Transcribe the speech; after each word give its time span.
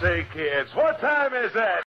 Say, 0.00 0.24
kids, 0.32 0.72
what 0.76 1.00
time 1.00 1.34
is 1.34 1.50
it? 1.56 1.82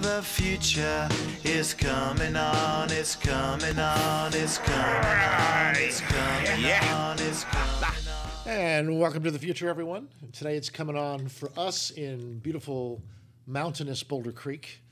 The 0.00 0.20
future 0.22 1.08
is 1.44 1.72
coming 1.72 2.36
on, 2.36 2.90
it's 2.90 3.16
coming 3.16 3.78
on, 3.78 4.34
it's 4.34 4.58
coming 4.58 4.76
on, 4.76 5.76
it's 5.76 6.00
coming 6.02 6.66
on, 6.90 7.18
it's 7.20 7.44
coming 7.44 8.08
on. 8.12 8.46
And 8.46 9.00
welcome 9.00 9.22
to 9.22 9.30
the 9.30 9.38
future, 9.38 9.70
everyone. 9.70 10.08
Today 10.34 10.58
it's 10.58 10.68
coming 10.68 10.98
on 10.98 11.26
for 11.28 11.48
us 11.56 11.90
in 11.92 12.38
beautiful 12.40 13.00
mountainous 13.46 14.02
Boulder 14.02 14.32
Creek, 14.32 14.82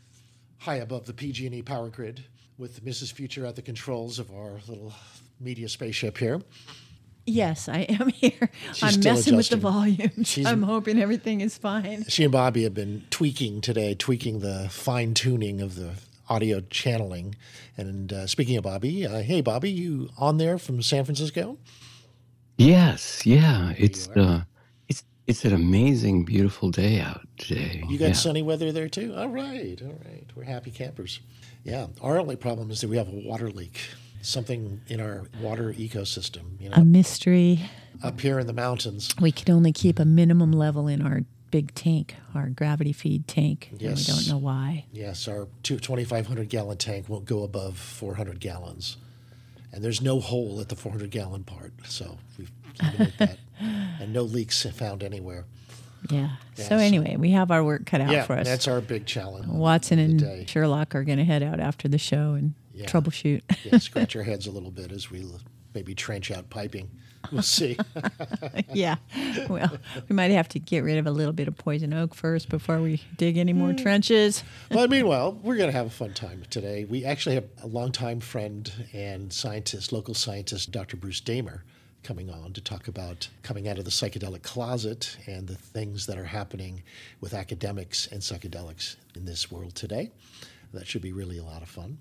high 0.61 0.77
above 0.77 1.05
the 1.05 1.13
PG&E 1.13 1.61
power 1.61 1.91
grid, 1.91 2.25
with 2.57 2.83
Mrs. 2.83 3.13
Future 3.13 3.45
at 3.45 3.55
the 3.55 3.63
controls 3.63 4.19
of 4.19 4.31
our 4.31 4.61
little 4.67 4.95
media 5.43 5.69
spaceship 5.69 6.19
here. 6.19 6.41
Yes, 7.27 7.69
I 7.69 7.81
am 7.81 8.09
here. 8.15 8.51
She's 8.73 8.83
I'm 8.83 8.93
still 8.93 9.15
messing 9.15 9.37
with 9.37 9.49
the 9.49 9.57
volume. 9.57 10.25
She's- 10.25 10.47
I'm 10.47 10.63
hoping 10.63 11.01
everything 11.01 11.41
is 11.41 11.57
fine. 11.59 12.05
She 12.09 12.25
and 12.25 12.33
Bobby 12.33 12.65
have 12.65 12.75
been 12.75 13.05
tweaking 13.11 13.61
today, 13.61 13.95
tweaking 13.95 14.41
the 14.41 14.69
fine 14.71 15.15
tuning 15.15 15.61
of 15.61 15.75
the 15.77 15.95
audio 16.29 16.61
channeling. 16.71 17.35
And 17.77 18.13
uh, 18.13 18.27
speaking 18.27 18.57
of 18.57 18.65
Bobby, 18.65 19.07
uh, 19.07 19.21
hey 19.21 19.41
Bobby, 19.41 19.71
you 19.71 20.11
on 20.19 20.39
there 20.39 20.59
from 20.59 20.83
San 20.83 21.05
Francisco? 21.05 21.59
Yes, 22.57 23.25
yeah. 23.27 23.73
It's 23.79 24.09
you 24.15 24.23
uh 24.23 24.43
it's 24.89 25.05
it's 25.27 25.45
an 25.45 25.53
amazing, 25.55 26.25
beautiful 26.25 26.71
day 26.71 27.01
out 27.01 27.27
today. 27.39 27.83
You 27.89 27.99
got 27.99 28.07
yeah. 28.09 28.13
sunny 28.13 28.43
weather 28.43 28.73
there 28.73 28.89
too? 28.89 29.15
All 29.17 29.29
right, 29.29 29.81
all 29.83 29.99
right. 30.05 30.25
We're 30.35 30.45
happy 30.45 30.71
campers. 30.71 31.21
Yeah. 31.65 31.87
Our 32.01 32.19
only 32.19 32.37
problem 32.37 32.71
is 32.71 32.81
that 32.81 32.89
we 32.89 32.97
have 32.97 33.09
a 33.09 33.13
water 33.25 33.51
leak. 33.51 33.79
Something 34.23 34.81
in 34.89 35.01
our 35.01 35.25
water 35.41 35.73
ecosystem, 35.73 36.61
you 36.61 36.69
know, 36.71 36.77
A 36.77 36.85
mystery. 36.85 37.61
up 38.03 38.21
here 38.21 38.39
in 38.39 38.47
the 38.47 38.53
mountains. 38.53 39.15
We 39.21 39.33
can 39.33 39.55
only 39.55 39.73
keep 39.73 39.99
a 39.99 40.05
minimum 40.05 40.53
level 40.53 40.89
in 40.89 41.03
our 41.03 41.23
big 41.51 41.75
tank, 41.75 42.15
our 42.35 42.49
gravity 42.49 42.93
feed 42.93 43.29
tank. 43.29 43.69
and 43.73 43.83
Yes. 43.83 44.09
we 44.09 44.15
don't 44.15 44.29
know 44.29 44.39
why. 44.39 44.87
Yes, 44.93 45.29
our 45.29 45.49
two- 45.63 45.79
2,500 45.79 46.49
gallon 46.49 46.79
tank 46.79 47.09
won't 47.09 47.27
go 47.27 47.43
above 47.43 47.77
400 47.77 48.41
gallons. 48.41 48.97
And 49.73 49.83
there's 49.85 50.01
no 50.01 50.21
hole 50.21 50.61
at 50.61 50.69
the 50.69 50.77
400 50.77 51.11
gallon 51.11 51.45
part. 51.45 51.73
So 51.87 52.19
we've 52.39 52.51
eliminated 52.81 53.15
that. 53.19 53.39
And 54.01 54.13
no 54.13 54.23
leaks 54.23 54.63
found 54.65 55.03
anywhere. 55.03 55.45
Yeah. 56.11 56.19
Yeah, 56.57 56.65
so 56.65 56.69
so- 56.71 56.77
anyway, 56.79 57.17
we 57.17 57.31
have 57.31 57.51
our 57.51 57.63
work 57.63 57.87
cut 57.87 58.01
out 58.01 58.11
yeah, 58.11 58.25
for 58.25 58.35
us. 58.35 58.47
that's 58.47 58.67
our 58.67 58.81
big 58.81 59.07
challenge. 59.07 59.47
Watson 59.47 59.99
and. 59.99 60.49
Sherlock 60.49 60.95
are 60.95 61.05
going 61.05 61.19
to 61.19 61.25
head 61.25 61.43
out 61.43 61.61
after 61.61 61.87
the 61.89 61.99
show 61.99 62.33
and 62.35 62.55
Yeah. 62.83 62.89
troubleshoot. 62.89 63.43
yeah, 63.65 63.79
scratch 63.79 64.17
our 64.17 64.23
heads 64.23 64.47
a 64.47 64.51
little 64.51 64.71
bit 64.71 64.93
as 64.93 65.11
we 65.11 65.25
maybe 65.75 65.95
trench 65.95 66.31
out 66.31 66.51
piping. 66.51 66.91
We'll 67.31 67.43
see. 67.43 67.79
yeah. 68.73 68.97
Well, 69.49 69.79
we 70.09 70.15
might 70.15 70.31
have 70.33 70.49
to 70.51 70.59
get 70.59 70.81
rid 70.81 70.99
of 70.99 71.07
a 71.07 71.11
little 71.11 71.33
bit 71.33 71.49
of 71.49 71.57
poison 71.57 71.95
oak 71.95 72.15
first 72.15 72.49
before 72.49 72.81
we 72.81 73.01
dig 73.17 73.37
any 73.37 73.53
more 73.53 73.71
hmm. 73.71 73.77
trenches. 73.77 74.43
well, 74.71 74.89
meanwhile, 74.89 75.33
we're 75.43 75.57
going 75.57 75.71
to 75.71 75.77
have 75.77 75.87
a 75.87 75.91
fun 75.91 76.15
time 76.15 76.43
today. 76.51 76.85
We 76.85 77.05
actually 77.05 77.37
have 77.37 77.47
a 77.63 77.67
longtime 77.67 78.21
friend 78.21 78.71
and 78.93 79.33
scientist, 79.33 79.93
local 79.93 80.15
scientist, 80.15 80.73
Dr. 80.73 80.97
Bruce 80.97 81.21
Damer, 81.21 81.65
coming 82.03 82.29
on 82.29 82.53
to 82.55 82.61
talk 82.61 82.89
about 82.89 83.29
coming 83.43 83.69
out 83.69 83.79
of 83.79 83.85
the 83.85 83.91
psychedelic 83.91 84.43
closet 84.43 85.17
and 85.27 85.47
the 85.47 85.55
things 85.55 86.07
that 86.07 86.19
are 86.19 86.25
happening 86.25 86.83
with 87.21 87.35
academics 87.35 88.09
and 88.09 88.21
psychedelics 88.21 88.97
in 89.15 89.25
this 89.25 89.51
world 89.51 89.75
today. 89.75 90.11
That 90.75 90.87
should 90.87 91.03
be 91.03 91.13
really 91.13 91.39
a 91.39 91.45
lot 91.45 91.63
of 91.63 91.69
fun. 91.69 91.99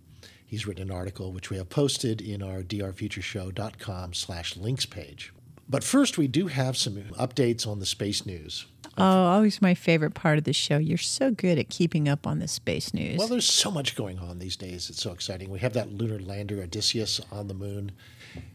He's 0.51 0.67
written 0.67 0.91
an 0.91 0.93
article 0.93 1.31
which 1.31 1.49
we 1.49 1.55
have 1.55 1.69
posted 1.69 2.19
in 2.19 2.43
our 2.43 2.61
drfutureshow.com 2.61 4.13
slash 4.13 4.57
links 4.57 4.85
page. 4.85 5.31
But 5.69 5.81
first, 5.81 6.17
we 6.17 6.27
do 6.27 6.47
have 6.47 6.75
some 6.75 6.95
updates 7.17 7.65
on 7.65 7.79
the 7.79 7.85
space 7.85 8.25
news. 8.25 8.65
Oh, 8.97 9.03
always 9.05 9.61
my 9.61 9.73
favorite 9.73 10.13
part 10.13 10.37
of 10.37 10.43
the 10.43 10.51
show. 10.51 10.77
You're 10.77 10.97
so 10.97 11.31
good 11.31 11.57
at 11.57 11.69
keeping 11.69 12.09
up 12.09 12.27
on 12.27 12.39
the 12.39 12.49
space 12.49 12.93
news. 12.93 13.17
Well, 13.17 13.29
there's 13.29 13.45
so 13.45 13.71
much 13.71 13.95
going 13.95 14.19
on 14.19 14.39
these 14.39 14.57
days. 14.57 14.89
It's 14.89 15.01
so 15.01 15.13
exciting. 15.13 15.49
We 15.49 15.59
have 15.59 15.71
that 15.71 15.93
lunar 15.93 16.19
lander 16.19 16.61
Odysseus 16.61 17.21
on 17.31 17.47
the 17.47 17.53
moon. 17.53 17.93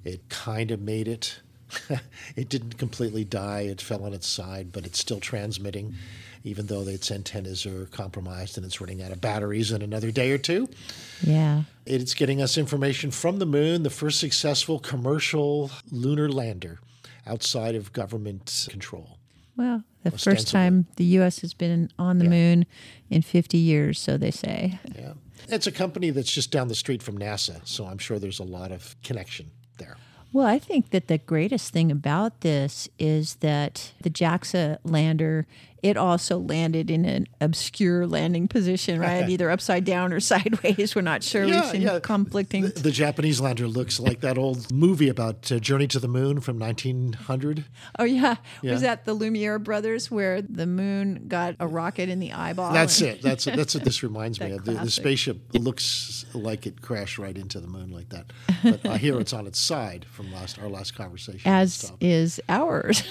It 0.05 0.29
kind 0.29 0.71
of 0.71 0.83
made 0.83 1.09
it. 1.09 1.41
it 2.37 2.51
didn't 2.51 2.77
completely 2.77 3.25
die. 3.25 3.61
It 3.61 3.81
fell 3.81 4.05
on 4.05 4.13
its 4.13 4.27
side, 4.27 4.71
but 4.71 4.85
it's 4.85 4.99
still 4.99 5.19
transmitting, 5.19 5.95
even 6.47 6.67
though 6.67 6.83
its 6.83 7.11
antennas 7.11 7.67
are 7.67 7.87
compromised 7.87 8.57
and 8.57 8.65
it's 8.65 8.81
running 8.81 9.03
out 9.03 9.11
of 9.11 9.21
batteries 9.21 9.73
in 9.73 9.83
another 9.83 10.13
day 10.13 10.31
or 10.31 10.39
two. 10.39 10.69
yeah. 11.23 11.63
It's 11.85 12.15
getting 12.15 12.41
us 12.41 12.57
information 12.57 13.11
from 13.11 13.39
the 13.41 13.47
moon, 13.47 13.83
the 13.83 13.91
first 13.91 14.21
successful 14.21 14.79
commercial 14.79 15.71
lunar 15.91 16.29
lander 16.29 16.79
outside 17.27 17.75
of 17.75 17.93
government 17.93 18.67
control. 18.71 19.19
Well, 19.57 19.83
the 20.05 20.13
first 20.13 20.49
time 20.49 20.87
the 20.97 21.05
U.S. 21.19 21.41
has 21.41 21.53
been 21.53 21.91
on 21.99 22.19
the 22.19 22.25
Yeah. 22.27 22.31
moon 22.31 22.67
in 23.11 23.23
50 23.23 23.59
years, 23.59 23.99
so 23.99 24.17
they 24.17 24.31
say. 24.31 24.79
Yeah. 24.97 25.15
It's 25.49 25.67
a 25.67 25.73
company 25.73 26.11
that's 26.11 26.33
just 26.33 26.51
down 26.53 26.69
the 26.69 26.75
street 26.75 27.03
from 27.03 27.19
NASA, 27.19 27.61
so 27.67 27.87
I'm 27.87 27.99
sure 27.99 28.19
there's 28.21 28.39
a 28.41 28.45
lot 28.45 28.71
of 28.73 28.95
connection 29.03 29.51
there. 29.79 29.97
Well, 30.37 30.47
I 30.47 30.59
think 30.59 30.91
that 30.91 31.09
the 31.09 31.17
greatest 31.17 31.73
thing 31.73 31.91
about 31.91 32.43
this 32.43 32.91
is 32.99 33.37
that 33.37 33.95
the 34.03 34.11
JAXA 34.11 34.81
lander, 34.85 35.47
it 35.83 35.97
also 35.97 36.39
landed 36.39 36.91
in 36.91 37.05
an 37.05 37.27
obscure 37.41 38.07
landing 38.07 38.49
position, 38.49 38.99
right? 39.01 39.29
Either 39.29 39.51
upside 39.51 39.85
down 39.85 40.13
or 40.13 40.21
sideways. 40.33 40.95
We're 40.95 41.03
not 41.03 41.23
sure. 41.23 41.47
We've 41.47 41.65
seen 41.67 42.01
conflicting. 42.01 42.65
The, 42.65 42.71
the 42.71 42.91
Japanese 42.91 43.41
lander 43.41 43.69
looks 43.69 44.01
like 44.01 44.21
that 44.21 44.37
old 44.37 44.73
movie 44.73 45.09
about 45.09 45.51
uh, 45.53 45.59
Journey 45.59 45.87
to 45.89 45.99
the 45.99 46.09
Moon 46.09 46.41
from 46.41 46.59
1900. 46.59 47.65
oh, 47.99 48.05
yeah. 48.05 48.37
Yeah. 48.63 48.73
Was 48.73 48.83
that 48.83 49.05
the 49.05 49.15
Lumiere 49.15 49.59
brothers 49.59 50.11
where 50.11 50.43
the 50.43 50.67
moon 50.67 51.29
got 51.29 51.57
a 51.61 51.67
rocket 51.67 52.09
in 52.09 52.21
the 52.21 52.33
eyeball? 52.33 52.73
That's 52.73 53.01
and- 53.01 53.11
it. 53.11 53.23
That's 53.23 53.45
that's 53.45 53.75
what 53.75 53.85
this 53.85 54.03
reminds 54.03 54.41
me 54.41 54.51
of. 54.51 54.65
The, 54.65 54.73
the 54.73 54.91
spaceship 54.91 55.55
looks 55.55 56.27
like 56.35 56.67
it 56.67 56.83
crashed 56.83 57.19
right 57.19 57.37
into 57.37 57.61
the 57.61 57.69
moon 57.69 57.91
like 57.91 58.09
that, 58.11 58.33
but 58.63 58.87
I 58.87 58.99
hear 58.99 59.19
it's 59.21 59.33
on 59.33 59.47
its 59.47 59.61
side 59.61 60.05
from 60.11 60.26
last 60.33 60.59
our 60.59 60.69
last 60.69 60.95
conversation. 60.95 61.43
As 61.51 61.93
is 62.01 62.41
ours. 62.49 63.03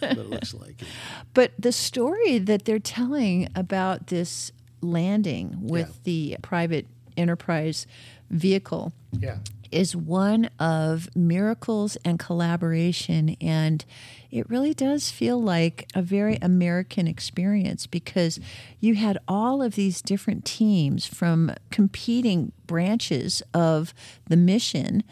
but 0.00 0.10
it 0.18 0.28
looks 0.30 0.54
like 0.54 0.80
it. 0.82 0.88
But 1.34 1.52
the 1.58 1.72
story 1.72 2.38
that 2.38 2.64
they're 2.64 2.78
telling 2.78 3.48
about 3.54 4.08
this 4.08 4.50
landing 4.80 5.56
with 5.60 5.88
Yeah. 5.88 5.94
the 6.04 6.36
private 6.42 6.86
enterprise 7.16 7.86
vehicle 8.30 8.92
Yeah. 9.12 9.38
is 9.72 9.94
one 9.96 10.50
of 10.58 11.08
miracles 11.16 11.96
and 12.04 12.18
collaboration. 12.18 13.36
And 13.40 13.84
it 14.30 14.48
really 14.48 14.74
does 14.74 15.10
feel 15.10 15.40
like 15.42 15.88
a 15.94 16.02
very 16.02 16.38
American 16.42 17.06
experience 17.08 17.86
because 17.86 18.38
you 18.80 18.94
had 18.94 19.18
all 19.26 19.62
of 19.62 19.74
these 19.74 20.00
different 20.02 20.44
teams 20.44 21.06
from 21.06 21.52
competing 21.70 22.52
branches 22.66 23.42
of 23.54 23.92
the 24.28 24.36
mission. 24.36 25.02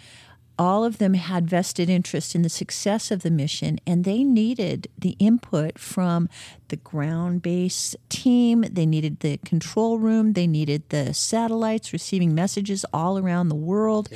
All 0.59 0.85
of 0.85 0.99
them 0.99 1.15
had 1.15 1.49
vested 1.49 1.91
interest 1.91 2.35
in 2.35 2.43
the 2.43 2.49
success 2.49 3.11
of 3.11 3.23
the 3.23 3.31
mission, 3.31 3.79
and 3.87 4.05
they 4.05 4.25
needed 4.25 4.89
the 4.99 5.15
input 5.19 5.79
from 5.79 6.29
the 6.69 6.77
ground 6.77 7.43
base 7.43 7.95
team. 8.09 8.63
They 8.63 8.87
needed 8.87 9.21
the 9.21 9.37
control 9.39 9.99
room. 9.99 10.33
They 10.33 10.47
needed 10.47 10.89
the 10.89 11.13
satellites 11.13 11.93
receiving 11.93 12.35
messages 12.35 12.87
all 12.93 13.19
around 13.19 13.49
the 13.49 13.55
world. 13.55 14.09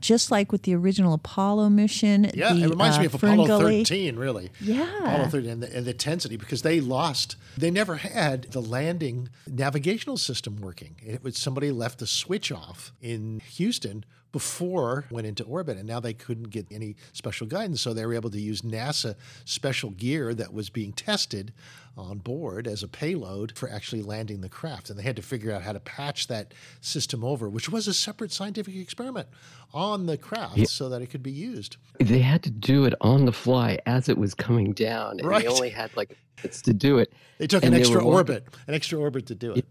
Just 0.00 0.32
like 0.32 0.50
with 0.50 0.62
the 0.62 0.74
original 0.74 1.14
Apollo 1.14 1.68
mission. 1.68 2.28
Yeah, 2.34 2.54
the, 2.54 2.64
it 2.64 2.70
reminds 2.70 2.98
me 2.98 3.04
uh, 3.04 3.08
of 3.08 3.14
Apollo 3.14 3.46
Ferngully- 3.46 3.86
13, 3.86 4.16
really. 4.16 4.50
Yeah. 4.60 4.98
Apollo 4.98 5.28
13 5.28 5.50
and 5.50 5.62
the, 5.62 5.76
and 5.76 5.86
the 5.86 5.92
intensity 5.92 6.36
because 6.36 6.62
they 6.62 6.80
lost. 6.80 7.36
They 7.56 7.70
never 7.70 7.96
had 7.96 8.44
the 8.50 8.60
landing 8.60 9.28
navigational 9.46 10.16
system 10.16 10.56
working. 10.60 10.96
It 11.04 11.22
was 11.22 11.38
somebody 11.38 11.70
left 11.70 12.00
the 12.00 12.08
switch 12.08 12.50
off 12.50 12.92
in 13.00 13.40
Houston 13.40 14.04
before 14.32 15.04
went 15.10 15.26
into 15.26 15.44
orbit, 15.44 15.76
and 15.76 15.86
now 15.86 16.00
they 16.00 16.14
couldn't 16.14 16.50
get 16.50 16.66
any 16.70 16.96
special 17.12 17.46
guidance, 17.46 17.80
so 17.80 17.92
they 17.92 18.04
were 18.06 18.14
able 18.14 18.30
to 18.30 18.40
use 18.40 18.62
NASA 18.62 19.14
special 19.44 19.90
gear 19.90 20.34
that 20.34 20.52
was 20.52 20.70
being 20.70 20.92
tested 20.92 21.52
on 21.96 22.18
board 22.18 22.66
as 22.66 22.82
a 22.82 22.88
payload 22.88 23.56
for 23.58 23.68
actually 23.70 24.00
landing 24.00 24.40
the 24.40 24.48
craft, 24.48 24.88
and 24.88 24.98
they 24.98 25.02
had 25.02 25.16
to 25.16 25.22
figure 25.22 25.52
out 25.52 25.62
how 25.62 25.72
to 25.74 25.80
patch 25.80 26.26
that 26.28 26.54
system 26.80 27.22
over, 27.22 27.48
which 27.50 27.68
was 27.68 27.86
a 27.86 27.92
separate 27.92 28.32
scientific 28.32 28.74
experiment 28.74 29.28
on 29.74 30.06
the 30.06 30.16
craft, 30.16 30.66
so 30.68 30.88
that 30.88 31.02
it 31.02 31.08
could 31.10 31.22
be 31.22 31.30
used. 31.30 31.76
They 32.00 32.20
had 32.20 32.42
to 32.44 32.50
do 32.50 32.84
it 32.86 32.94
on 33.02 33.26
the 33.26 33.32
fly 33.32 33.78
as 33.84 34.08
it 34.08 34.16
was 34.16 34.32
coming 34.34 34.72
down, 34.72 35.18
and 35.20 35.28
Right. 35.28 35.42
they 35.42 35.48
only 35.48 35.70
had 35.70 35.94
like 35.96 36.16
minutes 36.38 36.62
to 36.62 36.72
do 36.72 36.96
it. 36.98 37.12
They 37.38 37.46
took 37.46 37.62
And 37.62 37.74
an 37.74 37.80
extra 37.80 37.98
were 37.98 38.04
walking- 38.04 38.14
orbit, 38.36 38.44
an 38.66 38.74
extra 38.74 38.98
orbit 38.98 39.26
to 39.26 39.34
do 39.34 39.52
it. 39.52 39.66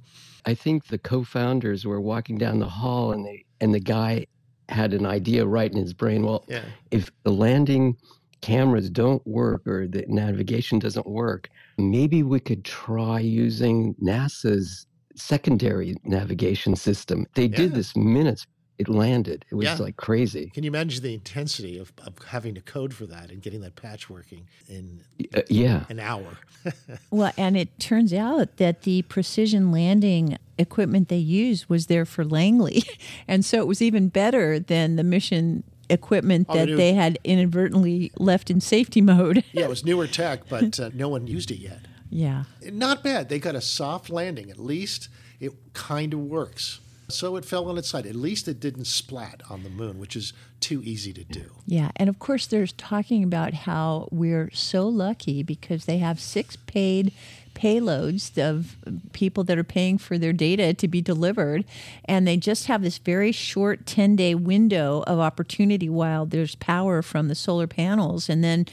I 0.46 0.54
think 0.54 0.88
the 0.88 0.98
co-founders 0.98 1.86
were 1.86 2.00
walking 2.02 2.38
down 2.38 2.60
the 2.60 2.70
hall, 2.70 3.12
and 3.12 3.26
they 3.26 3.46
and 3.60 3.74
the 3.76 3.80
guy 3.80 4.26
had 4.72 4.94
an 4.94 5.06
idea 5.06 5.46
right 5.46 5.72
in 5.72 5.78
his 5.78 5.94
brain. 5.94 6.24
Well, 6.24 6.46
Yeah. 6.48 6.64
if 6.92 7.12
the 7.24 7.32
landing 7.32 7.98
cameras 8.42 8.90
don't 8.90 9.26
work 9.28 9.68
or 9.68 9.88
the 9.88 10.06
navigation 10.08 10.80
doesn't 10.80 11.08
work, 11.08 11.50
maybe 11.78 12.24
we 12.24 12.40
could 12.40 12.64
try 12.66 13.20
using 13.20 13.94
NASA's 14.02 14.88
secondary 15.16 15.96
navigation 16.04 16.76
system. 16.76 17.28
They 17.36 17.48
did 17.48 17.74
this 17.74 17.96
minutes 17.96 18.48
it 18.78 18.90
landed. 18.90 19.46
It 19.52 19.56
was 19.56 19.66
Yeah. 19.66 19.76
like 19.76 19.96
crazy. 19.98 20.50
Can 20.54 20.64
you 20.64 20.70
imagine 20.70 21.04
the 21.04 21.14
intensity 21.14 21.78
of, 21.78 21.92
of 22.06 22.14
having 22.28 22.56
to 22.56 22.62
code 22.62 22.94
for 22.94 23.06
that 23.06 23.30
and 23.30 23.42
getting 23.42 23.62
that 23.62 23.76
patch 23.76 24.10
working 24.10 24.48
in 24.68 25.02
Uh, 25.36 25.42
yeah. 25.50 25.86
an 25.90 26.00
hour? 26.00 26.38
Well, 27.12 27.32
and 27.38 27.58
it 27.58 27.80
turns 27.80 28.14
out 28.14 28.58
that 28.58 28.84
the 28.84 29.02
precision 29.04 29.72
landing 29.72 30.38
equipment 30.58 31.10
they 31.10 31.18
used 31.18 31.68
was 31.70 31.88
there 31.88 32.06
for 32.06 32.24
Langley. 32.26 32.84
And 33.28 33.44
so 33.46 33.60
it 33.60 33.68
was 33.68 33.82
even 33.82 34.10
better 34.10 34.60
than 34.60 34.96
the 34.96 35.04
mission 35.04 35.64
equipment 35.90 36.48
Oh, 36.50 36.56
that 36.56 36.68
do- 36.68 36.76
they 36.78 36.94
had 36.94 37.18
inadvertently 37.24 38.12
left 38.18 38.50
in 38.50 38.62
safety 38.62 39.02
mode. 39.14 39.44
yeah, 39.54 39.64
it 39.66 39.70
was 39.70 39.84
newer 39.86 40.08
tech, 40.08 40.48
but 40.50 40.80
uh, 40.80 40.90
no 40.94 41.10
one 41.10 41.28
used 41.28 41.52
it 41.52 41.58
yet. 41.60 41.80
yeah. 42.10 42.44
Not 42.72 43.04
bad. 43.04 43.30
They 43.30 43.40
got 43.40 43.56
a 43.56 43.62
soft 43.62 44.10
landing. 44.10 44.50
At 44.50 44.58
least 44.60 45.10
it 45.40 45.52
kind 45.74 46.14
of 46.14 46.20
works. 46.20 46.80
So 47.12 47.36
it 47.36 47.46
fell 47.46 47.70
on 47.70 47.78
its 47.78 47.90
side. 47.90 48.06
At 48.06 48.16
least 48.16 48.48
it 48.48 48.60
didn't 48.60 48.86
splat 48.86 49.42
on 49.50 49.64
the 49.64 49.70
moon, 49.70 50.00
which 50.00 50.16
is 50.16 50.34
too 50.60 50.82
easy 50.84 51.14
to 51.14 51.24
do. 51.24 51.52
Yeah, 51.66 51.92
and 51.96 52.10
of 52.10 52.20
course, 52.20 52.48
there's 52.48 52.74
talking 52.74 53.24
about 53.24 53.54
how 53.54 54.08
we're 54.12 54.50
so 54.54 54.88
lucky 54.88 55.44
because 55.44 55.86
they 55.86 55.98
have 55.98 56.20
six 56.20 56.56
paid 56.56 57.12
payloads 57.54 58.38
of 58.42 58.78
people 59.12 59.44
that 59.44 59.58
are 59.58 59.64
paying 59.64 59.98
for 59.98 60.18
their 60.18 60.34
data 60.34 60.74
to 60.74 60.88
be 60.88 61.02
delivered, 61.02 61.66
and 62.06 62.28
they 62.28 62.38
just 62.38 62.68
have 62.68 62.82
this 62.82 62.98
very 62.98 63.32
short 63.32 63.86
10 63.86 64.16
day 64.16 64.36
window 64.36 65.04
of 65.08 65.20
opportunity 65.20 65.90
while 65.90 66.26
there's 66.26 66.56
power 66.56 67.02
from 67.02 67.28
the 67.28 67.36
solar 67.36 67.68
panels, 67.68 68.30
and 68.30 68.44
then 68.44 68.66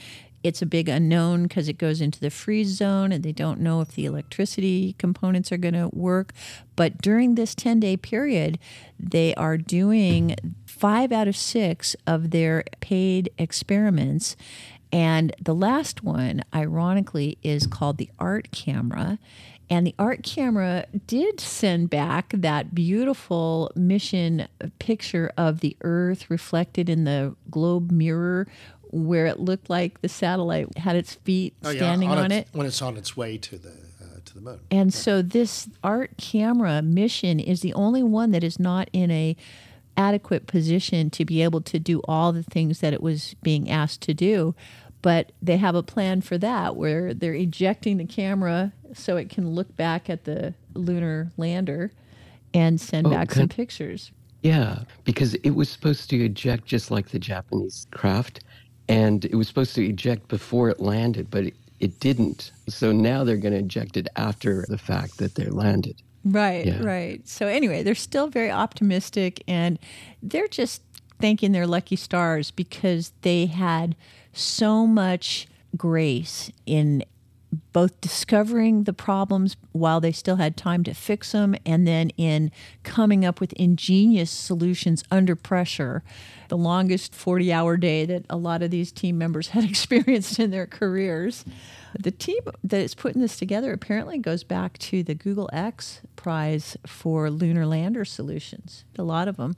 it's 0.43 0.61
a 0.61 0.65
big 0.65 0.87
unknown 0.89 1.43
because 1.43 1.67
it 1.67 1.77
goes 1.77 2.01
into 2.01 2.19
the 2.19 2.29
freeze 2.29 2.69
zone 2.69 3.11
and 3.11 3.23
they 3.23 3.31
don't 3.31 3.59
know 3.59 3.81
if 3.81 3.95
the 3.95 4.05
electricity 4.05 4.95
components 4.97 5.51
are 5.51 5.57
going 5.57 5.73
to 5.73 5.89
work. 5.89 6.33
But 6.75 7.01
during 7.01 7.35
this 7.35 7.55
10 7.55 7.79
day 7.79 7.97
period, 7.97 8.57
they 8.99 9.35
are 9.35 9.57
doing 9.57 10.35
five 10.65 11.11
out 11.11 11.27
of 11.27 11.35
six 11.35 11.95
of 12.07 12.31
their 12.31 12.63
paid 12.79 13.29
experiments. 13.37 14.35
And 14.91 15.35
the 15.41 15.53
last 15.53 16.03
one, 16.03 16.43
ironically, 16.53 17.37
is 17.43 17.67
called 17.67 17.97
the 17.97 18.09
art 18.17 18.51
camera. 18.51 19.19
And 19.69 19.85
the 19.85 19.93
art 19.99 20.23
camera 20.23 20.85
did 21.05 21.39
send 21.39 21.91
back 21.91 22.31
that 22.35 22.73
beautiful 22.73 23.71
mission 23.75 24.47
picture 24.79 25.31
of 25.37 25.59
the 25.59 25.77
Earth 25.81 26.29
reflected 26.29 26.89
in 26.89 27.03
the 27.03 27.35
globe 27.51 27.91
mirror, 27.91 28.47
where 28.91 29.25
it 29.27 29.39
looked 29.39 29.69
like 29.69 30.01
the 30.01 30.09
satellite 30.09 30.77
had 30.77 30.95
its 30.95 31.15
feet 31.15 31.53
standing 31.63 32.09
on, 32.09 32.31
its- 32.31 32.49
it. 32.49 32.55
when 32.57 32.65
it's 32.67 32.81
on 32.81 32.97
its 32.97 33.15
way 33.15 33.37
to 33.37 33.57
the 33.57 33.69
uh, 33.69 34.19
to 34.25 34.33
the 34.35 34.41
moon. 34.41 34.59
And 34.71 34.93
so 34.93 35.21
this 35.21 35.67
art 35.83 36.11
camera 36.17 36.81
mission 36.81 37.39
is 37.39 37.61
the 37.61 37.73
only 37.73 38.03
one 38.03 38.31
that 38.31 38.43
is 38.43 38.59
not 38.59 38.89
in 38.93 39.11
a 39.11 39.35
adequate 39.97 40.47
position 40.47 41.09
to 41.09 41.25
be 41.25 41.41
able 41.43 41.61
to 41.61 41.77
do 41.79 42.01
all 42.07 42.31
the 42.31 42.43
things 42.43 42.79
that 42.79 42.93
it 42.93 43.01
was 43.01 43.35
being 43.43 43.69
asked 43.69 44.01
to 44.01 44.13
do. 44.13 44.55
But 45.01 45.31
they 45.41 45.57
have 45.57 45.75
a 45.75 45.83
plan 45.83 46.21
for 46.21 46.37
that 46.37 46.75
where 46.75 47.13
they're 47.13 47.33
ejecting 47.33 47.97
the 47.97 48.05
camera 48.05 48.73
so 48.93 49.15
it 49.17 49.29
can 49.29 49.49
look 49.51 49.75
back 49.77 50.09
at 50.09 50.25
the 50.25 50.53
lunar 50.73 51.31
lander 51.37 51.91
and 52.53 52.79
send 52.81 53.07
Oh, 53.07 53.09
back 53.11 53.31
some 53.31 53.47
pictures. 53.47 54.11
Yeah, 54.41 54.83
because 55.03 55.35
it 55.35 55.51
was 55.51 55.69
supposed 55.69 56.09
to 56.09 56.23
eject 56.25 56.65
just 56.65 56.91
like 56.91 57.09
the 57.09 57.19
Japanese 57.19 57.87
craft, 57.91 58.41
and 58.89 59.23
it 59.25 59.35
was 59.35 59.47
supposed 59.47 59.75
to 59.75 59.85
eject 59.85 60.27
before 60.27 60.69
it 60.69 60.79
landed, 60.79 61.29
but 61.29 61.45
it, 61.45 61.53
it 61.79 61.99
didn't. 61.99 62.51
So 62.67 62.91
now 62.91 63.23
they're 63.23 63.37
going 63.37 63.53
to 63.53 63.59
eject 63.59 63.95
it 63.95 64.07
after 64.15 64.65
the 64.67 64.77
fact 64.77 65.17
that 65.19 65.35
they 65.35 65.45
landed. 65.45 66.01
Right, 66.25 66.65
Yeah. 66.65 66.83
right. 66.83 67.25
So 67.27 67.47
anyway, 67.47 67.83
they're 67.83 67.95
still 67.95 68.27
very 68.27 68.51
optimistic 68.51 69.41
and 69.47 69.79
they're 70.21 70.49
just 70.49 70.81
thanking 71.21 71.51
their 71.53 71.67
lucky 71.67 71.95
stars 71.95 72.51
because 72.51 73.13
they 73.21 73.45
had 73.45 73.95
so 74.33 74.85
much 74.85 75.47
grace 75.77 76.51
in 76.65 77.03
both 77.73 77.99
discovering 78.01 78.83
the 78.83 78.93
problems 78.93 79.57
while 79.71 79.99
they 79.99 80.11
still 80.11 80.35
had 80.35 80.55
time 80.55 80.83
to 80.83 80.93
fix 80.93 81.31
them 81.31 81.55
and 81.65 81.87
then 81.87 82.09
in 82.11 82.51
coming 82.83 83.25
up 83.25 83.39
with 83.39 83.53
ingenious 83.53 84.29
solutions 84.29 85.03
under 85.09 85.35
pressure. 85.35 86.03
The 86.49 86.57
longest 86.57 87.15
40 87.15 87.51
hour 87.51 87.77
day 87.77 88.05
that 88.05 88.25
a 88.29 88.37
lot 88.37 88.61
of 88.61 88.71
these 88.71 88.91
team 88.91 89.17
members 89.17 89.49
had 89.49 89.63
experienced 89.69 90.39
in 90.39 90.51
their 90.51 90.67
careers. 90.67 91.45
The 91.97 92.11
team 92.11 92.41
that 92.63 92.81
is 92.81 92.93
putting 92.93 93.21
this 93.21 93.37
together 93.37 93.73
apparently 93.73 94.19
goes 94.19 94.43
back 94.43 94.77
to 94.79 95.01
the 95.01 95.15
google 95.15 95.49
x 95.51 96.01
prize 96.15 96.77
for 96.85 97.29
lunar 97.29 97.65
lander 97.65 98.05
solutions. 98.05 98.83
A 98.97 99.03
lot 99.03 99.27
of 99.27 99.37
them 99.37 99.55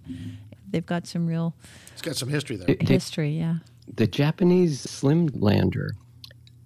they've 0.69 0.85
got 0.85 1.07
some 1.07 1.27
real 1.27 1.53
It's 1.93 2.01
got 2.01 2.15
some 2.15 2.29
history 2.29 2.55
there. 2.55 2.75
History 2.79 3.31
yeah. 3.37 3.55
The 3.93 4.07
Japanese 4.07 4.79
Slim 4.79 5.27
Lander 5.33 5.95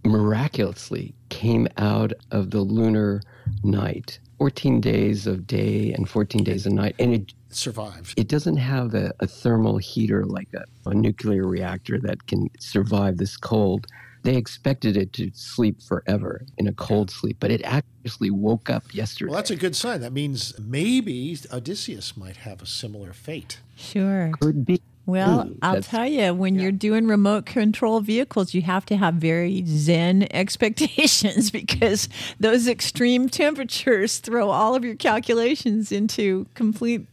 miraculously 0.05 1.15
came 1.29 1.67
out 1.77 2.13
of 2.31 2.51
the 2.51 2.61
lunar 2.61 3.21
night. 3.63 4.19
14 4.37 4.81
days 4.81 5.27
of 5.27 5.47
day 5.47 5.93
and 5.93 6.09
14 6.09 6.43
days 6.43 6.65
of 6.65 6.73
night. 6.73 6.95
And 6.99 7.13
it, 7.13 7.33
survived. 7.49 8.13
it 8.17 8.27
doesn't 8.27 8.57
have 8.57 8.93
a, 8.93 9.13
a 9.19 9.27
thermal 9.27 9.77
heater 9.77 10.25
like 10.25 10.49
a, 10.53 10.89
a 10.89 10.93
nuclear 10.93 11.47
reactor 11.47 11.99
that 12.01 12.27
can 12.27 12.49
survive 12.59 13.17
this 13.17 13.37
cold. 13.37 13.87
They 14.23 14.35
expected 14.35 14.97
it 14.97 15.13
to 15.13 15.31
sleep 15.33 15.81
forever 15.81 16.45
in 16.57 16.67
a 16.67 16.73
cold 16.73 17.11
sleep, 17.11 17.37
but 17.39 17.51
it 17.51 17.61
actually 17.63 18.31
woke 18.31 18.69
up 18.69 18.83
yesterday. 18.93 19.29
Well, 19.29 19.37
that's 19.37 19.51
a 19.51 19.55
good 19.55 19.75
sign. 19.75 20.01
That 20.01 20.13
means 20.13 20.59
maybe 20.59 21.37
Odysseus 21.53 22.17
might 22.17 22.37
have 22.37 22.61
a 22.61 22.65
similar 22.65 23.13
fate. 23.13 23.59
sure 23.75 24.31
Could 24.39 24.65
be. 24.65 24.81
Well, 25.05 25.47
Ooh, 25.47 25.57
I'll 25.61 25.81
tell 25.83 26.07
you, 26.07 26.33
when 26.33 26.55
you're 26.55 26.71
doing 26.71 27.05
remote 27.07 27.45
control 27.45 27.99
vehicles, 27.99 28.53
you 28.55 28.63
have 28.63 28.85
to 28.87 28.97
have 28.97 29.15
very 29.15 29.63
zen 29.67 30.27
expectations 30.31 31.51
because 31.51 32.09
those 32.39 32.67
extreme 32.67 33.29
temperatures 33.29 34.17
throw 34.17 34.49
all 34.49 34.73
of 34.75 34.83
your 34.83 34.95
calculations 34.95 35.91
into 35.91 36.47
complete 36.55 37.05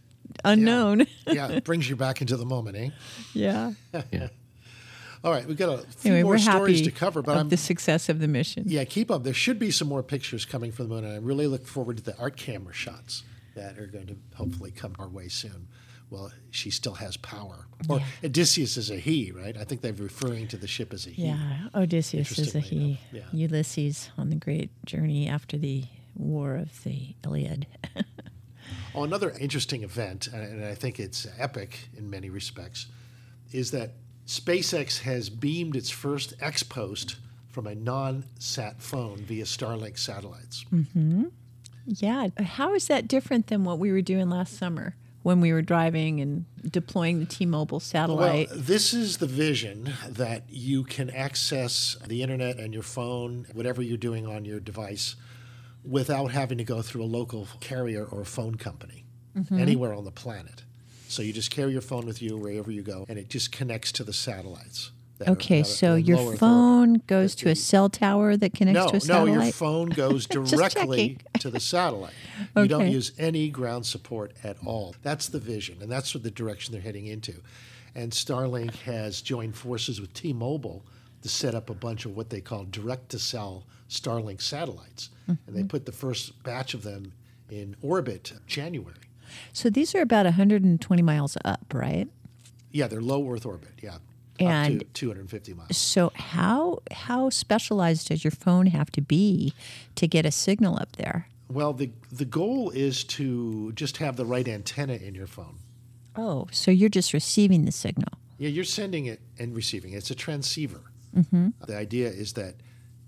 unknown. 0.45 1.07
Yeah, 1.27 1.49
it 1.51 1.65
brings 1.65 1.89
you 1.91 1.97
back 1.97 2.21
into 2.23 2.37
the 2.37 2.47
moment, 2.47 2.77
eh? 2.77 2.91
Yeah. 3.35 3.73
Yeah. 4.11 4.29
All 5.25 5.31
right, 5.31 5.47
we've 5.47 5.57
got 5.57 5.69
a 5.69 5.83
few 5.99 6.15
Anyway, 6.15 6.25
more 6.25 6.39
stories 6.39 6.83
to 6.83 6.91
cover, 6.91 7.23
but 7.23 7.37
I'm 7.37 7.49
the 7.49 7.57
success 7.57 8.09
of 8.09 8.19
the 8.19 8.27
mission. 8.27 8.65
yeah, 8.67 8.83
keep 8.83 9.09
up. 9.09 9.23
There 9.23 9.33
should 9.33 9.57
be 9.61 9.71
some 9.71 9.87
more 9.87 10.03
pictures 10.03 10.45
coming 10.45 10.73
from 10.73 10.89
the 10.89 10.95
moon, 10.97 11.05
and 11.05 11.13
I 11.15 11.19
really 11.19 11.47
look 11.47 11.65
forward 11.65 11.99
to 11.99 12.03
the 12.03 12.19
art 12.19 12.37
camera 12.37 12.75
shots 12.75 13.23
that 13.55 13.79
are 13.79 13.87
going 13.87 14.09
to 14.09 14.17
hopefully 14.35 14.73
come 14.73 14.97
our 14.99 15.07
way 15.07 15.29
soon. 15.29 15.69
Well, 16.13 16.31
she 16.51 16.69
still 16.71 16.93
has 16.93 17.17
power. 17.17 17.65
Or 17.89 18.03
Odysseus 18.23 18.77
is 18.77 18.91
a 18.91 18.97
he, 18.97 19.33
right? 19.33 19.57
I 19.57 19.65
think 19.65 19.81
they're 19.81 19.95
referring 19.95 20.47
to 20.49 20.59
the 20.59 20.67
ship 20.67 20.93
as 20.93 21.07
a 21.07 21.11
he. 21.11 21.23
Yeah, 21.25 21.69
Odysseus 21.75 22.39
is 22.39 22.55
a 22.55 22.61
he. 22.61 23.01
yeah. 23.11 23.23
Ulysses 23.33 24.11
on 24.19 24.29
the 24.29 24.37
great 24.37 24.71
journey 24.85 25.27
after 25.27 25.57
the 25.57 25.85
war 26.15 26.57
of 26.57 26.85
the 26.85 27.15
Iliad. 27.25 27.67
Oh, 28.95 29.05
another 29.05 29.31
interesting 29.41 29.83
event, 29.85 30.27
and- 30.29 30.65
I 30.65 30.75
think 30.75 31.01
it's 31.01 31.27
epic 31.39 31.89
in 31.97 32.11
many 32.11 32.29
respects, 32.29 32.87
is 33.51 33.71
that 33.71 33.95
SpaceX 34.27 35.01
has 35.01 35.31
beamed 35.31 35.77
its 35.77 35.89
first 35.89 36.35
X 36.41 36.63
post 36.63 37.17
from 37.49 37.67
a 37.67 37.75
non 37.75 38.25
sat 38.39 38.83
phone 38.83 39.17
via 39.25 39.45
Starlink 39.45 39.99
satellites. 39.99 40.67
Mm-hmm. 40.73 41.25
yeah. 41.87 42.29
How 42.39 42.75
is 42.75 42.87
that 42.89 43.09
different 43.09 43.47
than 43.47 43.65
what 43.65 43.79
we 43.79 43.91
were 43.91 44.03
doing 44.03 44.29
last 44.29 44.59
summer 44.59 44.95
when 45.23 45.41
we 45.41 45.53
were 45.53 45.63
driving 45.63 46.21
and 46.21 46.45
deploying 46.71 47.21
the 47.21 47.27
T-Mobile 47.27 47.81
satellite? 47.81 48.49
Well, 48.51 48.59
this 48.61 48.93
is 48.93 49.19
the 49.19 49.27
vision 49.27 49.93
that 50.09 50.45
you 50.49 50.85
can 50.85 51.11
access 51.11 51.97
the 52.07 52.23
internet 52.23 52.59
and 52.59 52.75
your 52.75 52.83
phone, 52.83 53.47
whatever 53.53 53.83
you're 53.83 53.97
doing 53.97 54.27
on 54.27 54.45
your 54.45 54.61
device, 54.61 55.17
without 55.85 56.33
having 56.33 56.59
to 56.59 56.65
go 56.65 56.83
through 56.83 57.03
a 57.03 57.07
local 57.07 57.49
carrier 57.61 58.05
or 58.05 58.21
a 58.23 58.27
phone 58.27 58.57
company 58.57 59.05
Mm-hmm. 59.37 59.59
anywhere 59.59 59.95
on 59.95 60.05
the 60.05 60.11
planet. 60.11 60.63
So 61.09 61.23
you 61.23 61.33
just 61.33 61.51
carry 61.51 61.73
your 61.73 61.81
phone 61.81 62.05
with 62.05 62.21
you 62.21 62.37
wherever 62.37 62.71
you 62.71 62.83
go, 62.83 63.07
and 63.09 63.19
it 63.19 63.31
just 63.31 63.51
connects 63.51 63.91
to 63.93 64.05
the 64.05 64.13
sataelites. 64.13 64.91
That 65.25 65.33
Okay, 65.33 65.61
are 65.61 65.65
so 65.65 65.95
your 65.95 66.37
phone 66.37 66.89
orbit. 66.91 67.07
goes 67.07 67.35
to 67.37 67.49
a 67.51 67.55
cell 67.55 67.89
tower 67.89 68.37
that 68.37 68.55
connects 68.55 68.85
No, 68.85 68.89
to 68.91 68.97
a 68.97 69.01
satellite. 69.01 69.35
no, 69.37 69.43
your 69.45 69.53
phone 69.53 69.89
goes 70.05 70.27
directly 70.27 71.19
to 71.41 71.51
the 71.51 71.61
satellite. 71.61 72.15
You 72.57 72.69
don't 72.69 72.91
use 72.91 73.13
any 73.19 73.49
ground 73.49 73.87
support 73.87 74.33
at 74.45 74.57
all. 74.65 74.95
That's 75.03 75.29
the 75.29 75.39
vision, 75.39 75.79
and 75.83 75.91
that's 75.91 76.15
what 76.15 76.23
the 76.23 76.31
direction 76.31 76.73
they're 76.73 76.83
heading 76.83 77.07
into. 77.07 77.35
And 77.95 78.13
Starlink 78.13 78.75
has 78.83 79.21
joined 79.21 79.55
forces 79.57 80.01
with 80.01 80.13
T-Mobile 80.15 80.85
to 81.23 81.29
set 81.29 81.55
up 81.55 81.71
a 81.71 81.75
bunch 81.75 82.05
of 82.05 82.17
what 82.17 82.31
they 82.31 82.41
call 82.41 82.65
direct-to-cell 82.65 83.65
Starlink 83.89 84.41
satellites, 84.43 85.11
and 85.29 85.39
Mm-hmm. 85.39 85.55
they 85.57 85.63
put 85.65 85.87
the 85.87 85.93
first 85.93 86.43
batch 86.43 86.75
of 86.75 86.83
them 86.83 87.13
in 87.51 87.77
orbit 87.81 88.33
January. 88.47 88.97
So 89.53 89.71
these 89.71 89.95
are 89.95 90.01
about 90.01 90.25
120 90.27 91.01
miles 91.03 91.37
up, 91.45 91.73
right? 91.73 92.09
Yeah, 92.73 92.87
they're 92.89 93.01
low 93.01 93.31
Earth 93.31 93.47
orbit. 93.47 93.71
Yeah, 93.83 93.99
And- 94.47 94.81
to 94.81 94.87
250 94.87 95.55
miles. 95.55 95.77
So 95.77 96.11
how 96.15 96.81
how 96.91 97.31
specialized 97.31 98.09
does 98.09 98.25
your 98.25 98.31
phone 98.31 98.67
have 98.67 98.91
to 98.93 99.01
be 99.01 99.53
to 99.97 100.07
get 100.07 100.25
a 100.27 100.31
signal 100.31 100.77
up 100.81 100.97
there? 100.97 101.29
Well, 101.49 101.73
the 101.73 101.91
the 102.11 102.25
goal 102.25 102.71
is 102.71 103.05
to 103.05 103.73
just 103.73 103.99
have 103.99 104.17
the 104.17 104.25
right 104.25 104.47
antenna 104.49 104.95
in 104.95 105.15
your 105.15 105.27
phone. 105.27 105.59
Oh, 106.17 106.47
so 106.53 106.71
you're 106.71 106.89
just 106.91 107.13
receiving 107.13 107.65
the 107.65 107.73
signal. 107.73 108.13
Yeah, 108.39 108.49
you're 108.49 108.65
sending 108.65 109.07
it 109.07 109.21
and 109.39 109.55
receiving 109.55 109.93
it. 109.93 109.97
It's 109.99 110.11
a 110.11 110.15
transceiver. 110.15 110.81
Mm-hmm. 111.17 111.49
The 111.67 111.77
idea 111.77 112.09
is 112.09 112.33
that 112.35 112.55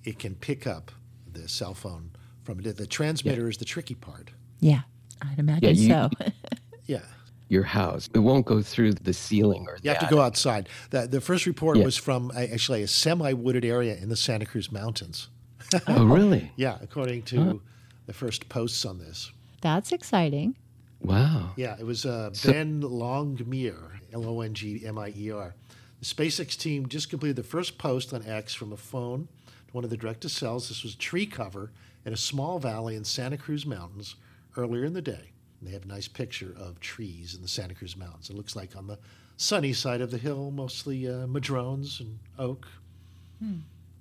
it 0.05 0.19
can 0.19 0.35
pick 0.35 0.67
up 0.67 0.93
the 1.33 1.49
cell 1.49 1.75
phone 1.75 2.11
from 2.45 2.61
it. 2.61 2.77
The 2.77 2.87
transmitter 2.87 3.49
is 3.49 3.57
the 3.59 3.65
tricky 3.65 3.95
part. 3.95 4.31
Yeah, 4.61 4.83
I'd 5.23 5.39
imagine 5.39 5.77
you- 5.77 5.89
so. 5.89 6.11
Yeah. 6.87 7.01
Your 7.49 7.63
house. 7.65 8.09
It 8.15 8.19
won't 8.21 8.47
go 8.47 8.63
through 8.63 8.93
the 8.95 9.13
ceiling 9.13 9.67
or 9.69 9.77
You 9.83 9.91
have 9.91 10.01
the 10.01 10.07
to 10.07 10.11
go 10.15 10.21
outside. 10.21 10.69
The, 10.91 11.07
the 11.07 11.21
first 11.21 11.45
report 11.47 11.77
Yeah. 11.79 11.85
was 11.85 11.97
from 11.97 12.33
actually 12.35 12.83
a 12.83 12.89
semi 12.89 13.33
wooded 13.35 13.65
area 13.65 13.97
in 13.97 14.09
the 14.09 14.17
Santa 14.17 14.47
Cruz 14.47 14.71
Mountains. 14.73 15.29
Oh, 15.89 16.05
really? 16.07 16.53
Yeah, 16.57 16.79
according 16.81 17.23
to 17.25 17.61
the 18.07 18.13
first 18.13 18.49
posts 18.49 18.85
on 18.85 18.99
this. 18.99 19.31
That's 19.61 19.93
exciting. 19.93 20.57
Wow. 21.01 21.53
Yeah, 21.57 21.77
it 21.79 21.85
was 21.85 22.07
uh, 22.07 22.31
Ben 22.45 22.81
Longmier, 22.83 23.91
L 24.13 24.27
O 24.27 24.41
N 24.41 24.55
G 24.55 24.85
M 24.87 24.99
I 24.99 25.13
E 25.17 25.31
R. 25.31 25.55
The 26.01 26.07
SpaceX 26.07 26.57
team 26.59 26.89
just 26.89 27.09
completed 27.11 27.37
the 27.37 27.43
first 27.43 27.77
post 27.79 28.13
on 28.15 28.27
X 28.27 28.55
from 28.55 28.73
a 28.73 28.77
phone 28.77 29.29
to 29.69 29.73
one 29.73 29.85
of 29.85 29.91
the 29.91 29.97
direct 29.97 30.21
to 30.23 30.29
cells. 30.29 30.69
This 30.69 30.83
was 30.83 30.95
tree 30.95 31.27
cover 31.27 31.73
in 32.05 32.13
a 32.13 32.17
small 32.17 32.59
valley 32.59 32.95
in 32.95 33.05
Santa 33.05 33.37
Cruz 33.39 33.65
Mountains 33.67 34.17
earlier 34.57 34.85
in 34.85 34.93
the 34.95 35.03
day. 35.03 35.31
And 35.65 35.71
they 35.71 35.75
have 35.75 35.85
a 35.87 35.89
nice 35.89 36.09
picture 36.09 36.55
of 36.59 36.79
trees 36.81 37.35
in 37.35 37.41
the 37.41 37.49
Santa 37.49 37.75
Cruz 37.75 37.97
Mountains. 37.97 38.29
It 38.29 38.37
looks 38.37 38.55
like 38.55 38.77
on 38.77 38.87
the 38.87 38.99
sunny 39.39 39.73
side 39.73 40.03
of 40.03 40.11
the 40.11 40.19
hill, 40.19 40.51
mostly 40.51 41.09
uh, 41.09 41.27
madrones 41.27 42.01
and 42.01 42.19
oak. 42.39 42.67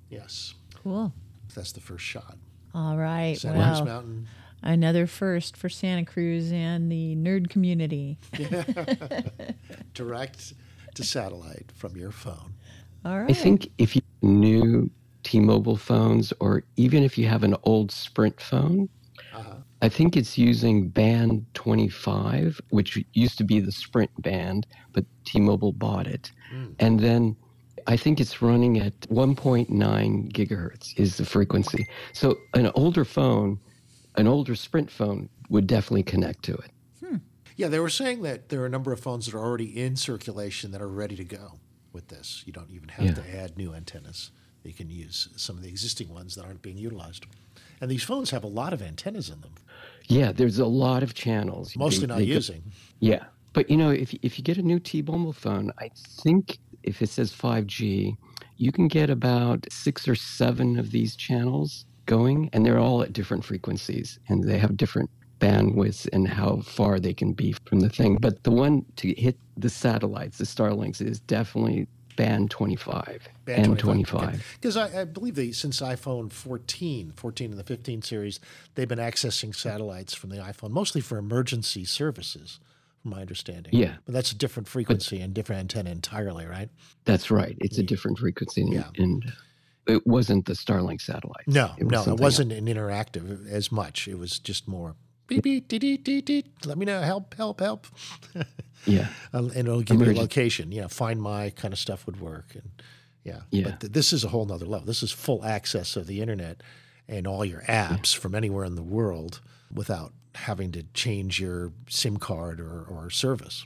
Yes, 0.10 0.56
Cool. 0.84 1.14
that's 1.56 1.72
the 1.72 1.80
first 1.80 2.04
shot. 2.04 2.38
All 2.76 2.98
right. 2.98 3.38
Santa 3.38 3.64
Cruz 3.76 3.82
Mountain. 3.86 4.28
another 4.62 5.08
first 5.08 5.56
for 5.56 5.70
Santa 5.70 6.04
Cruz 6.04 6.52
and 6.52 6.92
the 6.92 7.16
nerd 7.16 7.50
community. 7.50 8.18
direct 9.94 10.54
to 10.96 11.04
satellite 11.04 11.72
from 11.74 11.96
your 11.96 12.12
phone. 12.12 12.54
All 13.06 13.20
right. 13.22 13.30
I 13.30 13.34
think 13.34 13.70
if 13.78 13.96
you 13.96 14.02
have 14.22 14.30
new 14.30 14.90
T-Mobile 15.24 15.78
phones, 15.78 16.34
or 16.42 16.64
even 16.76 17.04
if 17.04 17.18
you 17.18 17.28
have 17.28 17.44
an 17.44 17.56
old 17.64 17.90
Sprint 17.92 18.40
phone, 18.42 18.90
I 19.84 19.90
think 19.90 20.16
it's 20.16 20.38
using 20.38 20.88
band 20.88 21.46
25, 21.56 22.62
which 22.70 23.04
used 23.12 23.38
to 23.38 23.44
be 23.44 23.60
the 23.60 23.72
Sprint 23.72 24.10
band, 24.22 24.66
but 24.94 25.04
T-Mobile 25.26 25.74
bought 25.74 26.08
it, 26.08 26.32
hmm. 26.50 26.68
and 26.80 27.02
then 27.02 27.36
I 27.86 27.98
think 27.98 28.22
it's 28.22 28.42
running 28.42 28.80
at 28.80 28.98
1.9 29.10 29.68
gigahertz 30.32 30.98
is 30.98 31.18
the 31.18 31.26
frequency. 31.26 31.86
So 32.14 32.38
an 32.54 32.72
older 32.76 33.04
phone, 33.04 33.60
an 34.16 34.26
older 34.26 34.56
Sprint 34.56 34.90
phone, 34.90 35.28
would 35.50 35.68
definitely 35.68 36.04
connect 36.04 36.44
to 36.46 36.54
it. 36.54 36.72
Hmm. 37.06 37.18
Yeah, 37.58 37.68
they 37.68 37.80
were 37.80 37.90
saying 37.90 38.22
that 38.22 38.48
there 38.48 38.62
are 38.62 38.66
a 38.66 38.70
number 38.70 38.94
of 38.94 39.02
phones 39.02 39.26
that 39.26 39.36
are 39.36 39.44
already 39.44 39.78
in 39.78 39.98
circulation 39.98 40.72
that 40.72 40.82
are 40.82 40.88
ready 40.88 41.18
to 41.18 41.26
go 41.26 41.60
with 41.92 42.08
this. 42.08 42.44
You 42.46 42.54
don't 42.54 42.72
even 42.72 42.88
have 42.88 43.06
Yeah. 43.06 43.14
to 43.16 43.38
add 43.38 43.58
new 43.58 43.74
antennas. 43.74 44.32
You 44.64 44.72
can 44.72 44.90
use 44.90 45.28
some 45.36 45.58
of 45.58 45.62
the 45.62 45.68
existing 45.68 46.08
ones 46.08 46.36
that 46.36 46.46
aren't 46.46 46.62
being 46.62 46.78
utilized. 46.78 47.26
And 47.84 47.92
these 47.92 48.04
phones 48.06 48.30
have 48.30 48.46
a 48.46 48.48
lot 48.48 48.72
of 48.72 48.82
antennas 48.82 49.30
in 49.30 49.42
them, 49.42 49.56
Yeah, 50.08 50.32
there's 50.32 50.58
a 50.58 50.66
lot 50.66 51.04
of 51.04 51.14
channels. 51.14 51.76
mostly 51.76 52.06
They- 52.06 52.08
not 52.08 52.18
they 52.20 52.24
using. 52.24 52.64
Yeah, 53.02 53.26
but 53.52 53.70
you 53.70 53.76
know, 53.76 53.90
if 53.90 54.14
if 54.22 54.38
you 54.40 54.44
get 54.46 54.58
a 54.58 54.62
new 54.64 54.80
T-Mobile 54.80 55.34
phone, 55.34 55.70
I 55.80 55.90
think 56.24 56.60
if 56.84 57.02
it 57.02 57.10
says 57.10 57.34
5G, 57.34 58.16
you 58.56 58.72
can 58.72 58.88
get 58.88 59.10
about 59.10 59.68
six 59.70 60.08
or 60.08 60.16
seven 60.16 60.80
of 60.80 60.92
these 60.92 61.18
channels 61.18 61.86
going, 62.06 62.50
and 62.54 62.66
they're 62.66 62.80
all 62.80 63.02
at 63.02 63.12
different 63.12 63.44
frequencies, 63.44 64.18
and 64.30 64.46
they 64.46 64.60
have 64.60 64.78
different 64.78 65.10
bandwidths 65.42 66.08
and 66.14 66.26
how 66.30 66.62
far 66.62 67.02
they 67.02 67.14
can 67.14 67.34
be 67.34 67.54
from 67.66 67.82
the 67.82 67.90
thing. 67.90 68.18
But 68.22 68.44
the 68.44 68.52
one 68.52 68.86
to 68.98 69.14
hit 69.16 69.38
the 69.58 69.70
satellites, 69.70 70.38
the 70.38 70.46
Starlinks, 70.46 71.02
is 71.02 71.20
definitely 71.20 71.90
band 72.16 72.52
25 72.52 73.28
and 73.48 73.78
25. 73.78 74.58
Because 74.60 74.78
I, 74.78 75.02
I 75.02 75.04
believe 75.06 75.36
they, 75.36 75.52
since 75.52 75.82
iPhone 75.82 76.32
14, 76.32 77.14
14 77.16 77.52
and 77.52 77.60
the 77.60 77.64
15 77.64 78.02
series, 78.02 78.40
they've 78.76 78.88
been 78.88 79.00
accessing 79.00 79.56
satellites 79.56 80.14
from 80.14 80.30
the 80.30 80.38
iPhone, 80.38 80.72
mostly 80.72 81.02
for 81.02 81.18
emergency 81.18 81.86
services, 81.86 82.60
from 83.02 83.12
my 83.12 83.22
understanding. 83.22 83.74
Yeah. 83.76 83.96
But 84.06 84.14
that's 84.14 84.32
a 84.32 84.36
different 84.36 84.68
frequency 84.68 85.20
and 85.20 85.34
different 85.34 85.60
antenna 85.60 85.92
entirely, 85.92 86.46
right? 86.46 86.70
That's 87.06 87.30
right. 87.32 87.58
It's 87.60 87.78
a 87.78 87.84
different 87.84 88.20
frequency, 88.20 88.62
and, 88.62 88.74
Yeah. 88.74 88.90
and 88.98 89.34
it 89.88 90.06
wasn't 90.08 90.46
the 90.46 90.54
Starlink 90.54 91.02
satellite. 91.02 91.48
No, 91.48 91.72
was 91.80 92.08
no, 92.08 92.14
it 92.14 92.20
wasn't 92.20 92.52
an 92.52 92.66
interactive 92.68 93.50
as 93.50 93.72
much. 93.72 94.08
It 94.08 94.18
was 94.18 94.40
just 94.40 94.68
more 94.68 94.96
beep 95.28 95.44
beep 95.44 95.68
dee 95.68 95.80
dee 95.80 95.98
dee 95.98 96.22
dee. 96.22 96.46
Let 96.66 96.78
me 96.78 96.86
know, 96.86 97.02
help, 97.02 97.34
help, 97.36 97.60
help. 97.60 97.88
Yeah. 98.86 99.08
Um, 99.32 99.46
and 99.56 99.66
it'll 99.70 99.82
give 99.82 100.02
you 100.02 100.12
a 100.12 100.14
location. 100.14 100.74
You 100.74 100.82
know, 100.82 100.88
find 100.90 101.22
my 101.22 101.52
kind 101.52 101.74
of 101.74 101.80
stuff 101.80 102.06
would 102.06 102.20
work, 102.20 102.48
and 102.54 102.70
yeah, 103.24 103.40
Yeah. 103.50 103.64
But 103.70 103.80
th- 103.80 103.94
this 103.94 104.12
is 104.12 104.26
a 104.26 104.28
whole 104.28 104.46
nother 104.46 104.66
level. 104.66 104.86
This 104.86 105.02
is 105.02 105.10
full 105.14 105.46
access 105.46 105.96
of 105.96 106.06
the 106.06 106.20
internet 106.20 106.62
and 107.08 107.26
all 107.26 107.46
your 107.46 107.62
apps 107.62 108.14
from 108.14 108.36
anywhere 108.36 108.66
in 108.66 108.76
the 108.76 108.84
world 108.84 109.40
without 109.74 110.12
having 110.36 110.74
to 110.74 110.84
change 110.94 111.40
your 111.40 111.72
SIM 111.88 112.18
card 112.18 112.60
or, 112.60 112.84
or 112.84 113.10
service. 113.10 113.66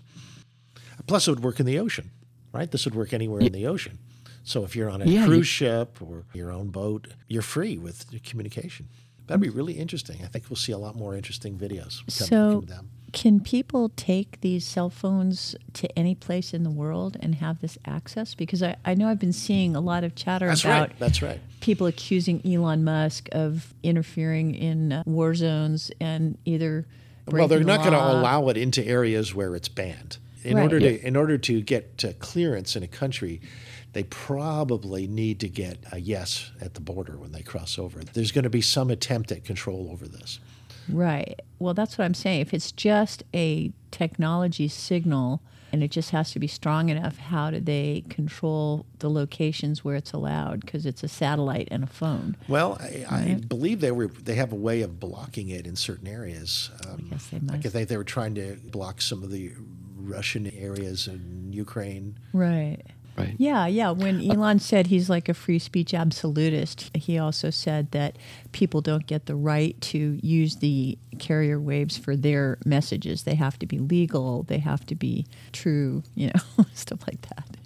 Plus, 1.07 1.27
it 1.27 1.31
would 1.31 1.43
work 1.43 1.59
in 1.59 1.65
the 1.65 1.79
ocean, 1.79 2.11
right? 2.53 2.69
This 2.69 2.85
would 2.85 2.93
work 2.93 3.11
anywhere 3.11 3.41
in 3.41 3.53
the 3.53 3.65
ocean. 3.65 3.97
So 4.43 4.63
if 4.63 4.75
you're 4.75 4.89
on 4.91 5.01
a 5.01 5.05
Yeah, 5.05 5.25
cruise 5.25 5.47
ship 5.47 5.99
or 5.99 6.25
your 6.33 6.51
own 6.51 6.67
boat, 6.69 7.07
you're 7.27 7.41
free 7.41 7.79
with 7.79 8.05
communication. 8.23 8.87
That'd 9.27 9.41
be 9.41 9.49
really 9.49 9.73
interesting. 9.73 10.17
I 10.23 10.27
think 10.27 10.45
we'll 10.49 10.55
see 10.57 10.71
a 10.71 10.77
lot 10.77 10.95
more 10.95 11.15
interesting 11.15 11.57
videos 11.57 11.99
coming 12.17 12.29
So- 12.29 12.59
from 12.61 12.65
them. 12.67 12.89
Can 13.13 13.39
people 13.39 13.89
take 13.95 14.41
these 14.41 14.65
cell 14.65 14.89
phones 14.89 15.55
to 15.73 15.87
any 15.97 16.13
place 16.13 16.53
in 16.53 16.63
the 16.63 16.69
world 16.69 17.15
and 17.21 17.35
have 17.35 17.61
this 17.61 17.77
access? 17.85 18.35
Because 18.35 18.61
I, 18.61 18.75
I 18.83 18.95
know 18.95 19.07
I've 19.07 19.17
been 19.17 19.31
seeing 19.33 19.77
a 19.77 19.79
lot 19.79 20.03
of 20.03 20.13
chatter 20.13 20.45
That's 20.47 20.65
about 20.65 20.89
right. 20.89 20.99
That's 20.99 21.21
right. 21.21 21.39
people 21.61 21.87
accusing 21.87 22.45
Elon 22.45 22.83
Musk 22.83 23.29
of 23.31 23.73
interfering 23.81 24.53
in 24.53 24.91
uh, 24.91 25.03
war 25.05 25.33
zones 25.35 25.89
and 26.01 26.37
either 26.43 26.85
Well, 27.27 27.47
they're 27.47 27.59
breaking 27.59 27.67
not 27.67 27.79
going 27.79 27.93
to 27.93 28.11
allow 28.19 28.49
it 28.49 28.57
into 28.57 28.85
areas 28.85 29.33
where 29.33 29.55
it's 29.55 29.69
banned. 29.69 30.17
In 30.43 30.55
Right. 30.57 30.63
order 30.63 30.79
to 30.81 31.07
in 31.07 31.15
order 31.15 31.37
to 31.37 31.61
get 31.61 31.97
to 31.99 32.13
clearance 32.13 32.75
in 32.75 32.83
a 32.83 32.87
country, 32.87 33.41
they 33.97 34.03
probably 34.03 35.07
need 35.07 35.39
to 35.39 35.49
get 35.49 35.79
a 35.91 35.99
yes 35.99 36.51
at 36.61 36.75
the 36.75 36.79
border 36.79 37.17
when 37.17 37.31
they 37.31 37.41
cross 37.41 37.79
over. 37.79 38.03
There's 38.03 38.31
going 38.31 38.43
to 38.43 38.49
be 38.49 38.61
some 38.61 38.91
attempt 38.91 39.31
at 39.31 39.43
control 39.43 39.89
over 39.91 40.07
this. 40.07 40.39
Right. 40.87 41.41
Well, 41.57 41.73
that's 41.73 41.97
what 41.97 42.05
I'm 42.05 42.13
saying. 42.13 42.41
If 42.41 42.53
it's 42.53 42.71
just 42.71 43.23
a 43.33 43.71
technology 43.89 44.67
signal 44.67 45.41
and 45.71 45.81
it 45.81 45.89
just 45.89 46.11
has 46.11 46.31
to 46.33 46.39
be 46.39 46.45
strong 46.45 46.89
enough, 46.89 47.17
how 47.17 47.49
do 47.49 47.59
they 47.59 48.03
control 48.07 48.85
the 48.99 49.09
locations 49.09 49.83
where 49.83 49.95
it's 49.95 50.13
allowed? 50.13 50.61
Because 50.61 50.85
it's 50.85 51.01
a 51.01 51.07
satellite 51.07 51.67
and 51.71 51.83
a 51.83 51.87
phone. 51.87 52.37
Well, 52.47 52.77
I, 52.79 53.03
I 53.09 53.33
believe 53.47 53.81
they 53.81 53.91
were 53.91 54.09
they 54.09 54.35
have 54.35 54.53
a 54.53 54.55
way 54.55 54.83
of 54.83 54.99
blocking 54.99 55.49
it 55.49 55.65
in 55.65 55.75
certain 55.75 56.07
areas. 56.07 56.69
Um, 56.87 57.07
Yes, 57.11 57.25
they 57.31 57.39
must. 57.39 57.65
I 57.65 57.69
think 57.69 57.89
they 57.89 57.97
were 57.97 58.03
trying 58.03 58.35
to 58.35 58.57
block 58.63 59.01
some 59.01 59.23
of 59.23 59.31
the 59.31 59.53
Russian 59.95 60.51
areas 60.55 61.07
in 61.07 61.51
Ukraine. 61.51 62.17
Right. 62.31 62.83
Right. 63.17 63.35
Yeah, 63.37 63.65
yeah. 63.67 63.91
When 63.91 64.19
uh, 64.19 64.33
Elon 64.33 64.59
said 64.59 64.87
he's 64.87 65.09
like 65.09 65.27
a 65.27 65.33
free 65.33 65.59
speech 65.59 65.93
absolutist, 65.93 66.91
he 66.95 67.17
also 67.17 67.49
said 67.49 67.91
that 67.91 68.17
people 68.51 68.81
don't 68.81 69.07
get 69.07 69.25
the 69.25 69.35
right 69.35 69.79
to 69.81 70.19
use 70.21 70.57
the 70.57 70.97
carrier 71.17 71.59
waves 71.59 71.97
for 71.97 72.15
their 72.15 72.57
messages. 72.65 73.23
They 73.23 73.35
have 73.35 73.57
to 73.59 73.65
be 73.65 73.79
legal, 73.79 74.43
they 74.43 74.59
have 74.59 74.85
to 74.87 74.95
be 74.95 75.25
true, 75.51 76.03
you 76.15 76.27
know, 76.27 76.65
stuff 76.73 76.99
like 77.07 77.21
that. 77.29 77.57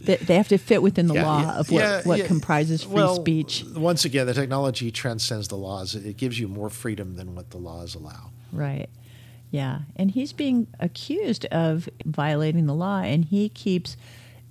They, 0.00 0.16
they 0.16 0.36
have 0.36 0.48
to 0.48 0.58
fit 0.58 0.82
within 0.82 1.08
the 1.08 1.14
Yeah, 1.14 1.24
law 1.26 1.40
yeah, 1.40 1.52
of 1.58 1.70
what, 1.70 1.80
yeah, 1.80 2.02
what 2.04 2.24
comprises 2.26 2.84
free 2.84 2.92
Well, 2.94 3.16
speech. 3.16 3.64
Once 3.74 4.04
again, 4.04 4.26
the 4.26 4.34
technology 4.34 4.92
transcends 4.92 5.48
the 5.48 5.56
laws. 5.56 5.96
It 5.96 6.16
gives 6.16 6.38
you 6.38 6.46
more 6.46 6.70
freedom 6.70 7.16
than 7.16 7.34
what 7.34 7.50
the 7.50 7.56
laws 7.56 7.96
allow. 7.96 8.30
Right. 8.52 8.88
Yeah. 9.50 9.80
And 9.96 10.12
he's 10.12 10.32
being 10.32 10.68
accused 10.78 11.46
of 11.46 11.88
violating 12.04 12.66
the 12.66 12.74
law, 12.74 13.00
and 13.00 13.24
he 13.24 13.48
keeps 13.48 13.96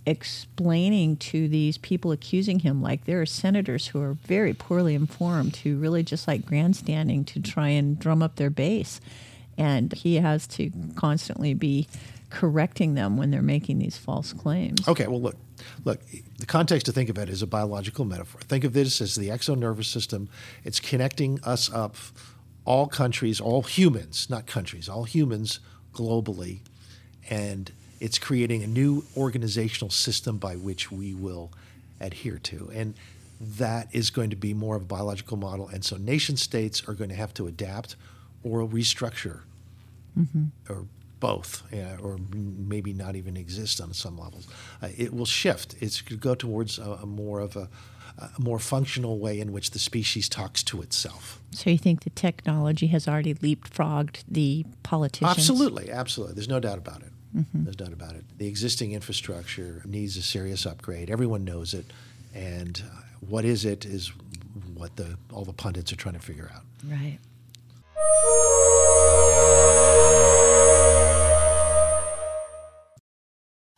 explaining 0.05 1.17
to 1.17 1.47
these 1.47 1.77
people 1.77 2.12
accusing 2.12 2.59
him 2.59 2.81
like 2.81 3.05
there 3.05 3.21
are 3.21 3.25
senators 3.25 3.88
who 3.88 4.01
are 4.01 4.13
very 4.13 4.53
poorly 4.53 4.93
informed 4.93 5.55
who 5.57 5.77
really 5.77 6.03
just 6.03 6.27
like 6.27 6.45
grandstanding 6.45 7.24
to 7.25 7.39
try 7.39 7.69
and 7.69 7.97
drum 8.00 8.21
up 8.21 8.35
their 8.35 8.50
base. 8.50 9.01
And 9.57 9.93
he 9.93 10.15
has 10.15 10.47
to 10.47 10.71
constantly 10.95 11.53
be 11.53 11.88
correcting 12.29 12.95
them 12.95 13.17
when 13.17 13.31
they're 13.31 13.41
making 13.41 13.79
these 13.79 13.97
false 13.97 14.33
claims. 14.33 14.85
Okay, 14.88 15.07
well, 15.07 15.21
look, 15.21 15.38
look. 15.85 16.01
The 16.38 16.45
context 16.45 16.85
to 16.88 16.91
think 16.91 17.09
of 17.09 17.17
it 17.17 17.29
is 17.29 17.41
a 17.41 17.47
biological 17.47 18.03
metaphor. 18.03 18.41
Think 18.41 18.63
of 18.63 18.74
this 18.74 19.00
as 19.00 19.15
the 19.15 19.29
exo 19.29 19.57
nervous 19.57 19.88
system. 19.88 20.29
It's 20.63 20.79
connecting 20.79 21.39
us 21.43 21.71
up, 21.71 21.95
all 22.65 22.88
countries, 22.88 23.39
all 23.39 23.62
humans, 23.62 24.27
not 24.29 24.47
countries, 24.47 24.89
all 24.89 25.05
humans 25.05 25.59
globally, 25.93 26.59
and 27.29 27.71
it's 28.00 28.20
creating 28.20 28.64
a 28.64 28.68
new 28.68 29.06
organizational 29.16 29.90
system 29.90 30.38
by 30.38 30.56
which 30.56 30.92
we 30.92 31.14
will 31.14 31.52
adhere 32.00 32.40
to. 32.40 32.70
And 32.74 32.94
that 33.40 33.88
is 33.92 34.10
going 34.10 34.30
to 34.30 34.36
be 34.36 34.54
more 34.54 34.75
of 34.75 34.84
a 34.84 34.86
biological 34.86 35.38
model. 35.38 35.68
And 35.68 35.84
so 35.84 35.98
nation 35.98 36.38
states 36.38 36.88
are 36.88 36.94
going 36.94 37.10
to 37.10 37.16
have 37.16 37.34
to 37.36 37.48
adapt 37.48 37.96
or 38.44 38.68
restructure 38.68 39.42
or 40.70 40.86
both, 41.20 41.64
uh, 41.74 42.02
or 42.02 42.20
maybe 42.34 42.94
not 42.94 43.16
even 43.16 43.38
exist 43.38 43.82
on 43.82 43.94
some 43.94 44.18
levels. 44.18 44.48
Uh, 44.82 44.90
it 44.98 45.14
will 45.14 45.25
shift. 45.25 45.75
It's 45.80 46.02
going 46.02 46.20
to 46.20 46.24
go 46.24 46.36
towards 46.36 46.78
a, 46.80 47.00
a 47.02 47.06
more 47.06 47.40
of 47.40 47.56
a, 47.56 47.70
a 48.18 48.40
more 48.40 48.60
functional 48.60 49.18
way 49.20 49.40
in 49.40 49.52
which 49.52 49.72
the 49.72 49.80
species 49.80 50.30
talks 50.30 50.64
to 50.64 50.82
itself. 50.82 51.42
So 51.52 51.70
you 51.70 51.78
think 51.78 52.04
the 52.04 52.10
technology 52.12 52.88
has 52.88 53.08
already 53.08 53.34
leapfrogged 53.34 54.24
the 54.28 54.66
politicians? 54.84 55.38
Absolutely, 55.38 55.92
absolutely. 55.92 56.36
There's 56.36 56.50
no 56.50 56.60
doubt 56.60 56.78
about 56.78 57.02
it. 57.02 57.12
Doubt 57.75 57.92
about 57.94 58.15
it. 58.15 58.24
The 58.38 58.48
existing 58.48 58.94
infrastructure 58.94 59.82
needs 59.86 60.15
a 60.15 60.22
serious 60.22 60.65
upgrade. 60.65 61.10
Everyone 61.10 61.44
knows 61.44 61.74
it, 61.74 61.86
and 62.34 62.82
uh, 62.86 63.01
what 63.27 63.44
is 63.44 63.65
it 63.65 63.84
is 63.86 64.12
what 64.74 64.96
the 64.96 65.18
all 65.34 65.44
the 65.44 65.54
pundits 65.54 65.92
are 65.92 65.98
trying 65.98 66.15
to 66.15 66.22
figure 66.22 66.50
out. 66.54 66.63
Right. 66.89 67.20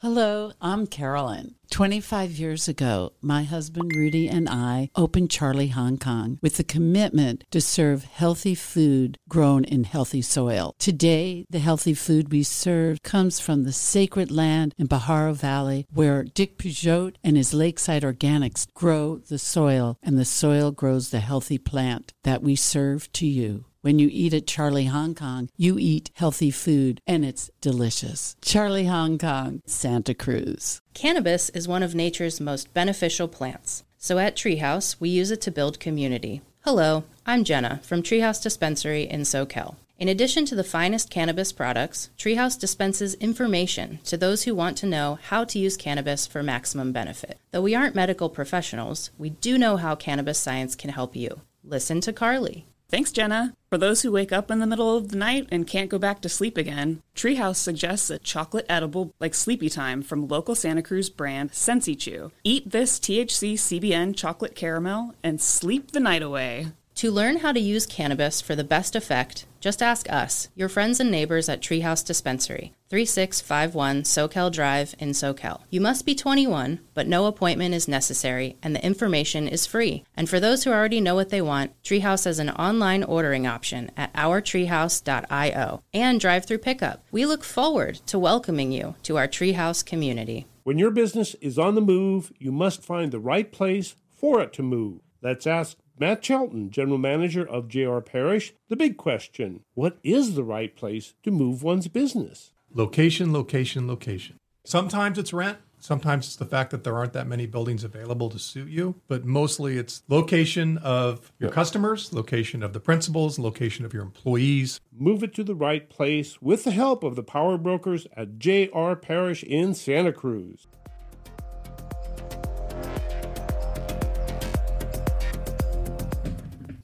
Hello, 0.02 0.52
I'm 0.62 0.86
Carolyn. 0.86 1.56
25 1.72 2.34
years 2.34 2.68
ago, 2.68 3.14
my 3.20 3.42
husband 3.42 3.92
Rudy 3.96 4.30
and 4.30 4.48
I 4.48 4.92
opened 4.96 5.32
Charlie 5.32 5.70
Hong 5.70 5.98
Kong 5.98 6.38
with 6.40 6.58
the 6.58 6.64
commitment 6.64 7.44
to 7.50 7.60
serve 7.60 8.04
healthy 8.04 8.54
food 8.54 9.18
grown 9.28 9.64
in 9.64 9.86
healthy 9.86 10.22
soil. 10.22 10.76
Today, 10.78 11.48
the 11.50 11.58
healthy 11.58 11.96
food 11.96 12.32
we 12.32 12.44
serve 12.44 13.02
comes 13.02 13.40
from 13.40 13.64
the 13.64 13.74
sacred 13.74 14.30
land 14.30 14.76
in 14.78 14.88
Pajaro 14.88 15.36
Valley 15.36 15.88
where 15.92 16.24
Dick 16.24 16.60
Peixoto 16.60 17.16
and 17.24 17.36
his 17.36 17.56
Lakeside 17.56 18.04
Organics 18.04 18.68
grow 18.76 19.18
the 19.18 19.40
soil, 19.40 19.98
and 20.04 20.16
the 20.16 20.26
soil 20.26 20.70
grows 20.70 21.10
the 21.10 21.22
healthy 21.22 21.58
plant 21.58 22.14
that 22.24 22.44
we 22.44 22.56
serve 22.56 23.12
to 23.14 23.26
you. 23.26 23.66
When 23.82 24.00
you 24.00 24.10
eat 24.12 24.34
at 24.34 24.48
Charlie 24.48 24.86
Hong 24.86 25.14
Kong, 25.14 25.50
you 25.56 25.78
eat 25.78 26.10
healthy 26.14 26.52
food 26.52 27.00
and 27.06 27.24
it's 27.24 27.52
delicious. 27.62 28.36
Charlie 28.42 28.88
Hong 28.88 29.18
Kong, 29.18 29.62
Santa 29.66 30.14
Cruz. 30.14 30.82
Cannabis 30.94 31.50
is 31.52 31.68
one 31.68 31.84
of 31.84 31.94
nature's 31.94 32.42
most 32.42 32.74
beneficial 32.74 33.28
plants. 33.28 33.84
So 33.98 34.18
at 34.18 34.36
Treehouse, 34.36 35.00
we 35.00 35.10
use 35.10 35.32
it 35.32 35.42
to 35.42 35.52
build 35.52 35.80
community. 35.80 36.42
Hello, 36.62 37.04
I'm 37.26 37.44
Jenna 37.44 37.80
from 37.84 38.02
Treehouse 38.02 38.42
Dispensary 38.42 39.04
in 39.04 39.22
Soquel. 39.22 39.76
In 40.00 40.10
addition 40.10 40.46
to 40.46 40.56
the 40.56 40.64
finest 40.64 41.10
cannabis 41.10 41.52
products, 41.52 42.10
Treehouse 42.18 42.60
dispenses 42.60 43.16
information 43.16 44.00
to 44.06 44.18
those 44.18 44.44
who 44.44 44.54
want 44.54 44.78
to 44.78 44.86
know 44.86 45.18
how 45.24 45.44
to 45.46 45.58
use 45.58 45.78
cannabis 45.78 46.28
for 46.28 46.44
maximum 46.44 46.92
benefit. 46.92 47.40
Though 47.52 47.64
we 47.64 47.74
aren't 47.74 47.96
medical 47.96 48.30
professionals, 48.30 49.10
we 49.18 49.32
do 49.32 49.58
know 49.58 49.78
how 49.78 49.96
cannabis 49.96 50.38
science 50.38 50.76
can 50.76 50.92
help 50.92 51.16
you. 51.16 51.42
Listen 51.64 52.02
to 52.02 52.14
Carly. 52.14 52.66
Thanks, 52.90 53.12
Jenna. 53.12 53.54
For 53.70 53.78
those 53.78 54.02
who 54.02 54.14
wake 54.14 54.32
up 54.32 54.50
in 54.50 54.60
the 54.60 54.66
middle 54.66 54.96
of 54.96 55.10
the 55.10 55.18
night 55.18 55.48
and 55.52 55.68
can't 55.68 55.90
go 55.90 56.00
back 56.00 56.22
to 56.22 56.30
sleep 56.30 56.56
again, 56.56 57.02
Treehouse 57.16 57.58
suggests 57.58 58.10
a 58.10 58.18
chocolate 58.18 58.66
edible 58.70 59.14
like 59.20 59.36
Sleepy 59.36 59.70
Time 59.70 60.02
from 60.02 60.30
local 60.30 60.56
Santa 60.56 60.82
Cruz 60.82 61.10
brand 61.10 61.54
Sensi 61.54 61.98
Chew. 61.98 62.32
Eat 62.46 62.72
this 62.72 62.98
THC 62.98 63.56
CBN 63.56 64.16
chocolate 64.16 64.56
caramel 64.56 65.16
and 65.22 65.42
sleep 65.42 65.92
the 65.92 66.00
night 66.00 66.22
away. 66.22 66.68
To 66.98 67.12
learn 67.12 67.38
how 67.38 67.52
to 67.52 67.60
use 67.60 67.86
cannabis 67.86 68.42
for 68.42 68.56
the 68.56 68.64
best 68.64 68.96
effect, 68.96 69.46
just 69.60 69.84
ask 69.84 70.12
us, 70.12 70.50
your 70.56 70.68
friends 70.68 71.00
and 71.00 71.12
neighbors 71.12 71.48
at 71.48 71.62
Treehouse 71.62 72.04
Dispensary, 72.04 72.74
3651 72.90 74.02
Soquel 74.02 74.52
Drive 74.52 74.96
in 74.98 75.10
Soquel. 75.10 75.62
You 75.70 75.80
must 75.80 76.08
be 76.08 76.16
21, 76.16 76.80
but 76.96 77.06
no 77.06 77.28
appointment 77.28 77.76
is 77.76 77.88
necessary, 77.88 78.56
and 78.64 78.76
the 78.76 78.84
information 78.84 79.48
is 79.48 79.68
free. 79.68 80.06
And 80.16 80.28
for 80.28 80.40
those 80.40 80.64
who 80.64 80.72
already 80.72 81.00
know 81.00 81.14
what 81.14 81.30
they 81.30 81.40
want, 81.40 81.72
Treehouse 81.84 82.26
has 82.26 82.40
an 82.40 82.50
online 82.50 83.04
ordering 83.04 83.46
option 83.46 83.92
at 83.96 84.12
ourtreehouse.io 84.14 85.84
and 85.94 86.20
drive-through 86.20 86.58
pickup. 86.58 87.04
We 87.12 87.28
look 87.28 87.44
forward 87.44 87.98
to 88.08 88.18
welcoming 88.18 88.72
you 88.72 88.96
to 89.04 89.18
our 89.18 89.28
Treehouse 89.28 89.86
community. 89.86 90.48
When 90.64 90.80
your 90.80 90.90
business 90.90 91.36
is 91.42 91.60
on 91.60 91.76
the 91.76 91.82
move, 91.82 92.32
you 92.40 92.52
must 92.52 92.82
find 92.82 93.12
the 93.12 93.20
right 93.20 93.52
place 93.52 93.94
for 94.12 94.42
it 94.42 94.52
to 94.54 94.64
move. 94.64 95.02
Let's 95.22 95.46
ask 95.46 95.78
Matt 96.00 96.22
Chelton, 96.22 96.70
General 96.70 97.00
Manager 97.00 97.48
of 97.48 97.68
JR 97.68 98.00
Parish, 98.00 98.54
the 98.70 98.76
big 98.76 98.98
question 98.98 99.64
What 99.74 99.98
is 100.04 100.36
the 100.36 100.44
right 100.44 100.76
place 100.76 101.16
to 101.24 101.32
move 101.32 101.64
one's 101.64 101.88
business? 101.88 102.52
Location, 102.72 103.34
location, 103.34 103.88
location. 103.88 104.38
Sometimes 104.64 105.18
it's 105.18 105.34
rent. 105.34 105.58
Sometimes 105.80 106.26
it's 106.26 106.36
the 106.36 106.46
fact 106.46 106.72
that 106.72 106.84
there 106.84 106.96
aren't 106.96 107.14
that 107.14 107.28
many 107.28 107.46
buildings 107.46 107.84
available 107.84 108.30
to 108.32 108.40
suit 108.40 108.68
you, 108.68 108.96
but 109.08 109.26
mostly 109.26 109.78
it's 109.78 110.02
location 110.08 110.78
of 110.80 111.32
your 111.40 111.52
customers, 111.52 112.12
location 112.12 112.64
of 112.64 112.74
the 112.74 112.80
principals, 112.80 113.38
location 113.38 113.86
of 113.86 113.94
your 113.94 114.02
employees. 114.02 114.82
Move 114.92 115.24
it 115.24 115.36
to 115.36 115.44
the 115.44 115.56
right 115.56 115.88
place 115.88 116.42
with 116.42 116.64
the 116.64 116.72
help 116.72 117.04
of 117.04 117.16
the 117.16 117.24
power 117.24 117.58
brokers 117.58 118.08
at 118.16 118.40
JR 118.40 118.94
Parish 118.94 119.44
in 119.44 119.76
Santa 119.76 120.12
Cruz. 120.12 120.68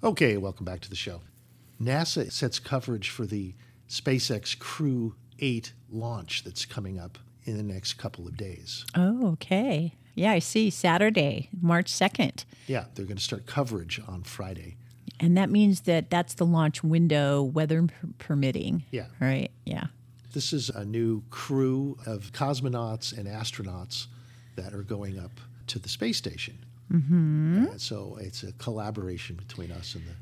Okay, 0.04 0.36
welcome 0.36 0.66
back 0.66 0.82
to 0.82 0.90
the 0.90 0.98
show. 0.98 1.22
NASA 1.82 2.30
sets 2.30 2.60
coverage 2.60 3.10
for 3.10 3.26
the 3.26 3.56
SpaceX 3.88 4.60
Crew 4.60 5.16
8 5.40 5.72
launch 5.90 6.44
that's 6.44 6.66
coming 6.66 7.00
up 7.00 7.18
in 7.46 7.56
the 7.56 7.64
next 7.64 7.94
couple 7.94 8.28
of 8.28 8.36
days. 8.36 8.86
Oh, 8.96 9.28
okay. 9.32 9.96
Yeah, 10.14 10.34
I 10.34 10.40
see. 10.40 10.70
Saturday, 10.70 11.48
March 11.62 11.90
2nd. 11.90 12.44
Yeah, 12.68 12.88
they're 12.94 13.06
going 13.06 13.16
to 13.16 13.24
start 13.24 13.46
coverage 13.46 14.02
on 14.06 14.24
Friday. 14.24 14.76
And 15.22 15.38
that 15.38 15.50
means 15.50 15.82
that 15.82 16.10
that's 16.10 16.34
the 16.34 16.46
launch 16.46 16.84
window, 16.84 17.42
weather 17.42 17.88
permitting. 18.18 18.84
Yeah. 18.92 19.06
Right. 19.22 19.52
Yeah. 19.64 19.86
This 20.34 20.52
is 20.52 20.70
a 20.70 20.84
new 20.84 21.24
crew 21.30 21.98
of 22.06 22.34
cosmonauts 22.34 23.18
and 23.18 23.26
astronauts 23.26 24.08
that 24.58 24.74
are 24.74 24.84
going 24.84 25.18
up 25.18 25.40
to 25.68 25.80
the 25.80 25.88
space 25.88 26.18
station. 26.18 26.66
Mm-hmm. 26.94 27.66
so 27.78 28.18
it's 28.22 28.44
a 28.44 28.52
collaboration 28.54 29.36
between 29.36 29.72
us 29.72 29.96
and 29.96 30.04
the, 30.06 30.14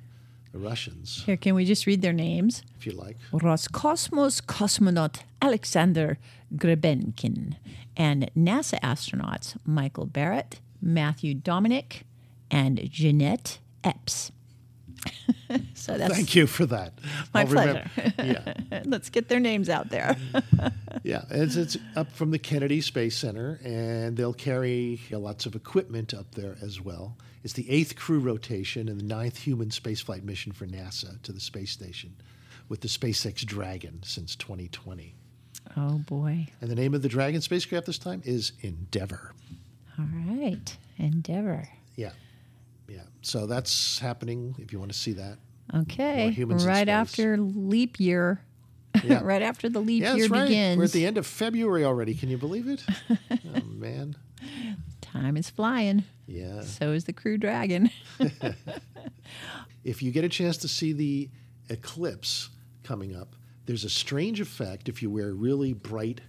the 0.54 0.60
Russians, 0.60 1.24
Here, 1.26 1.38
can 1.38 1.54
we 1.56 1.66
just 1.66 1.86
read 1.86 2.02
their 2.02 2.14
names? 2.14 2.64
if 2.78 2.86
you 2.86 2.94
like. 2.94 3.18
Roscosmos 3.34 4.42
cosmonaut 4.42 5.24
Alexander 5.42 6.18
Grebenkin 6.56 7.56
and 7.98 8.30
NASA 8.38 8.80
astronauts 8.82 9.56
Michael 9.66 10.08
Barratt, 10.08 10.60
Matthew 10.82 11.34
Dominick, 11.34 12.04
and 12.50 12.80
Jeanette 12.90 13.60
Epps. 13.84 14.32
so 15.74 15.98
that's 15.98 16.14
Thank 16.14 16.36
you 16.36 16.48
for 16.48 16.66
that. 16.68 16.94
my 17.34 17.42
I'll 17.42 17.48
pleasure. 17.48 17.90
yeah, 18.20 18.54
Let's 18.86 19.10
get 19.10 19.28
their 19.30 19.40
names 19.40 19.70
out 19.70 19.90
there. 19.90 20.16
yeah. 21.04 21.24
It's, 21.30 21.56
it's 21.56 21.78
up 21.96 22.12
from 22.12 22.32
the 22.32 22.40
Kennedy 22.40 22.82
Space 22.82 23.18
Center, 23.18 23.60
and 23.64 24.16
they'll 24.16 24.34
carry 24.34 25.02
lots 25.12 25.46
of 25.46 25.56
equipment 25.56 26.14
up 26.14 26.36
there 26.36 26.58
as 26.62 26.80
well. 26.82 27.18
It's 27.44 27.54
the 27.54 27.70
eighth 27.70 27.96
crew 27.96 28.20
rotation 28.20 28.88
and 28.88 29.00
the 29.00 29.04
ninth 29.06 29.38
human 29.38 29.70
spaceflight 29.70 30.24
mission 30.24 30.52
for 30.52 30.66
NASA 30.68 31.22
to 31.24 31.32
the 31.32 31.40
space 31.40 31.72
station, 31.72 32.16
with 32.70 32.82
the 32.82 32.88
SpaceX 32.88 33.44
Dragon 33.46 34.02
since 34.04 34.36
2020. 34.36 35.16
oh 35.78 35.98
boy. 36.00 36.48
And 36.62 36.70
the 36.70 36.76
name 36.76 36.94
of 36.94 37.02
the 37.02 37.10
Dragon 37.10 37.42
spacecraft 37.42 37.88
this 37.88 37.98
time 37.98 38.22
is 38.26 38.52
Endeavour. 38.62 39.34
All 40.00 40.06
right. 40.28 40.78
Endeavor. 40.98 41.68
Yeah. 41.96 42.12
So 43.22 43.46
that's 43.46 44.00
happening 44.00 44.56
if 44.60 44.74
you 44.74 44.80
want 44.80 44.92
to 44.92 44.98
see 44.98 45.14
that. 45.14 45.38
Okay. 45.74 46.24
More 46.24 46.32
humans 46.32 46.64
in 46.64 46.70
Right 46.70 46.90
after 46.90 47.38
leap 47.38 48.00
year. 48.00 48.42
Yeah. 49.04 49.22
right 49.24 49.42
after 49.42 49.70
the 49.70 49.80
leap 49.80 50.04
Yeah, 50.04 50.16
year 50.16 50.28
right. 50.28 50.48
begins. 50.48 50.78
We're 50.78 50.86
at 50.86 50.92
the 50.92 51.06
end 51.06 51.18
of 51.18 51.26
February 51.26 51.86
already. 51.86 52.14
Can 52.14 52.30
you 52.30 52.38
believe 52.38 52.68
it? 52.68 52.84
oh, 53.32 53.62
man. 53.66 54.16
Time 55.02 55.38
is 55.38 55.50
flying. 55.50 56.04
Yeah. 56.28 56.62
So 56.62 56.92
is 56.92 57.06
the 57.06 57.14
crew 57.14 57.38
dragon. 57.38 57.90
If 59.84 60.04
you 60.04 60.12
get 60.12 60.24
a 60.24 60.30
chance 60.30 60.58
to 60.58 60.68
see 60.68 60.94
the 60.94 61.30
eclipse 61.70 62.50
coming 62.84 63.16
up, 63.16 63.36
there's 63.66 63.84
a 63.84 63.90
strange 63.90 64.40
effect 64.40 64.90
if 64.90 65.02
you 65.02 65.10
wear 65.10 65.34
really 65.34 65.74
bright 65.74 66.22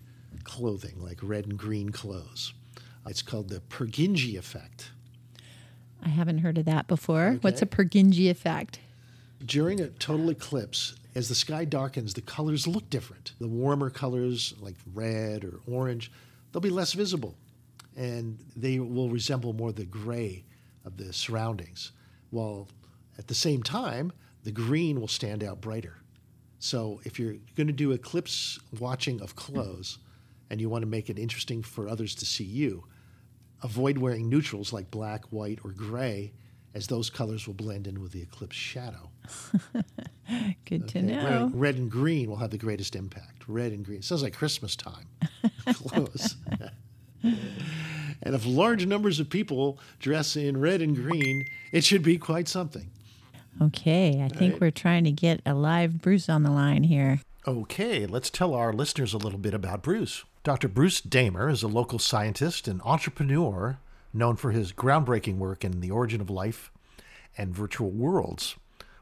clothing, 0.44 1.02
like 1.02 1.18
red 1.22 1.44
and 1.44 1.58
green 1.58 1.90
clothes. 1.90 2.54
It's 3.06 3.22
called 3.22 3.48
the 3.48 3.60
Purkinje 3.60 4.38
effect. 4.38 4.91
I 6.02 6.08
haven't 6.08 6.38
heard 6.38 6.58
of 6.58 6.64
that 6.64 6.88
before. 6.88 7.38
What's 7.40 7.62
a 7.62 7.66
Purkinje 7.66 8.30
effect? 8.30 8.80
During 9.44 9.80
a 9.80 9.88
total 9.88 10.30
eclipse, 10.30 10.94
as 11.14 11.28
the 11.28 11.34
sky 11.34 11.64
darkens, 11.64 12.14
the 12.14 12.22
colors 12.22 12.66
look 12.66 12.88
different. 12.90 13.32
The 13.40 13.48
warmer 13.48 13.90
colors, 13.90 14.54
like 14.60 14.76
red 14.94 15.44
or 15.44 15.60
orange, 15.66 16.10
they'll 16.52 16.60
be 16.60 16.70
less 16.70 16.92
visible 16.92 17.36
and 17.96 18.38
they 18.56 18.78
will 18.78 19.10
resemble 19.10 19.52
more 19.52 19.72
the 19.72 19.84
gray 19.84 20.44
of 20.84 20.96
the 20.96 21.12
surroundings. 21.12 21.92
While 22.30 22.68
at 23.18 23.28
the 23.28 23.34
same 23.34 23.62
time, 23.62 24.12
the 24.44 24.52
green 24.52 25.00
will 25.00 25.08
stand 25.08 25.44
out 25.44 25.60
brighter. 25.60 25.98
So 26.58 27.00
if 27.04 27.18
you're 27.18 27.34
going 27.56 27.66
to 27.66 27.72
do 27.72 27.92
eclipse 27.92 28.58
watching 28.78 29.20
of 29.20 29.36
clothes 29.36 29.98
and 30.48 30.60
you 30.60 30.68
want 30.68 30.82
to 30.82 30.88
make 30.88 31.10
it 31.10 31.18
interesting 31.18 31.62
for 31.62 31.88
others 31.88 32.14
to 32.16 32.26
see 32.26 32.44
you, 32.44 32.84
avoid 33.62 33.98
wearing 33.98 34.28
neutrals 34.28 34.72
like 34.72 34.90
black, 34.90 35.24
white, 35.26 35.60
or 35.64 35.72
gray, 35.72 36.32
as 36.74 36.86
those 36.86 37.10
colors 37.10 37.46
will 37.46 37.54
blend 37.54 37.86
in 37.86 38.00
with 38.00 38.12
the 38.12 38.22
eclipse 38.22 38.56
shadow. 38.56 39.10
Good 40.64 40.88
to 40.88 41.02
know. 41.02 41.44
Red, 41.44 41.60
red 41.60 41.76
and 41.76 41.90
green 41.90 42.28
will 42.30 42.36
have 42.36 42.50
the 42.50 42.58
greatest 42.58 42.96
impact. 42.96 43.44
Red 43.46 43.72
and 43.72 43.84
green. 43.84 43.98
It 43.98 44.04
sounds 44.04 44.22
like 44.22 44.34
Christmas 44.34 44.74
time. 44.76 45.08
Close. 45.66 46.36
and 47.22 48.34
if 48.34 48.46
large 48.46 48.86
numbers 48.86 49.20
of 49.20 49.28
people 49.28 49.78
dress 49.98 50.36
in 50.36 50.60
red 50.60 50.80
and 50.80 50.96
green, 50.96 51.44
it 51.72 51.84
should 51.84 52.02
be 52.02 52.18
quite 52.18 52.48
something. 52.48 52.90
Okay, 53.60 54.22
I 54.22 54.28
think 54.34 54.60
we're 54.60 54.70
trying 54.70 55.04
to 55.04 55.12
get 55.12 55.42
a 55.44 55.52
live 55.52 56.00
Bruce 56.00 56.30
on 56.30 56.42
the 56.42 56.50
line 56.50 56.84
here. 56.84 57.20
Okay, 57.46 58.06
let's 58.06 58.30
tell 58.30 58.54
our 58.54 58.72
listeners 58.72 59.12
a 59.12 59.18
little 59.18 59.38
bit 59.38 59.52
about 59.52 59.82
Bruce. 59.82 60.24
Dr. 60.44 60.68
Bruce 60.68 61.00
Damer 61.00 61.48
is 61.48 61.62
a 61.62 61.68
local 61.68 61.98
scientist 61.98 62.66
and 62.66 62.82
entrepreneur 62.82 63.78
known 64.12 64.36
for 64.36 64.50
his 64.50 64.72
groundbreaking 64.72 65.36
work 65.36 65.64
in 65.64 65.80
the 65.80 65.90
origin 65.90 66.20
of 66.20 66.28
life 66.30 66.72
and 67.38 67.54
virtual 67.54 67.90
worlds. 67.90 68.56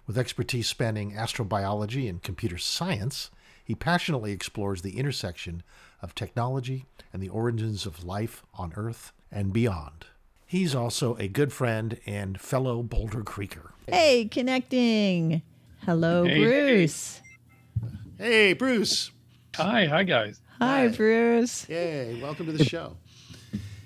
With 0.07 0.19
expertise 0.19 0.69
spanning 0.69 1.13
astrobiology 1.13 2.09
and 2.09 2.23
computer 2.23 2.59
science, 2.59 3.31
he 3.65 3.75
passionately 3.75 4.33
explores 4.33 4.83
the 4.83 4.99
intersection 4.99 5.63
of 6.03 6.15
technology 6.15 6.85
and 7.13 7.23
the 7.23 7.29
origins 7.29 7.87
of 7.87 8.05
life 8.05 8.43
on 8.55 8.73
Earth 8.77 9.13
and 9.33 9.53
beyond. 9.53 10.07
He's 10.47 10.75
also 10.75 11.17
a 11.17 11.29
good 11.29 11.53
friend 11.53 11.99
and 12.07 12.41
fellow 12.41 12.83
Boulder 12.83 13.23
Creeker. 13.23 13.73
Hey, 13.87 14.27
connecting. 14.27 15.43
Hello, 15.87 16.25
Hey, 16.25 16.35
hey. 16.35 16.45
Bruce. 16.45 17.21
Hey, 18.19 18.53
Bruce. 18.53 19.11
Hi, 19.57 19.87
hi 19.87 20.03
guys. 20.05 20.41
Hi, 20.61 20.89
Bruce. 20.89 21.69
Yay, 21.69 22.21
welcome 22.21 22.47
to 22.47 22.53
the 22.53 22.65
show. 22.65 22.97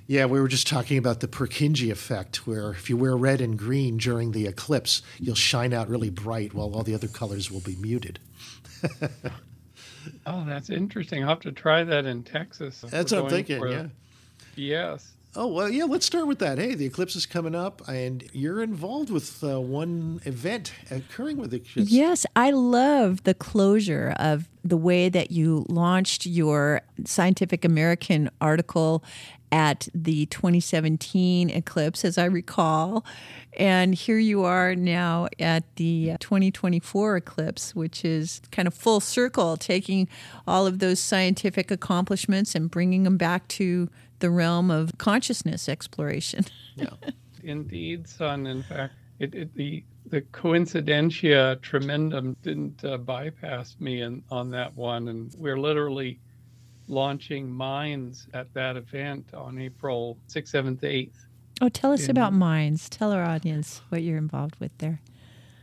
Yeah, 0.07 0.27
we 0.27 0.41
were 0.41 0.49
just 0.49 0.67
talking 0.67 0.99
about 0.99 1.21
the 1.21 1.29
Purkinje 1.29 1.91
effect, 1.91 2.47
where 2.47 2.71
if 2.73 2.91
you 2.91 2.97
wear 2.97 3.17
red 3.17 3.41
and 3.41 3.59
green 3.59 3.97
during 3.97 4.33
the 4.33 4.47
eclipse, 4.47 5.01
you'll 5.19 5.35
shine 5.35 5.73
out 5.73 5.89
really 5.89 6.11
bright 6.11 6.53
while 6.53 6.75
all 6.75 6.83
the 6.83 6.95
other 6.95 7.09
colors 7.09 7.51
will 7.51 7.61
be 7.61 7.77
muted. 7.77 8.19
Oh, 10.27 10.45
that's 10.47 10.69
interesting. 10.69 11.23
I'll 11.23 11.31
have 11.31 11.41
to 11.41 11.53
try 11.53 11.83
that 11.83 12.05
in 12.05 12.25
Texas. 12.25 12.85
That's 12.91 13.11
what 13.11 13.25
I'm 13.25 13.31
thinking, 13.31 13.59
for- 13.59 13.69
yeah. 13.71 13.87
Yes. 14.55 15.14
Oh, 15.37 15.49
well, 15.49 15.69
yeah, 15.69 15.85
let's 15.85 16.07
start 16.07 16.29
with 16.29 16.39
that. 16.39 16.59
Hey, 16.59 16.75
the 16.75 16.87
eclipse 16.87 17.17
is 17.17 17.27
coming 17.27 17.57
up, 17.57 17.87
and 17.89 18.25
you're 18.33 18.63
involved 18.63 19.11
with 19.11 19.43
uh, 19.43 19.61
one 19.61 20.21
event 20.25 20.73
occurring 20.93 21.39
with 21.39 21.51
the 21.51 21.57
eclipse. 21.57 21.91
Yes, 21.91 22.25
I 22.37 22.53
love 22.53 23.25
the 23.25 23.35
closure 23.35 24.15
of 24.19 24.49
the 24.63 24.77
way 24.77 25.09
that 25.09 25.33
you 25.33 25.67
launched 25.69 26.25
your 26.25 26.83
Scientific 27.05 27.65
American 27.65 28.31
article 28.41 29.03
at 29.51 29.89
the 29.95 30.27
2017 30.27 31.51
eclipse, 31.51 32.05
as 32.05 32.17
I 32.17 32.25
recall. 32.25 33.05
And 33.57 33.95
here 33.95 34.19
you 34.19 34.45
are 34.45 34.75
now 34.75 35.29
at 35.39 35.63
the 35.77 36.17
2024 36.19 37.17
eclipse, 37.17 37.75
which 37.75 38.05
is 38.05 38.41
kind 38.51 38.67
of 38.67 38.75
full 38.75 39.01
circle, 39.01 39.57
taking 39.57 40.09
all 40.47 40.67
of 40.67 40.81
those 40.81 40.99
scientific 40.99 41.71
accomplishments 41.71 42.55
and 42.55 42.71
bringing 42.71 43.05
them 43.05 43.17
back 43.17 43.47
to 43.49 43.89
the 44.25 44.31
realm 44.31 44.71
of 44.71 44.91
consciousness 44.97 45.69
exploration. 45.69 46.47
Indeed, 47.43 48.09
son. 48.09 48.47
In 48.47 48.63
fact, 48.63 48.95
it, 49.19 49.35
it 49.35 49.55
the 49.55 49.85
the 50.07 50.23
coincidentia 50.23 51.61
tremendum 51.61 52.35
didn't 52.43 52.83
uh, 52.87 52.97
bypass 52.97 53.77
me 53.81 54.01
in, 54.01 54.23
on 54.31 54.51
that 54.53 54.75
one, 54.75 55.09
and 55.09 55.31
we're 55.37 55.59
literally 55.59 56.19
launching 56.89 57.51
Minds 57.51 58.27
at 58.33 58.53
that 58.55 58.79
event 58.79 59.27
on 59.35 59.59
April 59.59 60.17
6th, 60.31 60.53
7th, 60.53 60.81
8th. 60.81 61.13
Oh, 61.61 61.69
tell 61.69 61.93
us 61.93 62.05
In- 62.05 62.11
about 62.11 62.33
Minds. 62.33 62.89
Tell 62.89 63.13
our 63.13 63.25
audience 63.25 63.83
what 63.91 64.03
you're 64.03 64.17
involved 64.17 64.57
with 64.59 64.77
there. 64.79 65.01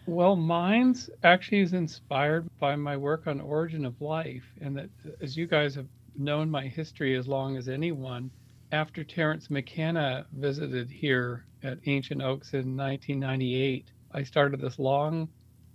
Well, 0.06 0.36
Minds 0.36 1.10
actually 1.24 1.62
is 1.62 1.74
inspired 1.74 2.47
by 2.60 2.76
my 2.76 2.95
work 2.95 3.26
on 3.26 3.41
Origin 3.41 3.86
of 3.86 4.00
Life, 4.02 4.45
and 4.62 4.78
that 4.78 4.89
as 5.19 5.36
you 5.36 5.47
guys 5.47 5.74
have 5.74 5.88
known 6.15 6.50
my 6.50 6.67
history 6.67 7.15
as 7.15 7.28
long 7.28 7.58
as 7.58 7.69
anyone, 7.69 8.32
after 8.71 9.03
Terence 9.03 9.49
McKenna 9.49 10.25
visited 10.34 10.89
here 10.89 11.45
at 11.63 11.79
Ancient 11.86 12.21
Oaks 12.21 12.53
in 12.53 12.75
1998, 12.77 13.91
I 14.13 14.23
started 14.23 14.62
this 14.62 14.79
long 14.79 15.27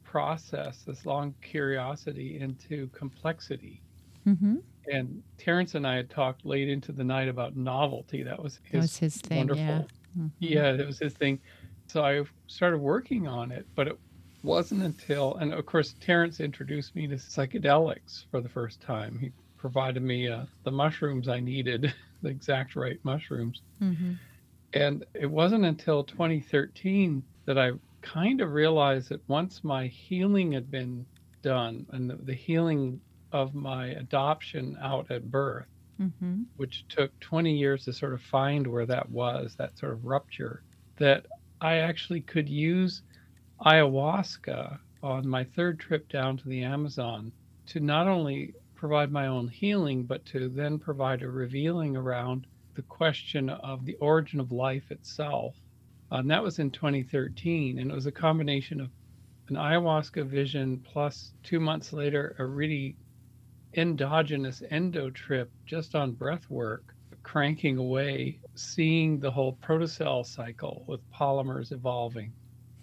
process, 0.02 0.82
this 0.86 1.04
long 1.06 1.34
curiosity 1.42 2.38
into 2.40 2.88
complexity. 2.88 3.82
Mm-hmm. 4.26 4.56
And 4.92 5.22
Terence 5.38 5.74
and 5.74 5.86
I 5.86 5.96
had 5.96 6.10
talked 6.10 6.44
late 6.46 6.68
into 6.68 6.92
the 6.92 7.04
night 7.04 7.28
about 7.28 7.56
novelty. 7.56 8.22
That 8.22 8.42
was 8.42 8.60
his, 8.64 8.72
That 8.72 8.78
was 8.78 8.96
his 8.98 9.16
thing, 9.20 9.38
wonderful. 9.38 9.62
yeah. 9.64 9.82
Mhm. 10.18 10.30
Yeah, 10.38 10.72
that 10.72 10.86
was 10.86 10.98
his 10.98 11.12
thing. 11.14 11.40
So 11.88 12.02
I 12.04 12.22
started 12.46 12.78
working 12.78 13.28
on 13.28 13.52
it, 13.52 13.66
but 13.74 13.88
it 13.88 13.98
wasn't 14.42 14.82
until, 14.82 15.34
and 15.36 15.52
of 15.52 15.66
course, 15.66 15.94
Terence 16.00 16.40
introduced 16.40 16.94
me 16.94 17.06
to 17.08 17.16
psychedelics 17.16 18.24
for 18.30 18.40
the 18.40 18.48
first 18.48 18.80
time. 18.80 19.18
He 19.18 19.32
provided 19.56 20.02
me 20.02 20.28
uh, 20.28 20.46
the 20.64 20.70
mushrooms 20.70 21.28
I 21.28 21.40
needed, 21.40 21.92
the 22.22 22.28
exact 22.28 22.76
right 22.76 22.98
mushrooms. 23.02 23.62
Mm-hmm. 23.80 24.12
And 24.72 25.04
it 25.14 25.30
wasn't 25.30 25.64
until 25.64 26.04
2013 26.04 27.22
that 27.46 27.58
I 27.58 27.72
kind 28.02 28.40
of 28.40 28.52
realized 28.52 29.08
that 29.08 29.26
once 29.28 29.62
my 29.62 29.86
healing 29.86 30.52
had 30.52 30.70
been 30.70 31.06
done 31.42 31.86
and 31.90 32.10
the, 32.10 32.16
the 32.16 32.34
healing 32.34 33.00
of 33.32 33.54
my 33.54 33.88
adoption 33.88 34.76
out 34.80 35.10
at 35.10 35.30
birth, 35.30 35.66
Mm-hmm. 35.98 36.42
which 36.58 36.84
took 36.90 37.18
20 37.20 37.56
years 37.56 37.86
to 37.86 37.92
sort 37.94 38.12
of 38.12 38.20
find 38.20 38.66
where 38.66 38.84
that 38.84 39.08
was, 39.08 39.54
that 39.56 39.78
sort 39.78 39.92
of 39.92 40.04
rupture, 40.04 40.62
that 40.98 41.24
I 41.58 41.76
actually 41.76 42.20
could 42.20 42.50
use 42.50 43.00
ayahuasca 43.64 44.78
on 45.02 45.26
my 45.26 45.44
third 45.44 45.80
trip 45.80 46.06
down 46.10 46.36
to 46.36 46.48
the 46.50 46.64
Amazon 46.64 47.32
to 47.68 47.80
not 47.80 48.08
only 48.08 48.52
provide 48.76 49.10
my 49.10 49.26
own 49.26 49.48
healing, 49.48 50.04
but 50.04 50.24
to 50.26 50.48
then 50.48 50.78
provide 50.78 51.22
a 51.22 51.28
revealing 51.28 51.96
around 51.96 52.46
the 52.74 52.82
question 52.82 53.48
of 53.48 53.84
the 53.84 53.96
origin 53.96 54.38
of 54.38 54.52
life 54.52 54.90
itself. 54.90 55.56
And 56.10 56.30
that 56.30 56.42
was 56.42 56.58
in 56.58 56.70
2013. 56.70 57.78
And 57.78 57.90
it 57.90 57.94
was 57.94 58.06
a 58.06 58.12
combination 58.12 58.80
of 58.80 58.90
an 59.48 59.56
ayahuasca 59.56 60.26
vision 60.26 60.78
plus 60.84 61.32
two 61.42 61.58
months 61.58 61.92
later, 61.92 62.36
a 62.38 62.44
really 62.44 62.96
endogenous 63.74 64.62
endo 64.70 65.10
trip 65.10 65.50
just 65.64 65.94
on 65.94 66.12
breath 66.12 66.48
work, 66.50 66.94
cranking 67.22 67.78
away, 67.78 68.38
seeing 68.54 69.18
the 69.18 69.30
whole 69.30 69.58
protocell 69.62 70.24
cycle 70.24 70.84
with 70.86 71.00
polymers 71.10 71.72
evolving. 71.72 72.32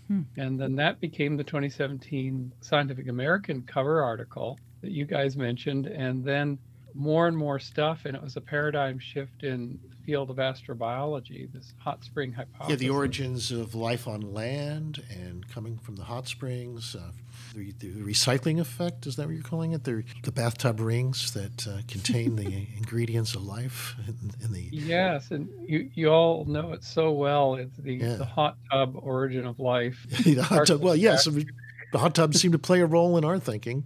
Hmm. 0.07 0.21
And 0.37 0.59
then 0.59 0.75
that 0.75 0.99
became 0.99 1.37
the 1.37 1.43
2017 1.43 2.51
Scientific 2.61 3.07
American 3.07 3.61
cover 3.63 4.01
article 4.01 4.57
that 4.83 4.91
you 4.91 5.05
guys 5.05 5.35
mentioned. 5.35 5.87
And 5.87 6.23
then 6.23 6.59
more 6.93 7.27
and 7.27 7.35
more 7.35 7.57
stuff. 7.57 8.05
And 8.05 8.15
it 8.15 8.21
was 8.21 8.35
a 8.37 8.41
paradigm 8.41 8.99
shift 8.99 9.43
in 9.43 9.79
the 9.89 9.95
field 10.05 10.29
of 10.29 10.35
astrobiology, 10.37 11.51
this 11.51 11.73
hot 11.79 12.03
spring 12.03 12.33
hypothesis. 12.33 12.69
Yeah, 12.69 12.75
the 12.75 12.89
origins 12.93 13.51
of 13.51 13.73
life 13.73 14.07
on 14.07 14.33
land 14.33 15.01
and 15.09 15.47
coming 15.49 15.77
from 15.79 15.95
the 15.95 16.03
hot 16.03 16.27
springs, 16.27 16.95
uh, 16.95 17.11
the, 17.55 17.71
the 17.79 17.87
recycling 18.01 18.59
effect, 18.59 19.07
is 19.07 19.15
that 19.15 19.25
what 19.25 19.33
you're 19.33 19.41
calling 19.43 19.71
it? 19.71 19.85
The, 19.85 20.03
the 20.23 20.31
bathtub 20.31 20.79
rings 20.79 21.31
that 21.31 21.67
uh, 21.67 21.77
contain 21.87 22.35
the 22.35 22.45
ingredients 22.77 23.33
of 23.33 23.43
life 23.43 23.95
in, 24.07 24.31
in 24.45 24.53
the. 24.53 24.69
Yes, 24.71 25.31
and 25.31 25.49
you, 25.67 25.89
you 25.95 26.09
all 26.09 26.45
know 26.45 26.73
it 26.73 26.83
so 26.83 27.11
well. 27.11 27.55
It's 27.55 27.77
the, 27.77 27.95
Yeah. 27.95 28.15
the 28.17 28.25
hot 28.25 28.57
tub 28.71 28.95
origin 28.97 29.45
of 29.47 29.59
life. 29.59 30.05
the 30.23 30.43
hot 30.43 30.67
tub. 30.67 30.81
Well, 30.83 30.95
yes, 30.95 31.27
I 31.27 31.31
mean, 31.31 31.49
the 31.91 31.99
hot 31.99 32.13
tubs 32.13 32.41
seem 32.41 32.51
to 32.51 32.59
play 32.59 32.81
a 32.81 32.85
role 32.85 33.17
in 33.17 33.23
our 33.23 33.39
thinking. 33.39 33.85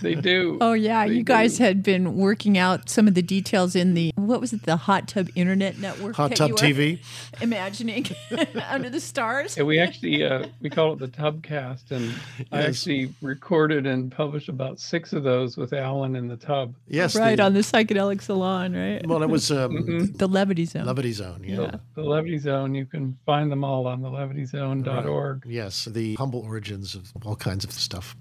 They 0.00 0.14
do. 0.14 0.58
Oh 0.60 0.72
yeah, 0.72 1.06
They 1.06 1.14
you 1.14 1.22
guys 1.22 1.58
do. 1.58 1.64
had 1.64 1.82
been 1.82 2.16
working 2.16 2.56
out 2.58 2.88
some 2.88 3.06
of 3.08 3.14
the 3.14 3.22
details 3.22 3.74
in 3.76 3.94
the 3.94 4.12
what 4.16 4.40
was 4.40 4.52
it, 4.52 4.62
the 4.64 4.76
hot 4.76 5.08
tub 5.08 5.28
internet 5.34 5.78
network? 5.78 6.16
Hot 6.16 6.30
that 6.30 6.36
tub 6.36 6.50
you 6.50 6.54
TV. 6.56 6.98
Imagining 7.40 8.06
under 8.68 8.90
the 8.90 9.00
stars. 9.00 9.56
And 9.56 9.66
we 9.66 9.78
actually 9.78 10.24
uh, 10.24 10.46
we 10.60 10.70
call 10.70 10.92
it 10.94 10.98
the 10.98 11.08
Tubcast, 11.08 11.90
and 11.90 12.12
I 12.52 12.62
actually 12.62 13.12
recorded 13.22 13.86
and 13.86 14.10
published 14.10 14.48
about 14.48 14.80
six 14.80 15.12
of 15.12 15.22
those 15.22 15.56
with 15.56 15.72
Alan 15.72 16.16
in 16.16 16.28
the 16.28 16.36
tub. 16.36 16.74
Yes, 16.88 17.14
right 17.16 17.36
the, 17.36 17.42
on 17.44 17.54
the 17.54 17.60
psychedelic 17.60 18.22
salon, 18.22 18.74
right? 18.74 19.06
Well, 19.06 19.22
it 19.22 19.28
was 19.28 19.50
um, 19.50 19.72
Mhm. 19.72 20.18
the 20.18 20.28
levity 20.28 20.64
zone. 20.64 20.86
Levity 20.86 21.12
Zone. 21.12 21.42
Yeah. 21.44 21.56
The, 21.56 21.80
the 21.96 22.02
Levity 22.02 22.38
Zone, 22.38 22.74
you 22.74 22.86
can 22.86 23.18
find 23.26 23.50
them 23.50 23.64
all 23.64 23.86
on 23.86 24.02
the 24.02 24.08
levityzone.org. 24.08 25.44
Yes, 25.46 25.84
the 25.86 26.14
humble 26.14 26.40
origins 26.40 26.94
of 26.94 27.12
all 27.24 27.36
kinds 27.36 27.64
of 27.64 27.72
stuff. 27.72 28.16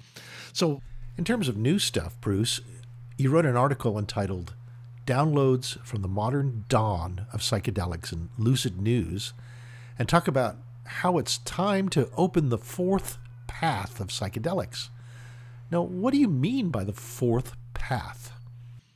So, 0.54 0.82
in 1.18 1.24
terms 1.24 1.48
of 1.48 1.58
new 1.58 1.78
stuff, 1.78 2.20
Bruce, 2.22 2.62
you 3.18 3.30
wrote 3.30 3.46
an 3.46 3.56
article 3.56 4.00
entitled 4.00 4.56
Downloads 5.06 5.80
from 5.86 6.02
the 6.02 6.08
Modern 6.08 6.66
Dawn 6.70 7.28
of 7.32 7.42
Psychedelics 7.42 8.12
and 8.12 8.30
Lucid 8.38 8.82
News 8.82 9.34
and 10.00 10.10
talk 10.10 10.28
about 10.28 10.56
how 10.86 11.20
it's 11.20 11.38
time 11.40 11.88
to 11.90 12.10
open 12.18 12.50
the 12.50 12.58
fourth 12.58 13.18
path 13.46 14.00
of 14.00 14.08
psychedelics. 14.08 14.90
Now, 15.70 15.84
what 15.84 16.14
do 16.14 16.20
you 16.20 16.28
mean 16.28 16.70
by 16.70 16.84
the 16.84 16.94
fourth 16.94 17.56
path? 17.74 18.32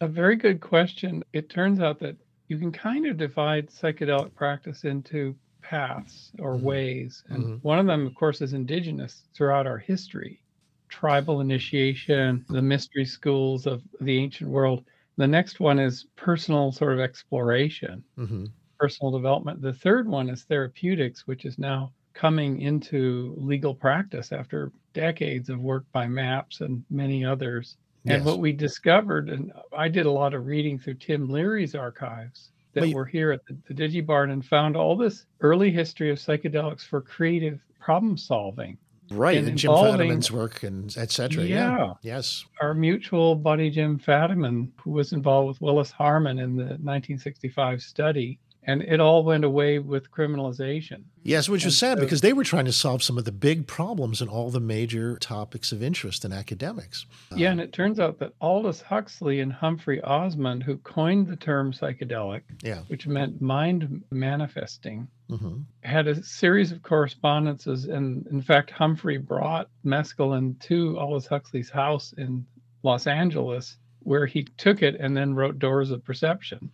A 0.01 0.08
very 0.08 0.36
good 0.36 0.60
question. 0.60 1.23
It 1.34 1.49
turns 1.49 1.80
out 1.80 1.99
that 1.99 2.15
you 2.47 2.58
can 2.58 2.71
kind 2.71 3.06
of 3.06 3.17
divide 3.17 3.69
psychedelic 3.69 4.34
practice 4.34 4.86
into 4.86 5.36
paths 5.62 6.32
or 6.39 6.56
mm-hmm. 6.56 6.65
ways. 6.65 7.23
And 7.30 7.43
mm-hmm. 7.43 7.56
one 7.58 7.77
of 7.77 7.86
them, 7.86 8.08
of 8.08 8.15
course, 8.15 8.41
is 8.41 8.53
indigenous 8.53 9.23
throughout 9.36 9.67
our 9.67 9.77
history 9.77 10.41
tribal 10.89 11.41
initiation, 11.41 12.45
the 12.50 12.62
mystery 12.62 13.06
schools 13.06 13.65
of 13.67 13.84
the 14.02 14.17
ancient 14.17 14.50
world. 14.50 14.86
The 15.17 15.28
next 15.28 15.60
one 15.60 15.80
is 15.80 16.06
personal 16.15 16.71
sort 16.71 16.93
of 16.93 17.00
exploration, 17.00 18.04
hmm 18.15 18.45
personal 18.80 19.12
development. 19.12 19.60
The 19.60 19.73
third 19.73 20.08
one 20.08 20.30
is 20.30 20.43
therapeutics, 20.43 21.26
which 21.26 21.45
is 21.45 21.58
now 21.58 21.93
coming 22.13 22.62
into 22.62 23.34
legal 23.38 23.73
practice 23.73 24.32
after 24.32 24.71
decades 24.93 25.50
of 25.50 25.60
work 25.60 25.86
by 25.91 26.08
MAPS 26.08 26.62
and 26.62 26.86
many 26.91 27.26
others. 27.26 27.78
And 28.06 28.23
what 28.23 28.39
we 28.39 28.54
discovered, 28.54 29.30
and 29.30 29.52
I 29.76 29.89
did 29.89 30.06
a 30.06 30.12
lot 30.12 30.36
of 30.36 30.45
reading 30.45 30.78
through 30.78 30.93
Tim 30.95 31.28
Leary's 31.28 31.73
archives 31.76 32.52
that 32.73 32.88
you- 32.88 32.95
were 32.95 33.06
here 33.06 33.32
at 33.32 33.41
the, 33.47 33.58
the 33.67 33.73
DigiBarn 33.73 34.32
and 34.32 34.45
found 34.45 34.78
all 34.78 34.95
this 34.95 35.26
early 35.41 35.71
history 35.71 36.12
of 36.12 36.19
psychedelics 36.19 36.84
for 36.86 37.02
creative 37.02 37.60
problem 37.80 38.15
solving. 38.15 38.78
Right, 39.10 39.38
And 39.38 39.48
and 39.48 39.58
Jim 39.58 39.72
Fadiman's 39.72 40.32
work 40.32 40.63
and 40.63 40.96
et 40.98 41.12
cetera. 41.12 41.43
Yeah. 41.43 41.78
Yeah. 41.78 41.93
Yes. 42.02 42.46
Our 42.62 42.74
mutual 42.74 43.36
buddy 43.36 43.70
Jim 43.70 44.00
Fadiman, 44.00 44.70
who 44.82 44.91
was 44.91 45.13
involved 45.13 45.48
with 45.48 45.62
Willis 45.62 45.91
Harman 45.91 46.39
in 46.39 46.56
the 46.56 46.63
1965 46.63 47.82
study, 47.82 48.39
and 48.67 48.82
it 48.84 48.99
all 48.99 49.23
went 49.23 49.45
away 49.45 49.80
with 49.80 50.12
criminalization. 50.12 51.03
Yes, 51.23 51.47
which 51.49 51.63
was 51.65 51.73
And 51.73 51.80
sad 51.91 51.97
so- 51.97 52.03
because 52.03 52.21
they 52.21 52.34
were 52.34 52.43
trying 52.43 52.65
to 52.65 52.71
solve 52.73 53.01
some 53.01 53.17
of 53.17 53.23
the 53.25 53.32
big 53.32 53.65
problems 53.65 54.21
and 54.21 54.30
all 54.30 54.49
the 54.49 54.60
major 54.60 55.17
topics 55.17 55.71
of 55.71 55.82
interest 55.82 56.23
in 56.25 56.32
academics. 56.34 57.06
Yeah, 57.36 57.51
and 57.51 57.60
it 57.62 57.71
turns 57.73 57.99
out 57.99 58.19
that 58.19 58.34
Aldous 58.41 58.82
Huxley 58.82 59.39
and 59.39 59.51
Humphrey 59.53 60.01
Osmond, 60.01 60.63
who 60.63 60.77
coined 60.77 61.27
the 61.27 61.36
term 61.38 61.71
psychedelic, 61.71 62.41
Yeah. 62.62 62.82
which 62.88 63.08
meant 63.08 63.41
mind 63.41 64.03
manifesting, 64.12 65.08
hmm 65.30 65.60
had 65.84 66.08
a 66.08 66.21
series 66.21 66.71
of 66.73 66.84
correspondences. 66.84 67.86
And 67.86 68.27
in 68.27 68.41
fact, 68.41 68.69
Humphrey 68.71 69.17
brought 69.17 69.69
mescaline 69.86 70.60
to 70.62 70.97
Aldous 70.99 71.27
Huxley's 71.27 71.69
house 71.69 72.13
in 72.17 72.45
Los 72.84 73.08
Angeles, 73.08 73.77
where 74.03 74.25
he 74.25 74.43
took 74.58 74.82
it 74.84 74.95
and 74.99 75.15
then 75.15 75.34
wrote 75.34 75.60
Doors 75.60 75.91
of 75.91 76.03
Perception. 76.03 76.69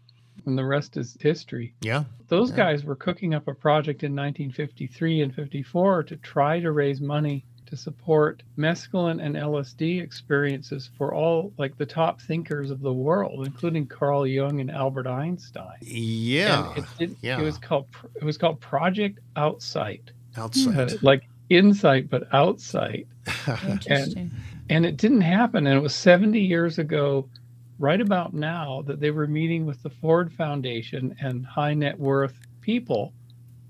And 0.45 0.57
the 0.57 0.65
rest 0.65 0.97
is 0.97 1.17
history. 1.19 1.73
Yeah. 1.81 2.03
Those 2.27 2.49
Yeah. 2.51 2.57
guys 2.57 2.83
were 2.83 2.95
cooking 2.95 3.33
up 3.33 3.47
a 3.47 3.53
project 3.53 4.03
in 4.03 4.13
1953 4.15 5.21
and 5.21 5.33
54 5.33 6.03
to 6.03 6.15
try 6.17 6.59
to 6.59 6.71
raise 6.71 6.99
money 7.01 7.45
to 7.65 7.77
support 7.77 8.43
mescaline 8.57 9.23
and 9.23 9.35
LSD 9.35 9.99
experiences 10.01 10.89
for 10.97 11.13
all 11.13 11.53
like 11.57 11.77
the 11.77 11.85
top 11.85 12.21
thinkers 12.21 12.69
of 12.71 12.81
the 12.81 12.93
world, 12.93 13.47
including 13.47 13.87
Carl 13.87 14.27
Jung 14.27 14.59
and 14.59 14.69
Albert 14.69 15.07
Einstein. 15.07 15.77
Yeah. 15.81 16.73
It, 16.75 16.83
it, 16.99 17.11
yeah. 17.21 17.39
it 17.39 17.43
was 17.43 17.57
called 17.57 17.87
it 18.15 18.23
was 18.23 18.37
called 18.37 18.59
Project 18.59 19.19
Outsight, 19.37 20.11
Outside. 20.35 20.93
Uh, 20.93 20.97
like 21.01 21.23
insight 21.49 22.09
but 22.09 22.27
outsight, 22.33 23.07
Interesting. 23.67 24.31
and 24.69 24.85
it 24.85 24.97
didn't 24.97 25.21
happen. 25.21 25.65
And 25.67 25.77
it 25.77 25.81
was 25.81 25.95
70 25.95 26.39
years 26.41 26.77
ago, 26.79 27.27
right 27.83 27.99
about 28.01 28.33
now, 28.33 28.81
that 28.87 28.99
they 29.01 29.11
were 29.11 29.27
meeting 29.27 29.65
with 29.65 29.83
the 29.83 29.89
Ford 29.89 30.31
Foundation 30.31 31.15
and 31.19 31.45
high 31.45 31.73
net 31.73 31.99
worth 31.99 32.33
people 32.61 33.11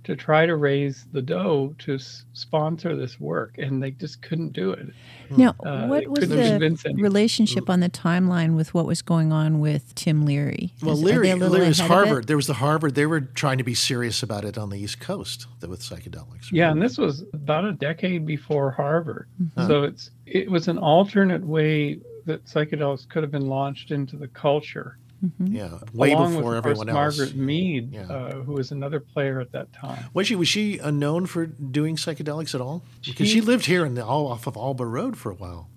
to 0.04 0.18
try 0.18 0.46
to 0.46 0.58
raise 0.58 1.06
the 1.14 1.22
dough 1.22 1.74
to 1.80 1.96
s- 1.96 2.26
sponsor 2.34 2.94
this 2.94 3.22
work, 3.22 3.58
and 3.58 3.82
they 3.82 3.90
just 3.92 4.22
couldn't 4.22 4.52
do 4.52 4.72
it. 4.72 4.90
Now, 5.30 5.56
Uh, 5.66 5.88
what 5.88 6.08
was 6.10 6.28
the 6.28 6.94
relationship 6.96 7.70
on 7.70 7.80
the 7.80 7.90
timeline 7.90 8.54
with 8.56 8.74
what 8.74 8.86
was 8.86 9.02
going 9.02 9.32
on 9.32 9.62
with 9.62 9.96
Tim 9.96 10.26
Leary? 10.26 10.74
Well, 10.82 10.96
Is- 10.96 11.04
Leary, 11.04 11.28
they 11.28 11.32
a 11.32 11.36
little 11.38 11.54
Leary 11.54 11.68
was 11.70 11.80
ahead 11.80 11.90
of 11.92 11.98
it? 11.98 12.06
Harvard. 12.08 12.28
There 12.28 12.36
was 12.36 12.48
the 12.48 12.54
Harvard. 12.56 12.96
They 12.96 13.06
were 13.06 13.22
trying 13.22 13.58
to 13.60 13.64
be 13.64 13.74
serious 13.76 14.22
about 14.22 14.44
it 14.44 14.58
on 14.58 14.70
the 14.70 14.78
East 14.78 15.00
Coast 15.00 15.48
with 15.66 15.80
psychedelics. 15.82 16.52
Yeah, 16.52 16.70
and 16.70 16.82
this 16.82 16.98
was 16.98 17.24
about 17.34 17.64
a 17.64 17.72
decade 17.72 18.26
before 18.26 18.72
Harvard. 18.72 19.28
Mm-hmm. 19.42 19.68
So 19.68 19.84
it's 19.84 20.12
it 20.26 20.52
was 20.52 20.68
an 20.68 20.78
alternate 20.78 21.46
way 21.46 22.00
that 22.26 22.46
psychedelics 22.46 23.08
could 23.08 23.24
have 23.24 23.32
been 23.32 23.48
launched 23.48 23.92
into 23.92 24.16
the 24.18 24.28
culture. 24.28 24.98
Yeah. 25.40 25.80
Way 25.94 26.12
along 26.12 26.36
before 26.36 26.50
with, 26.50 26.58
of 26.58 26.64
course, 26.64 26.80
everyone 26.82 26.90
else. 26.90 27.18
Margaret 27.18 27.36
Mead, 27.38 27.94
Yeah. 27.94 28.02
uh, 28.08 28.42
who 28.44 28.54
was 28.54 28.72
another 28.72 29.00
player 29.00 29.40
at 29.40 29.54
that 29.54 29.72
time. 29.72 30.04
Was 30.14 30.28
she 30.28 30.36
was 30.36 30.50
she 30.50 30.82
uh, 30.82 30.92
known 30.92 31.26
for 31.28 31.46
doing 31.46 31.96
psychedelics 31.96 32.54
at 32.54 32.60
all? 32.60 32.84
Because 33.06 33.28
she, 33.30 33.36
She- 33.36 33.42
lived 33.42 33.66
here 33.68 33.86
in 33.86 33.96
the 33.96 34.06
all 34.06 34.28
off 34.28 34.48
of 34.48 34.58
Alba 34.58 34.86
Road 34.86 35.16
for 35.18 35.32
a 35.32 35.36
while. 35.36 35.70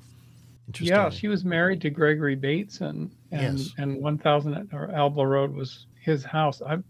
Interesting. 0.66 0.96
Yeah, 0.96 1.10
she 1.10 1.28
was 1.28 1.44
married 1.44 1.80
to 1.82 1.90
Gregory 1.90 2.34
Bateson, 2.34 3.12
and 3.30 3.58
Yes. 3.60 3.72
and 3.78 4.02
1000 4.02 4.68
or 4.72 4.90
Alba 4.90 5.24
Road 5.24 5.54
was 5.54 5.86
his 6.00 6.24
house. 6.24 6.60
I'm 6.66 6.82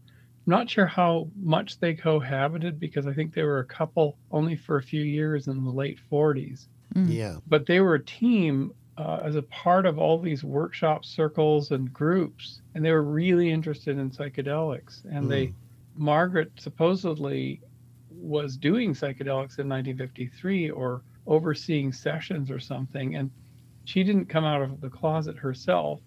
not 0.47 0.71
sure 0.71 0.87
how 0.87 1.29
much 1.43 1.79
they 1.79 1.93
cohabited 1.93 2.81
because 2.81 3.07
I 3.07 3.13
think 3.13 3.35
they 3.35 3.43
were 3.43 3.59
a 3.59 3.65
couple 3.67 4.17
only 4.31 4.57
for 4.57 4.79
a 4.79 4.83
few 4.83 5.03
years 5.03 5.47
in 5.49 5.63
the 5.63 5.71
late 5.71 5.99
40s. 6.11 6.69
yeah. 6.95 7.37
But 7.47 7.67
they 7.67 7.81
were 7.81 7.97
a 7.97 8.03
team 8.03 8.73
uh, 8.99 9.21
as 9.23 9.37
a 9.37 9.43
part 9.43 9.85
of 9.85 9.99
all 9.99 10.19
these 10.19 10.43
workshop 10.43 11.05
circles 11.05 11.71
and 11.71 11.93
groups, 11.93 12.63
and 12.75 12.85
they 12.85 12.93
were 12.93 13.03
really 13.03 13.51
interested 13.51 13.99
in 13.99 14.11
psychedelics. 14.11 15.05
And 15.05 15.31
they, 15.31 15.53
Margaret 15.97 16.53
supposedly 16.57 17.61
was 18.11 18.57
doing 18.57 18.95
psychedelics 18.95 19.59
in 19.59 19.69
1953 19.69 20.71
or 20.71 21.03
overseeing 21.27 21.93
sessions 21.93 22.51
or 22.51 22.59
something, 22.59 23.17
and 23.17 23.31
she 23.85 24.03
didn't 24.03 24.27
come 24.27 24.45
out 24.45 24.63
of 24.63 24.81
the 24.81 24.89
closet 24.89 25.37
herself. 25.37 26.01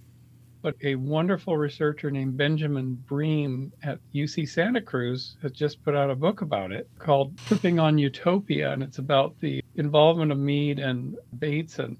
But 0.62 0.75
a 0.84 0.95
wonderful 0.95 1.58
researcher 1.58 2.12
named 2.12 2.36
Benjamin 2.36 2.95
Breen 3.08 3.71
at 3.82 3.99
UC 4.13 4.49
Santa 4.49 4.82
Cruz 4.82 5.38
has 5.41 5.54
just 5.54 5.82
put 5.86 5.95
out 5.95 6.10
a 6.10 6.15
book 6.15 6.41
about 6.41 6.73
it 6.73 6.89
called 6.97 7.38
Tripping 7.45 7.80
on 7.80 7.97
Utopia, 7.97 8.73
and 8.73 8.84
it's 8.84 8.97
about 8.97 9.39
the 9.39 9.63
involvement 9.75 10.34
of 10.34 10.38
Mead 10.38 10.80
and 10.80 11.17
Bateson 11.38 11.86
and 11.86 11.97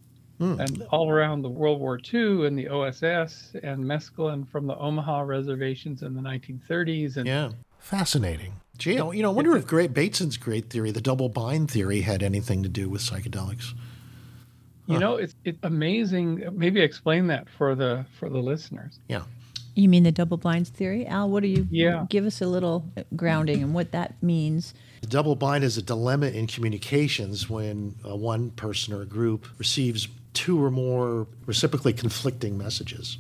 all 0.90 1.10
around 1.10 1.42
the 1.42 1.50
World 1.50 1.80
War 1.80 2.00
II 2.14 2.48
and 2.48 2.58
the 2.58 2.70
OSS 2.70 3.56
and 3.64 3.84
mescaline 3.84 4.48
from 4.48 4.68
the 4.68 4.76
Omaha 4.78 5.22
reservations 5.22 6.02
in 6.02 6.14
the 6.14 6.22
1930s. 6.22 7.18
And 7.18 7.28
Yeah. 7.28 7.50
Fascinating. 7.80 8.54
Gee, 8.78 8.92
you 8.94 8.98
know, 8.98 9.12
you 9.12 9.22
know, 9.24 9.32
I 9.32 9.34
wonder 9.34 9.56
if 9.58 9.68
Great 9.68 9.94
Bateson's 9.94 10.38
great 10.38 10.70
theory, 10.70 10.92
the 10.92 11.02
double 11.02 11.28
bind 11.28 11.70
theory, 11.70 12.02
had 12.02 12.24
anything 12.24 12.64
to 12.64 12.70
do 12.70 12.88
with 12.90 13.02
psychedelics. 13.02 13.74
you 14.88 14.98
know, 14.98 15.18
it's 15.18 15.36
it's 15.46 15.60
amazing. 15.64 16.44
Maybe 16.54 16.82
explain 16.82 17.28
that 17.28 17.48
for 17.50 17.76
the 17.76 18.06
for 18.18 18.28
the 18.30 18.40
listeners. 18.40 19.00
Yeah. 19.08 19.24
You 19.76 19.88
mean 19.88 20.04
the 20.04 20.12
double 20.12 20.38
blinds 20.38 20.70
theory? 20.70 21.06
Al, 21.06 21.30
what 21.30 21.44
do 21.44 21.48
you 21.50 21.68
Yeah. 21.70 22.06
give 22.10 22.26
us 22.26 22.42
a 22.42 22.48
little 22.48 22.86
grounding 23.16 23.62
and 23.62 23.74
what 23.74 23.92
that 23.92 24.22
means? 24.24 24.74
The 25.02 25.08
double 25.08 25.36
bind 25.36 25.64
is 25.64 25.78
a 25.78 25.82
dilemma 25.82 26.28
in 26.28 26.48
communications 26.48 27.50
when 27.50 27.96
uh, 28.08 28.16
one 28.16 28.50
person 28.52 28.94
or 28.94 29.02
a 29.04 29.06
group 29.06 29.46
receives 29.60 30.08
two 30.40 30.64
or 30.64 30.72
more 30.72 31.28
reciprocally 31.46 31.92
conflicting 31.92 32.58
messages. 32.58 33.18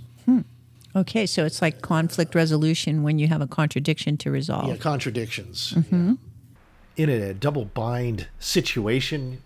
Okay, 0.95 1.25
so 1.25 1.45
it's 1.45 1.61
like 1.61 1.81
conflict 1.81 2.33
resolution 2.33 3.03
when 3.03 3.19
you 3.19 3.27
have 3.27 3.41
a 3.41 3.47
contradiction 3.47 4.17
to 4.17 4.31
resolve. 4.31 4.69
Yeah, 4.69 4.77
contradictions. 4.77 5.75
Yeah. 5.91 6.13
In 6.95 7.09
a 7.09 7.33
double 7.33 7.65
bind 7.65 8.27
situation, 8.39 9.41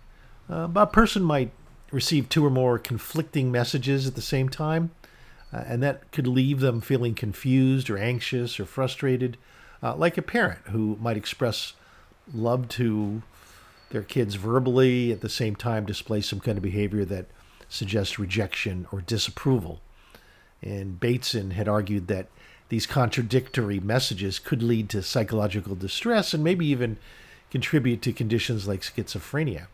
uh, 0.48 0.68
a 0.74 0.86
person 0.86 1.22
might 1.22 1.50
receive 1.90 2.28
two 2.28 2.46
or 2.46 2.50
more 2.50 2.78
conflicting 2.78 3.50
messages 3.50 4.06
at 4.06 4.14
the 4.14 4.22
same 4.22 4.48
time, 4.48 4.92
uh, 5.52 5.64
and 5.66 5.82
that 5.82 6.10
could 6.12 6.26
leave 6.28 6.60
them 6.60 6.80
feeling 6.80 7.14
confused 7.14 7.90
or 7.90 7.98
anxious 7.98 8.58
or 8.58 8.64
frustrated, 8.64 9.36
uh, 9.82 9.94
like 9.96 10.16
a 10.16 10.22
parent 10.22 10.60
who 10.70 10.96
might 11.00 11.16
express 11.16 11.74
love 12.32 12.68
to 12.68 13.22
their 13.90 14.02
kids 14.02 14.36
verbally, 14.36 15.12
at 15.12 15.20
the 15.20 15.28
same 15.28 15.56
time 15.56 15.84
display 15.84 16.20
some 16.20 16.40
kind 16.40 16.56
of 16.56 16.62
behavior 16.62 17.04
that 17.04 17.26
suggests 17.74 18.18
rejection 18.18 18.86
or 18.92 19.00
disapproval. 19.00 19.80
And 20.62 20.98
Bateson 20.98 21.50
had 21.50 21.68
argued 21.68 22.06
that 22.08 22.28
these 22.68 22.86
contradictory 22.86 23.80
messages 23.80 24.38
could 24.38 24.62
lead 24.62 24.88
to 24.90 25.02
psychological 25.02 25.74
distress 25.74 26.32
and 26.32 26.42
maybe 26.42 26.66
even 26.66 26.96
contribute 27.50 28.00
to 28.02 28.12
conditions 28.12 28.66
like 28.66 28.80
schizophrenia. 28.80 29.66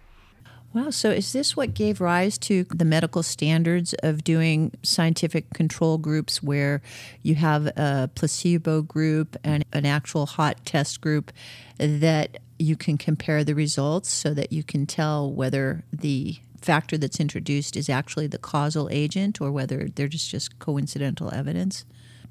Wow, 0.72 0.90
so 0.90 1.10
is 1.10 1.32
this 1.32 1.56
what 1.56 1.74
gave 1.74 2.00
rise 2.00 2.38
to 2.38 2.64
the 2.64 2.84
medical 2.84 3.24
standards 3.24 3.92
of 4.04 4.22
doing 4.22 4.72
scientific 4.82 5.52
control 5.52 5.98
groups 5.98 6.42
where 6.42 6.80
you 7.22 7.34
have 7.34 7.66
a 7.66 8.08
placebo 8.14 8.82
group 8.82 9.36
and 9.42 9.64
an 9.72 9.84
actual 9.84 10.26
hot 10.26 10.64
test 10.64 11.00
group 11.00 11.32
that 11.78 12.38
you 12.58 12.76
can 12.76 12.98
compare 12.98 13.42
the 13.42 13.54
results 13.54 14.10
so 14.10 14.32
that 14.32 14.52
you 14.52 14.62
can 14.62 14.86
tell 14.86 15.32
whether 15.32 15.82
the 15.92 16.36
factor 16.62 16.96
that's 16.98 17.20
introduced 17.20 17.76
is 17.76 17.88
actually 17.88 18.26
the 18.26 18.38
causal 18.38 18.88
agent 18.90 19.40
or 19.40 19.50
whether 19.50 19.88
they're 19.94 20.08
just, 20.08 20.30
just 20.30 20.58
coincidental 20.58 21.32
evidence? 21.32 21.84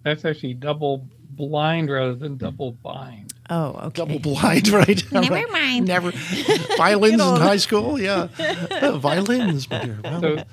That's 0.03 0.23
actually 0.25 0.53
double 0.53 1.07
blind 1.31 1.89
rather 1.89 2.15
than 2.15 2.37
double 2.37 2.71
bind. 2.73 3.33
Oh, 3.49 3.71
okay. 3.87 4.05
Double 4.05 4.19
blind, 4.19 4.67
right? 4.69 5.03
Never 5.11 5.47
mind. 5.49 5.87
Never. 5.87 6.11
Violins 6.77 7.13
in 7.21 7.35
high 7.37 7.57
school, 7.57 7.99
yeah. 7.99 8.27
Uh, 8.71 8.97
violins, 8.97 9.69
my 9.69 9.85
dear. 9.85 9.99
Well, 10.03 10.21
So 10.21 10.43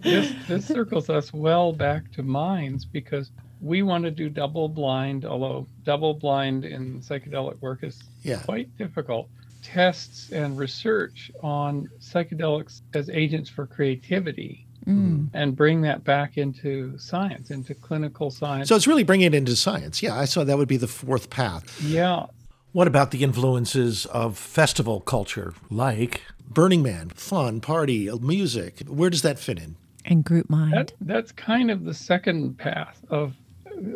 this 0.00 0.32
this 0.48 0.66
circles 0.66 1.08
us 1.10 1.32
well 1.32 1.72
back 1.72 2.10
to 2.12 2.22
minds 2.22 2.84
because 2.84 3.30
we 3.60 3.82
want 3.82 4.04
to 4.04 4.10
do 4.10 4.28
double 4.28 4.68
blind, 4.68 5.24
although 5.24 5.66
double 5.84 6.14
blind 6.14 6.64
in 6.64 7.00
psychedelic 7.00 7.60
work 7.60 7.82
is 7.82 8.02
Yeah. 8.22 8.38
quite 8.44 8.76
difficult. 8.76 9.28
Tests 9.62 10.30
and 10.32 10.58
research 10.58 11.30
on 11.42 11.88
psychedelics 12.00 12.82
as 12.94 13.08
agents 13.10 13.48
for 13.48 13.66
creativity 13.66 14.66
Mm. 14.86 15.28
and 15.32 15.54
bring 15.54 15.82
that 15.82 16.02
back 16.02 16.36
into 16.36 16.98
science, 16.98 17.52
into 17.52 17.72
clinical 17.72 18.32
science. 18.32 18.68
So 18.68 18.74
it's 18.74 18.88
really 18.88 19.04
bringing 19.04 19.28
it 19.28 19.34
into 19.34 19.54
science. 19.54 20.02
Yeah, 20.02 20.18
I 20.18 20.24
saw 20.24 20.42
that 20.42 20.58
would 20.58 20.66
be 20.66 20.76
the 20.76 20.88
fourth 20.88 21.30
path. 21.30 21.80
yeah, 21.84 22.26
What 22.72 22.88
about 22.88 23.12
the 23.12 23.22
influences 23.22 24.06
of 24.06 24.36
festival 24.36 24.98
culture, 25.00 25.54
like 25.70 26.22
Burning 26.48 26.82
Man, 26.82 27.10
fun, 27.10 27.60
party, 27.60 28.10
music? 28.20 28.80
Where 28.88 29.08
does 29.08 29.22
that 29.22 29.38
fit 29.38 29.58
in? 29.60 29.76
And 30.04 30.24
group 30.24 30.50
mind. 30.50 30.72
that, 30.72 30.92
that's 31.00 31.30
kind 31.30 31.70
of 31.70 31.84
the 31.84 31.94
second 31.94 32.58
path 32.58 33.00
of 33.08 33.34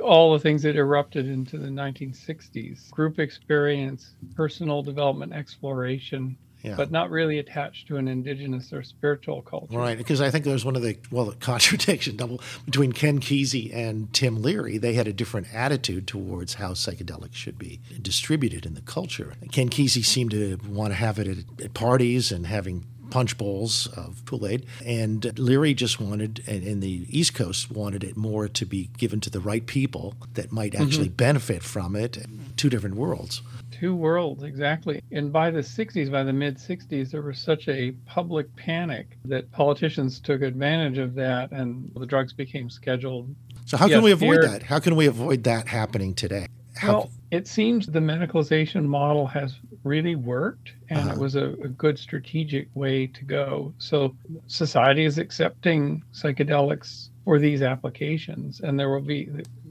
all 0.03 0.33
the 0.33 0.39
things 0.39 0.63
that 0.63 0.77
erupted 0.77 1.27
into 1.29 1.59
the 1.59 1.69
1960s 1.69 2.91
group 2.91 3.19
experience, 3.19 4.11
personal 4.35 4.83
development, 4.83 5.33
exploration, 5.33 6.37
Yeah. 6.63 6.75
but 6.77 6.91
not 6.91 7.11
really 7.11 7.39
attached 7.39 7.87
to 7.89 7.97
an 7.97 8.09
indigenous 8.09 8.73
or 8.73 8.83
spiritual 8.83 9.43
culture. 9.43 9.77
Right, 9.79 9.97
because 9.97 10.21
I 10.21 10.31
think 10.31 10.45
there's 10.45 10.65
one 10.65 10.75
of 10.75 10.83
the 10.83 10.97
well, 11.11 11.27
the 11.27 11.37
contradiction 11.51 12.17
double 12.17 12.41
between 12.65 12.93
Ken 12.93 13.21
Kesey 13.21 13.73
and 13.75 14.13
Tim 14.13 14.43
Leary. 14.43 14.79
They 14.79 14.95
had 14.95 15.07
a 15.07 15.13
different 15.13 15.55
attitude 15.55 16.07
towards 16.09 16.55
how 16.55 16.71
psychedelics 16.73 17.35
should 17.35 17.59
be 17.59 17.81
distributed 18.03 18.67
in 18.67 18.75
the 18.75 18.81
culture. 18.81 19.35
Ken 19.53 19.69
Kesey 19.69 20.05
seemed 20.05 20.33
to 20.33 20.59
want 20.69 20.91
to 20.93 20.97
have 20.97 21.19
it 21.19 21.29
at, 21.29 21.65
at 21.67 21.75
parties 21.75 22.33
and 22.33 22.47
having 22.47 22.85
punch 23.11 23.39
bowls 23.39 23.87
of 23.89 24.25
Kool-Aid, 24.25 24.67
and 24.85 25.39
Leary 25.39 25.75
just 25.75 26.01
wanted, 26.01 26.43
and 26.47 26.63
in 26.63 26.81
the 26.81 27.07
East 27.09 27.35
Coast 27.35 27.71
wanted 27.71 28.05
it 28.05 28.17
more 28.17 28.49
to 28.49 28.67
be 28.67 28.91
given 28.99 29.21
to 29.21 29.31
the 29.31 29.41
right 29.41 29.67
people 29.67 30.15
that 30.35 30.53
might 30.53 30.73
mm-hmm. 30.73 30.83
actually 30.83 31.09
benefit 31.09 31.63
from 31.63 31.97
it. 31.97 32.19
Two 32.57 32.71
different 32.71 32.97
worlds. 32.97 33.43
Two 33.71 33.95
worlds, 33.95 34.43
exactly. 34.43 35.03
And 35.13 35.33
by 35.33 35.51
the 35.51 35.61
60s, 35.61 36.11
by 36.11 36.23
the 36.23 36.33
mid 36.33 36.57
60s, 36.57 37.11
there 37.11 37.23
was 37.23 37.39
such 37.39 37.69
a 37.69 37.93
public 38.07 38.55
panic 38.57 39.19
that 39.25 39.51
politicians 39.53 40.19
took 40.21 40.43
advantage 40.43 40.99
of 40.99 41.15
that 41.15 41.53
and 41.53 41.91
the 41.95 42.07
drugs 42.07 42.33
became 42.33 42.71
scheduled. 42.71 43.35
So 43.67 43.77
how 43.77 43.89
can 43.89 44.03
we 44.03 44.13
avoid 44.13 44.43
here- 44.43 44.49
that? 44.49 44.63
How 44.63 44.79
can 44.79 44.97
we 44.97 45.07
avoid 45.07 45.45
that 45.45 45.69
happening 45.69 46.15
today? 46.15 46.47
How, 46.77 46.93
Well, 46.93 47.11
it 47.31 47.49
seems 47.49 47.87
the 47.87 48.01
medicalization 48.01 48.85
model 48.85 49.27
has 49.27 49.57
really 49.83 50.15
worked 50.15 50.73
and 50.91 51.01
Uh-huh. 51.01 51.13
it 51.13 51.19
was 51.19 51.35
a, 51.35 51.53
a 51.65 51.69
good 51.69 51.99
strategic 51.99 52.69
way 52.75 53.07
to 53.09 53.25
go. 53.25 53.75
So 53.79 54.15
society 54.47 55.05
is 55.05 55.19
accepting 55.19 56.03
psychedelics 56.13 57.09
for 57.25 57.39
these 57.39 57.63
applications 57.63 58.61
and 58.61 58.79
there 58.79 58.91
will 58.91 59.01
be 59.01 59.29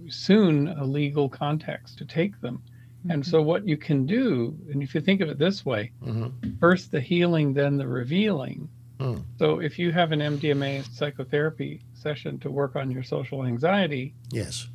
soon 0.09 0.67
a 0.69 0.83
legal 0.83 1.29
context 1.29 1.97
to 1.99 2.05
take 2.05 2.39
them. 2.41 2.61
And 3.09 3.23
so 3.23 3.39
what 3.41 3.67
you 3.67 3.77
can 3.77 4.07
do, 4.07 4.57
and 4.71 4.81
if 4.81 4.95
you 4.95 5.01
think 5.01 5.21
of 5.21 5.29
it 5.29 5.37
this 5.37 5.63
way, 5.63 5.91
Mhm. 6.01 6.31
first 6.59 6.91
the 6.91 6.99
healing, 6.99 7.53
then 7.53 7.77
the 7.77 7.87
revealing. 7.87 8.67
Hmm. 8.99 9.17
So 9.37 9.59
if 9.59 9.77
you 9.77 9.91
have 9.91 10.11
an 10.11 10.21
MDMA 10.21 10.81
psychotherapy 10.91 11.81
session 11.93 12.39
to 12.39 12.49
work 12.49 12.75
on 12.75 12.89
your 12.89 13.03
social 13.03 13.45
anxiety, 13.45 14.15
yes. 14.31 14.67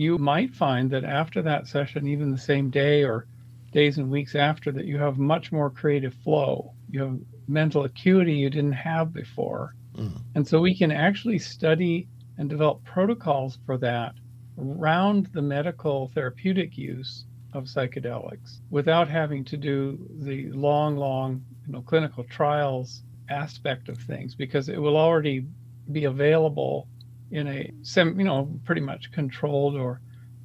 You 0.00 0.16
might 0.16 0.54
find 0.54 0.88
that 0.90 1.04
after 1.04 1.42
that 1.42 1.66
session, 1.66 2.06
even 2.08 2.30
the 2.30 2.38
same 2.38 2.70
day 2.70 3.04
or 3.04 3.26
days 3.70 3.98
and 3.98 4.10
weeks 4.10 4.34
after, 4.34 4.72
that 4.72 4.86
you 4.86 4.96
have 4.96 5.18
much 5.18 5.52
more 5.52 5.68
creative 5.68 6.14
flow. 6.24 6.72
You 6.90 7.00
have 7.02 7.18
mental 7.46 7.84
acuity 7.84 8.32
you 8.32 8.48
didn't 8.48 8.72
have 8.72 9.12
before. 9.12 9.74
Mm. 9.94 10.22
And 10.34 10.48
so 10.48 10.58
we 10.58 10.74
can 10.74 10.90
actually 10.90 11.38
study 11.38 12.08
and 12.38 12.48
develop 12.48 12.82
protocols 12.82 13.58
for 13.66 13.76
that 13.76 14.14
around 14.58 15.26
the 15.34 15.42
medical 15.42 16.08
therapeutic 16.14 16.78
use 16.78 17.26
of 17.52 17.64
psychedelics 17.64 18.60
without 18.70 19.06
having 19.06 19.44
to 19.44 19.58
do 19.58 19.98
the 20.20 20.50
long, 20.52 20.96
long, 20.96 21.44
you 21.66 21.74
know, 21.74 21.82
clinical 21.82 22.24
trials 22.24 23.02
aspect 23.28 23.90
of 23.90 23.98
things 23.98 24.34
because 24.34 24.70
it 24.70 24.78
will 24.78 24.96
already 24.96 25.44
be 25.92 26.04
available 26.04 26.88
in 27.30 27.46
a 27.46 27.70
sem, 27.82 28.18
you 28.18 28.24
know, 28.26 28.48
pretty 28.64 28.80
much 28.80 29.12
controlled 29.12 29.76
or 29.76 30.00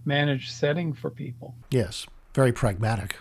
managed 0.06 0.52
setting 0.52 0.94
for 0.94 1.10
people. 1.10 1.56
Yes, 1.72 2.06
very 2.34 2.52
pragmatic. 2.52 3.18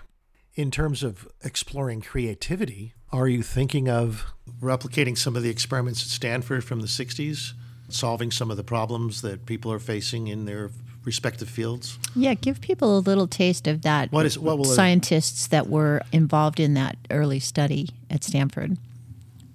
In 0.54 0.70
terms 0.70 1.02
of 1.02 1.26
exploring 1.42 2.00
creativity, 2.00 2.92
are 3.10 3.26
you 3.26 3.42
thinking 3.42 3.88
of 3.88 4.26
replicating 4.60 5.16
some 5.18 5.34
of 5.36 5.42
the 5.42 5.50
experiments 5.50 6.02
at 6.02 6.08
Stanford 6.08 6.62
from 6.62 6.80
the 6.80 6.86
60s, 6.86 7.54
solving 7.88 8.30
some 8.30 8.50
of 8.50 8.56
the 8.56 8.64
problems 8.64 9.22
that 9.22 9.46
people 9.46 9.72
are 9.72 9.78
facing 9.80 10.28
in 10.28 10.44
their 10.44 10.70
respective 11.04 11.48
fields? 11.48 11.98
Yeah, 12.14 12.34
give 12.34 12.60
people 12.60 12.96
a 12.96 13.00
little 13.00 13.26
taste 13.26 13.66
of 13.66 13.82
that. 13.82 14.12
What 14.12 14.26
is- 14.26 14.38
what 14.38 14.58
will 14.58 14.70
it- 14.70 14.74
scientists 14.74 15.46
that 15.48 15.68
were 15.68 16.02
involved 16.12 16.60
in 16.60 16.74
that 16.74 16.96
early 17.10 17.40
study 17.40 17.88
at 18.10 18.22
Stanford? 18.22 18.78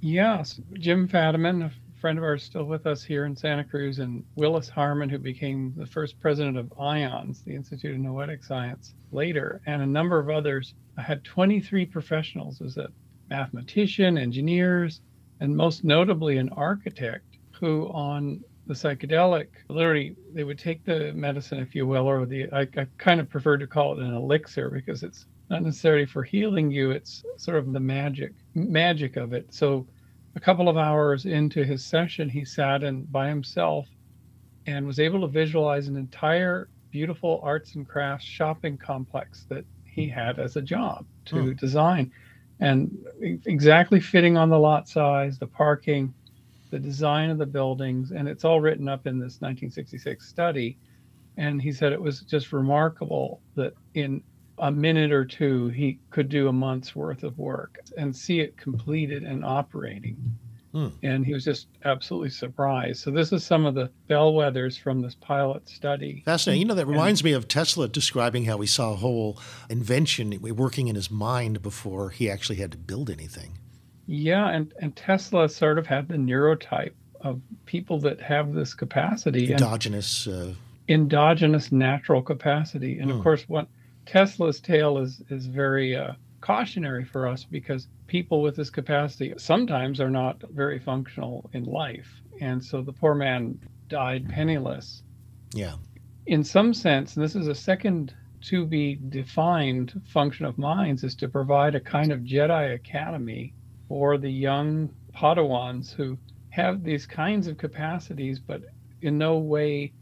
Yes, 0.01 0.59
Jim 0.73 1.07
Fadiman, 1.07 1.63
a 1.65 1.71
friend 1.99 2.17
of 2.17 2.23
ours 2.23 2.43
still 2.43 2.63
with 2.63 2.87
us 2.87 3.03
here 3.03 3.25
in 3.25 3.35
Santa 3.35 3.63
Cruz, 3.63 3.99
and 3.99 4.23
Willis 4.35 4.69
Harman, 4.69 5.09
who 5.09 5.17
became 5.17 5.73
the 5.75 5.85
first 5.85 6.19
president 6.19 6.57
of 6.57 6.71
IONS, 6.79 7.43
the 7.43 7.53
Institute 7.53 7.95
of 7.95 7.99
Noetic 7.99 8.43
Science, 8.43 8.93
later, 9.11 9.61
and 9.65 9.81
a 9.81 9.85
number 9.85 10.17
of 10.17 10.29
others. 10.29 10.73
I 10.97 11.01
had 11.01 11.23
23 11.23 11.85
professionals. 11.85 12.59
Was 12.59 12.77
a 12.77 12.89
mathematician, 13.29 14.17
engineers, 14.17 15.01
and 15.39 15.55
most 15.55 15.83
notably 15.83 16.37
an 16.37 16.49
architect 16.49 17.37
who 17.51 17.87
on 17.89 18.43
the 18.65 18.73
psychedelic, 18.73 19.47
literally, 19.67 20.15
they 20.33 20.43
would 20.43 20.59
take 20.59 20.85
the 20.85 21.11
medicine, 21.13 21.59
if 21.59 21.73
you 21.75 21.87
will, 21.87 22.07
or 22.07 22.25
the, 22.25 22.49
I, 22.53 22.61
I 22.61 22.87
kind 22.97 23.19
of 23.19 23.27
prefer 23.27 23.57
to 23.57 23.67
call 23.67 23.93
it 23.93 24.03
an 24.03 24.13
elixir 24.13 24.69
because 24.69 25.03
it's 25.03 25.25
not 25.49 25.63
necessarily 25.63 26.05
for 26.05 26.23
healing 26.23 26.69
you, 26.69 26.91
it's 26.91 27.23
sort 27.37 27.57
of 27.57 27.73
the 27.73 27.79
magic, 27.79 28.33
magic 28.53 29.17
of 29.17 29.33
it. 29.33 29.51
So 29.51 29.87
a 30.39 30.41
couple 30.41 30.69
of 30.69 30.77
hours 30.77 31.25
into 31.25 31.65
his 31.65 31.85
session, 31.85 32.29
he 32.29 32.45
sat 32.45 32.83
and 32.83 33.11
by 33.11 33.27
himself 33.29 33.89
and 34.67 34.87
was 34.87 34.99
able 35.01 35.21
to 35.21 35.27
visualize 35.27 35.89
an 35.89 35.97
entire 35.97 36.69
beautiful 36.91 37.41
arts 37.43 37.75
and 37.75 37.87
crafts 37.87 38.25
shopping 38.25 38.77
complex 38.77 39.45
that 39.49 39.65
he 39.85 40.09
had 40.09 40.39
as 40.39 40.57
a 40.57 40.63
job 40.63 41.05
to 41.27 41.53
Hmm. 41.53 41.55
design 41.55 42.11
and 42.61 42.91
exactly 43.47 43.99
fitting 43.99 44.37
on 44.37 44.49
the 44.49 44.59
lot 44.59 44.87
size, 44.89 45.39
the 45.39 45.47
parking, 45.47 46.15
the 46.71 46.79
design 46.79 47.29
of 47.31 47.39
the 47.39 47.45
buildings, 47.47 48.11
and 48.11 48.27
it's 48.29 48.45
all 48.45 48.61
written 48.61 48.89
up 48.89 49.07
in 49.07 49.19
this 49.19 49.41
1966 49.41 50.27
study. 50.27 50.79
And 51.37 51.61
he 51.61 51.71
said 51.73 51.93
it 51.93 52.01
was 52.01 52.21
just 52.21 52.53
remarkable 52.53 53.43
that 53.55 53.73
in 53.95 54.23
a 54.59 54.71
minute 54.71 55.11
or 55.11 55.25
two, 55.25 55.69
he 55.69 55.99
could 56.09 56.29
do 56.29 56.47
a 56.47 56.53
month's 56.53 56.95
worth 56.95 57.23
of 57.23 57.37
work 57.37 57.79
and 57.97 58.15
see 58.15 58.39
it 58.39 58.57
completed 58.57 59.23
and 59.23 59.43
operating. 59.45 60.17
Hmm. 60.71 60.89
And 61.01 61.25
he 61.25 61.33
was 61.33 61.43
just 61.43 61.67
absolutely 61.83 62.29
surprised. 62.29 62.99
So, 62.99 63.09
this 63.09 63.31
is 63.31 63.43
some 63.43 63.65
of 63.65 63.73
the 63.73 63.89
bellwethers 64.07 64.79
from 64.79 65.01
this 65.01 65.15
pilot 65.15 65.67
study. 65.67 66.21
Fascinating. 66.25 66.61
You 66.61 66.67
know, 66.67 66.75
that 66.75 66.85
reminds 66.85 67.23
me 67.23 67.31
of 67.31 67.47
Tesla 67.47 67.87
describing 67.87 68.45
how 68.45 68.59
he 68.59 68.67
saw 68.67 68.93
a 68.93 68.95
whole 68.97 69.39
invention 69.67 70.37
working 70.55 70.87
in 70.87 70.93
his 70.95 71.09
mind 71.09 71.63
before 71.63 72.11
he 72.11 72.29
actually 72.29 72.57
had 72.57 72.71
to 72.73 72.77
build 72.77 73.09
anything. 73.09 73.57
Yeah, 74.05 74.47
and, 74.49 74.71
and 74.79 74.95
Tesla 74.95 75.49
sort 75.49 75.79
of 75.79 75.87
had 75.87 76.07
the 76.07 76.17
neurotype 76.17 76.93
of 77.21 77.41
people 77.65 77.99
that 78.01 78.21
have 78.21 78.53
this 78.53 78.75
capacity. 78.75 79.45
and- 79.51 79.61
Endogenous. 79.61 80.27
Uh, 80.27 80.53
endogenous 80.87 81.71
natural 81.71 82.21
capacity. 82.21 82.99
And 82.99 83.09
Hmm. 83.11 83.17
of 83.17 83.23
course, 83.23 83.43
what 83.47 83.67
Tesla's 84.09 84.59
tale 84.59 84.97
is 84.97 85.21
is 85.29 85.45
very 85.45 85.95
uh, 85.95 86.13
cautionary 86.41 87.05
for 87.05 87.27
us 87.27 87.43
because 87.43 87.87
people 88.07 88.41
with 88.41 88.55
this 88.55 88.71
capacity 88.71 89.35
sometimes 89.37 90.01
are 90.01 90.09
not 90.09 90.41
very 90.49 90.79
functional 90.79 91.47
in 91.53 91.63
life, 91.65 92.23
and 92.41 92.63
so 92.63 92.81
the 92.81 92.91
poor 92.91 93.13
man 93.13 93.59
died 93.87 94.27
penniless. 94.27 95.03
yeah. 95.53 95.75
In 96.25 96.43
some 96.43 96.73
sense, 96.73 97.15
and 97.15 97.23
this 97.23 97.35
is 97.35 97.47
a 97.47 97.53
second 97.53 98.15
to 98.41 98.65
be 98.65 98.99
defined 99.09 100.01
function 100.05 100.47
of 100.47 100.57
minds, 100.57 101.03
is 101.03 101.13
to 101.15 101.27
provide 101.27 101.75
a 101.75 101.79
kind 101.79 102.11
of 102.11 102.21
Jedi 102.21 102.73
academy 102.73 103.53
for 103.87 104.17
the 104.17 104.31
young 104.31 104.89
Padawans 105.13 105.93
who 105.93 106.17
have 106.49 106.83
these 106.83 107.05
kinds 107.05 107.45
of 107.45 107.59
capacities, 107.59 108.39
but 108.39 108.63
in 109.03 109.19
no 109.19 109.37
way 109.37 109.93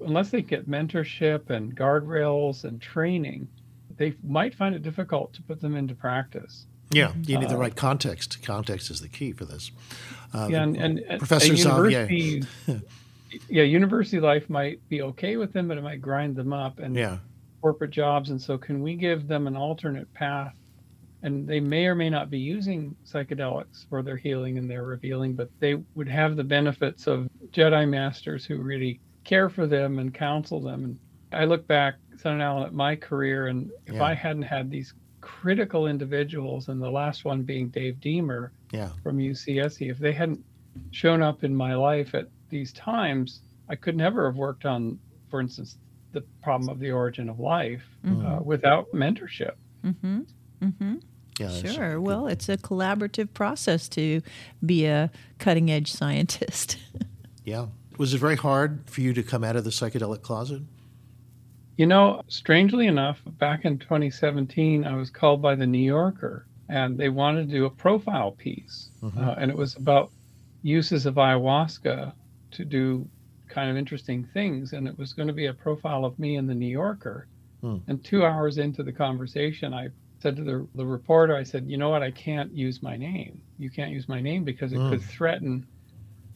unless 0.00 0.30
they 0.30 0.42
get 0.42 0.68
mentorship 0.68 1.50
and 1.50 1.76
guardrails 1.76 2.64
and 2.64 2.80
training, 2.80 3.48
they 3.96 4.14
might 4.24 4.54
find 4.54 4.74
it 4.74 4.82
difficult 4.82 5.32
to 5.34 5.42
put 5.42 5.60
them 5.60 5.74
into 5.76 5.94
practice. 5.94 6.66
Yeah. 6.90 7.12
You 7.24 7.38
need 7.38 7.48
the 7.48 7.54
Uh, 7.56 7.58
right 7.58 7.74
context. 7.74 8.42
Context 8.42 8.90
is 8.90 9.00
the 9.00 9.08
key 9.08 9.32
for 9.32 9.44
this. 9.44 9.72
Uh, 10.32 10.48
yeah, 10.50 10.62
and, 10.62 10.76
and 10.76 10.98
and 11.00 11.18
Professor 11.18 11.52
a 11.52 11.56
Xavier. 11.56 12.06
university, 12.10 12.42
yeah, 13.48 13.62
university 13.64 14.20
life 14.20 14.48
might 14.48 14.86
be 14.88 15.02
okay 15.02 15.36
with 15.36 15.52
them, 15.52 15.68
but 15.68 15.78
it 15.78 15.82
might 15.82 16.00
grind 16.00 16.36
them 16.36 16.52
up 16.52 16.78
and 16.78 16.94
Yeah. 16.94 17.18
corporate 17.60 17.90
jobs. 17.90 18.30
And 18.30 18.40
so, 18.40 18.56
can 18.56 18.82
we 18.82 18.94
give 18.94 19.26
them 19.26 19.46
an 19.46 19.56
alternate 19.56 20.12
path? 20.14 20.54
And 21.22 21.48
they 21.48 21.58
may 21.58 21.86
or 21.86 21.94
may 21.96 22.08
not 22.10 22.30
be 22.30 22.38
using 22.38 22.94
psychedelics 23.04 23.88
for 23.88 24.02
their 24.02 24.16
healing 24.16 24.58
and 24.58 24.70
their 24.70 24.84
revealing, 24.84 25.34
but 25.34 25.50
they 25.58 25.74
would 25.96 26.08
have 26.08 26.36
the 26.36 26.44
benefits 26.44 27.06
of 27.08 27.28
Jedi 27.52 27.88
masters 27.88 28.44
who 28.44 28.58
really 28.58 29.00
care 29.24 29.48
for 29.48 29.66
them 29.66 29.98
and 29.98 30.14
counsel 30.14 30.60
them. 30.60 30.84
And 30.84 30.98
I 31.36 31.44
look 31.44 31.66
back, 31.66 31.94
Son 32.18 32.40
Alan, 32.40 32.64
at 32.64 32.72
my 32.74 32.96
career, 32.96 33.46
and 33.48 33.70
if 33.86 33.94
Yeah. 33.94 34.04
I 34.04 34.14
hadn't 34.14 34.42
had 34.42 34.70
these 34.70 34.94
critical 35.20 35.86
individuals, 35.86 36.68
and 36.68 36.80
the 36.80 36.90
last 36.90 37.24
one 37.24 37.42
being 37.42 37.68
Dave 37.68 38.00
Deamer 38.00 38.52
Yeah. 38.72 38.90
from 39.02 39.18
UCSC, 39.20 39.88
if 39.90 39.98
they 39.98 40.12
hadn't 40.12 40.44
shown 40.92 41.22
up 41.22 41.44
in 41.44 41.54
my 41.54 41.74
life 41.74 42.14
at 42.14 42.28
these 42.48 42.72
times, 42.72 43.40
I 43.68 43.74
could 43.76 43.96
never 43.96 44.26
have 44.26 44.36
worked 44.36 44.64
on, 44.66 44.98
for 45.28 45.40
instance, 45.40 45.78
the 46.12 46.20
problem 46.42 46.68
of 46.70 46.78
the 46.78 46.90
origin 46.92 47.28
of 47.28 47.38
life 47.40 47.84
uh, 48.06 48.38
without 48.42 48.86
mentorship. 48.92 49.52
Mm-hmm. 49.84 50.20
Mm-hmm. 50.62 50.94
Yeah, 51.38 51.46
that's- 51.48 51.74
Sure. 51.74 52.00
Well, 52.00 52.28
it's 52.28 52.48
a 52.48 52.56
collaborative 52.56 53.34
process 53.34 53.88
to 53.90 54.22
be 54.64 54.86
a 54.86 55.10
cutting 55.38 55.70
edge 55.70 55.92
scientist. 55.92 56.78
Yeah. 57.44 57.66
Was 57.96 58.12
it 58.12 58.18
very 58.18 58.34
hard 58.34 58.80
for 58.90 59.00
you 59.02 59.12
to 59.14 59.22
come 59.22 59.44
out 59.44 59.54
of 59.54 59.62
the 59.62 59.70
psychedelic 59.70 60.20
closet? 60.22 60.62
You 61.76 61.86
know, 61.86 62.22
strangely 62.28 62.86
enough, 62.86 63.20
back 63.26 63.64
in 63.64 63.78
2017, 63.78 64.84
I 64.84 64.94
was 64.96 65.10
called 65.10 65.42
by 65.42 65.54
the 65.54 65.66
New 65.66 65.78
Yorker 65.84 66.48
and 66.68 66.96
they 66.98 67.10
wanted 67.10 67.48
to 67.48 67.54
do 67.54 67.66
a 67.66 67.70
profile 67.70 68.32
piece. 68.32 68.90
Uh, 69.02 69.34
and 69.38 69.50
it 69.50 69.56
was 69.56 69.76
about 69.76 70.12
uses 70.62 71.06
of 71.06 71.14
ayahuasca 71.16 72.14
to 72.52 72.64
do 72.64 73.08
kind 73.48 73.70
of 73.70 73.76
interesting 73.76 74.24
things. 74.32 74.72
And 74.72 74.88
it 74.88 74.98
was 74.98 75.12
going 75.12 75.28
to 75.28 75.34
be 75.34 75.46
a 75.46 75.54
profile 75.54 76.04
of 76.04 76.18
me 76.18 76.36
in 76.36 76.46
the 76.46 76.54
New 76.54 76.66
Yorker. 76.66 77.28
Hmm. 77.62 77.76
And 77.88 78.02
two 78.04 78.24
hours 78.24 78.58
into 78.58 78.82
the 78.82 78.92
conversation, 78.92 79.74
I 79.74 79.88
said 80.22 80.36
to 80.36 80.42
the, 80.44 80.66
the 80.74 80.86
reporter, 80.86 81.36
I 81.36 81.42
said, 81.42 81.66
you 81.68 81.76
know 81.76 81.90
what? 81.90 82.02
I 82.02 82.10
can't 82.10 82.52
use 82.52 82.82
my 82.82 82.96
name. 82.96 83.42
You 83.58 83.70
can't 83.70 83.90
use 83.92 84.08
my 84.08 84.20
name 84.20 84.44
because 84.44 84.72
it 84.72 84.78
Hmm. 84.78 84.88
could 84.90 85.02
threaten 85.04 85.66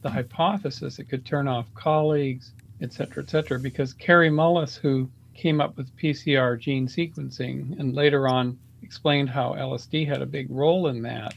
the 0.02 0.10
hypothesis. 0.10 0.98
It 0.98 1.06
could 1.08 1.24
turn 1.24 1.48
off 1.48 1.72
colleagues, 1.74 2.52
et 2.82 2.92
cetera, 2.92 3.22
et 3.22 3.30
cetera. 3.30 3.58
Because 3.58 3.94
Kary 3.94 4.30
Mullis, 4.30 4.76
who 4.76 5.10
came 5.40 5.60
up 5.60 5.76
with 5.76 5.96
PCR 5.96 6.60
gene 6.60 6.86
sequencing 6.86 7.78
and 7.78 7.94
later 7.94 8.28
on 8.28 8.58
explained 8.82 9.30
how 9.30 9.54
LSD 9.54 10.06
had 10.06 10.20
a 10.20 10.26
big 10.26 10.50
role 10.50 10.88
in 10.88 11.02
that, 11.02 11.34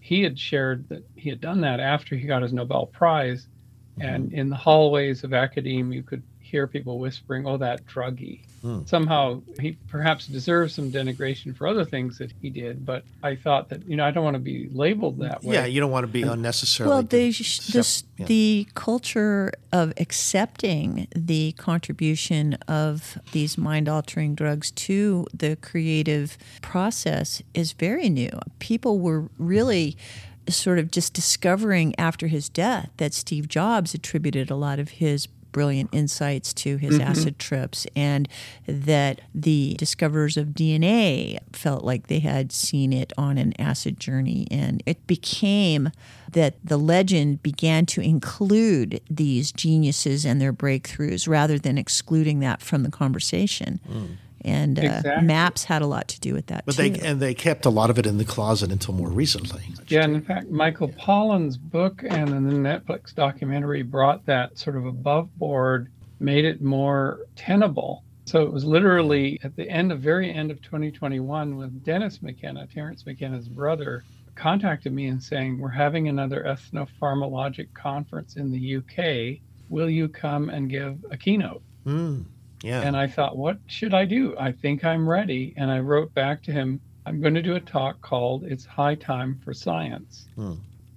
he 0.00 0.22
had 0.22 0.38
shared 0.38 0.86
that 0.88 1.02
he 1.16 1.30
had 1.30 1.40
done 1.40 1.62
that 1.62 1.80
after 1.80 2.14
he 2.14 2.26
got 2.26 2.42
his 2.42 2.52
Nobel 2.52 2.86
Prize. 2.86 3.48
And 4.00 4.26
mm-hmm. 4.26 4.38
in 4.38 4.48
the 4.50 4.56
hallways 4.56 5.24
of 5.24 5.32
academia, 5.32 5.96
you 5.96 6.02
could 6.02 6.22
hear 6.40 6.66
people 6.66 6.98
whispering, 6.98 7.46
oh, 7.46 7.56
that 7.56 7.86
druggie. 7.86 8.42
Hmm. 8.62 8.80
Somehow 8.86 9.40
he 9.60 9.76
perhaps 9.88 10.26
deserves 10.26 10.74
some 10.74 10.90
denigration 10.90 11.56
for 11.56 11.66
other 11.66 11.84
things 11.84 12.18
that 12.18 12.32
he 12.42 12.50
did. 12.50 12.84
But 12.84 13.04
I 13.22 13.36
thought 13.36 13.68
that, 13.68 13.86
you 13.88 13.96
know, 13.96 14.04
I 14.04 14.10
don't 14.10 14.24
want 14.24 14.34
to 14.34 14.40
be 14.40 14.68
labeled 14.72 15.18
that 15.18 15.44
way. 15.44 15.54
Yeah, 15.54 15.66
you 15.66 15.80
don't 15.80 15.90
want 15.90 16.04
to 16.04 16.12
be 16.12 16.22
unnecessarily. 16.22 16.94
well, 16.94 17.02
the, 17.02 17.30
sh- 17.32 17.60
sep- 17.60 17.84
the, 18.16 18.22
yeah. 18.22 18.26
the 18.26 18.68
culture 18.74 19.52
of 19.72 19.92
accepting 19.96 21.06
the 21.14 21.52
contribution 21.52 22.54
of 22.66 23.18
these 23.32 23.56
mind 23.56 23.88
altering 23.88 24.34
drugs 24.34 24.70
to 24.72 25.26
the 25.32 25.56
creative 25.56 26.36
process 26.62 27.42
is 27.54 27.72
very 27.72 28.08
new. 28.08 28.30
People 28.58 28.98
were 28.98 29.28
really 29.38 29.96
sort 30.48 30.78
of 30.78 30.90
just 30.90 31.12
discovering 31.12 31.94
after 31.98 32.26
his 32.26 32.48
death 32.48 32.90
that 32.96 33.12
Steve 33.14 33.48
Jobs 33.48 33.94
attributed 33.94 34.50
a 34.50 34.56
lot 34.56 34.78
of 34.78 34.88
his 34.90 35.28
brilliant 35.58 35.90
insights 35.92 36.54
to 36.54 36.76
his 36.76 37.00
mm-hmm. 37.00 37.10
acid 37.10 37.36
trips 37.36 37.84
and 37.96 38.28
that 38.68 39.20
the 39.34 39.74
discoverers 39.76 40.36
of 40.36 40.50
DNA 40.50 41.36
felt 41.52 41.82
like 41.82 42.06
they 42.06 42.20
had 42.20 42.52
seen 42.52 42.92
it 42.92 43.12
on 43.18 43.36
an 43.38 43.52
acid 43.60 43.98
journey. 43.98 44.46
And 44.52 44.84
it 44.86 45.04
became 45.08 45.90
that 46.30 46.54
the 46.64 46.76
legend 46.76 47.42
began 47.42 47.86
to 47.86 48.00
include 48.00 49.00
these 49.10 49.50
geniuses 49.50 50.24
and 50.24 50.40
their 50.40 50.52
breakthroughs 50.52 51.26
rather 51.26 51.58
than 51.58 51.76
excluding 51.76 52.38
that 52.38 52.62
from 52.62 52.84
the 52.84 52.90
conversation 52.92 53.80
mm. 53.90 54.16
And 54.48 54.78
uh, 54.78 54.82
Exactly. 54.82 55.26
maps 55.26 55.64
had 55.64 55.82
a 55.82 55.86
lot 55.86 56.08
to 56.08 56.20
do 56.20 56.34
with 56.34 56.46
that 56.46 56.64
But 56.66 56.76
too 56.76 56.90
they 56.90 57.00
and 57.00 57.20
they 57.20 57.34
kept 57.34 57.66
a 57.66 57.70
lot 57.70 57.90
of 57.90 57.98
it 57.98 58.06
in 58.06 58.18
the 58.18 58.24
closet 58.24 58.72
until 58.72 58.94
more 58.94 59.08
recently. 59.10 59.62
Yeah, 59.88 60.04
and 60.04 60.14
in 60.16 60.22
fact, 60.22 60.48
Michael 60.50 60.88
Pollan's 60.88 61.56
book 61.56 62.02
and 62.08 62.28
then 62.28 62.46
the 62.46 62.54
Netflix 62.54 63.14
documentary 63.14 63.82
brought 63.82 64.26
that 64.26 64.58
sort 64.58 64.76
of 64.76 64.86
above 64.86 65.36
board, 65.38 65.90
made 66.20 66.44
it 66.44 66.62
more 66.62 67.20
tenable. 67.36 68.04
So 68.24 68.42
it 68.42 68.52
was 68.52 68.64
literally 68.64 69.40
at 69.42 69.56
the 69.56 69.68
end 69.70 69.90
of 69.90 70.00
very 70.00 70.30
end 70.32 70.50
of 70.50 70.60
2021 70.60 71.56
when 71.56 71.78
Dennis 71.78 72.20
McKenna, 72.20 72.66
Terrence 72.66 73.06
McKenna's 73.06 73.48
brother, 73.48 74.04
contacted 74.34 74.92
me 74.92 75.06
and 75.06 75.22
saying, 75.22 75.58
We're 75.58 75.70
having 75.70 76.08
another 76.08 76.44
ethnopharmacologic 76.44 77.72
conference 77.74 78.36
in 78.36 78.50
the 78.50 78.76
UK. 78.76 79.40
Will 79.68 79.90
you 79.90 80.08
come 80.08 80.48
and 80.48 80.68
give 80.70 81.04
a 81.10 81.16
keynote? 81.16 81.62
Mm, 81.86 82.24
yeah. 82.62 82.82
And 82.82 82.96
I 82.96 83.06
thought, 83.06 83.36
what 83.36 83.58
should 83.66 83.94
I 83.94 84.04
do? 84.04 84.36
I 84.38 84.52
think 84.52 84.84
I'm 84.84 85.08
ready. 85.08 85.54
And 85.56 85.70
I 85.70 85.80
wrote 85.80 86.12
back 86.14 86.42
to 86.44 86.52
him, 86.52 86.80
I'm 87.06 87.20
going 87.20 87.34
to 87.34 87.42
do 87.42 87.54
a 87.54 87.60
talk 87.60 88.00
called 88.02 88.44
It's 88.44 88.64
High 88.66 88.94
Time 88.96 89.40
for 89.44 89.54
Science. 89.54 90.26
Hmm. 90.34 90.54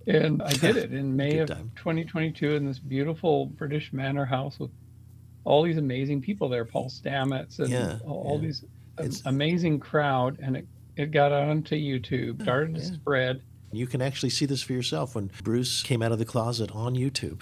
And 0.08 0.42
I 0.42 0.52
did 0.54 0.76
it 0.84 0.92
in 0.94 1.16
May 1.16 1.38
of 1.40 1.50
time. 1.50 1.72
2022 1.76 2.56
in 2.56 2.66
this 2.66 2.80
beautiful 2.80 3.46
British 3.46 3.94
manor 3.94 4.26
house 4.26 4.60
with 4.60 4.72
all 5.44 5.64
these 5.64 5.78
amazing 5.78 6.22
people 6.22 6.50
there, 6.50 6.66
Paul 6.66 6.90
Stamets 6.90 7.60
and 7.60 7.70
Yeah, 7.70 8.00
all, 8.06 8.36
yeah. 8.40 8.48
these 8.48 8.64
It's- 9.00 9.22
amazing 9.26 9.80
crowd. 9.80 10.38
And 10.42 10.58
it, 10.58 10.68
it 10.98 11.12
got 11.12 11.32
onto 11.32 11.76
YouTube, 11.76 12.42
started 12.42 12.76
to 12.76 12.82
spread 12.84 13.42
You 13.72 13.88
can 13.88 14.02
actually 14.02 14.32
see 14.32 14.46
this 14.46 14.62
for 14.62 14.74
yourself 14.74 15.16
when 15.16 15.32
Bruce 15.44 15.82
came 15.84 16.02
out 16.02 16.12
of 16.12 16.20
the 16.20 16.26
closet 16.26 16.70
on 16.74 16.96
YouTube. 16.96 17.42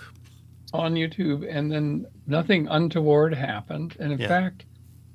On 0.73 0.93
YouTube, 0.93 1.47
and 1.49 1.71
then 1.71 2.05
nothing 2.27 2.67
untoward 2.67 3.33
happened. 3.33 3.95
And 3.99 4.13
in 4.13 4.19
Yeah. 4.19 4.27
fact, 4.27 4.65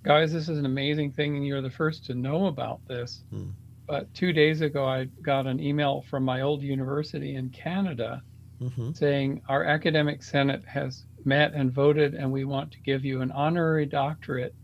guys, 0.04 0.32
this 0.32 0.48
is 0.48 0.58
an 0.58 0.66
amazing 0.66 1.12
thing, 1.12 1.36
and 1.36 1.46
you're 1.46 1.62
the 1.62 1.70
first 1.70 2.04
to 2.06 2.14
know 2.14 2.46
about 2.46 2.80
this. 2.86 3.24
Hmm. 3.30 3.50
But 3.86 4.12
two 4.14 4.32
days 4.32 4.60
ago, 4.62 4.84
I 4.86 5.10
got 5.22 5.46
an 5.46 5.60
email 5.60 6.02
from 6.02 6.24
my 6.24 6.40
old 6.40 6.62
university 6.62 7.34
in 7.36 7.50
Canada 7.50 8.22
hmm 8.60 8.92
saying 8.92 9.42
our 9.48 9.64
academic 9.64 10.22
senate 10.22 10.64
has 10.66 11.04
met 11.24 11.52
and 11.54 11.72
voted, 11.72 12.14
and 12.14 12.30
we 12.30 12.44
want 12.44 12.70
to 12.72 12.80
give 12.82 13.04
you 13.04 13.20
an 13.22 13.32
honorary 13.32 13.86
doctorate 13.86 14.54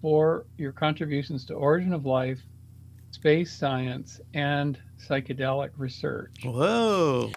for 0.00 0.46
your 0.56 0.72
contributions 0.72 1.44
to 1.46 1.54
origin 1.54 1.92
of 1.92 2.04
life, 2.04 2.44
space 3.10 3.52
science, 3.52 4.20
and 4.34 4.80
psychedelic 5.08 5.70
research. 5.76 6.34
Whoa. 6.44 7.32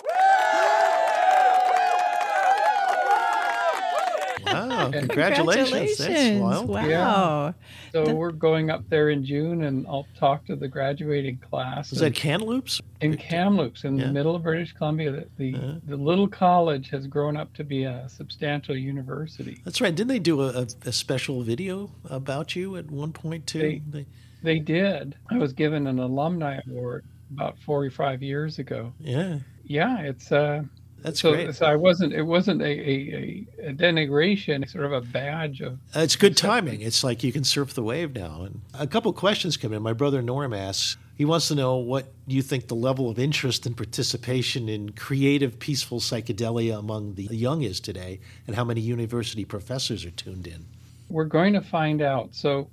Wow, 4.53 4.91
congratulations. 4.93 5.97
That's 5.97 6.39
wild. 6.39 6.67
Wow. 6.69 6.85
Yeah. 6.85 7.51
So 7.91 8.13
we're 8.13 8.31
going 8.31 8.69
up 8.69 8.87
there 8.89 9.09
in 9.09 9.23
June, 9.25 9.63
and 9.63 9.85
I'll 9.87 10.07
talk 10.17 10.45
to 10.45 10.55
the 10.55 10.67
graduating 10.67 11.37
class. 11.37 11.91
Is 11.91 11.99
that 11.99 12.07
and- 12.07 12.15
Kamloops? 12.15 12.81
in 13.01 13.17
Kamloops, 13.17 13.83
in 13.83 13.97
Yeah. 13.97 14.07
the 14.07 14.13
middle 14.13 14.35
of 14.35 14.43
British 14.43 14.73
Columbia? 14.73 15.11
The 15.11 15.27
the, 15.37 15.55
Uh-huh. 15.55 15.73
the 15.87 15.97
little 15.97 16.27
college 16.27 16.89
has 16.91 17.07
grown 17.07 17.35
up 17.37 17.53
to 17.55 17.63
be 17.63 17.83
a 17.83 18.07
substantial 18.07 18.75
university. 18.77 19.59
That's 19.65 19.81
right. 19.81 19.93
Didn't 19.93 20.09
they 20.09 20.19
do 20.19 20.41
a, 20.41 20.49
a, 20.63 20.67
a 20.85 20.91
special 20.91 21.41
video 21.43 21.91
about 22.09 22.55
you 22.55 22.75
at 22.77 22.91
one 22.91 23.11
point 23.13 23.47
too? 23.47 23.59
They- 23.59 23.81
They- 23.89 24.05
They 24.43 24.59
did. 24.59 25.15
I 25.29 25.37
was 25.37 25.53
given 25.53 25.85
an 25.87 25.99
alumni 25.99 26.59
award 26.67 27.05
about 27.31 27.57
45 27.59 28.21
years 28.23 28.57
ago. 28.59 28.91
yeah, 28.99 29.39
Yeah, 29.65 29.99
it's 30.01 30.31
uh. 30.31 30.63
That's 31.01 31.19
so, 31.21 31.33
great. 31.33 31.55
so 31.55 31.65
I 31.65 31.75
wasn't. 31.75 32.13
It 32.13 32.23
wasn't 32.23 32.61
a, 32.61 32.65
a, 32.65 33.45
a, 33.59 33.73
denigration. 33.73 34.69
Sort 34.69 34.85
of 34.85 34.93
a 34.93 35.01
badge 35.01 35.61
of. 35.61 35.73
Uh, 35.95 36.01
It's 36.01 36.15
good 36.15 36.37
timing. 36.37 36.81
It's 36.81 37.03
like 37.03 37.23
you 37.23 37.31
can 37.31 37.43
surf 37.43 37.73
the 37.73 37.83
wave 37.83 38.13
now. 38.13 38.43
And 38.43 38.61
a 38.73 38.87
couple 38.87 39.11
questions 39.13 39.57
come 39.57 39.73
in. 39.73 39.81
My 39.81 39.93
brother 39.93 40.21
Norm 40.21 40.53
asks, 40.53 40.97
he 41.17 41.25
wants 41.25 41.47
to 41.49 41.55
know 41.55 41.75
what 41.75 42.11
you 42.25 42.41
think 42.41 42.67
the 42.67 42.75
level 42.75 43.09
of 43.09 43.19
interest 43.19 43.65
and 43.65 43.75
participation 43.75 44.69
in 44.69 44.93
creative, 44.93 45.59
peaceful 45.59 45.99
psychedelia 45.99 46.77
among 46.79 47.15
the 47.15 47.23
young 47.25 47.61
is 47.61 47.79
today, 47.79 48.19
and 48.47 48.55
how 48.55 48.63
many 48.63 48.81
university 48.81 49.45
professors 49.45 50.05
are 50.05 50.11
tuned 50.11 50.47
in. 50.47 50.65
We're 51.09 51.25
going 51.25 51.53
to 51.53 51.61
find 51.61 52.01
out. 52.01 52.33
So, 52.33 52.69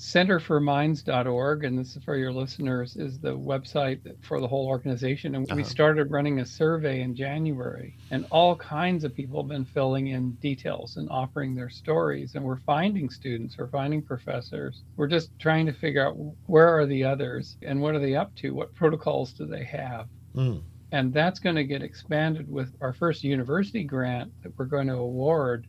centerforminds.org, 0.00 1.64
and 1.64 1.78
this 1.78 1.94
is 1.94 2.02
for 2.02 2.16
your 2.16 2.32
listeners, 2.32 2.96
is 2.96 3.18
the 3.18 3.36
website 3.36 4.00
for 4.22 4.40
the 4.40 4.48
whole 4.48 4.66
organization. 4.66 5.34
And 5.34 5.44
we 5.50 5.60
Uh-huh. 5.62 5.70
started 5.70 6.10
running 6.10 6.40
a 6.40 6.46
survey 6.46 7.02
in 7.02 7.14
January, 7.14 7.98
and 8.10 8.24
all 8.30 8.56
kinds 8.56 9.04
of 9.04 9.14
people 9.14 9.42
have 9.42 9.48
been 9.50 9.66
filling 9.66 10.06
in 10.08 10.32
details 10.36 10.96
and 10.96 11.08
offering 11.10 11.54
their 11.54 11.68
stories. 11.68 12.34
And 12.34 12.42
we're 12.44 12.56
finding 12.60 13.10
students, 13.10 13.58
we're 13.58 13.68
finding 13.68 14.02
professors. 14.02 14.84
We're 14.96 15.06
just 15.06 15.38
trying 15.38 15.66
to 15.66 15.72
figure 15.72 16.06
out 16.06 16.16
where 16.46 16.68
are 16.78 16.86
the 16.86 17.04
others 17.04 17.58
and 17.62 17.80
what 17.82 17.94
are 17.94 17.98
they 18.00 18.16
up 18.16 18.34
to? 18.36 18.54
What 18.54 18.74
protocols 18.74 19.34
do 19.34 19.46
they 19.46 19.64
have? 19.64 20.08
Mm. 20.36 20.62
and 20.92 21.12
that's 21.12 21.38
going 21.40 21.56
to 21.56 21.64
get 21.64 21.82
expanded 21.82 22.48
with 22.48 22.74
our 22.80 22.92
first 22.92 23.22
university 23.24 23.84
grant 23.84 24.32
that 24.42 24.52
we're 24.56 24.64
going 24.64 24.86
to 24.88 24.94
award 24.94 25.66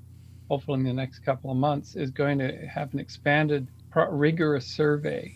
hopefully 0.50 0.80
in 0.80 0.86
the 0.86 0.94
next 0.94 1.20
couple 1.20 1.50
of 1.52 1.58
months 1.58 1.96
is 1.96 2.12
going 2.12 2.38
to 2.40 2.52
have 2.68 2.94
an 2.94 3.00
expanded 3.00 3.68
pro- 3.92 4.10
rigorous 4.10 4.66
survey 4.66 5.36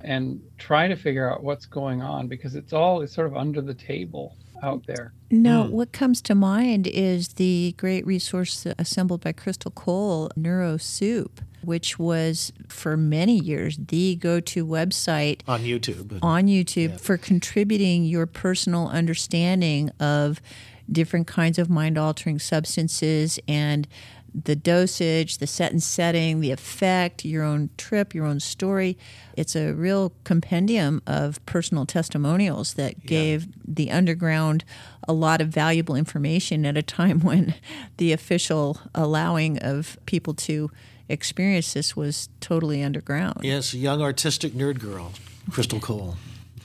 and 0.00 0.40
try 0.58 0.86
to 0.86 0.96
figure 0.96 1.30
out 1.30 1.42
what's 1.42 1.66
going 1.66 2.02
on 2.02 2.28
because 2.28 2.54
it's 2.54 2.72
all 2.72 3.00
it's 3.00 3.14
sort 3.14 3.26
of 3.26 3.36
under 3.36 3.60
the 3.60 3.74
table 3.74 4.36
out 4.62 4.86
there. 4.86 5.12
No, 5.30 5.64
hmm. 5.64 5.72
what 5.72 5.92
comes 5.92 6.22
to 6.22 6.34
mind 6.34 6.86
is 6.86 7.28
the 7.34 7.74
great 7.76 8.06
resource 8.06 8.66
assembled 8.78 9.22
by 9.22 9.32
Crystal 9.32 9.70
Cole, 9.70 10.30
NeuroSoup, 10.38 11.30
which 11.62 11.98
was 11.98 12.52
for 12.68 12.96
many 12.96 13.38
years 13.38 13.78
the 13.88 14.16
go 14.16 14.40
to 14.40 14.66
website 14.66 15.40
on 15.48 15.62
YouTube. 15.62 16.18
on 16.22 16.46
YouTube 16.46 17.00
for 17.00 17.16
contributing 17.16 18.04
your 18.04 18.26
personal 18.26 18.88
understanding 18.88 19.90
of 19.98 20.40
different 20.90 21.26
kinds 21.26 21.58
of 21.58 21.70
mind 21.70 21.96
altering 21.96 22.38
substances 22.38 23.38
and 23.48 23.88
the 24.34 24.56
dosage, 24.56 25.38
the 25.38 25.46
set 25.46 25.70
and 25.70 25.82
setting, 25.82 26.40
the 26.40 26.50
effect, 26.50 27.24
your 27.24 27.44
own 27.44 27.70
trip, 27.76 28.14
your 28.14 28.26
own 28.26 28.40
story. 28.40 28.98
It's 29.36 29.54
a 29.54 29.72
real 29.72 30.12
compendium 30.24 31.00
of 31.06 31.44
personal 31.46 31.86
testimonials 31.86 32.74
that 32.74 33.06
gave 33.06 33.46
the 33.64 33.90
underground 33.92 34.64
a 35.06 35.12
lot 35.12 35.40
of 35.40 35.48
valuable 35.48 35.94
information 35.94 36.66
at 36.66 36.76
a 36.76 36.82
time 36.82 37.20
when 37.22 37.54
the 37.98 38.12
official 38.12 38.80
allowing 38.94 39.58
of 39.58 39.96
people 40.06 40.34
to 40.34 40.70
experience 41.08 41.74
this 41.74 41.94
was 41.94 42.28
totally 42.40 42.82
underground. 42.82 43.40
Yes, 43.42 43.72
young 43.74 44.02
artistic 44.02 44.52
nerd 44.52 44.80
girl, 44.80 45.12
Crystal 45.50 45.78
Cole. 45.78 46.16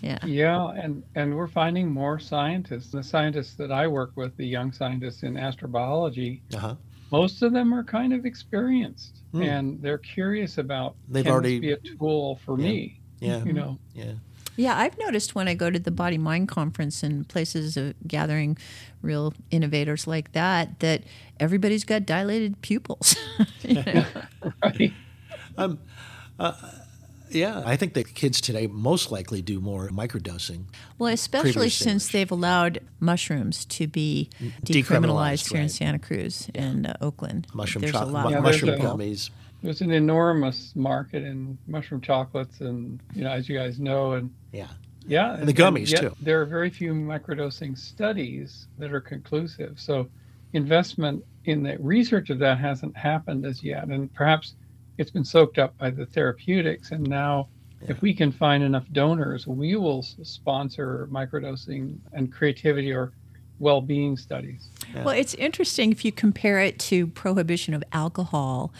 Yeah. 0.01 0.17
Yeah, 0.25 0.69
and 0.69 1.03
and 1.15 1.35
we're 1.35 1.47
finding 1.49 1.91
more 1.91 2.19
scientists. 2.19 2.89
The 2.91 3.03
scientists 3.03 3.55
that 3.55 3.69
I 3.69 3.85
work 3.87 4.11
with, 4.15 4.35
the 4.37 4.47
young 4.47 4.71
scientists 4.71 5.23
in 5.23 5.33
astrobiology, 5.33 6.39
Uh-huh. 6.53 6.75
Most 7.11 7.41
of 7.41 7.51
them 7.53 7.73
are 7.73 7.83
kind 7.83 8.13
of 8.13 8.25
experienced 8.25 9.17
Hmm. 9.31 9.41
and 9.43 9.81
they're 9.81 9.97
curious 9.99 10.57
about 10.57 10.95
They've 11.07 11.23
can 11.23 11.33
already- 11.33 11.59
this 11.59 11.79
be 11.81 11.89
a 11.91 11.95
tool 11.97 12.39
for 12.45 12.59
Yeah. 12.59 12.67
me. 12.69 12.99
Yeah. 13.19 13.43
You 13.43 13.53
know. 13.53 13.77
Yeah. 13.93 14.13
Yeah, 14.55 14.75
I've 14.77 14.97
noticed 14.97 15.35
when 15.35 15.47
I 15.47 15.53
go 15.53 15.69
to 15.69 15.79
the 15.79 15.91
Body 15.91 16.17
Mind 16.17 16.49
Conference 16.49 17.01
and 17.03 17.25
places 17.27 17.77
of 17.77 17.93
gathering 18.07 18.57
real 19.01 19.33
innovators 19.51 20.05
like 20.05 20.33
that, 20.33 20.79
that 20.81 21.03
everybody's 21.39 21.85
got 21.85 22.05
dilated 22.05 22.61
pupils. 22.61 23.15
You 23.61 23.75
know? 23.83 24.05
right. 24.63 24.93
Um, 25.57 25.79
uh, 26.39 26.53
yeah, 27.31 27.61
I 27.65 27.75
think 27.75 27.93
that 27.93 28.13
kids 28.13 28.41
today 28.41 28.67
most 28.67 29.11
likely 29.11 29.41
do 29.41 29.59
more 29.59 29.89
microdosing. 29.89 30.65
Well, 30.97 31.13
especially 31.13 31.51
Previous 31.53 31.75
since 31.75 32.07
they've 32.09 32.31
allowed 32.31 32.79
mushrooms 32.99 33.65
to 33.65 33.87
be 33.87 34.29
Decriminalized, 34.63 34.83
decriminalized, 34.85 35.51
here 35.51 35.61
in. 35.61 35.69
Santa 35.69 35.99
Cruz 35.99 36.49
and 36.55 36.87
uh, 36.87 36.93
Oakland. 37.01 37.47
Mushroom 37.53 37.81
There's 37.81 37.93
chocolate, 37.93 38.09
a 38.09 38.13
lot 38.13 38.25
mu- 38.25 38.31
Yeah, 38.31 38.39
mushroom 38.41 38.79
gummies. 38.79 39.29
There's 39.61 39.81
an 39.81 39.91
enormous 39.91 40.71
market 40.75 41.23
in 41.23 41.57
mushroom 41.67 41.99
chocolates, 42.01 42.61
and 42.61 42.99
you 43.13 43.23
know, 43.23 43.31
as 43.31 43.49
you 43.49 43.57
guys 43.57 43.79
know, 43.79 44.13
and 44.13 44.31
Yeah. 44.53 44.67
yeah, 45.05 45.35
And 45.35 45.47
the 45.47 45.53
gummies, 45.53 45.91
yet 45.91 46.01
too. 46.01 46.15
There 46.21 46.41
are 46.41 46.45
very 46.45 46.69
few 46.69 46.93
microdosing 46.93 47.77
studies 47.77 48.67
that 48.77 48.93
are 48.93 49.01
conclusive. 49.01 49.79
So, 49.79 50.07
investment 50.53 51.23
in 51.45 51.63
the 51.63 51.77
research 51.79 52.29
of 52.29 52.39
that 52.39 52.57
hasn't 52.57 52.95
happened 52.95 53.45
as 53.45 53.63
yet, 53.63 53.87
and 53.87 54.11
perhaps 54.13 54.55
it's 54.99 55.11
been 55.11 55.23
soaked 55.25 55.57
up 55.57 55.77
by 55.77 55.89
the 55.89 56.05
therapeutics. 56.05 56.91
And 56.91 57.07
now, 57.07 57.47
if 57.87 58.01
we 58.01 58.13
can 58.13 58.31
find 58.31 58.61
enough 58.61 58.85
donors, 58.91 59.47
we 59.47 59.75
will 59.77 59.99
s- 59.99 60.17
sponsor 60.23 61.07
microdosing 61.09 61.97
and 62.11 62.31
creativity 62.31 62.91
or 62.91 63.13
well-being 63.59 64.17
studies. 64.17 64.67
Well, 64.93 65.09
it's 65.09 65.33
interesting 65.35 65.91
if 65.91 66.03
you 66.03 66.11
compare 66.11 66.59
it 66.59 66.79
to 66.79 67.07
prohibition 67.07 67.73
of 67.73 67.83
alcohol 67.93 68.73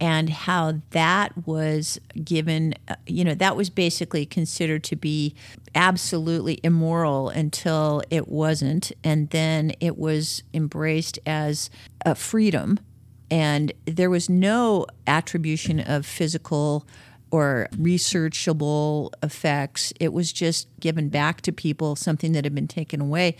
and 0.00 0.28
how 0.28 0.80
that 0.90 1.46
was 1.46 1.98
given, 2.22 2.74
uh, 2.88 2.96
you 3.06 3.24
know, 3.24 3.34
that 3.34 3.56
was 3.56 3.70
basically 3.70 4.26
considered 4.26 4.84
to 4.84 4.96
be 4.96 5.34
absolutely 5.74 6.60
immoral 6.62 7.28
until 7.28 8.02
it 8.10 8.28
wasn't. 8.28 8.92
And 9.04 9.30
then 9.30 9.72
it 9.80 9.96
was 9.98 10.42
embraced 10.54 11.18
as 11.26 11.70
a 12.04 12.14
freedom. 12.14 12.78
And 13.30 13.72
there 13.84 14.10
was 14.10 14.28
no 14.28 14.86
attribution 15.06 15.80
of 15.80 16.06
physical 16.06 16.86
or 17.30 17.68
researchable 17.76 19.10
effects. 19.22 19.92
It 19.98 20.12
was 20.12 20.32
just 20.32 20.68
given 20.78 21.08
back 21.08 21.40
to 21.42 21.52
people, 21.52 21.96
something 21.96 22.32
that 22.32 22.44
had 22.44 22.54
been 22.54 22.68
taken 22.68 23.00
away. 23.00 23.36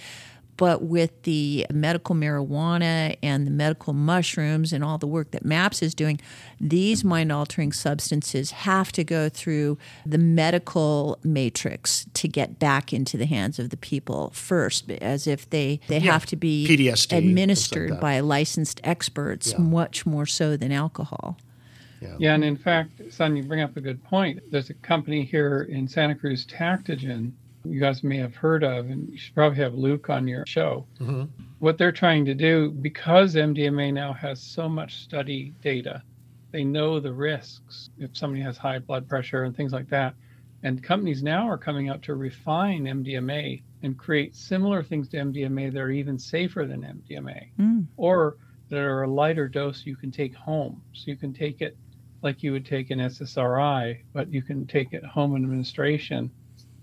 But 0.57 0.83
with 0.83 1.23
the 1.25 1.67
medical 1.71 2.15
marijuana 2.15 3.17
and 3.23 3.47
the 3.47 3.51
medical 3.51 3.93
mushrooms 3.93 4.73
and 4.73 4.83
all 4.83 4.97
the 4.97 5.07
work 5.07 5.31
that 5.33 5.45
MAPS 5.45 5.83
is 5.83 5.95
doing, 5.95 6.19
these 6.61 7.05
mind 7.05 7.31
altering 7.31 7.73
substances 7.73 8.51
have 8.53 8.91
to 8.93 9.05
go 9.05 9.29
through 9.29 9.77
the 10.07 10.19
medical 10.19 11.19
matrix 11.23 12.07
to 12.15 12.27
get 12.29 12.59
back 12.59 12.93
into 12.93 13.17
the 13.17 13.27
hands 13.27 13.59
of 13.59 13.71
the 13.71 13.77
people 13.77 14.31
first, 14.31 14.91
as 14.91 15.27
if 15.27 15.49
they, 15.51 15.81
they 15.89 15.99
Yeah. 15.99 16.13
have 16.13 16.27
to 16.27 16.37
be 16.37 16.67
PTSD, 16.67 16.77
things 16.77 17.13
like 17.13 17.25
administered 17.25 18.01
by 18.01 18.21
licensed 18.21 18.81
experts, 18.83 19.53
Yeah. 19.53 19.59
much 19.59 20.07
more 20.07 20.27
so 20.27 20.57
than 20.57 20.73
alcohol. 20.73 21.37
Yeah, 22.19 22.35
and 22.35 22.45
in 22.45 22.57
fact, 22.57 23.01
son, 23.11 23.37
you 23.37 23.43
bring 23.43 23.61
up 23.63 23.77
a 23.77 23.81
good 23.81 24.03
point. 24.05 24.39
There's 24.51 24.71
a 24.71 24.75
company 24.75 25.25
here 25.25 25.63
in 25.69 25.89
Santa 25.89 26.15
Cruz, 26.15 26.47
Tactogen, 26.47 27.33
you 27.71 27.81
guys 27.81 28.03
may 28.05 28.17
have 28.19 28.35
heard 28.35 28.63
of, 28.65 28.91
and 28.91 29.09
you 29.11 29.19
should 29.19 29.35
probably 29.35 29.59
have 29.59 29.75
Luke 29.75 30.11
on 30.11 30.27
your 30.27 30.45
show. 30.47 30.87
Mhm. 30.99 31.29
What 31.59 31.79
they're 31.79 31.93
trying 31.93 32.25
to 32.27 32.35
do, 32.35 32.71
because 32.71 33.37
MDMA 33.37 33.91
now 33.93 34.13
has 34.13 34.41
so 34.41 34.69
much 34.69 34.97
study 34.97 35.55
data, 35.63 36.03
they 36.53 36.65
know 36.65 37.01
the 37.01 37.13
risks 37.13 37.91
if 37.99 38.17
somebody 38.17 38.43
has 38.43 38.57
high 38.57 38.79
blood 38.79 39.09
pressure 39.09 39.45
and 39.45 39.55
things 39.57 39.73
like 39.73 39.89
that. 39.89 40.15
And 40.63 40.83
companies 40.83 41.23
now 41.23 41.49
are 41.49 41.59
coming 41.59 41.89
out 41.89 42.03
to 42.03 42.15
refine 42.15 42.87
MDMA 42.87 43.63
and 43.83 43.97
create 43.99 44.35
similar 44.35 44.83
things 44.83 45.09
to 45.11 45.19
MDMA 45.19 45.71
that 45.71 45.81
are 45.81 45.91
even 45.91 46.19
safer 46.19 46.65
than 46.67 46.83
MDMA 46.85 47.51
Mm. 47.59 47.87
or 47.97 48.37
that 48.69 48.79
are 48.81 49.03
a 49.03 49.11
lighter 49.11 49.49
dose 49.49 49.87
you 49.87 49.97
can 49.97 50.11
take 50.11 50.35
home. 50.35 50.83
So 50.93 51.11
you 51.11 51.17
can 51.17 51.33
take 51.33 51.61
it 51.61 51.77
like 52.23 52.43
you 52.43 52.53
would 52.53 52.65
take 52.67 52.91
an 52.91 53.01
SSRI, 53.01 54.03
but 54.13 54.33
you 54.33 54.43
can 54.43 54.67
take 54.67 54.93
it 54.93 55.05
home 55.05 55.37
administration 55.37 56.31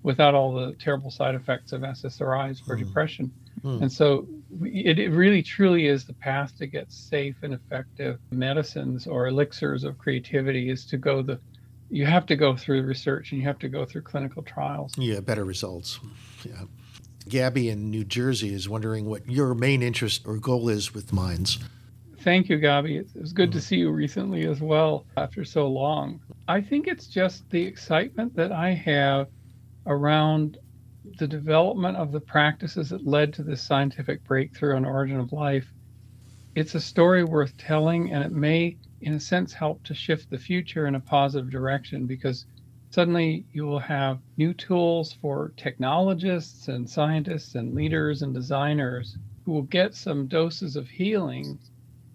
without 0.04 0.36
all 0.36 0.54
the 0.54 0.74
terrible 0.74 1.10
side 1.10 1.34
effects 1.34 1.72
of 1.72 1.82
SSRIs 1.82 2.64
for 2.64 2.76
depression. 2.76 3.32
Mm. 3.64 3.84
And 3.84 3.92
so 3.92 4.28
it, 4.62 5.00
it 5.00 5.10
really 5.10 5.42
truly 5.42 5.88
is 5.88 6.06
the 6.06 6.14
path 6.14 6.58
to 6.58 6.68
get 6.68 6.92
safe 6.92 7.38
and 7.42 7.54
effective 7.54 8.20
medicines 8.32 9.08
or 9.08 9.28
elixirs 9.28 9.84
of 9.84 9.98
creativity 9.98 10.70
is 10.70 10.86
to 10.86 10.98
go 10.98 11.22
the 11.22 11.40
you 11.90 12.06
have 12.08 12.26
to 12.26 12.36
go 12.36 12.56
through 12.56 12.82
research 12.82 13.32
and 13.32 13.40
you 13.40 13.48
have 13.48 13.60
to 13.60 13.70
go 13.70 13.86
through 13.86 14.02
clinical 14.02 14.42
trials. 14.42 14.94
Yeah, 14.98 15.20
better 15.20 15.46
results. 15.46 16.00
Yeah. 16.44 16.64
Gabby 17.30 17.70
in 17.70 17.92
New 17.92 18.04
Jersey 18.04 18.52
is 18.52 18.68
wondering 18.68 19.06
what 19.06 19.30
your 19.30 19.54
main 19.54 19.84
interest 19.84 20.24
or 20.26 20.38
goal 20.38 20.70
is 20.70 20.94
with 20.94 21.14
minds. 21.14 21.60
Thank 22.22 22.50
you, 22.50 22.58
Gabby. 22.58 22.98
It 22.98 23.10
was 23.16 23.32
good 23.32 23.52
to 23.52 23.62
see 23.62 23.76
you 23.76 23.92
recently 23.92 24.46
as 24.48 24.60
well 24.60 25.06
after 25.18 25.46
so 25.46 25.68
long. 25.68 26.20
I 26.48 26.62
think 26.62 26.88
it's 26.88 27.08
just 27.08 27.48
the 27.52 27.62
excitement 27.62 28.36
that 28.38 28.52
I 28.52 28.72
have 28.72 29.28
around 29.88 30.58
the 31.20 31.28
development 31.28 31.98
of 31.98 32.12
the 32.12 32.22
practices 32.22 32.90
that 32.90 33.06
led 33.08 33.34
to 33.34 33.44
this 33.44 33.64
scientific 33.64 34.24
breakthrough 34.26 34.76
on 34.76 34.86
origin 34.86 35.20
of 35.20 35.32
life. 35.34 35.72
It's 36.56 36.76
a 36.76 36.82
story 36.82 37.24
worth 37.24 37.56
telling, 37.58 38.12
and 38.12 38.24
it 38.24 38.32
may, 38.32 38.80
in 39.02 39.14
a 39.14 39.20
sense, 39.20 39.54
help 39.54 39.84
to 39.84 39.94
shift 39.94 40.30
the 40.30 40.40
future 40.40 40.88
in 40.88 40.96
a 40.96 41.00
positive 41.00 41.50
direction 41.52 42.08
because 42.08 42.46
suddenly 42.92 43.48
you 43.52 43.66
will 43.66 43.80
have 43.80 44.22
new 44.38 44.54
tools 44.54 45.14
for 45.22 45.54
technologists 45.58 46.68
and 46.68 46.90
scientists 46.90 47.56
and 47.56 47.74
leaders 47.76 48.22
and 48.24 48.34
designers 48.34 49.18
who 49.46 49.52
will 49.54 49.64
get 49.64 49.96
some 49.96 50.28
doses 50.28 50.76
of 50.76 50.90
healing 50.90 51.60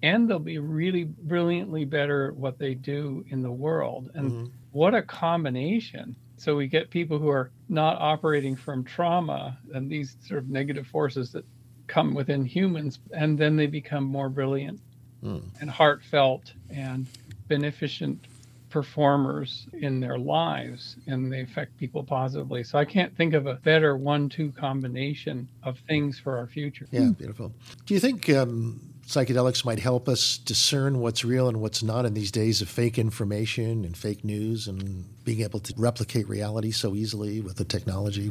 and 0.03 0.29
they'll 0.29 0.39
be 0.39 0.59
really 0.59 1.05
brilliantly 1.05 1.85
better 1.85 2.29
at 2.29 2.37
what 2.37 2.59
they 2.59 2.75
do 2.75 3.25
in 3.29 3.43
the 3.43 3.53
world. 3.53 4.11
And 4.14 4.35
Mhm. 4.35 4.53
what 4.71 4.95
a 4.95 5.03
combination. 5.03 6.16
So 6.41 6.57
we 6.57 6.66
get 6.66 6.91
people 6.91 7.18
who 7.18 7.28
are 7.28 7.51
not 7.68 8.01
operating 8.01 8.57
from 8.57 8.84
trauma 8.84 9.59
and 9.74 9.91
these 9.91 10.16
sort 10.26 10.39
of 10.39 10.49
negative 10.49 10.86
forces 10.86 11.32
that 11.32 11.45
come 11.86 12.14
within 12.14 12.45
humans, 12.45 12.99
and 13.12 13.39
then 13.39 13.57
they 13.57 13.66
become 13.66 14.05
more 14.05 14.28
brilliant 14.28 14.80
Mm. 15.24 15.43
and 15.61 15.68
heartfelt 15.68 16.53
and 16.70 17.07
beneficent 17.49 18.24
performers 18.70 19.66
in 19.72 19.99
their 19.99 20.16
lives 20.18 20.97
and 21.07 21.32
they 21.32 21.41
affect 21.41 21.76
people 21.76 22.05
positively. 22.05 22.62
So 22.62 22.78
I 22.78 22.84
can't 22.84 23.16
think 23.16 23.34
of 23.34 23.47
a 23.47 23.55
better 23.55 23.97
one 23.97 24.28
two 24.28 24.53
combination 24.53 25.49
of 25.64 25.78
things 25.89 26.18
for 26.20 26.36
our 26.36 26.47
future. 26.47 26.86
Yeah, 26.93 27.11
beautiful. 27.11 27.53
Do 27.86 27.95
you 27.95 28.01
think 28.01 28.28
um, 28.30 28.88
psychedelics 29.09 29.65
might 29.65 29.79
help 29.81 30.09
us 30.09 30.37
discern 30.39 31.01
what's 31.01 31.25
real 31.25 31.49
and 31.49 31.61
what's 31.61 31.83
not 31.83 32.05
in 32.05 32.13
these 32.15 32.31
days 32.31 32.61
of 32.61 32.69
fake 32.69 32.99
information 32.99 33.85
and 33.85 33.97
fake 33.97 34.23
news 34.23 34.69
and 34.69 35.05
being 35.25 35.41
able 35.41 35.61
to 35.61 35.73
replicate 35.79 36.29
reality 36.29 36.71
so 36.71 36.95
easily 36.95 37.41
with 37.41 37.57
the 37.57 37.65
technology? 37.65 38.31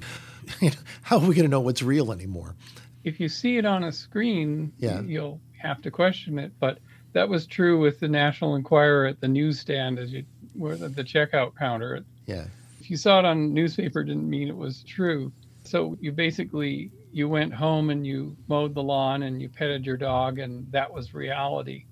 How 1.02 1.18
are 1.18 1.28
we 1.28 1.34
going 1.36 1.46
to 1.46 1.52
know 1.52 1.60
what's 1.62 1.82
real 1.84 2.12
anymore? 2.12 2.56
if 3.04 3.22
you 3.22 3.30
see 3.30 3.56
it 3.58 3.64
on 3.66 3.86
a 3.86 3.92
screen, 3.92 4.70
Yeah. 4.80 5.00
you'll 5.02 5.40
have 5.62 5.82
to 5.84 5.90
question 5.92 6.38
it. 6.38 6.52
But 6.60 6.80
that 7.14 7.30
was 7.30 7.46
true 7.48 7.80
with 7.80 8.02
the 8.02 8.08
National 8.10 8.56
Enquirer 8.56 9.06
at 9.06 9.22
the 9.22 9.30
newsstand 9.30 9.98
as 9.98 10.12
you 10.12 10.26
were 10.56 10.74
at 10.74 10.94
the 10.94 11.06
checkout 11.06 11.56
counter. 11.56 12.04
Yeah. 12.26 12.48
If 12.82 12.92
you 12.92 12.98
saw 12.98 13.20
it 13.20 13.26
on 13.26 13.54
newspaper, 13.54 14.02
it 14.02 14.06
didn't 14.08 14.30
mean 14.30 14.50
it 14.50 14.58
was 14.58 14.84
true. 14.84 15.32
So 15.64 15.98
you 16.02 16.12
basically 16.12 16.92
you 17.12 17.30
went 17.30 17.54
home 17.54 17.90
and 17.90 18.06
you 18.06 18.36
mowed 18.48 18.74
the 18.74 18.84
lawn 18.84 19.24
and 19.24 19.42
you 19.42 19.50
petted 19.50 19.86
your 19.86 19.98
dog 19.98 20.40
and 20.40 20.72
that 20.72 20.92
was 20.92 21.14
reality. 21.14 21.86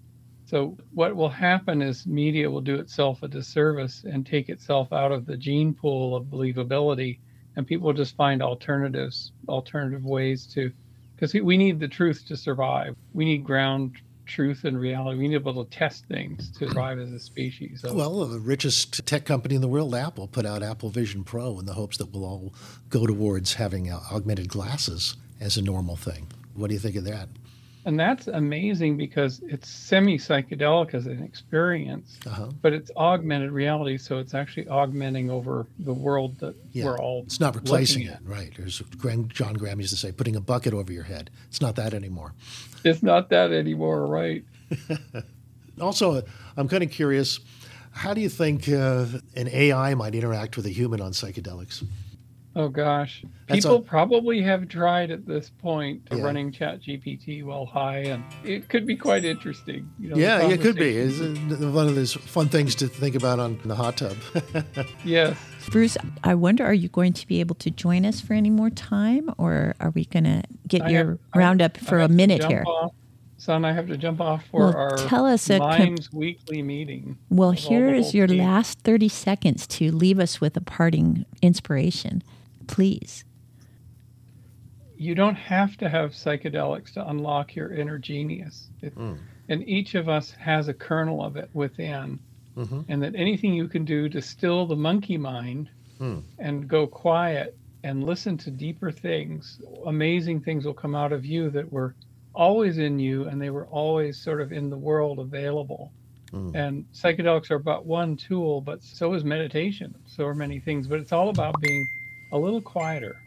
So 0.46 0.78
what 0.94 1.16
will 1.16 1.30
happen 1.30 1.82
is 1.82 2.06
media 2.06 2.50
will 2.50 2.62
do 2.62 2.76
itself 2.76 3.24
a 3.24 3.28
disservice 3.28 4.04
and 4.04 4.26
take 4.26 4.50
itself 4.50 4.94
out 4.94 5.12
of 5.12 5.26
the 5.26 5.38
gene 5.38 5.74
pool 5.74 6.16
of 6.16 6.26
believability 6.26 7.20
and 7.56 7.66
people 7.66 7.88
will 7.88 7.94
just 7.94 8.16
find 8.16 8.42
alternatives, 8.42 9.32
alternative 9.48 10.06
ways 10.06 10.46
to 10.48 10.72
because 11.16 11.34
we 11.34 11.58
need 11.58 11.80
the 11.80 11.88
truth 11.88 12.26
to 12.28 12.36
survive. 12.36 12.96
We 13.14 13.24
need 13.26 13.46
ground 13.46 13.96
truth 14.26 14.64
and 14.64 14.80
reality. 14.80 15.18
We 15.18 15.28
need 15.28 15.36
to 15.36 15.40
be 15.40 15.50
able 15.50 15.66
to 15.66 15.78
test 15.78 16.06
things 16.08 16.50
to 16.52 16.68
survive 16.68 17.00
as 17.00 17.12
a 17.12 17.20
species. 17.20 17.82
So, 17.82 17.94
Well, 17.94 18.26
the 18.26 18.40
richest 18.40 19.06
tech 19.06 19.26
company 19.26 19.56
in 19.56 19.62
the 19.62 19.68
world, 19.68 19.94
Apple, 19.96 20.28
put 20.28 20.46
out 20.46 20.64
Apple 20.64 20.90
Vision 20.90 21.24
Pro 21.24 21.60
in 21.60 21.66
the 21.66 21.74
hopes 21.74 21.98
that 21.98 22.12
we'll 22.12 22.26
all 22.26 22.54
go 22.90 23.06
towards 23.06 23.54
having 23.56 23.92
uh, 23.92 24.00
augmented 24.12 24.50
glasses 24.50 25.16
as 25.40 25.58
a 25.58 25.62
normal 25.62 25.96
thing. 25.96 26.28
What 26.54 26.68
do 26.68 26.74
you 26.74 26.80
think 26.80 26.96
of 26.96 27.04
that? 27.06 27.30
And 27.86 28.00
that's 28.00 28.28
amazing 28.28 28.98
because 28.98 29.42
it's 29.48 29.70
semi 29.70 30.18
psychedelic 30.18 30.94
as 30.94 31.06
an 31.06 31.22
experience, 31.24 32.18
Uh-huh. 32.26 32.50
but 32.62 32.74
it's 32.74 32.92
augmented 32.98 33.52
reality. 33.52 33.98
So 33.98 34.18
it's 34.18 34.34
actually 34.34 34.68
augmenting 34.68 35.30
over 35.30 35.68
the 35.80 35.94
world 35.94 36.38
that 36.40 36.56
Yeah. 36.72 36.86
we're 36.86 37.00
all. 37.00 37.24
It's 37.24 37.40
not 37.40 37.56
replacing 37.56 38.04
it, 38.04 38.18
right? 38.24 38.52
There's 38.58 38.82
John 39.30 39.54
Graham 39.54 39.80
used 39.80 39.94
to 39.94 39.98
say, 40.00 40.12
putting 40.12 40.36
a 40.36 40.42
bucket 40.42 40.74
over 40.74 40.92
your 40.92 41.04
head. 41.04 41.30
It's 41.48 41.62
not 41.62 41.76
that 41.76 41.94
anymore. 41.94 42.34
It's 42.84 43.02
not 43.04 43.30
that 43.30 43.52
anymore, 43.52 44.06
right? 44.08 44.44
Also, 45.82 46.24
I'm 46.56 46.70
kind 46.70 46.84
of 46.84 46.90
curious. 46.90 47.40
How 47.92 48.14
do 48.14 48.22
you 48.22 48.30
think 48.30 48.70
uh, 48.70 49.06
an 49.36 49.50
AI 49.50 49.94
might 49.94 50.16
interact 50.16 50.56
with 50.56 50.66
a 50.66 50.70
human 50.70 51.02
on 51.02 51.12
psychedelics? 51.12 51.86
Oh 52.58 52.70
gosh, 52.70 53.22
That's 53.48 53.62
people 53.66 53.78
a- 53.78 53.82
probably 53.82 54.42
have 54.42 54.70
tried 54.70 55.12
at 55.12 55.26
this 55.26 55.50
point 55.50 56.02
Yeah. 56.10 56.22
running 56.22 56.54
Chat 56.54 56.82
GPT 56.82 57.44
while 57.44 57.66
high, 57.66 58.00
and 58.00 58.24
it 58.46 58.70
could 58.70 58.88
be 58.88 58.96
quite 58.96 59.26
interesting. 59.26 59.90
You 60.00 60.10
know, 60.12 60.16
yeah, 60.16 60.48
it 60.48 60.62
could 60.62 60.78
be. 60.78 60.96
It's 60.96 61.20
uh, 61.20 61.68
one 61.72 61.88
of 61.90 61.96
those 61.96 62.14
fun 62.14 62.48
things 62.48 62.74
to 62.76 62.88
think 62.88 63.16
about 63.16 63.40
on 63.40 63.60
the 63.66 63.76
hot 63.76 63.98
tub. 63.98 64.16
Yes. 65.04 65.38
Bruce, 65.70 65.98
I 66.24 66.36
wonder, 66.36 66.64
are 66.66 66.74
you 66.74 66.88
going 66.90 67.12
to 67.14 67.28
be 67.28 67.40
able 67.42 67.56
to 67.56 67.72
join 67.72 68.06
us 68.06 68.22
for 68.22 68.34
any 68.34 68.50
more 68.52 68.70
time, 68.70 69.30
or 69.38 69.76
are 69.82 69.90
we 69.90 70.06
going 70.06 70.24
to 70.26 70.44
get 70.68 70.84
I 70.84 70.90
your 70.92 71.06
have- 71.10 71.20
roundup 71.36 71.78
I 71.82 71.86
for 71.86 72.00
a 72.00 72.08
minute 72.08 72.44
here? 72.46 72.64
off. 72.66 72.94
Son, 73.38 73.66
I 73.66 73.74
have 73.74 73.88
to 73.88 73.98
jump 73.98 74.22
off 74.22 74.44
for 74.50 74.62
Well, 74.62 74.76
our 74.78 74.98
tell 74.98 75.26
us 75.26 75.50
a 75.50 75.60
com- 75.60 75.98
weekly 76.14 76.62
meeting. 76.64 77.18
Well, 77.30 77.50
with 77.50 77.66
all 77.66 77.70
here 77.70 77.92
the 77.92 77.98
is 77.98 78.06
whole 78.08 78.16
your 78.16 78.28
team. 78.28 78.44
last 78.44 78.80
30 78.80 79.10
seconds 79.10 79.68
to 79.68 79.92
leave 79.92 80.20
us 80.20 80.40
with 80.40 80.56
a 80.56 80.62
parting 80.62 81.26
inspiration. 81.42 82.24
Please. 82.68 83.24
You 84.98 85.14
don't 85.16 85.36
have 85.36 85.76
to 85.78 85.90
have 85.90 86.12
psychedelics 86.12 86.94
to 86.94 87.08
unlock 87.08 87.56
your 87.56 87.74
inner 87.74 87.98
genius. 87.98 88.70
It, 88.82 88.94
And 89.48 89.68
each 89.68 89.94
of 89.96 90.08
us 90.10 90.32
has 90.32 90.68
a 90.68 90.74
kernel 90.74 91.24
of 91.24 91.36
it 91.36 91.50
within. 91.54 92.20
Mhm. 92.56 92.86
And 92.88 93.04
that 93.04 93.14
anything 93.16 93.54
you 93.54 93.68
can 93.68 93.84
do 93.86 94.08
to 94.10 94.22
still 94.22 94.66
the 94.66 94.76
monkey 94.78 95.18
mind 95.18 95.70
Hmm. 96.00 96.20
and 96.40 96.68
go 96.68 96.88
quiet 96.88 97.56
and 97.84 98.04
listen 98.04 98.38
to 98.40 98.52
deeper 98.52 98.92
things, 98.92 99.62
amazing 99.86 100.40
things 100.42 100.66
will 100.66 100.74
come 100.74 100.96
out 100.96 101.12
of 101.12 101.26
you 101.26 101.50
that 101.52 101.72
were 101.72 101.94
always 102.34 102.78
in 102.78 102.98
you 103.00 103.26
and 103.28 103.42
they 103.42 103.50
were 103.50 103.68
always 103.68 104.18
sort 104.18 104.42
of 104.42 104.52
in 104.52 104.70
the 104.70 104.78
world 104.78 105.20
available. 105.20 105.92
Hmm. 106.32 106.52
And 106.56 106.86
psychedelics 106.94 107.52
are 107.52 107.60
but 107.60 107.86
one 107.86 108.16
tool, 108.18 108.62
but 108.62 108.82
so 108.84 109.14
is 109.14 109.24
meditation. 109.24 109.94
So 110.08 110.26
are 110.26 110.34
many 110.34 110.60
things, 110.60 110.88
but 110.88 111.00
it's 111.00 111.12
all 111.12 111.30
about 111.30 111.56
being 111.62 111.86
a 112.36 112.38
little 112.38 112.62
quieter. 112.62 113.18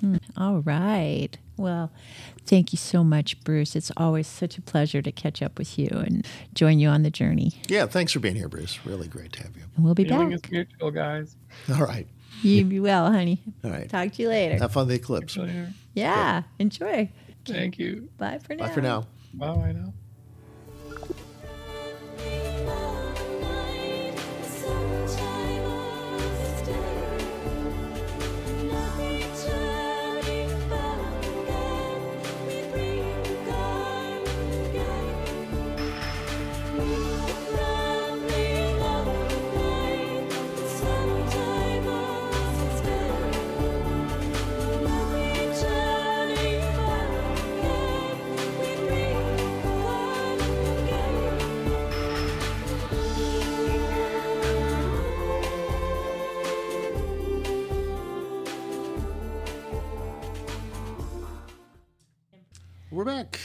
Hmm. 0.00 0.16
All 0.36 0.60
right. 0.60 1.36
Well, 1.56 1.92
thank 2.46 2.72
you 2.72 2.78
so 2.78 3.04
much, 3.04 3.38
Bruce. 3.44 3.76
It's 3.76 3.92
always 3.96 4.26
such 4.26 4.56
a 4.58 4.62
pleasure 4.62 5.02
to 5.02 5.12
catch 5.12 5.42
up 5.42 5.58
with 5.58 5.78
you 5.78 5.88
and 5.92 6.26
join 6.54 6.78
you 6.78 6.88
on 6.88 7.02
the 7.02 7.10
journey. 7.10 7.52
yeah, 7.68 7.86
thanks 7.86 8.12
for 8.12 8.20
being 8.20 8.34
here, 8.34 8.48
Bruce. 8.48 8.78
Really 8.86 9.06
great 9.08 9.32
to 9.34 9.42
have 9.42 9.56
you. 9.56 9.62
And 9.76 9.84
we'll 9.84 9.94
be 9.94 10.04
Feeling 10.04 10.30
back. 10.30 10.44
is 10.46 10.50
mutual, 10.50 10.90
guys. 10.90 11.36
All 11.70 11.84
right. 11.84 12.08
You 12.42 12.64
be 12.64 12.80
well, 12.80 13.12
honey. 13.12 13.42
All 13.62 13.70
right. 13.70 13.88
Talk 13.88 14.12
to 14.12 14.22
you 14.22 14.28
later. 14.28 14.56
Have 14.58 14.72
fun 14.72 14.88
the 14.88 14.94
eclipse. 14.94 15.36
Later. 15.36 15.72
Yeah. 15.94 16.42
Enjoy. 16.58 17.10
Thank 17.44 17.78
you. 17.78 18.08
Bye 18.16 18.38
for 18.38 18.54
now. 18.54 18.66
Bye 18.66 18.72
for 18.72 18.80
now. 18.80 19.06
Bye 19.34 19.72
now. 19.72 19.92
We're 63.00 63.04
back. 63.06 63.40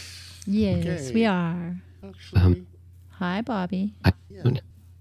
Yes, 0.46 0.86
Okay. 1.06 1.14
we 1.14 1.26
are. 1.26 1.78
Actually, 2.06 2.42
Um, 2.42 2.68
Hi, 3.12 3.42
Bobby. 3.42 3.94
yeah. 4.30 4.44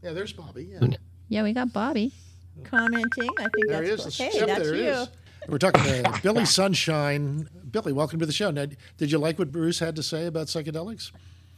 yeah, 0.00 0.12
there's 0.12 0.32
Bobby. 0.32 0.68
Yeah. 0.70 0.96
Yeah, 1.28 1.42
we 1.42 1.52
got 1.52 1.72
Bobby 1.72 2.12
commenting. 2.62 3.30
I 3.36 3.48
think 3.52 3.66
There 3.66 3.82
that's 3.84 4.07
is. 4.07 4.20
okay. 4.20 4.30
Yep, 4.38 4.46
that's 4.46 4.61
there 4.62 4.74
you. 4.76 4.84
is. 4.90 5.09
We're 5.48 5.59
talking 5.59 5.82
to 5.82 6.20
Billy 6.22 6.44
Sunshine. 6.44 7.48
Billy, 7.72 7.92
welcome 7.92 8.20
to 8.20 8.26
the 8.26 8.32
show. 8.32 8.52
Now, 8.52 8.66
did 8.96 9.11
you 9.11 9.18
like 9.18 9.40
what 9.40 9.50
Bruce 9.50 9.80
had 9.80 9.96
to 9.96 10.05
say 10.05 10.26
about 10.26 10.46
psychedelics? 10.46 11.11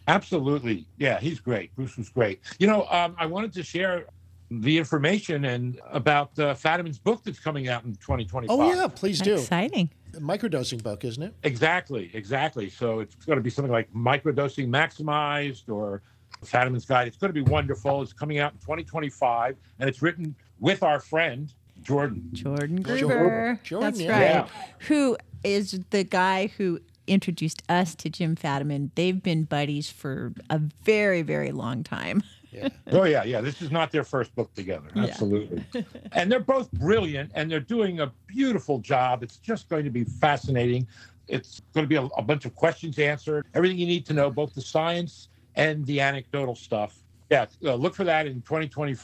Absolutely. 0.09 0.86
Yeah, 0.97 1.20
he's 1.20 1.38
great. 1.38 1.76
Bruce 1.76 1.99
was 1.99 2.09
great. 2.09 2.40
You 2.59 2.66
know, 2.66 2.86
um, 2.88 3.14
I 3.18 3.26
wanted 3.26 3.53
to 3.53 3.62
share 3.62 4.07
the 4.51 4.78
information 4.78 5.44
and 5.44 5.78
about 5.90 6.30
uh, 6.38 6.55
Fadiman's 6.55 6.99
book 6.99 7.24
that's 7.24 7.40
coming 7.40 7.68
out 7.68 7.84
in 7.84 7.94
2025. 7.97 8.57
Oh, 8.59 8.72
yeah, 8.72 8.86
please 8.88 9.20
do. 9.20 9.34
Exciting. 9.34 9.90
A 10.17 10.21
microdosing 10.21 10.83
book, 10.83 11.05
isn't 11.05 11.23
it? 11.23 11.35
Exactly, 11.43 12.11
exactly. 12.14 12.71
So 12.71 13.01
it's 13.01 13.14
going 13.27 13.37
to 13.37 13.43
be 13.43 13.51
something 13.51 13.73
like 13.73 13.93
microdosing 13.93 14.69
maximized 14.69 15.69
or 15.69 16.03
Fadiman's 16.45 16.85
Guide. 16.85 17.09
It's 17.09 17.17
going 17.17 17.33
to 17.33 17.45
be 17.45 17.49
wonderful. 17.51 18.03
It's 18.03 18.12
coming 18.12 18.39
out 18.39 18.53
in 18.53 18.59
2025, 18.59 19.57
and 19.79 19.89
it's 19.89 20.03
written 20.03 20.35
with 20.61 20.83
our 20.83 21.01
friend 21.01 21.53
Jordan. 21.83 22.29
Jordan 22.33 22.83
Jordan. 22.83 23.07
Gruber. 23.09 23.61
Jordan, 23.62 23.91
That's 23.91 24.01
yeah. 24.01 24.12
right. 24.12 24.23
Yeah. 24.23 24.49
Who 24.89 25.17
is 25.45 25.81
the 25.91 26.05
guy 26.05 26.49
who 26.57 26.81
introduced 27.07 27.62
us 27.69 27.95
to 27.97 28.11
Jim 28.11 28.37
Fadiman? 28.37 28.91
They've 28.95 29.23
been 29.23 29.45
buddies 29.45 29.91
for 29.91 30.33
a 30.51 30.59
very, 30.59 31.23
very 31.23 31.53
long 31.53 31.85
time. 31.85 32.23
Yeah. 32.57 32.68
Oh 32.92 33.04
yeah, 33.04 33.24
yeah. 33.24 33.40
This 33.40 33.61
is 33.61 33.70
not 33.70 33.90
their 33.90 34.04
first 34.04 34.34
book 34.34 34.54
together. 34.54 34.88
Absolutely. 34.96 35.64
and 36.12 36.30
they're 36.30 36.40
both 36.40 36.70
brilliant 36.72 37.30
and 37.34 37.50
they're 37.50 37.61
doing 37.61 38.00
a 38.00 38.12
beautiful 38.26 38.78
job. 38.78 39.22
It's 39.22 39.36
just 39.36 39.68
going 39.68 39.84
to 39.84 39.90
be 39.90 40.04
fascinating. 40.04 40.86
It's 41.28 41.61
going 41.74 41.84
to 41.84 41.88
be 41.88 41.96
a, 41.96 42.04
a 42.16 42.22
bunch 42.22 42.44
of 42.44 42.54
questions 42.54 42.98
answered, 42.98 43.46
everything 43.54 43.76
you 43.76 43.86
need 43.86 44.07
to 44.07 44.14
know, 44.14 44.30
both 44.30 44.54
the 44.54 44.61
science 44.61 45.28
and 45.57 45.84
the 45.86 46.00
anecdotal 46.00 46.54
stuff. 46.54 46.96
Yeah, 47.28 47.46
uh, 47.64 47.74
look 47.74 47.94
for 47.94 48.04
that 48.04 48.26
in 48.26 48.40
2020. 48.42 48.96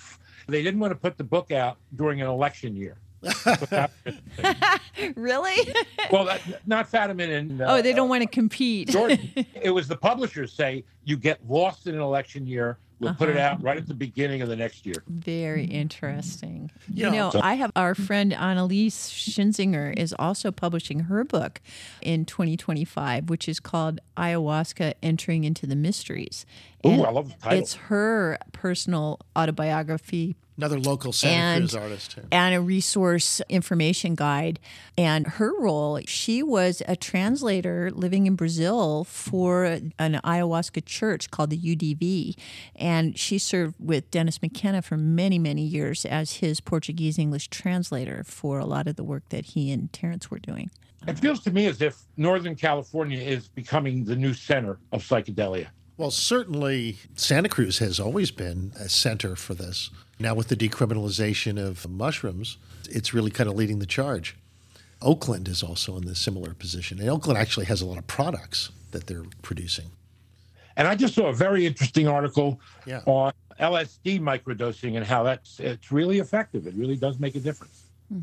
They 0.46 0.62
didn't 0.62 0.80
want 0.80 0.92
to 0.92 0.98
put 0.98 1.18
the 1.18 1.24
book 1.24 1.50
out 1.50 1.78
during 1.96 2.20
an 2.20 2.28
election 2.28 2.76
year. 2.76 2.98
really? 5.14 5.74
well, 6.10 6.24
that, 6.24 6.40
not 6.66 6.90
Fadiman 6.90 7.38
and 7.38 7.62
uh, 7.62 7.66
oh, 7.68 7.82
they 7.82 7.92
don't 7.92 8.08
want 8.08 8.22
to 8.22 8.28
compete. 8.28 8.88
Jordan. 8.88 9.30
it 9.60 9.70
was 9.70 9.86
the 9.86 9.96
publishers 9.96 10.52
say 10.52 10.84
you 11.04 11.16
get 11.16 11.38
lost 11.48 11.86
in 11.86 11.94
an 11.94 12.00
election 12.00 12.46
year. 12.46 12.78
We'll 13.02 13.14
put 13.14 13.28
it 13.28 13.36
Uh-huh. 13.36 13.54
out 13.56 13.62
right 13.62 13.76
at 13.76 13.88
the 13.88 13.94
beginning 13.94 14.42
of 14.42 14.48
the 14.48 14.54
next 14.54 14.86
year. 14.86 15.02
Very 15.08 15.64
interesting. 15.64 16.70
Yeah. 16.88 17.06
You 17.06 17.12
know, 17.12 17.30
So- 17.30 17.40
I 17.42 17.54
have 17.54 17.72
our 17.74 17.94
friend 17.96 18.32
Annalise 18.32 19.10
Schinzinger 19.10 19.92
is 19.98 20.14
also 20.18 20.52
publishing 20.52 21.00
her 21.00 21.24
book 21.24 21.60
in 22.00 22.24
2025, 22.24 23.28
which 23.28 23.48
is 23.48 23.58
called 23.58 23.98
Ayahuasca 24.16 24.94
Entering 25.02 25.42
into 25.42 25.66
the 25.66 25.74
Mysteries. 25.76 26.46
Ooh, 26.84 26.90
And 26.90 27.06
I 27.06 27.10
love 27.10 27.28
the 27.28 27.38
title. 27.38 27.58
It's 27.58 27.74
her 27.74 28.38
personal 28.52 29.20
autobiography 29.36 30.36
Another 30.58 30.78
local 30.78 31.12
Santa 31.12 31.34
and, 31.34 31.62
Cruz 31.62 31.74
artist. 31.74 32.10
Too. 32.12 32.22
and 32.30 32.54
a 32.54 32.60
resource 32.60 33.40
information 33.48 34.14
guide. 34.14 34.60
And 34.98 35.26
her 35.26 35.58
role, 35.58 35.98
she 36.06 36.42
was 36.42 36.82
a 36.86 36.94
translator 36.94 37.90
living 37.90 38.26
in 38.26 38.36
Brazil 38.36 39.04
for 39.04 39.64
an 39.64 39.92
ayahuasca 39.98 40.84
church 40.84 41.30
called 41.30 41.50
the 41.50 41.58
UDV. 41.58 42.36
And 42.76 43.18
she 43.18 43.38
served 43.38 43.76
with 43.78 44.10
Dennis 44.10 44.42
McKenna 44.42 44.82
for 44.82 44.98
many, 44.98 45.38
many 45.38 45.62
years 45.62 46.04
as 46.04 46.34
his 46.34 46.60
Portuguese 46.60 47.18
English 47.18 47.48
translator 47.48 48.22
for 48.22 48.58
a 48.58 48.66
lot 48.66 48.86
of 48.86 48.96
the 48.96 49.04
work 49.04 49.26
that 49.30 49.46
he 49.46 49.72
and 49.72 49.90
Terrence 49.92 50.30
were 50.30 50.38
doing. 50.38 50.70
It 51.08 51.18
feels 51.18 51.40
to 51.44 51.50
me 51.50 51.66
as 51.66 51.80
if 51.80 51.96
Northern 52.16 52.54
California 52.54 53.18
is 53.18 53.48
becoming 53.48 54.04
the 54.04 54.14
new 54.14 54.34
center 54.34 54.78
of 54.92 55.02
psychedelia. 55.02 55.68
Well, 55.96 56.10
certainly 56.10 56.96
Santa 57.16 57.48
Cruz 57.48 57.78
has 57.78 58.00
always 58.00 58.30
been 58.30 58.72
a 58.78 58.88
center 58.88 59.36
for 59.36 59.54
this. 59.54 59.90
Now, 60.18 60.34
with 60.34 60.48
the 60.48 60.56
decriminalization 60.56 61.62
of 61.64 61.88
mushrooms, 61.88 62.56
it's 62.88 63.12
really 63.12 63.30
kind 63.30 63.48
of 63.48 63.56
leading 63.56 63.78
the 63.78 63.86
charge. 63.86 64.36
Oakland 65.00 65.48
is 65.48 65.62
also 65.62 65.96
in 65.96 66.08
a 66.08 66.14
similar 66.14 66.54
position. 66.54 66.98
And 67.00 67.08
Oakland 67.10 67.38
actually 67.38 67.66
has 67.66 67.80
a 67.82 67.86
lot 67.86 67.98
of 67.98 68.06
products 68.06 68.70
that 68.92 69.06
they're 69.06 69.24
producing. 69.42 69.86
And 70.76 70.88
I 70.88 70.94
just 70.94 71.14
saw 71.14 71.26
a 71.26 71.34
very 71.34 71.66
interesting 71.66 72.08
article 72.08 72.60
Yeah. 72.86 73.02
on 73.04 73.32
LSD 73.60 74.18
microdosing 74.20 74.96
and 74.96 75.04
how 75.04 75.22
that's 75.22 75.60
it's 75.60 75.92
really 75.92 76.18
effective. 76.20 76.66
It 76.66 76.74
really 76.74 76.96
does 76.96 77.18
make 77.18 77.34
a 77.34 77.40
difference. 77.40 77.82
Hmm. 78.08 78.20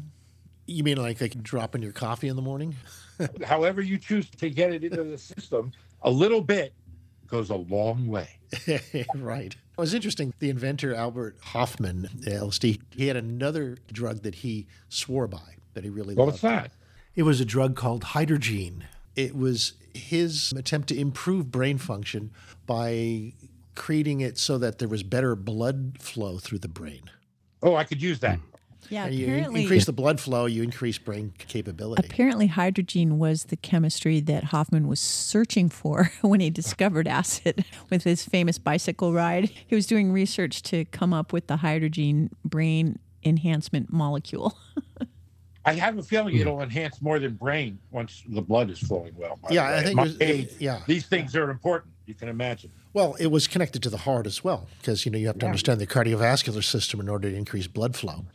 You 0.66 0.84
mean 0.84 0.98
like 0.98 1.18
they 1.18 1.30
can 1.30 1.42
drop 1.44 1.76
in 1.76 1.82
your 1.82 1.92
coffee 1.92 2.28
in 2.28 2.36
the 2.36 2.42
morning? 2.42 2.76
However 3.46 3.82
you 3.82 3.98
choose 3.98 4.30
to 4.32 4.50
get 4.50 4.74
it 4.74 4.84
into 4.84 5.04
the 5.04 5.18
system, 5.18 5.72
a 6.02 6.10
little 6.10 6.42
bit 6.42 6.74
goes 7.30 7.50
a 7.50 7.56
long 7.56 8.08
way. 8.08 8.28
right. 9.16 9.54
It 9.56 9.82
was 9.82 9.94
interesting. 9.94 10.34
The 10.40 10.50
inventor, 10.50 10.94
Albert 10.94 11.38
Hofmann, 11.42 12.10
LSD, 12.26 12.80
he 12.92 13.08
had 13.08 13.16
another 13.16 13.78
drug 13.92 14.24
that 14.24 14.36
he 14.36 14.68
swore 14.90 15.28
by, 15.28 15.56
that 15.74 15.84
he 15.84 15.90
really 15.90 16.16
What 16.16 16.26
loved. 16.26 16.36
was 16.36 16.42
that? 16.42 16.72
It 17.16 17.24
was 17.24 17.40
a 17.40 17.46
drug 17.46 17.76
called 17.76 18.04
Hydergine. 18.04 18.84
It 19.16 19.36
was 19.36 19.74
his 19.94 20.54
attempt 20.56 20.88
to 20.90 21.00
improve 21.00 21.52
brain 21.52 21.78
function 21.78 22.32
by 22.66 23.34
creating 23.76 24.22
it 24.22 24.38
so 24.38 24.58
that 24.58 24.80
there 24.80 24.88
was 24.88 25.04
better 25.04 25.36
blood 25.36 25.98
flow 26.00 26.38
through 26.38 26.60
the 26.60 26.68
brain. 26.68 27.10
Oh, 27.64 27.76
I 27.76 27.84
could 27.84 28.02
use 28.02 28.20
that. 28.20 28.40
Hmm. 28.40 28.46
Yeah, 28.90 29.06
And 29.06 29.16
you 29.16 29.26
apparently, 29.26 29.62
increase 29.62 29.86
the 29.86 29.94
blood 29.94 30.20
flow, 30.20 30.46
you 30.46 30.64
increase 30.64 30.98
brain 30.98 31.34
capability. 31.38 32.08
apparently 32.08 32.50
Hydergine 32.50 33.18
was 33.18 33.46
the 33.46 33.56
chemistry 33.56 34.20
that 34.22 34.46
Hofmann 34.46 34.88
was 34.88 35.00
searching 35.00 35.70
for 35.70 36.12
when 36.22 36.40
he 36.40 36.50
discovered 36.50 37.08
acid 37.08 37.66
with 37.90 38.04
his 38.04 38.26
famous 38.26 38.58
bicycle 38.58 39.14
ride. 39.14 39.52
He 39.68 39.76
was 39.76 39.86
doing 39.86 40.12
research 40.12 40.62
to 40.64 40.86
come 40.86 41.14
up 41.14 41.32
with 41.32 41.48
the 41.48 41.58
Hydergine 41.58 42.30
brain 42.44 43.00
enhancement 43.24 43.92
molecule. 43.92 44.58
I 45.66 45.74
have 45.74 45.98
a 45.98 46.04
feeling 46.04 46.36
hmm. 46.36 46.42
it'll 46.42 46.62
enhance 46.62 47.02
more 47.02 47.20
than 47.20 47.34
brain 47.34 47.80
once 47.92 48.24
the 48.28 48.42
blood 48.42 48.70
is 48.70 48.80
flowing 48.80 49.14
well. 49.16 49.38
Yeah, 49.50 49.76
I 49.76 49.84
think 49.84 50.00
was- 50.00 50.20
age, 50.22 50.50
yeah. 50.58 50.82
these 50.88 51.06
things 51.06 51.36
are 51.36 51.50
important. 51.52 51.94
You 52.06 52.16
can 52.16 52.28
imagine. 52.28 52.72
Well, 52.94 53.16
it 53.20 53.28
was 53.28 53.46
connected 53.48 53.84
to 53.84 53.90
the 53.92 53.98
heart 53.98 54.26
as 54.26 54.44
well, 54.44 54.68
because 54.80 55.06
you 55.06 55.12
know 55.12 55.20
you 55.20 55.28
have 55.28 55.38
to 55.40 55.46
Yeah. 55.46 55.50
understand 55.50 55.80
the 55.80 55.86
cardiovascular 55.86 56.64
system 56.64 57.00
in 57.00 57.08
order 57.08 57.30
to 57.30 57.36
increase 57.36 57.68
blood 57.68 57.96
flow. 57.96 58.26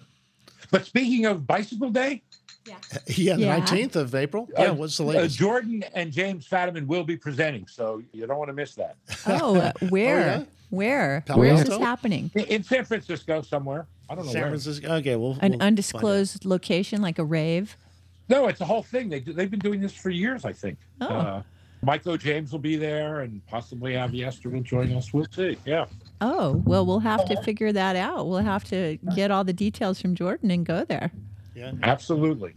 But 0.75 0.87
speaking 0.87 1.25
of 1.27 1.47
Bicycle 1.47 1.91
Day, 1.91 2.25
Yeah, 2.67 2.75
the 3.07 3.13
Yeah. 3.23 3.37
nineteenth 3.59 3.95
of 3.95 4.13
April. 4.13 4.49
Yeah, 4.59 4.71
uh, 4.71 4.75
what's 4.75 4.97
the 4.97 5.05
uh, 5.05 5.09
latest? 5.09 5.39
Jordan 5.39 5.85
and 5.95 6.11
James 6.11 6.49
Fadiman 6.49 6.87
will 6.89 7.05
be 7.05 7.17
presenting, 7.17 7.69
so 7.69 8.03
you 8.13 8.27
don't 8.27 8.39
want 8.39 8.49
to 8.49 8.55
miss 8.55 8.75
that. 8.75 8.97
Oh, 9.27 9.55
uh, 9.57 9.73
where? 9.91 10.19
yeah? 10.19 10.45
Where? 10.71 11.23
Palo 11.27 11.39
Where 11.39 11.55
is 11.55 11.63
this 11.65 11.79
happening? 11.79 12.29
In- 12.35 12.45
In 12.47 12.65
San 12.65 12.85
Francisco 12.85 13.41
somewhere. 13.43 13.87
I 14.11 14.17
don't 14.17 14.27
know 14.27 14.33
San 14.33 14.41
where. 14.43 14.51
Francisco. 14.51 14.89
Okay, 14.95 15.15
well, 15.15 15.39
An 15.43 15.53
we'll 15.53 15.63
undisclosed 15.63 16.45
location, 16.45 17.01
like 17.03 17.21
a 17.21 17.25
rave? 17.25 17.77
No, 18.29 18.49
it's 18.49 18.61
a 18.61 18.65
whole 18.65 18.83
thing. 18.83 19.11
They 19.11 19.21
do, 19.21 19.33
they've 19.33 19.51
been 19.51 19.61
doing 19.61 19.81
this 19.81 19.93
for 19.95 20.11
years, 20.11 20.45
I 20.45 20.53
think. 20.53 20.79
Oh. 21.01 21.45
Uh, 21.85 21.87
Michael 21.87 22.17
James 22.17 22.51
will 22.53 22.59
be 22.59 22.77
there, 22.77 23.21
and 23.21 23.45
possibly 23.47 23.97
Avi 23.97 24.25
Esther 24.25 24.49
will 24.49 24.63
join 24.63 24.93
us. 24.93 25.13
We'll 25.13 25.27
see. 25.31 25.57
Yeah. 25.67 25.85
Oh, 26.21 26.63
well, 26.65 26.87
we'll 26.87 27.01
have 27.01 27.25
to 27.27 27.41
figure 27.43 27.73
that 27.73 27.97
out. 27.97 28.27
We'll 28.29 28.39
have 28.39 28.65
to 28.65 28.99
get 29.15 29.31
all 29.31 29.45
the 29.45 29.53
details 29.53 30.01
from 30.01 30.15
Jordan 30.15 30.51
and 30.51 30.65
go 30.65 30.85
there. 30.85 31.11
Yeah. 31.55 31.73
Absolutely. 31.83 32.55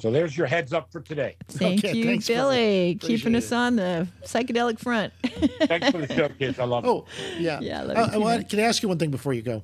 So 0.00 0.10
there's 0.10 0.36
your 0.36 0.48
heads 0.48 0.72
up 0.72 0.90
for 0.90 1.00
today. 1.00 1.36
Thank 1.46 1.84
Okay, 1.84 1.96
you, 1.96 2.04
thanks, 2.06 2.26
Billy, 2.26 2.94
Billy. 2.94 2.94
keeping 2.96 3.34
Appreciate 3.36 3.36
us 3.36 3.52
on 3.52 3.76
the 3.76 4.08
psychedelic 4.24 4.80
front. 4.80 5.12
Thanks 5.22 5.90
for 5.90 5.98
the 5.98 6.12
show, 6.12 6.28
kids. 6.28 6.58
I 6.58 6.64
love 6.64 6.84
it. 6.84 6.88
Oh, 6.88 7.04
yeah. 7.38 7.60
Yeah, 7.60 7.82
let 7.82 7.96
Uh, 7.96 8.06
me 8.08 8.18
well, 8.18 8.38
that. 8.38 8.48
can 8.48 8.58
I 8.58 8.62
ask 8.64 8.82
you 8.82 8.88
one 8.88 8.98
thing 8.98 9.12
before 9.12 9.32
you 9.32 9.42
go? 9.42 9.62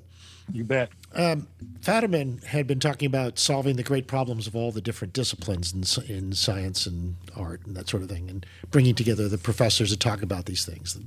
You 0.51 0.65
bet. 0.65 0.91
Um, 1.15 1.47
Fadiman 1.81 2.43
had 2.45 2.67
been 2.67 2.81
talking 2.81 3.07
about 3.07 3.39
solving 3.39 3.77
the 3.77 3.83
great 3.83 4.07
problems 4.07 4.47
of 4.47 4.57
all 4.57 4.73
the 4.73 4.81
different 4.81 5.13
disciplines 5.13 5.73
in, 5.73 6.15
in 6.15 6.33
science 6.33 6.87
and 6.87 7.17
art 7.37 7.67
and 7.67 7.77
that 7.77 7.89
sort 7.89 8.03
of 8.03 8.09
thing, 8.09 8.31
and 8.31 8.47
bringing 8.71 8.95
together 8.95 9.29
the 9.29 9.39
professors 9.39 9.91
to 9.91 9.97
talk 9.97 10.23
about 10.23 10.47
these 10.47 10.65
things. 10.65 10.99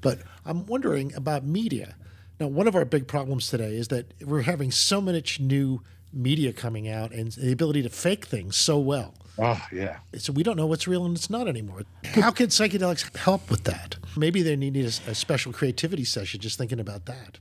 But 0.00 0.20
I'm 0.44 0.66
wondering 0.66 1.14
about 1.14 1.44
media. 1.44 1.96
Now, 2.40 2.46
one 2.46 2.68
of 2.68 2.76
our 2.76 2.84
big 2.84 3.08
problems 3.08 3.50
today 3.50 3.74
is 3.76 3.88
that 3.88 4.12
we're 4.24 4.42
having 4.42 4.70
so 4.70 5.00
much 5.00 5.40
new 5.40 5.82
media 6.12 6.52
coming 6.52 6.88
out 6.88 7.12
and 7.12 7.32
the 7.32 7.52
ability 7.52 7.82
to 7.82 7.90
fake 7.90 8.26
things 8.26 8.56
so 8.56 8.78
well. 8.78 9.14
Oh, 9.38 9.60
yeah. 9.72 9.98
So 10.16 10.32
we 10.32 10.42
don't 10.42 10.56
know 10.56 10.66
what's 10.66 10.88
real 10.88 11.04
and 11.04 11.16
it's 11.16 11.30
not 11.30 11.46
anymore. 11.46 11.82
How 12.04 12.30
can 12.30 12.46
psychedelics 12.48 13.16
help 13.16 13.50
with 13.50 13.64
that? 13.64 13.96
Maybe 14.16 14.42
they 14.42 14.56
need 14.56 14.76
a, 14.76 15.10
a 15.10 15.14
special 15.14 15.52
creativity 15.52 16.04
session 16.04 16.40
just 16.40 16.58
thinking 16.58 16.80
about 16.80 17.06
that. 17.06 17.38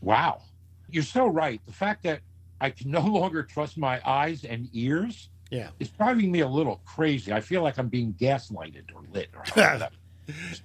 Wow. 0.00 0.42
You're 0.90 1.02
so 1.02 1.26
right. 1.26 1.60
The 1.66 1.72
fact 1.72 2.02
that 2.04 2.20
I 2.60 2.70
can 2.70 2.90
no 2.98 3.00
longer 3.00 3.42
trust 3.42 3.76
my 3.78 4.00
eyes 4.08 4.44
and 4.44 4.68
ears 4.72 5.28
Yeah. 5.50 5.70
is 5.78 5.88
driving 5.90 6.30
me 6.32 6.40
a 6.40 6.48
little 6.48 6.80
crazy. 6.84 7.32
I 7.32 7.40
feel 7.40 7.62
like 7.62 7.78
I'm 7.78 7.88
being 7.88 8.14
gaslighted 8.14 8.84
or 8.94 9.02
lit. 9.12 9.28
Or 9.34 9.62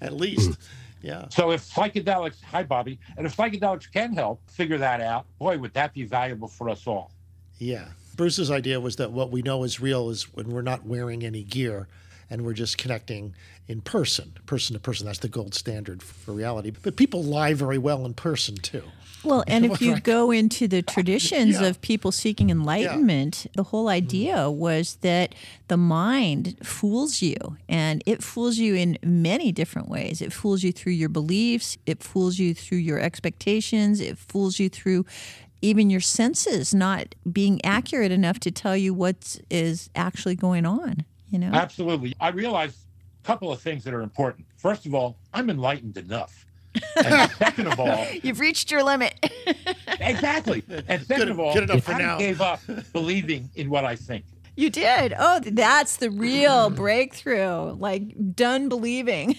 At 0.02 0.14
least. 0.14 0.60
Yeah. 1.02 1.26
so 1.30 1.52
if 1.52 1.62
psychedelics, 1.70 2.42
hi, 2.42 2.64
Bobby, 2.64 2.98
and 3.18 3.26
if 3.26 3.36
psychedelics 3.36 3.92
can 3.92 4.14
help 4.14 4.40
figure 4.50 4.78
that 4.78 5.02
out, 5.02 5.26
boy, 5.38 5.58
would 5.58 5.74
that 5.74 5.94
be 5.94 6.04
valuable 6.06 6.48
for 6.48 6.70
us 6.70 6.88
all. 6.88 7.12
Yeah. 7.58 7.90
Bruce's 8.16 8.50
idea 8.52 8.80
was 8.80 8.96
that 8.98 9.12
what 9.12 9.30
we 9.32 9.42
know 9.42 9.64
is 9.64 9.82
real 9.82 10.10
is 10.10 10.34
when 10.34 10.50
we're 10.50 10.62
not 10.62 10.86
wearing 10.86 11.24
any 11.26 11.44
gear 11.44 11.88
and 12.30 12.44
we're 12.46 12.54
just 12.54 12.78
connecting 12.78 13.36
in 13.68 13.82
person, 13.82 14.34
person 14.46 14.76
to 14.76 14.80
person. 14.80 15.06
That's 15.06 15.20
the 15.20 15.28
gold 15.28 15.54
standard 15.56 16.02
for 16.02 16.32
reality. 16.32 16.72
But 16.82 16.96
people 16.96 17.22
lie 17.24 17.54
very 17.54 17.78
well 17.78 18.06
in 18.06 18.14
person 18.14 18.56
too. 18.56 18.84
Well, 19.24 19.44
and 19.48 19.66
if 19.66 19.82
you 19.82 20.00
go 20.00 20.32
into 20.32 20.68
the 20.68 20.82
traditions 20.82 21.60
Yeah. 21.62 21.68
of 21.68 21.82
people 21.82 22.12
seeking 22.12 22.50
enlightenment, 22.50 23.48
the 23.56 23.64
whole 23.64 23.86
mm-hmm. 23.86 24.06
idea 24.06 24.50
was 24.50 24.98
that 25.02 25.36
the 25.68 25.78
mind 25.78 26.58
fools 26.64 27.22
you 27.22 27.58
and 27.70 28.04
it 28.06 28.24
fools 28.24 28.58
you 28.58 28.76
in 28.76 28.98
many 29.04 29.52
different 29.52 29.90
ways. 29.90 30.22
It 30.22 30.34
fools 30.34 30.64
you 30.64 30.72
through 30.72 30.94
your 30.94 31.10
beliefs, 31.10 31.78
it 31.86 32.04
fools 32.04 32.40
you 32.40 32.54
through 32.54 32.80
your 32.80 33.00
expectations, 33.00 34.00
it 34.00 34.18
fools 34.18 34.60
you 34.60 34.70
through 34.70 35.06
even 35.64 35.90
your 35.90 36.02
senses 36.02 36.74
not 36.74 37.16
being 37.32 37.64
accurate 37.64 38.12
enough 38.12 38.38
to 38.38 38.52
tell 38.52 38.76
you 38.76 38.94
what 38.94 39.40
is 39.50 39.90
actually 39.96 40.36
going 40.36 40.66
on, 40.66 41.06
you 41.30 41.40
know? 41.40 41.52
Absolutely. 41.54 42.14
I 42.20 42.30
realize 42.30 42.76
a 43.24 43.26
couple 43.26 43.50
of 43.50 43.62
things 43.62 43.86
that 43.86 43.94
are 43.94 44.02
important. 44.02 44.46
First 44.58 44.86
of 44.86 44.94
all, 44.94 45.16
I'm 45.34 45.50
enlightened 45.50 45.96
enough. 45.96 46.46
And 47.04 47.32
second 47.34 47.68
of 47.68 47.80
all, 47.80 48.06
You've 48.24 48.40
reached 48.40 48.72
your 48.72 48.84
limit. 48.84 49.14
exactly. 50.00 50.64
And 50.88 51.06
second 51.06 51.30
of 51.30 51.40
all, 51.40 51.54
good 51.54 51.64
enough 51.64 51.78
I 51.78 51.80
for 51.82 51.92
kinda 51.92 52.06
now. 52.06 52.18
gave 52.18 52.42
up 52.42 52.60
believing 52.94 53.50
in 53.56 53.70
what 53.70 53.86
I 53.86 53.96
think. 53.96 54.26
You 54.56 54.70
did. 54.70 55.16
Oh, 55.18 55.40
that's 55.44 55.98
the 55.98 56.12
real 56.12 56.70
breakthrough. 56.84 57.72
Like 57.74 58.36
done 58.36 58.70
believing. 58.70 59.36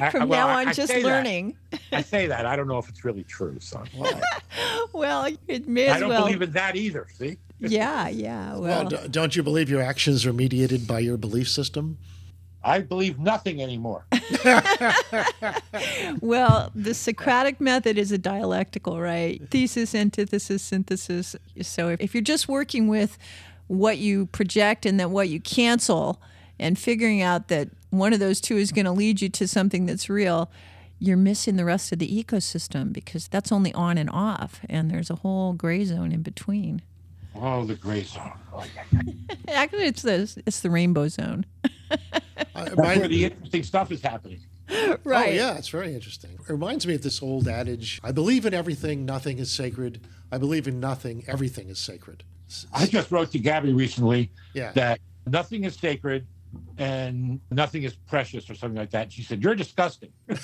I- 0.00 0.10
From 0.10 0.28
well, 0.28 0.48
now 0.48 0.56
on, 0.58 0.68
I 0.68 0.72
just 0.72 0.90
say 0.90 1.02
that. 1.02 1.06
learning. 1.08 1.56
I 1.92 2.02
say 2.02 2.26
that. 2.26 2.44
I 2.44 2.56
don't 2.56 2.66
know 2.66 2.78
if 2.78 2.88
it's 2.88 3.04
really 3.04 3.22
true, 3.24 3.56
son. 3.60 3.88
Well, 4.92 5.28
it 5.48 5.68
may 5.68 5.86
as 5.86 5.96
I 5.96 6.00
don't 6.00 6.08
well. 6.08 6.24
believe 6.24 6.42
in 6.42 6.50
that 6.52 6.74
either. 6.76 7.06
See? 7.14 7.36
Yeah, 7.60 8.08
yeah. 8.08 8.56
Well, 8.56 8.88
Well, 8.90 9.08
don't 9.08 9.34
you 9.36 9.42
believe 9.42 9.70
your 9.70 9.82
actions 9.82 10.26
are 10.26 10.32
mediated 10.32 10.86
by 10.86 10.98
your 10.98 11.16
belief 11.16 11.48
system? 11.48 11.98
I 12.64 12.80
believe 12.80 13.18
nothing 13.18 13.62
anymore. 13.62 14.06
well, 16.20 16.72
the 16.74 16.94
Socratic 16.94 17.60
method 17.60 17.98
is 17.98 18.10
a 18.10 18.18
dialectical, 18.18 19.00
right? 19.00 19.42
Thesis, 19.50 19.94
antithesis, 19.94 20.62
synthesis. 20.62 21.36
So 21.62 21.90
if, 21.90 22.00
if 22.00 22.14
you're 22.14 22.22
just 22.22 22.48
working 22.48 22.88
with 22.88 23.18
what 23.66 23.98
you 23.98 24.26
project 24.26 24.86
and 24.86 24.98
then 24.98 25.10
what 25.10 25.28
you 25.28 25.40
cancel 25.40 26.20
and 26.58 26.78
figuring 26.78 27.20
out 27.20 27.48
that 27.48 27.68
one 27.90 28.12
of 28.12 28.20
those 28.20 28.40
two 28.40 28.56
is 28.56 28.72
going 28.72 28.84
to 28.84 28.92
lead 28.92 29.20
you 29.20 29.28
to 29.28 29.46
something 29.46 29.86
that's 29.86 30.08
real, 30.08 30.50
you're 30.98 31.16
missing 31.16 31.56
the 31.56 31.64
rest 31.64 31.92
of 31.92 31.98
the 31.98 32.24
ecosystem 32.24 32.92
because 32.92 33.28
that's 33.28 33.52
only 33.52 33.72
on 33.74 33.98
and 33.98 34.10
off, 34.10 34.60
and 34.68 34.90
there's 34.90 35.10
a 35.10 35.16
whole 35.16 35.52
gray 35.52 35.84
zone 35.84 36.12
in 36.12 36.22
between. 36.22 36.82
Oh, 37.36 37.64
the 37.64 37.74
gray 37.74 38.02
zone. 38.04 38.32
Oh, 38.52 38.64
yeah. 38.74 39.34
Actually, 39.48 39.86
it's 39.86 40.02
the 40.02 40.42
it's 40.46 40.60
the 40.60 40.70
rainbow 40.70 41.08
zone. 41.08 41.44
Uh, 41.90 41.96
That's 42.54 42.76
where 42.76 43.08
the 43.08 43.24
interesting 43.24 43.62
stuff 43.62 43.90
is 43.92 44.00
happening. 44.02 44.40
right. 45.04 45.28
Oh, 45.28 45.32
yeah, 45.32 45.54
it's 45.56 45.68
very 45.68 45.94
interesting. 45.94 46.32
It 46.32 46.48
reminds 46.52 46.86
me 46.86 46.94
of 46.94 47.02
this 47.02 47.22
old 47.22 47.48
adage 47.48 48.00
I 48.02 48.12
believe 48.12 48.46
in 48.46 48.54
everything, 48.54 49.04
nothing 49.04 49.38
is 49.38 49.50
sacred. 49.50 50.00
I 50.32 50.38
believe 50.38 50.66
in 50.66 50.80
nothing, 50.80 51.24
everything 51.28 51.68
is 51.68 51.78
sacred. 51.78 52.24
I 52.72 52.86
just 52.86 53.10
wrote 53.10 53.30
to 53.32 53.38
Gabby 53.38 53.72
recently 53.72 54.30
Yeah. 54.54 54.72
that 54.72 55.00
nothing 55.26 55.64
is 55.64 55.74
sacred 55.74 56.26
and 56.78 57.40
nothing 57.50 57.82
is 57.84 57.94
precious 57.94 58.48
or 58.50 58.54
something 58.54 58.78
like 58.78 58.90
that. 58.90 59.12
She 59.12 59.22
said, 59.22 59.42
You're 59.42 59.54
disgusting. 59.54 60.12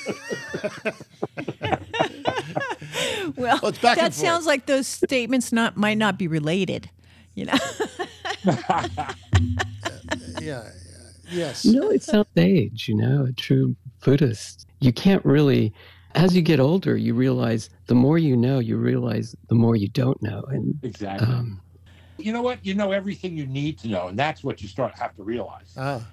Well, 3.37 3.59
Well, 3.63 3.67
it's 3.69 3.79
back 3.79 3.97
that 3.99 4.13
sounds 4.15 4.47
like 4.47 4.67
those 4.67 4.87
statements 4.87 5.53
not 5.53 5.77
might 5.77 5.99
not 5.99 6.19
be 6.19 6.27
related. 6.27 6.91
You 7.35 7.47
know, 7.47 7.55
Yeah. 10.41 10.65
Yes. 11.31 11.65
No, 11.65 11.91
it 11.91 12.03
sounds 12.03 12.27
age. 12.37 12.89
you 12.89 12.97
know, 12.97 13.27
a 13.27 13.33
true 13.33 13.77
Buddhist. 14.05 14.67
You 14.81 14.93
can't 14.93 15.25
really, 15.25 15.73
as 16.17 16.35
you 16.35 16.43
get 16.43 16.59
older, 16.59 16.97
you 16.97 17.15
realize 17.15 17.71
the 17.87 17.95
more 17.95 18.19
you 18.19 18.37
know, 18.37 18.59
you 18.59 18.77
realize 18.77 19.37
the 19.49 19.55
more 19.55 19.77
you 19.77 19.89
don't 19.89 20.21
know. 20.23 20.43
And 20.49 20.75
Exactly. 20.83 21.29
um, 21.29 21.61
you 22.21 22.33
know 22.33 22.43
what? 22.43 22.65
You 22.65 22.75
know 22.75 22.93
everything 22.93 23.37
you 23.37 23.47
need 23.47 23.79
to 23.81 23.89
know, 23.89 24.09
and 24.09 24.19
that's 24.19 24.43
what 24.45 24.63
you 24.63 24.69
start 24.69 24.95
have 24.99 25.15
to 25.17 25.23
realize. 25.23 25.75
Ah, 25.77 26.07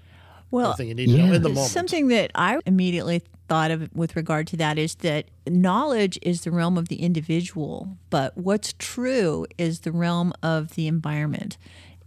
well, 0.51 0.71
something 0.71 0.87
you 0.87 0.95
need 0.95 1.07
to 1.11 1.17
know 1.17 1.33
in 1.33 1.41
the 1.41 1.49
moment. 1.49 1.69
Something 1.71 2.07
that 2.09 2.31
I 2.35 2.59
immediately 2.65 3.21
thought 3.49 3.71
of 3.71 3.89
with 3.95 4.15
regard 4.15 4.47
to 4.47 4.57
that 4.57 4.77
is 4.77 4.95
that 4.95 5.25
knowledge 5.47 6.19
is 6.21 6.41
the 6.41 6.51
realm 6.51 6.77
of 6.77 6.87
the 6.89 7.01
individual, 7.01 7.97
but 8.09 8.37
what's 8.37 8.73
true 8.77 9.45
is 9.57 9.81
the 9.81 9.91
realm 9.91 10.33
of 10.43 10.75
the 10.75 10.87
environment. 10.87 11.57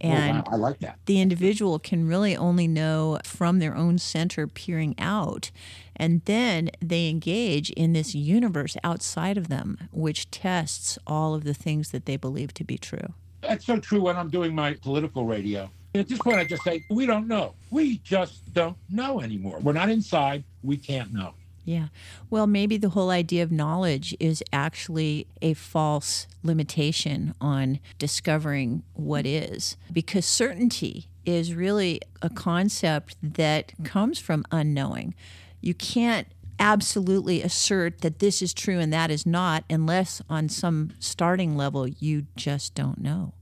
Oh, 0.03 0.07
And 0.07 0.37
wow, 0.37 0.43
I 0.51 0.55
like 0.55 0.79
that. 0.79 0.97
the 1.05 1.19
individual 1.21 1.77
can 1.77 2.07
really 2.07 2.35
only 2.35 2.67
know 2.67 3.19
from 3.23 3.59
their 3.59 3.75
own 3.75 3.99
center 3.99 4.47
peering 4.47 4.95
out. 4.97 5.51
And 5.95 6.21
then 6.25 6.71
they 6.79 7.07
engage 7.09 7.69
in 7.71 7.93
this 7.93 8.15
universe 8.15 8.75
outside 8.83 9.37
of 9.37 9.47
them, 9.47 9.77
which 9.91 10.31
tests 10.31 10.97
all 11.05 11.35
of 11.35 11.43
the 11.43 11.53
things 11.53 11.91
that 11.91 12.07
they 12.07 12.17
believe 12.17 12.51
to 12.55 12.63
be 12.63 12.79
true. 12.79 13.13
That's 13.41 13.65
so 13.65 13.79
true 13.79 14.01
when 14.01 14.15
I'm 14.15 14.29
doing 14.29 14.53
my 14.55 14.73
political 14.73 15.25
radio. 15.25 15.69
At 15.93 16.07
this 16.07 16.19
point, 16.19 16.37
I 16.37 16.45
just 16.45 16.63
say, 16.63 16.83
We 16.89 17.05
don't 17.05 17.27
know. 17.27 17.53
We 17.69 17.97
just 17.99 18.53
don't 18.53 18.77
know 18.89 19.21
anymore. 19.21 19.59
We're 19.59 19.73
not 19.73 19.89
inside. 19.89 20.43
We 20.63 20.77
can't 20.77 21.13
know. 21.13 21.33
Yeah. 21.63 21.87
Well, 22.29 22.47
maybe 22.47 22.77
the 22.77 22.89
whole 22.89 23.09
idea 23.09 23.43
of 23.43 23.51
knowledge 23.51 24.15
is 24.19 24.43
actually 24.51 25.27
a 25.41 25.53
false 25.53 26.27
limitation 26.43 27.35
on 27.39 27.79
discovering 27.99 28.83
what 28.93 29.25
is, 29.27 29.77
because 29.93 30.25
certainty 30.25 31.07
is 31.23 31.53
really 31.53 32.01
a 32.21 32.29
concept 32.29 33.15
that 33.21 33.73
comes 33.83 34.17
from 34.17 34.43
unknowing. 34.51 35.13
You 35.61 35.75
can't 35.75 36.27
absolutely 36.61 37.41
assert 37.41 38.01
that 38.01 38.19
this 38.19 38.41
is 38.41 38.53
true 38.53 38.79
and 38.79 38.93
that 38.93 39.11
is 39.11 39.25
not 39.25 39.65
unless 39.69 40.21
on 40.29 40.47
some 40.47 40.91
starting 40.99 41.57
level 41.57 41.87
you 41.87 42.27
just 42.35 42.75
don't 42.75 42.99
know. 42.99 43.33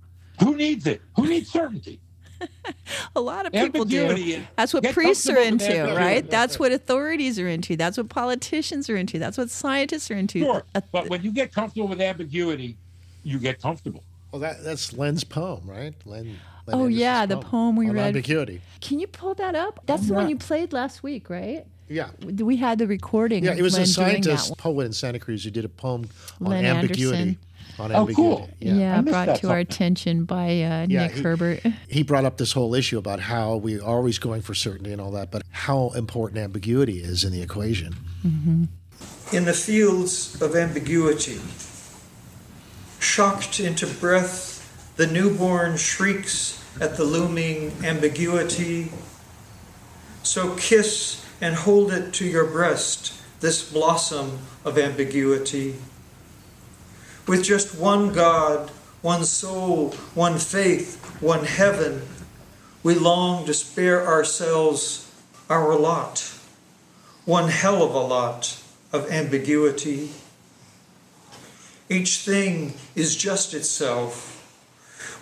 Who 0.41 0.55
needs 0.55 0.87
it? 0.87 1.01
Who 1.17 1.27
needs 1.27 1.51
certainty? 1.51 1.99
A 3.15 3.19
lot 3.19 3.45
of 3.45 3.51
people 3.51 3.81
Ambiguity 3.81 4.35
do. 4.37 4.43
That's 4.55 4.73
what 4.73 4.83
priests 4.93 5.27
are 5.27 5.37
into, 5.37 5.65
ambiguity. 5.65 5.95
right? 5.97 6.29
That's 6.29 6.57
what 6.57 6.71
authorities 6.71 7.37
are 7.37 7.49
into. 7.49 7.75
That's 7.75 7.97
what 7.97 8.07
politicians 8.07 8.89
are 8.89 8.95
into. 8.95 9.19
That's 9.19 9.37
what 9.37 9.49
scientists 9.49 10.09
are 10.09 10.15
into. 10.15 10.39
Sure. 10.39 10.63
But 10.93 11.09
when 11.09 11.21
you 11.21 11.33
get 11.33 11.53
comfortable 11.53 11.89
with 11.89 11.99
ambiguity, 11.99 12.77
you 13.23 13.39
get 13.39 13.61
comfortable. 13.61 14.03
Well, 14.31 14.39
that, 14.39 14.63
that's 14.63 14.93
Len's 14.93 15.25
poem, 15.25 15.63
right? 15.65 15.93
Len. 16.05 16.25
Len 16.25 16.37
Oh, 16.69 16.71
Anderson's 16.83 16.95
yeah, 16.99 17.25
the 17.25 17.37
poem 17.37 17.75
we 17.75 17.89
read. 17.89 18.07
Ambiguity. 18.07 18.61
Can 18.79 18.99
you 18.99 19.07
pull 19.07 19.33
that 19.33 19.55
up? 19.55 19.81
That's 19.85 20.07
the 20.07 20.13
one 20.13 20.29
you 20.29 20.37
played 20.37 20.71
last 20.71 21.03
week, 21.03 21.29
right? 21.29 21.65
Yeah. 21.89 22.09
We 22.23 22.55
had 22.57 22.77
the 22.77 22.87
recording. 22.87 23.43
Yeah, 23.43 23.53
it 23.55 23.61
was 23.63 23.73
Len 23.73 23.81
a 23.83 23.85
scientist 23.87 24.51
one. 24.51 24.55
poet 24.57 24.85
in 24.85 24.93
Santa 24.93 25.19
Cruz 25.19 25.43
who 25.43 25.49
did 25.51 25.65
a 25.65 25.69
poem 25.69 26.07
on 26.39 26.47
Len 26.51 26.65
ambiguity. 26.65 27.17
Anderson. 27.17 27.37
On 27.79 27.91
Oh, 27.91 28.01
ambiguity. 28.01 28.15
cool. 28.15 28.49
Yeah. 28.59 28.73
Yeah, 28.75 29.01
brought 29.01 29.25
that 29.27 29.39
to 29.41 29.49
our 29.49 29.57
attention 29.59 30.25
by 30.25 30.45
uh, 30.47 30.85
Yeah, 30.87 31.07
Nick 31.07 31.11
he- 31.13 31.21
Herbert. 31.21 31.61
He 31.87 32.03
brought 32.03 32.25
up 32.25 32.37
this 32.37 32.51
whole 32.51 32.75
issue 32.75 32.97
about 32.97 33.19
how 33.21 33.55
we 33.55 33.79
are 33.79 33.83
always 33.83 34.19
going 34.19 34.41
for 34.41 34.53
certainty 34.53 34.91
and 34.91 35.01
all 35.01 35.11
that, 35.11 35.31
but 35.31 35.43
how 35.51 35.89
important 35.95 36.39
ambiguity 36.39 36.99
is 37.01 37.23
in 37.23 37.31
the 37.31 37.41
equation. 37.41 37.95
in 39.31 39.45
the 39.45 39.53
fields 39.53 40.39
of 40.41 40.55
ambiguity. 40.55 41.39
Shocked 42.99 43.59
into 43.59 43.87
breath, 43.87 44.93
the 44.97 45.07
newborn 45.07 45.77
shrieks 45.77 46.61
at 46.81 46.97
the 46.97 47.03
looming 47.05 47.71
ambiguity. 47.83 48.91
So 50.23 50.53
kiss 50.55 51.25
and 51.41 51.55
hold 51.55 51.91
it 51.91 52.13
to 52.13 52.25
your 52.25 52.45
breast, 52.45 53.13
this 53.39 53.71
blossom 53.71 54.39
of 54.65 54.77
ambiguity. 54.77 55.75
With 57.27 57.43
just 57.43 57.77
one 57.77 58.11
God, 58.11 58.69
one 59.01 59.23
soul, 59.23 59.91
one 60.13 60.37
faith, 60.37 61.01
one 61.21 61.45
heaven, 61.45 62.01
we 62.83 62.95
long 62.95 63.45
to 63.45 63.53
spare 63.53 64.05
ourselves 64.05 65.11
our 65.49 65.75
lot, 65.75 66.33
one 67.25 67.49
hell 67.49 67.83
of 67.83 67.93
a 67.93 67.99
lot 67.99 68.61
of 68.91 69.09
ambiguity. 69.11 70.11
Each 71.89 72.19
thing 72.19 72.73
is 72.95 73.15
just 73.15 73.53
itself, 73.53 74.35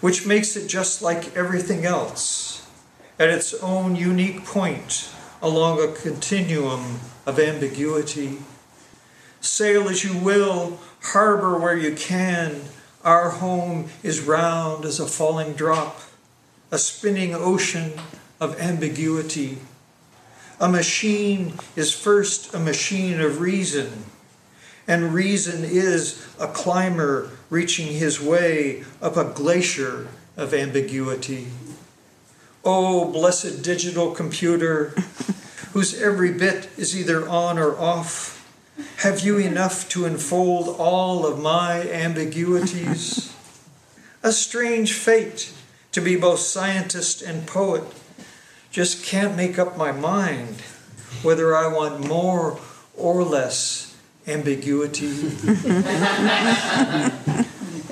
which 0.02 0.26
makes 0.26 0.56
it 0.56 0.68
just 0.68 1.02
like 1.02 1.36
everything 1.36 1.86
else, 1.86 2.68
at 3.20 3.30
its 3.30 3.54
own 3.56 3.96
unique 3.96 4.46
point 4.46 5.10
along 5.42 5.82
a 5.82 5.92
continuum 5.94 7.00
of 7.26 7.40
ambiguity. 7.40 8.40
Sail 9.42 9.88
as 9.90 10.04
you 10.04 10.18
will, 10.18 10.80
harbor 11.02 11.58
where 11.58 11.78
you 11.78 11.96
can. 11.96 12.62
Our 13.04 13.30
home 13.30 13.90
is 14.04 14.22
round 14.22 14.84
as 14.86 15.00
a 15.00 15.06
falling 15.08 15.54
drop, 15.54 16.02
a 16.72 16.78
spinning 16.78 17.34
ocean 17.36 17.94
of 18.40 18.60
ambiguity. 18.60 19.60
A 20.60 20.68
machine 20.68 21.54
is 21.76 21.94
first 21.94 22.54
a 22.54 22.60
machine 22.60 23.22
of 23.22 23.40
reason, 23.40 24.06
and 24.88 25.14
reason 25.14 25.64
is 25.64 26.28
a 26.40 26.48
climber 26.48 27.30
reaching 27.50 27.88
his 27.88 28.20
way 28.20 28.84
up 29.02 29.18
a 29.18 29.24
glacier 29.24 30.08
of 30.36 30.54
ambiguity. 30.54 31.48
Oh, 32.70 33.10
blessed 33.10 33.64
digital 33.64 34.12
computer, 34.12 34.90
whose 35.72 36.02
every 36.02 36.34
bit 36.34 36.68
is 36.76 37.00
either 37.00 37.26
on 37.26 37.58
or 37.58 37.80
off, 37.80 38.46
have 38.98 39.22
you 39.22 39.38
enough 39.38 39.88
to 39.88 40.04
enfold 40.04 40.76
all 40.78 41.26
of 41.26 41.40
my 41.42 41.90
ambiguities? 41.90 43.34
A 44.22 44.34
strange 44.34 44.92
fate 44.92 45.54
to 45.94 46.02
be 46.02 46.18
both 46.18 46.40
scientist 46.40 47.22
and 47.22 47.48
poet. 47.48 47.86
Just 48.70 49.06
can't 49.06 49.38
make 49.38 49.58
up 49.58 49.78
my 49.78 49.94
mind 49.94 50.58
whether 51.24 51.56
I 51.56 51.68
want 51.68 52.06
more 52.06 52.60
or 52.98 53.24
less 53.24 53.96
ambiguity. 54.28 55.08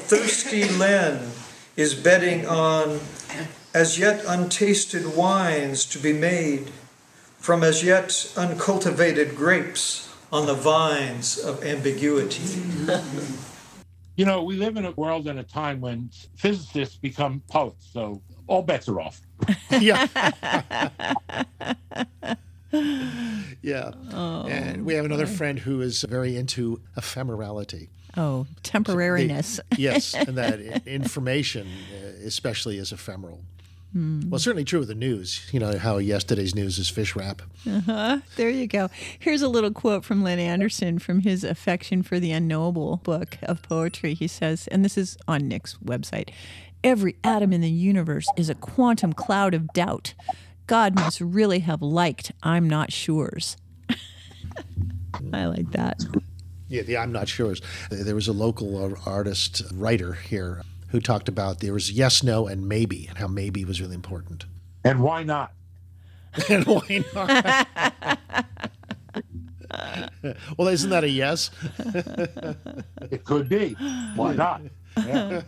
Thirsty 0.04 0.68
Len 0.68 1.32
is 1.78 1.96
betting 1.96 2.46
on 2.46 3.00
as 3.76 4.00
yet 4.00 4.24
untasted 4.26 5.18
wines 5.18 5.84
to 5.84 6.00
be 6.00 6.14
made 6.14 6.72
from 7.38 7.62
as 7.62 7.84
yet 7.84 8.32
uncultivated 8.38 9.36
grapes 9.36 10.10
on 10.32 10.48
the 10.48 10.54
vines 10.54 11.38
of 11.38 11.64
ambiguity. 11.64 12.42
You 14.18 14.24
know, 14.24 14.44
we 14.44 14.56
live 14.56 14.78
in 14.78 14.86
a 14.86 14.92
world 14.92 15.28
and 15.28 15.38
a 15.40 15.44
time 15.44 15.82
when 15.82 16.10
physicists 16.38 16.96
become 16.96 17.44
poets, 17.50 17.90
so 17.92 18.22
all 18.48 18.62
bets 18.62 18.88
are 18.88 19.02
off. 19.02 19.20
yeah. 19.82 20.08
yeah. 23.62 23.92
And 24.14 24.86
we 24.86 24.94
have 24.94 25.04
another 25.04 25.28
friend 25.28 25.60
who 25.60 25.82
is 25.82 26.04
very 26.04 26.38
into 26.38 26.80
ephemerality. 26.98 27.90
Oh, 28.16 28.48
temporariness. 28.64 29.60
yes, 29.76 30.14
and 30.14 30.38
that 30.38 30.62
information, 30.88 31.68
uh, 31.92 32.26
especially, 32.26 32.78
is 32.78 32.94
ephemeral. 32.94 33.42
Hmm. 33.96 34.30
Well, 34.30 34.40
certainly 34.40 34.66
true 34.66 34.82
of 34.82 34.88
the 34.88 34.94
news. 34.94 35.48
You 35.54 35.62
know 35.62 35.78
how 35.78 36.00
yesterday's 36.00 36.54
news 36.54 36.78
is 36.78 36.90
fish 36.90 37.16
wrap. 37.16 37.42
Uh-huh. 37.66 38.20
There 38.36 38.50
you 38.50 38.68
go. 38.68 38.90
Here's 39.18 39.42
a 39.42 39.48
little 39.48 39.72
quote 39.72 40.04
from 40.04 40.22
Len 40.22 40.38
Anderson 40.38 41.00
from 41.00 41.22
his 41.22 41.46
Affection 41.46 42.04
for 42.04 42.20
the 42.20 42.34
Unknowable 42.34 42.98
book 42.98 43.38
of 43.44 43.62
poetry. 43.62 44.14
He 44.14 44.28
says, 44.28 44.68
and 44.68 44.84
this 44.84 44.98
is 44.98 45.16
on 45.30 45.48
Nick's 45.48 45.76
website 45.76 46.32
Every 46.84 47.16
atom 47.24 47.54
in 47.54 47.62
the 47.62 47.70
universe 47.70 48.28
is 48.38 48.50
a 48.50 48.54
quantum 48.54 49.14
cloud 49.14 49.56
of 49.56 49.74
doubt. 49.74 50.14
God 50.68 50.94
must 50.94 51.22
really 51.22 51.60
have 51.60 51.82
liked 51.82 52.34
I'm 52.44 52.70
not 52.70 52.92
sure's. 52.92 53.56
I 55.34 55.46
like 55.46 55.72
that. 55.72 56.04
Yeah, 56.68 56.82
the 56.82 56.98
I'm 56.98 57.12
not 57.12 57.30
sure. 57.30 57.56
There 57.90 58.14
was 58.14 58.28
a 58.28 58.34
local 58.34 58.78
uh, 58.78 58.96
artist, 59.10 59.64
writer 59.74 60.14
here 60.14 60.62
who 60.90 61.00
talked 61.00 61.28
about 61.28 61.60
there 61.60 61.74
was 61.74 61.92
yes, 61.92 62.24
no, 62.24 62.48
and 62.48 62.68
maybe, 62.68 63.08
and 63.08 63.18
how 63.18 63.28
maybe 63.28 63.66
was 63.66 63.82
really 63.82 63.96
important. 63.96 64.46
And 64.84 65.02
why 65.02 65.24
not? 65.24 65.52
and 66.50 66.66
why 66.66 67.04
not? 67.14 67.68
well, 70.58 70.68
isn't 70.68 70.90
that 70.90 71.04
a 71.04 71.10
yes? 71.10 71.52
it 73.12 73.24
could 73.24 73.50
be. 73.50 73.74
Why 74.16 74.34
not? 74.36 74.62
Yeah. 74.98 75.42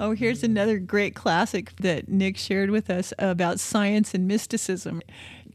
oh, 0.00 0.12
here's 0.12 0.42
another 0.42 0.78
great 0.78 1.14
classic 1.14 1.76
that 1.76 2.08
Nick 2.08 2.36
shared 2.36 2.70
with 2.70 2.90
us 2.90 3.12
about 3.18 3.60
science 3.60 4.14
and 4.14 4.26
mysticism. 4.26 5.02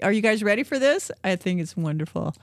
Are 0.03 0.11
you 0.11 0.21
guys 0.21 0.43
ready 0.43 0.63
for 0.63 0.77
this? 0.79 1.11
I 1.23 1.35
think 1.35 1.61
it's 1.61 1.75
wonderful. 1.77 2.35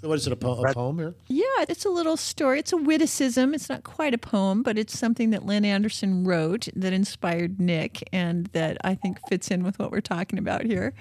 What 0.00 0.14
is 0.18 0.26
it, 0.26 0.32
a, 0.32 0.36
po- 0.36 0.62
a 0.64 0.72
poem 0.72 0.98
here? 0.98 1.14
Yeah, 1.28 1.44
it's 1.68 1.84
a 1.84 1.90
little 1.90 2.16
story. 2.16 2.58
It's 2.60 2.72
a 2.72 2.76
witticism. 2.76 3.54
It's 3.54 3.68
not 3.68 3.84
quite 3.84 4.14
a 4.14 4.18
poem, 4.18 4.62
but 4.62 4.78
it's 4.78 4.98
something 4.98 5.30
that 5.30 5.44
Len 5.46 5.64
Anderson 5.64 6.24
wrote 6.24 6.68
that 6.74 6.92
inspired 6.92 7.60
Nick 7.60 8.08
and 8.12 8.46
that 8.48 8.76
I 8.84 8.94
think 8.94 9.18
fits 9.28 9.50
in 9.50 9.62
with 9.64 9.78
what 9.78 9.90
we're 9.90 10.00
talking 10.00 10.38
about 10.38 10.64
here. 10.64 10.94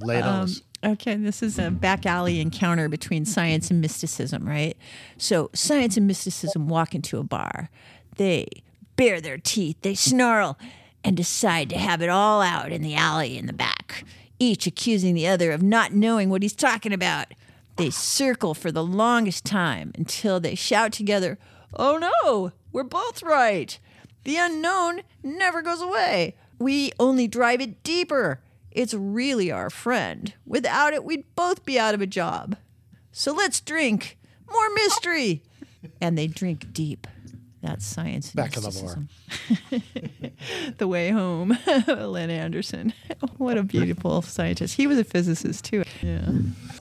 Lay 0.00 0.18
it 0.18 0.24
on 0.24 0.34
Um, 0.34 0.44
us. 0.44 0.62
Okay, 0.84 1.14
this 1.16 1.42
is 1.42 1.58
a 1.58 1.70
back 1.70 2.04
alley 2.04 2.40
encounter 2.40 2.90
between 2.90 3.24
science 3.24 3.70
and 3.70 3.80
mysticism, 3.80 4.46
right? 4.46 4.76
So, 5.16 5.48
science 5.54 5.96
and 5.96 6.06
mysticism 6.06 6.68
walk 6.68 6.94
into 6.94 7.18
a 7.18 7.22
bar. 7.22 7.70
They 8.16 8.46
bare 8.96 9.20
their 9.22 9.38
teeth, 9.38 9.78
they 9.80 9.94
snarl, 9.94 10.58
and 11.02 11.16
decide 11.16 11.70
to 11.70 11.78
have 11.78 12.02
it 12.02 12.10
all 12.10 12.42
out 12.42 12.70
in 12.70 12.82
the 12.82 12.94
alley 12.96 13.38
in 13.38 13.46
the 13.46 13.52
back, 13.54 14.04
each 14.38 14.66
accusing 14.66 15.14
the 15.14 15.26
other 15.26 15.52
of 15.52 15.62
not 15.62 15.92
knowing 15.92 16.28
what 16.28 16.42
he's 16.42 16.54
talking 16.54 16.92
about. 16.92 17.28
They 17.76 17.90
circle 17.90 18.54
for 18.54 18.70
the 18.70 18.84
longest 18.84 19.44
time 19.44 19.92
until 19.96 20.40
they 20.40 20.54
shout 20.54 20.92
together, 20.92 21.38
Oh 21.74 21.98
no, 21.98 22.52
we're 22.72 22.84
both 22.84 23.22
right. 23.22 23.78
The 24.24 24.36
unknown 24.36 25.02
never 25.22 25.60
goes 25.60 25.82
away. 25.82 26.36
We 26.58 26.92
only 27.00 27.26
drive 27.26 27.60
it 27.60 27.82
deeper. 27.82 28.40
It's 28.70 28.94
really 28.94 29.50
our 29.50 29.70
friend. 29.70 30.32
Without 30.46 30.92
it, 30.92 31.04
we'd 31.04 31.24
both 31.34 31.64
be 31.64 31.78
out 31.78 31.94
of 31.94 32.00
a 32.00 32.06
job. 32.06 32.56
So 33.12 33.32
let's 33.32 33.60
drink. 33.60 34.18
More 34.50 34.70
mystery. 34.74 35.42
And 36.00 36.16
they 36.16 36.26
drink 36.26 36.72
deep. 36.72 37.06
That's 37.64 37.86
science. 37.86 38.30
Back 38.30 38.58
in 38.58 38.62
the 38.62 39.08
bar. 39.80 40.70
the 40.76 40.86
way 40.86 41.08
home, 41.08 41.56
Len 41.86 42.28
Anderson. 42.28 42.92
What 43.38 43.56
a 43.56 43.62
beautiful 43.62 44.20
scientist. 44.22 44.76
He 44.76 44.86
was 44.86 44.98
a 44.98 45.04
physicist 45.04 45.64
too. 45.64 45.82
Yeah. 46.02 46.28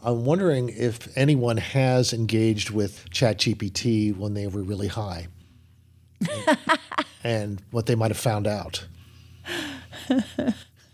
I'm 0.04 0.26
wondering 0.26 0.70
if 0.70 1.10
anyone 1.18 1.58
has 1.58 2.14
engaged 2.14 2.70
with 2.70 3.10
ChatGPT 3.10 4.16
when 4.16 4.34
they 4.34 4.48
were 4.48 4.62
really 4.62 4.88
high 4.88 5.28
and 7.24 7.62
what 7.72 7.86
they 7.86 7.96
might 7.96 8.12
have 8.12 8.18
found 8.18 8.46
out. 8.46 8.86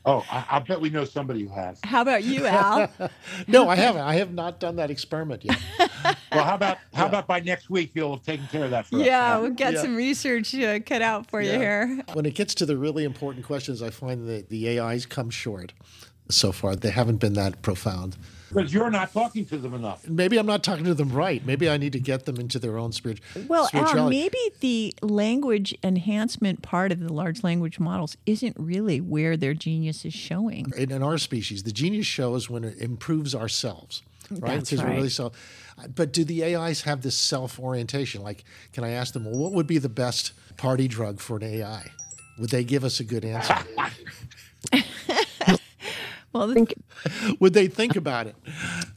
Oh, 0.09 0.25
I, 0.31 0.43
I 0.49 0.59
bet 0.59 0.81
we 0.81 0.89
know 0.89 1.05
somebody 1.05 1.43
who 1.43 1.49
has. 1.49 1.79
How 1.83 2.01
about 2.01 2.23
you, 2.23 2.47
Al? 2.47 2.91
no, 3.47 3.69
I 3.69 3.75
haven't. 3.75 4.01
I 4.01 4.15
have 4.15 4.33
not 4.33 4.59
done 4.59 4.77
that 4.77 4.89
experiment 4.89 5.45
yet. 5.45 5.59
Well, 6.31 6.43
how 6.43 6.53
about 6.55 6.77
how 6.93 7.07
about 7.07 7.25
by 7.25 7.39
next 7.39 7.71
week 7.71 7.91
you'll 7.95 8.15
have 8.15 8.23
taken 8.23 8.45
care 8.47 8.63
of 8.63 8.69
that 8.71 8.85
for 8.85 8.97
us? 8.99 9.05
yeah, 9.05 9.37
we'll 9.39 9.49
get 9.49 9.73
Yeah. 9.73 9.81
some 9.81 9.95
research 9.95 10.53
uh, 10.53 10.79
cut 10.79 11.01
out 11.01 11.27
for 11.29 11.41
you 11.41 11.51
here. 11.51 12.03
When 12.13 12.25
it 12.27 12.35
gets 12.35 12.53
to 12.55 12.67
the 12.67 12.77
really 12.77 13.03
important 13.03 13.45
questions, 13.45 13.81
I 13.81 13.89
find 13.89 14.27
that 14.29 14.49
the 14.49 14.79
AIs 14.79 15.07
come 15.07 15.31
short 15.31 15.73
so 16.29 16.51
far. 16.51 16.75
They 16.75 16.91
haven't 16.91 17.17
been 17.17 17.33
that 17.33 17.63
profound. 17.63 18.15
Because 18.49 18.73
you're 18.73 18.89
not 18.89 19.13
talking 19.13 19.45
to 19.45 19.57
them 19.57 19.73
enough. 19.73 20.07
Maybe 20.07 20.37
I'm 20.37 20.45
not 20.45 20.63
talking 20.63 20.83
to 20.85 20.93
them 20.93 21.09
right. 21.11 21.45
Maybe 21.45 21.69
I 21.69 21.77
need 21.77 21.93
to 21.93 21.99
get 21.99 22.25
them 22.25 22.37
into 22.37 22.59
their 22.59 22.77
own 22.77 22.91
spirit, 22.91 23.19
Well, 23.47 23.69
Al, 23.73 24.09
maybe 24.09 24.37
the 24.59 24.93
language 25.01 25.75
enhancement 25.83 26.61
part 26.61 26.91
of 26.91 26.99
the 26.99 27.13
large 27.13 27.43
language 27.43 27.79
models 27.79 28.17
isn't 28.25 28.55
really 28.59 28.99
where 28.99 29.37
their 29.37 29.53
genius 29.53 30.03
is 30.03 30.13
showing. 30.13 30.65
in, 30.75 30.91
in 30.91 31.03
our 31.03 31.17
species, 31.17 31.63
the 31.63 31.71
genius 31.71 32.07
shows 32.07 32.49
when 32.49 32.63
it 32.63 32.77
improves 32.79 33.35
ourselves, 33.35 34.01
right? 34.31 34.55
That's 34.55 34.71
Because 34.71 34.83
right. 34.83 34.95
really 34.95 35.09
so. 35.09 35.31
But 35.95 36.11
do 36.11 36.23
the 36.25 36.43
AIs 36.55 36.81
have 36.81 37.01
this 37.03 37.15
self 37.15 37.59
orientation? 37.59 38.21
Like, 38.23 38.43
can 38.73 38.83
I 38.83 38.89
ask 38.91 39.13
them, 39.13 39.25
well, 39.25 39.37
what 39.39 39.53
would 39.53 39.67
be 39.67 39.77
the 39.77 39.89
best 39.89 40.33
party 40.57 40.87
drug 40.87 41.19
for 41.19 41.37
an 41.37 41.43
AI? 41.43 41.91
Would 42.39 42.49
they 42.49 42.63
give 42.63 42.83
us 42.83 42.99
a 42.99 43.03
good 43.03 43.23
answer? 43.25 43.55
Well, 46.31 46.47
the, 46.47 46.67
would 47.39 47.53
they 47.53 47.67
think 47.67 47.95
about 47.95 48.27
it? 48.27 48.35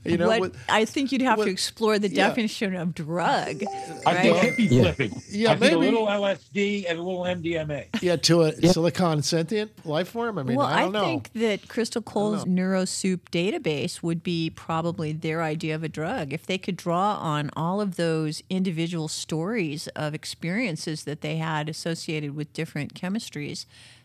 You 0.05 0.19
know, 0.19 0.29
what, 0.29 0.41
would- 0.41 0.57
I 0.69 0.85
think 0.85 1.13
you'd 1.13 1.23
have 1.23 1.39
what- 1.39 1.47
to 1.47 1.51
explore 1.51 1.99
the 1.99 2.09
yeah. 2.11 2.29
definition 2.29 2.75
of 2.77 2.95
drug. 2.95 3.63
I 4.07 4.15
think 4.23 4.37
right? 4.37 4.53
hippie 4.53 4.71
Yeah. 4.71 4.83
flipping. 4.93 5.23
Yeah, 5.31 5.53
I 5.53 5.57
think 5.57 5.73
a 5.73 5.79
little 5.79 6.07
LSD 6.07 6.85
and 6.89 6.99
a 6.99 7.03
little 7.03 7.23
MDMA. 7.25 7.87
yeah, 8.03 8.17
to 8.17 8.43
a 8.43 8.53
silicon 8.69 9.23
sentient 9.23 9.87
life 9.87 10.09
form. 10.09 10.39
I 10.39 10.43
mean, 10.43 10.57
well, 10.57 10.67
I 10.67 10.83
don't 10.83 10.93
know. 10.93 11.05
I 11.05 11.07
think 11.07 11.33
that 11.35 11.69
Krystle 11.69 12.05
Cole's 12.05 12.45
NeuroSoup 12.45 13.21
database 13.31 14.03
would 14.03 14.23
be 14.23 14.51
probably 14.51 15.13
their 15.13 15.43
idea 15.43 15.75
of 15.75 15.83
a 15.83 15.89
drug. 15.89 16.33
If 16.33 16.47
they 16.47 16.59
could 16.59 16.77
draw 16.77 17.15
on 17.17 17.51
all 17.57 17.81
of 17.81 17.97
those 17.97 18.43
individual 18.51 19.09
stories 19.09 19.89
of 19.89 20.13
experiences 20.15 21.05
that 21.05 21.23
they 21.23 21.37
had 21.37 21.69
associated 21.69 22.35
with 22.35 22.53
different 22.53 22.95
chemistries, 22.95 23.65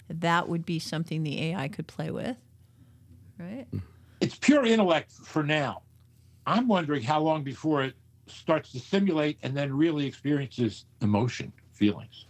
that 0.09 0.47
would 0.47 0.65
be 0.65 0.79
something 0.79 1.23
the 1.23 1.41
AI 1.51 1.67
could 1.67 1.87
play 1.87 2.09
with. 2.09 2.37
Right? 3.39 3.67
It's 4.19 4.35
pure 4.35 4.65
intellect 4.65 5.11
for 5.11 5.43
now. 5.43 5.83
I'm 6.45 6.67
wondering 6.67 7.03
how 7.03 7.21
long 7.21 7.43
before 7.43 7.83
it 7.83 7.93
starts 8.25 8.71
to 8.71 8.79
simulate 8.79 9.37
and 9.43 9.55
then 9.55 9.75
really 9.75 10.05
experiences 10.05 10.85
emotion, 11.01 11.51
feelings. 11.73 12.25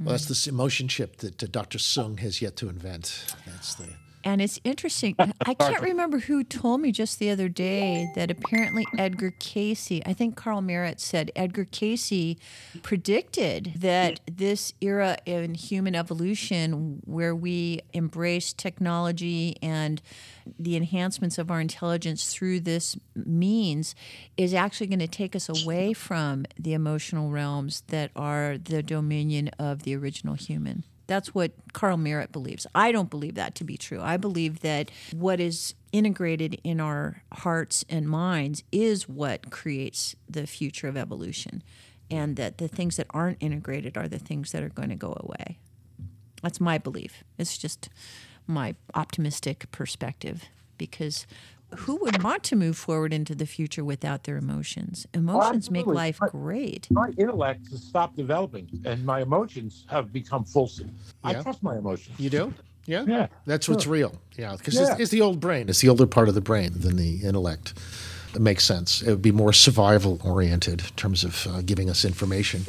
Well, 0.00 0.10
that's 0.12 0.26
this 0.26 0.46
emotion 0.46 0.86
chip 0.86 1.16
that 1.18 1.42
uh, 1.42 1.46
Dr. 1.50 1.78
Soong 1.78 2.20
has 2.20 2.40
yet 2.40 2.56
to 2.56 2.68
invent. 2.68 3.34
That's 3.46 3.74
the. 3.74 3.88
And 4.24 4.40
it's 4.42 4.60
interesting. 4.64 5.14
I 5.18 5.54
can't 5.54 5.80
remember 5.80 6.18
who 6.18 6.44
told 6.44 6.80
me 6.80 6.92
just 6.92 7.18
the 7.18 7.30
other 7.30 7.48
day 7.48 8.10
that 8.14 8.30
apparently 8.30 8.84
Edgar 8.98 9.32
Cayce, 9.38 10.00
I 10.04 10.12
think 10.12 10.36
Carl 10.36 10.60
Merritt 10.60 11.00
said 11.00 11.30
Edgar 11.36 11.64
Cayce 11.64 12.36
predicted 12.82 13.74
that 13.76 14.20
this 14.30 14.72
era 14.80 15.16
in 15.24 15.54
human 15.54 15.94
evolution 15.94 17.00
where 17.04 17.34
we 17.34 17.80
embrace 17.92 18.52
technology 18.52 19.56
and 19.62 20.02
the 20.58 20.76
enhancements 20.76 21.38
of 21.38 21.50
our 21.50 21.60
intelligence 21.60 22.32
through 22.32 22.60
this 22.60 22.96
means 23.14 23.94
is 24.36 24.54
actually 24.54 24.86
going 24.88 24.98
to 24.98 25.06
take 25.06 25.36
us 25.36 25.48
away 25.48 25.92
from 25.92 26.44
the 26.58 26.72
emotional 26.72 27.30
realms 27.30 27.82
that 27.88 28.10
are 28.16 28.58
the 28.58 28.82
dominion 28.82 29.48
of 29.58 29.82
the 29.82 29.94
original 29.94 30.34
human. 30.34 30.84
That's 31.08 31.34
what 31.34 31.52
Carl 31.72 31.96
Merritt 31.96 32.30
believes. 32.30 32.66
I 32.74 32.92
don't 32.92 33.10
believe 33.10 33.34
that 33.34 33.56
to 33.56 33.64
be 33.64 33.76
true. 33.76 34.00
I 34.00 34.18
believe 34.18 34.60
that 34.60 34.90
what 35.12 35.40
is 35.40 35.74
integrated 35.90 36.60
in 36.62 36.80
our 36.80 37.22
hearts 37.32 37.84
and 37.88 38.08
minds 38.08 38.62
is 38.70 39.08
what 39.08 39.50
creates 39.50 40.14
the 40.28 40.46
future 40.46 40.86
of 40.86 40.96
evolution, 40.96 41.64
and 42.10 42.36
that 42.36 42.58
the 42.58 42.68
things 42.68 42.96
that 42.96 43.06
aren't 43.10 43.38
integrated 43.40 43.96
are 43.96 44.06
the 44.06 44.18
things 44.18 44.52
that 44.52 44.62
are 44.62 44.68
going 44.68 44.90
to 44.90 44.94
go 44.94 45.16
away. 45.18 45.58
That's 46.42 46.60
my 46.60 46.78
belief. 46.78 47.24
It's 47.38 47.58
just 47.58 47.88
my 48.46 48.74
optimistic 48.94 49.70
perspective 49.72 50.44
because 50.76 51.26
who 51.76 51.96
would 51.96 52.22
want 52.22 52.42
to 52.44 52.56
move 52.56 52.76
forward 52.76 53.12
into 53.12 53.34
the 53.34 53.46
future 53.46 53.84
without 53.84 54.24
their 54.24 54.36
emotions? 54.36 55.06
Emotions 55.14 55.70
make 55.70 55.86
life 55.86 56.18
But- 56.20 56.32
great. 56.32 56.88
My 56.90 57.10
intellect 57.18 57.68
has 57.70 57.82
stopped 57.82 58.16
developing 58.16 58.68
and 58.84 59.04
my 59.04 59.20
emotions 59.22 59.84
have 59.88 60.12
become 60.12 60.44
fulsome. 60.44 60.90
I 61.22 61.34
trust 61.34 61.62
my 61.62 61.76
emotions. 61.76 62.18
You 62.18 62.30
do? 62.30 62.54
Yeah. 62.86 63.04
Yeah. 63.06 63.26
That's 63.44 63.68
what's 63.68 63.86
real. 63.86 64.14
Yeah. 64.36 64.56
Because 64.56 64.74
Yeah. 64.74 64.92
it's, 64.92 65.00
it's 65.00 65.10
the 65.10 65.20
old 65.20 65.40
brain. 65.40 65.68
It's 65.68 65.80
the 65.80 65.90
older 65.90 66.06
part 66.06 66.28
of 66.28 66.34
the 66.34 66.40
brain 66.40 66.72
than 66.74 66.96
the 66.96 67.16
intellect. 67.22 67.74
It 68.34 68.40
makes 68.40 68.64
sense. 68.64 69.02
It 69.02 69.10
would 69.10 69.22
be 69.22 69.32
more 69.32 69.52
survival 69.52 70.20
oriented 70.24 70.80
in 70.80 70.86
terms 70.96 71.24
of 71.24 71.46
uh, 71.46 71.60
giving 71.62 71.88
us 71.90 72.04
information. 72.04 72.64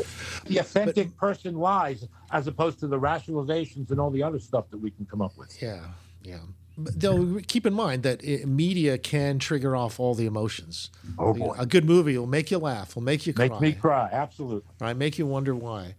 The 0.46 0.58
authentic 0.58 1.16
person 1.18 1.56
lies 1.58 2.06
as 2.32 2.48
opposed 2.48 2.80
to 2.80 2.88
the 2.88 3.00
rationalizations 3.00 3.92
and 3.92 4.00
all 4.00 4.10
the 4.10 4.24
other 4.24 4.40
stuff 4.40 4.70
that 4.72 4.78
we 4.78 4.92
can 4.92 5.06
come 5.06 5.22
up 5.22 5.38
with. 5.38 5.62
Yeah. 5.62 5.82
Yeah. 6.24 6.40
Though 6.80 7.40
keep 7.48 7.66
in 7.66 7.74
mind 7.74 8.04
that 8.04 8.22
i 8.26 8.46
media 8.46 8.98
can 8.98 9.40
trigger 9.40 9.76
off 9.76 10.00
all 10.00 10.16
the 10.16 10.26
emotions. 10.26 10.90
Oh, 11.18 11.34
boy. 11.34 11.56
A 11.58 11.66
good 11.66 11.86
movie 11.86 12.18
will 12.18 12.28
make 12.28 12.52
you 12.52 12.58
laugh, 12.58 12.96
will 12.96 13.04
make 13.04 13.28
you 13.28 13.34
cry, 13.34 13.48
Make 13.50 13.62
me 13.62 13.72
cry, 13.74 14.10
absolutely. 14.12 14.70
right? 14.80 14.96
Make 14.96 15.18
you 15.18 15.26
wonder 15.26 15.54
why. 15.56 15.96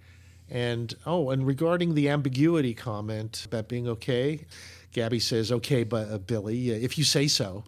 And 0.48 0.94
oh, 1.06 1.30
and 1.30 1.46
regarding 1.46 1.94
the 1.94 2.08
ambiguity 2.08 2.74
comment 2.74 3.44
about 3.46 3.68
being 3.68 3.86
okay, 3.86 4.46
Gabby 4.92 5.20
says, 5.20 5.52
"Okay, 5.52 5.84
but 5.84 6.10
uh, 6.10 6.18
Billy, 6.18 6.72
uh, 6.72 6.74
if 6.76 6.98
you 6.98 7.04
say 7.04 7.28
so." 7.28 7.62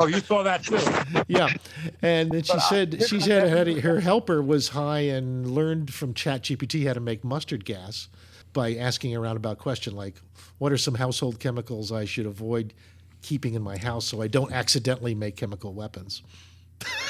Oh, 0.00 0.06
you 0.06 0.18
saw 0.20 0.42
that 0.42 0.64
too. 0.64 0.78
yeah, 1.28 1.48
and 2.02 2.32
then 2.32 2.42
she 2.42 2.52
But, 2.54 2.56
uh, 2.58 2.68
said 2.68 3.02
she 3.06 3.20
said 3.20 3.50
her, 3.50 3.80
her 3.82 4.00
helper 4.00 4.42
was 4.42 4.70
high 4.70 5.00
and 5.02 5.48
learned 5.52 5.94
from 5.94 6.12
ChatGPT 6.14 6.86
how 6.88 6.94
to 6.94 7.00
make 7.00 7.22
mustard 7.22 7.64
gas 7.64 8.08
by 8.52 8.74
asking 8.74 9.14
a 9.14 9.20
roundabout 9.20 9.58
question 9.58 9.94
like, 9.94 10.20
"What 10.58 10.72
are 10.72 10.78
some 10.78 10.94
household 10.94 11.38
chemicals 11.40 11.92
I 11.92 12.04
should 12.04 12.26
avoid 12.26 12.74
keeping 13.22 13.54
in 13.54 13.62
my 13.62 13.76
house 13.78 14.06
so 14.06 14.22
I 14.22 14.28
don't 14.28 14.52
accidentally 14.52 15.14
make 15.14 15.36
chemical 15.36 15.72
weapons?" 15.72 16.22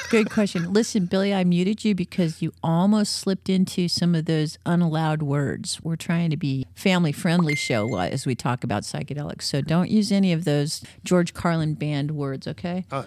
Good 0.09 0.29
question. 0.29 0.73
Listen, 0.73 1.05
Billy, 1.05 1.33
I 1.33 1.45
muted 1.45 1.85
you 1.85 1.95
because 1.95 2.41
you 2.41 2.51
almost 2.61 3.13
slipped 3.15 3.47
into 3.47 3.87
some 3.87 4.13
of 4.13 4.25
those 4.25 4.57
unallowed 4.65 5.21
words. 5.21 5.79
We're 5.81 5.95
trying 5.95 6.31
to 6.31 6.37
be 6.37 6.65
family 6.75 7.13
friendly 7.13 7.55
show 7.55 7.95
uh, 7.95 8.07
as 8.07 8.25
we 8.25 8.35
talk 8.35 8.65
about 8.65 8.83
psychedelics. 8.83 9.43
So 9.43 9.61
don't 9.61 9.89
use 9.89 10.11
any 10.11 10.33
of 10.33 10.43
those 10.43 10.83
George 11.05 11.33
Carlin 11.33 11.75
banned 11.75 12.11
words, 12.11 12.45
okay? 12.45 12.83
Uh, 12.91 13.03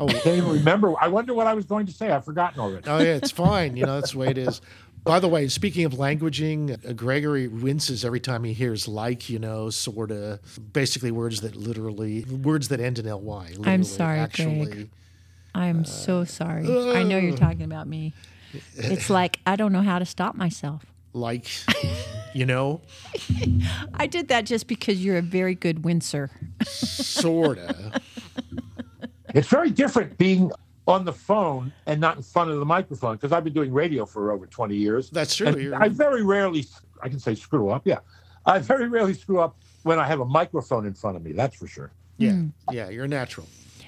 Oh, 0.00 0.08
I 0.08 0.12
can't 0.12 0.46
remember. 0.46 0.94
I 1.00 1.08
wonder 1.08 1.34
what 1.34 1.48
I 1.48 1.54
was 1.54 1.64
going 1.64 1.86
to 1.86 1.92
say. 1.92 2.10
I've 2.10 2.24
forgotten 2.24 2.60
already. 2.60 2.86
Oh 2.86 2.98
yeah, 2.98 3.16
it's 3.16 3.32
fine. 3.32 3.76
You 3.76 3.84
know 3.84 3.96
that's 3.96 4.12
the 4.12 4.18
way 4.18 4.28
it 4.28 4.38
is. 4.38 4.60
By 5.08 5.20
the 5.20 5.28
way, 5.28 5.48
speaking 5.48 5.86
of 5.86 5.94
languaging, 5.94 6.86
uh, 6.86 6.92
Gregory 6.92 7.48
winces 7.48 8.04
every 8.04 8.20
time 8.20 8.44
he 8.44 8.52
hears 8.52 8.86
like, 8.86 9.30
you 9.30 9.38
know, 9.38 9.70
sort 9.70 10.10
of, 10.10 10.38
basically 10.74 11.10
words 11.10 11.40
that 11.40 11.56
literally, 11.56 12.24
words 12.24 12.68
that 12.68 12.78
end 12.78 12.98
in 12.98 13.06
ly. 13.06 13.54
I'm 13.64 13.84
sorry, 13.84 14.18
actually. 14.18 14.66
Greg. 14.66 14.90
I'm 15.54 15.80
uh, 15.80 15.84
so 15.84 16.24
sorry. 16.24 16.66
I 16.94 17.04
know 17.04 17.16
you're 17.16 17.38
talking 17.38 17.62
about 17.62 17.88
me. 17.88 18.12
It's 18.76 19.08
like 19.20 19.40
I 19.46 19.56
don't 19.56 19.72
know 19.72 19.80
how 19.80 19.98
to 19.98 20.04
stop 20.04 20.34
myself. 20.34 20.84
Like, 21.14 21.48
you 22.34 22.44
know, 22.44 22.82
I 23.94 24.06
did 24.06 24.28
that 24.28 24.44
just 24.44 24.66
because 24.66 25.02
you're 25.02 25.16
a 25.16 25.22
very 25.22 25.54
good 25.54 25.84
wincer. 25.84 26.28
sorta. 26.64 28.02
It's 29.34 29.48
very 29.48 29.70
different 29.70 30.16
being 30.16 30.50
on 30.88 31.04
the 31.04 31.12
phone 31.12 31.70
and 31.86 32.00
not 32.00 32.16
in 32.16 32.22
front 32.22 32.50
of 32.50 32.58
the 32.58 32.64
microphone 32.64 33.14
because 33.16 33.30
I've 33.30 33.44
been 33.44 33.52
doing 33.52 33.72
radio 33.72 34.06
for 34.06 34.32
over 34.32 34.46
20 34.46 34.74
years. 34.74 35.10
That's 35.10 35.36
true. 35.36 35.74
I 35.78 35.88
very 35.88 36.24
rarely, 36.24 36.64
I 37.02 37.10
can 37.10 37.20
say 37.20 37.34
screw 37.34 37.68
up. 37.68 37.82
Yeah. 37.84 37.98
I 38.46 38.58
very 38.58 38.88
rarely 38.88 39.12
screw 39.12 39.38
up 39.38 39.54
when 39.82 39.98
I 39.98 40.06
have 40.06 40.20
a 40.20 40.24
microphone 40.24 40.86
in 40.86 40.94
front 40.94 41.18
of 41.18 41.22
me. 41.22 41.32
That's 41.32 41.54
for 41.54 41.66
sure. 41.66 41.92
Yeah, 42.16 42.32
hmm. 42.32 42.48
yeah, 42.72 42.88
you're 42.88 43.06
natural. 43.06 43.46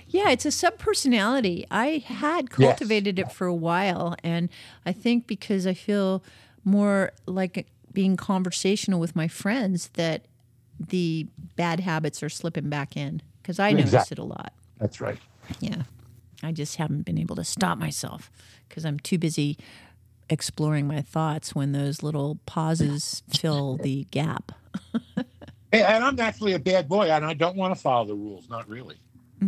Yeah, 0.08 0.30
it's 0.30 0.44
a 0.44 0.50
sub 0.50 0.78
personality. 0.78 1.66
I 1.70 2.04
had 2.04 2.50
cultivated 2.50 3.18
it 3.18 3.32
for 3.32 3.46
a 3.46 3.54
while, 3.54 4.16
and 4.22 4.48
I 4.84 4.92
think 4.92 5.26
because 5.26 5.66
I 5.66 5.74
feel 5.74 6.22
more 6.64 7.12
like 7.26 7.66
being 7.92 8.16
conversational 8.16 9.00
with 9.00 9.16
my 9.16 9.28
friends 9.28 9.88
that 9.94 10.26
the 10.78 11.26
bad 11.56 11.80
habits 11.80 12.22
are 12.22 12.28
slipping 12.28 12.68
back 12.68 12.96
in 12.96 13.22
because 13.40 13.58
I 13.58 13.70
notice 13.70 13.86
Exactly. 13.86 14.16
it 14.16 14.18
a 14.18 14.24
lot. 14.24 14.52
That's 14.78 15.00
right. 15.00 15.18
Yeah. 15.60 15.82
I 16.42 16.52
just 16.52 16.76
haven't 16.76 17.02
been 17.02 17.18
able 17.18 17.36
to 17.36 17.44
stop 17.44 17.78
myself 17.78 18.30
because 18.68 18.84
I'm 18.84 18.98
too 18.98 19.18
busy 19.18 19.58
exploring 20.28 20.86
my 20.86 21.02
thoughts 21.02 21.54
when 21.54 21.72
those 21.72 22.02
little 22.02 22.38
pauses 22.46 23.22
fill 23.28 23.76
the 23.76 24.06
gap. 24.10 24.52
And- 25.72 25.82
And 25.82 26.04
I'm 26.04 26.16
naturally 26.16 26.52
a 26.54 26.58
bad 26.58 26.88
boy 26.88 27.08
and 27.10 27.24
I 27.24 27.32
don't 27.34 27.54
want 27.56 27.72
to 27.74 27.80
follow 27.80 28.04
the 28.04 28.14
rules. 28.14 28.48
Not 28.48 28.68
really. 28.68 28.96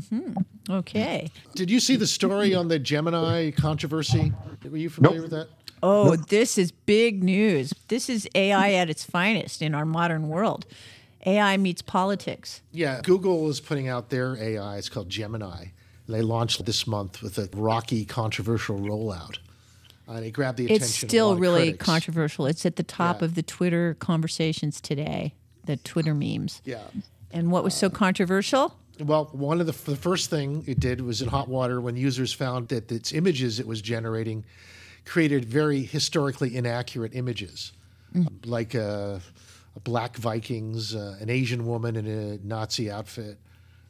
hmm 0.08 0.34
Okay. 0.70 1.30
Did 1.56 1.68
you 1.68 1.80
see 1.80 1.96
the 1.96 2.06
story 2.06 2.54
on 2.54 2.68
the 2.68 2.78
Gemini 2.78 3.50
controversy? 3.50 4.32
Were 4.68 4.76
you 4.76 4.88
familiar 4.88 5.20
with 5.22 5.32
that? 5.32 5.48
Oh, 5.82 6.14
this 6.14 6.58
is 6.58 6.70
big 6.70 7.24
news. 7.24 7.74
This 7.88 8.08
is 8.08 8.28
AI 8.36 8.74
at 8.74 8.88
its 8.88 9.02
finest 9.04 9.62
in 9.62 9.74
our 9.74 9.84
modern 9.84 10.28
world. 10.28 10.64
AI 11.26 11.56
meets 11.56 11.82
politics. 11.82 12.60
Yeah, 12.70 13.00
Google 13.02 13.48
is 13.50 13.58
putting 13.60 13.88
out 13.88 14.08
their 14.10 14.36
AI. 14.36 14.76
It's 14.76 14.88
called 14.88 15.08
Gemini. 15.08 15.66
They 16.12 16.20
launched 16.22 16.64
this 16.66 16.86
month 16.86 17.22
with 17.22 17.38
a 17.38 17.48
rocky, 17.54 18.04
controversial 18.04 18.78
rollout. 18.78 19.38
Uh, 20.06 20.20
they 20.20 20.30
grabbed 20.30 20.58
the 20.58 20.66
attention. 20.66 20.84
It's 20.84 21.02
a 21.02 21.06
still 21.06 21.36
really 21.36 21.72
controversial. 21.72 22.44
It's 22.46 22.66
at 22.66 22.76
the 22.76 22.82
top 22.82 23.20
Yeah. 23.20 23.24
of 23.26 23.34
the 23.34 23.42
Twitter 23.42 23.96
conversations 23.98 24.80
today, 24.80 25.34
the 25.64 25.78
Twitter 25.78 26.14
memes. 26.14 26.60
Yeah. 26.66 26.82
And 27.30 27.50
what 27.50 27.64
was 27.64 27.72
so 27.74 27.88
controversial? 27.88 28.76
Well, 29.00 29.30
one 29.32 29.58
of 29.60 29.66
the, 29.66 29.72
the 29.90 29.96
first 29.96 30.28
thing 30.28 30.64
it 30.66 30.78
did 30.78 31.00
was 31.00 31.22
in 31.22 31.28
hot 31.28 31.48
water 31.48 31.80
when 31.80 31.96
users 31.96 32.30
found 32.32 32.68
that 32.68 32.92
its 32.92 33.12
images 33.12 33.58
it 33.58 33.66
was 33.66 33.80
generating 33.80 34.44
created 35.06 35.46
very 35.46 35.82
historically 35.82 36.54
inaccurate 36.54 37.14
images, 37.14 37.72
Mm. 38.14 38.28
like 38.44 38.74
uh, 38.74 39.18
a 39.74 39.80
black 39.82 40.18
Vikings, 40.18 40.94
uh, 40.94 41.16
an 41.22 41.30
Asian 41.30 41.64
woman 41.66 41.96
in 41.96 42.06
a 42.06 42.36
Nazi 42.46 42.90
outfit. 42.90 43.38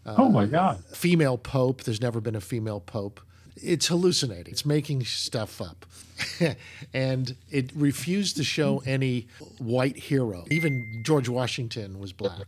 Uh, 0.05 0.15
Oh, 0.19 0.29
my 0.29 0.47
God. 0.47 0.83
Female 0.93 1.39
pope. 1.39 1.83
There's 1.85 2.01
never 2.01 2.21
been 2.21 2.35
a 2.35 2.41
female 2.41 2.81
pope. 2.81 3.21
It's 3.57 3.87
hallucinating. 3.89 4.53
It's 4.53 4.65
making 4.67 5.05
stuff 5.05 5.61
up. 5.61 5.87
and 6.95 7.37
it 7.51 7.71
refused 7.75 8.37
to 8.37 8.45
show 8.45 8.83
any 8.87 9.29
white 9.59 9.97
hero. 9.97 10.45
Even 10.51 11.03
George 11.05 11.29
Washington 11.29 11.99
was 11.99 12.13
black. 12.13 12.47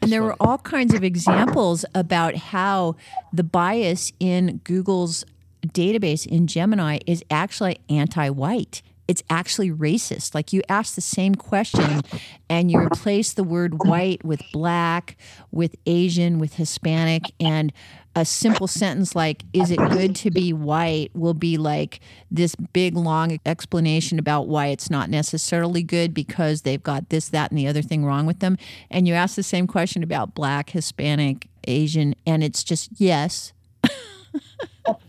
And 0.00 0.12
there 0.12 0.22
were 0.22 0.36
all 0.40 0.58
kinds 0.58 0.94
of 0.94 1.02
examples 1.02 1.84
about 1.94 2.36
how 2.36 2.96
the 3.32 3.42
bias 3.42 4.12
in 4.20 4.60
Google's 4.64 5.24
database 5.66 6.24
in 6.24 6.46
Gemini 6.46 6.98
is 7.06 7.22
actually 7.30 7.80
anti 7.88 8.30
white. 8.30 8.80
It's 9.08 9.22
actually 9.30 9.70
racist. 9.70 10.34
Like 10.34 10.52
you 10.52 10.62
ask 10.68 10.94
the 10.94 11.00
same 11.00 11.34
question 11.34 12.02
and 12.50 12.70
you 12.70 12.78
replace 12.78 13.32
the 13.32 13.42
word 13.42 13.82
white 13.84 14.22
with 14.24 14.42
black, 14.52 15.16
with 15.50 15.74
Asian, 15.86 16.38
with 16.38 16.54
Hispanic, 16.54 17.22
and 17.40 17.72
a 18.14 18.24
simple 18.24 18.66
sentence 18.66 19.14
like, 19.14 19.44
is 19.52 19.70
it 19.70 19.78
good 19.90 20.14
to 20.16 20.30
be 20.30 20.52
white 20.52 21.10
will 21.14 21.34
be 21.34 21.56
like 21.56 22.00
this 22.30 22.54
big 22.54 22.96
long 22.96 23.38
explanation 23.46 24.18
about 24.18 24.48
why 24.48 24.66
it's 24.66 24.90
not 24.90 25.08
necessarily 25.08 25.82
good 25.82 26.12
because 26.12 26.62
they've 26.62 26.82
got 26.82 27.08
this, 27.10 27.28
that, 27.28 27.50
and 27.50 27.58
the 27.58 27.66
other 27.66 27.82
thing 27.82 28.04
wrong 28.04 28.26
with 28.26 28.40
them. 28.40 28.58
And 28.90 29.06
you 29.06 29.14
ask 29.14 29.36
the 29.36 29.42
same 29.42 29.66
question 29.66 30.02
about 30.02 30.34
black, 30.34 30.70
Hispanic, 30.70 31.48
Asian, 31.66 32.14
and 32.26 32.42
it's 32.42 32.64
just 32.64 32.90
yes. 32.96 33.52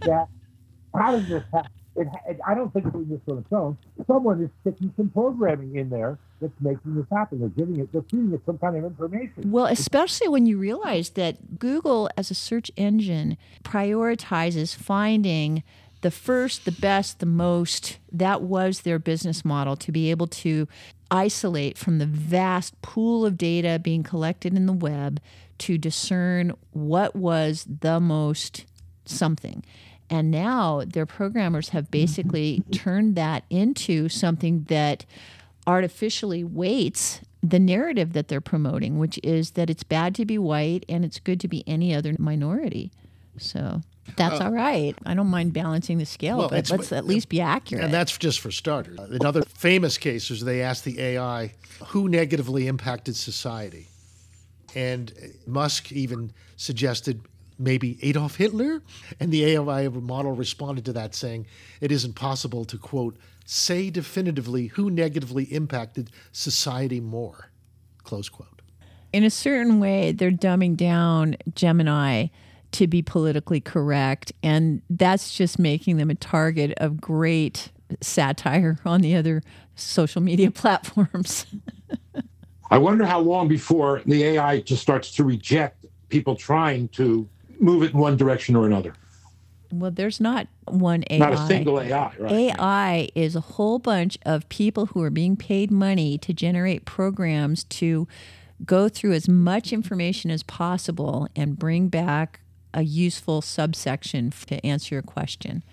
that. 0.02 0.28
How 0.96 1.12
does 1.12 1.28
this 1.28 1.44
happen? 1.52 1.72
It, 2.00 2.08
it, 2.28 2.40
I 2.48 2.56
don't 2.56 2.72
think 2.74 2.86
it's 2.86 2.94
doing 2.94 3.10
this 3.10 3.20
on 3.28 3.40
its 3.40 3.52
own. 3.52 3.78
Someone 4.08 4.44
is 4.44 4.50
sticking 4.62 4.94
some 4.96 5.10
programming 5.10 5.76
in 5.76 5.90
there 5.90 6.18
that's 6.42 6.54
making 6.62 6.96
this 6.96 7.06
happen. 7.12 7.40
They're 7.40 7.50
giving 7.50 7.80
it, 7.80 7.92
they're 7.92 8.04
feeding 8.04 8.34
it 8.34 8.42
some 8.46 8.58
kind 8.58 8.78
of 8.78 8.86
information. 8.86 9.52
Well, 9.52 9.66
especially 9.66 10.30
when 10.30 10.46
you 10.46 10.58
realize 10.58 11.12
that 11.12 11.60
Google, 11.60 12.10
as 12.18 12.32
a 12.32 12.36
search 12.36 12.72
engine, 12.78 13.38
prioritizes 13.64 14.76
finding 14.76 15.64
the 16.02 16.12
first, 16.12 16.66
the 16.66 16.72
best, 16.72 17.20
the 17.20 17.26
most. 17.26 17.98
That 18.12 18.42
was 18.42 18.82
their 18.82 19.00
business 19.00 19.44
model 19.44 19.76
to 19.78 19.92
be 19.92 20.10
able 20.12 20.28
to 20.28 20.68
isolate 21.12 21.78
from 21.78 21.98
the 21.98 22.06
vast 22.06 22.82
pool 22.82 23.26
of 23.26 23.38
data 23.38 23.80
being 23.80 24.04
collected 24.04 24.56
in 24.56 24.66
the 24.66 24.74
web 24.74 25.20
to 25.60 25.78
discern 25.78 26.54
what 26.72 27.16
was 27.16 27.68
the 27.82 28.00
most 28.00 28.66
something. 29.06 29.64
And 30.10 30.32
now 30.32 30.84
their 30.86 31.06
programmers 31.06 31.70
have 31.70 31.92
basically 31.92 32.64
turned 32.72 33.16
that 33.16 33.44
into 33.50 34.10
something 34.10 34.64
that 34.70 35.06
artificially 35.68 36.44
weights 36.44 37.22
the 37.44 37.60
narrative 37.60 38.14
that 38.14 38.28
they're 38.28 38.42
promoting, 38.42 38.98
which 38.98 39.20
is 39.24 39.52
that 39.52 39.70
it's 39.70 39.84
bad 39.84 40.16
to 40.16 40.26
be 40.26 40.38
white 40.38 40.84
and 40.90 41.06
it's 41.06 41.20
good 41.20 41.40
to 41.42 41.48
be 41.48 41.64
any 41.68 41.94
other 41.94 42.16
minority. 42.18 42.92
So 43.38 43.82
that's 44.16 44.42
Uh, 44.42 44.46
all 44.46 44.52
right. 44.52 44.96
I 45.06 45.14
don't 45.14 45.28
mind 45.28 45.54
balancing 45.54 46.00
the 46.00 46.06
scale, 46.06 46.40
Well, 46.40 46.50
but 46.50 46.70
let's 46.70 46.92
at 46.92 47.06
least 47.06 47.30
be 47.30 47.40
accurate. 47.40 47.86
And 47.86 47.94
that's 47.94 48.18
just 48.18 48.40
for 48.40 48.52
starters. 48.52 49.00
Another 49.00 49.44
famous 49.44 49.98
case 49.98 50.32
is 50.32 50.42
they 50.44 50.62
asked 50.62 50.84
the 50.84 51.00
AI 51.00 51.54
who 51.88 52.10
negatively 52.10 52.68
impacted 52.68 53.16
society. 53.16 53.88
And 54.76 55.14
Musk 55.48 55.92
even 55.92 56.32
suggested 56.58 57.22
maybe 57.60 58.00
Adolf 58.02 58.36
Hitler. 58.36 58.82
And 59.20 59.32
the 59.32 59.46
AI 59.46 59.88
model 59.90 60.32
responded 60.32 60.86
to 60.86 60.94
that 60.94 61.14
saying 61.14 61.46
it 61.82 61.92
isn't 61.92 62.14
possible 62.14 62.66
to, 62.66 62.78
quote, 62.78 63.18
say 63.46 63.90
definitively 63.90 64.68
who 64.68 64.90
negatively 64.90 65.44
impacted 65.46 66.10
society 66.32 67.00
more, 67.00 67.50
close 68.04 68.30
quote. 68.30 68.62
in 69.12 69.24
a 69.24 69.30
certain 69.30 69.80
way, 69.80 70.12
they're 70.12 70.32
dumbing 70.32 70.78
down 70.78 71.36
Gemini 71.56 72.28
to 72.72 72.88
be 72.88 73.02
politically 73.02 73.60
correct. 73.60 74.32
And 74.44 74.82
that's 74.90 75.36
just 75.36 75.58
making 75.58 75.98
them 75.98 76.10
a 76.10 76.16
target 76.16 76.74
of 76.78 77.02
great 77.02 77.72
satire 78.02 78.78
on 78.86 79.02
the 79.02 79.16
other 79.16 79.42
social 79.76 80.22
media 80.22 80.52
platforms. 80.52 81.46
I 82.72 82.78
wonder 82.78 83.06
how 83.06 83.20
long 83.20 83.48
before 83.48 84.04
the 84.06 84.24
AI 84.24 84.62
just 84.62 84.82
starts 84.82 85.12
to 85.16 85.24
reject 85.24 85.86
people 86.10 86.36
trying 86.36 86.88
to 86.90 87.28
move 87.60 87.84
it 87.84 87.94
in 87.94 88.00
one 88.00 88.18
direction 88.18 88.56
or 88.56 88.66
another. 88.66 88.94
Well, 89.72 89.92
there's 89.92 90.20
not 90.20 90.48
one 90.66 91.04
AI. 91.10 91.18
Not 91.20 91.34
a 91.34 91.48
single 91.48 91.80
AI, 91.80 92.14
right? 92.18 92.32
AI 92.32 93.10
is 93.14 93.36
a 93.36 93.42
whole 93.42 93.78
bunch 93.78 94.18
of 94.26 94.48
people 94.50 94.88
who 94.88 95.02
are 95.04 95.12
being 95.12 95.36
paid 95.36 95.70
money 95.70 96.18
to 96.20 96.34
generate 96.34 96.86
programs 96.86 97.64
to 97.66 98.08
go 98.66 98.90
through 98.90 99.14
as 99.14 99.28
much 99.30 99.72
information 99.72 100.32
as 100.32 100.44
possible 100.44 101.28
and 101.36 101.58
bring 101.58 101.88
back 101.88 102.42
a 102.74 102.82
useful 102.82 103.42
subsection 103.42 104.32
to 104.48 104.64
answer 104.66 104.96
your 104.96 105.02
question. 105.02 105.64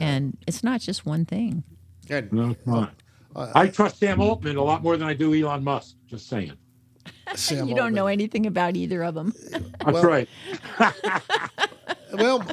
And 0.00 0.36
it's 0.46 0.62
not 0.62 0.80
just 0.80 1.06
one 1.06 1.24
thing. 1.24 1.64
No, 2.32 2.50
it's 2.50 2.66
not. 2.66 2.94
Uh, 3.34 3.52
I 3.54 3.68
trust 3.68 3.98
Sam 3.98 4.20
Altman 4.20 4.56
a 4.56 4.62
lot 4.62 4.82
more 4.82 4.96
than 4.96 5.08
I 5.08 5.14
do 5.14 5.34
Elon 5.34 5.64
Musk. 5.64 5.96
Just 6.06 6.28
saying. 6.28 6.52
you 7.50 7.74
don't 7.74 7.94
know 7.94 8.06
anything 8.06 8.46
about 8.46 8.76
either 8.76 9.02
of 9.02 9.14
them. 9.14 9.34
That's 9.84 10.04
right. 10.04 10.28
well, 12.14 12.44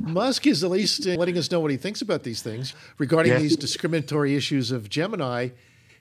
Musk 0.00 0.46
is 0.46 0.64
at 0.64 0.70
least 0.70 1.06
uh, 1.06 1.10
letting 1.10 1.38
us 1.38 1.50
know 1.50 1.60
what 1.60 1.70
he 1.70 1.76
thinks 1.76 2.02
about 2.02 2.22
these 2.22 2.42
things 2.42 2.74
regarding 2.98 3.32
yes. 3.32 3.42
these 3.42 3.56
discriminatory 3.56 4.34
issues 4.34 4.70
of 4.70 4.88
Gemini. 4.88 5.50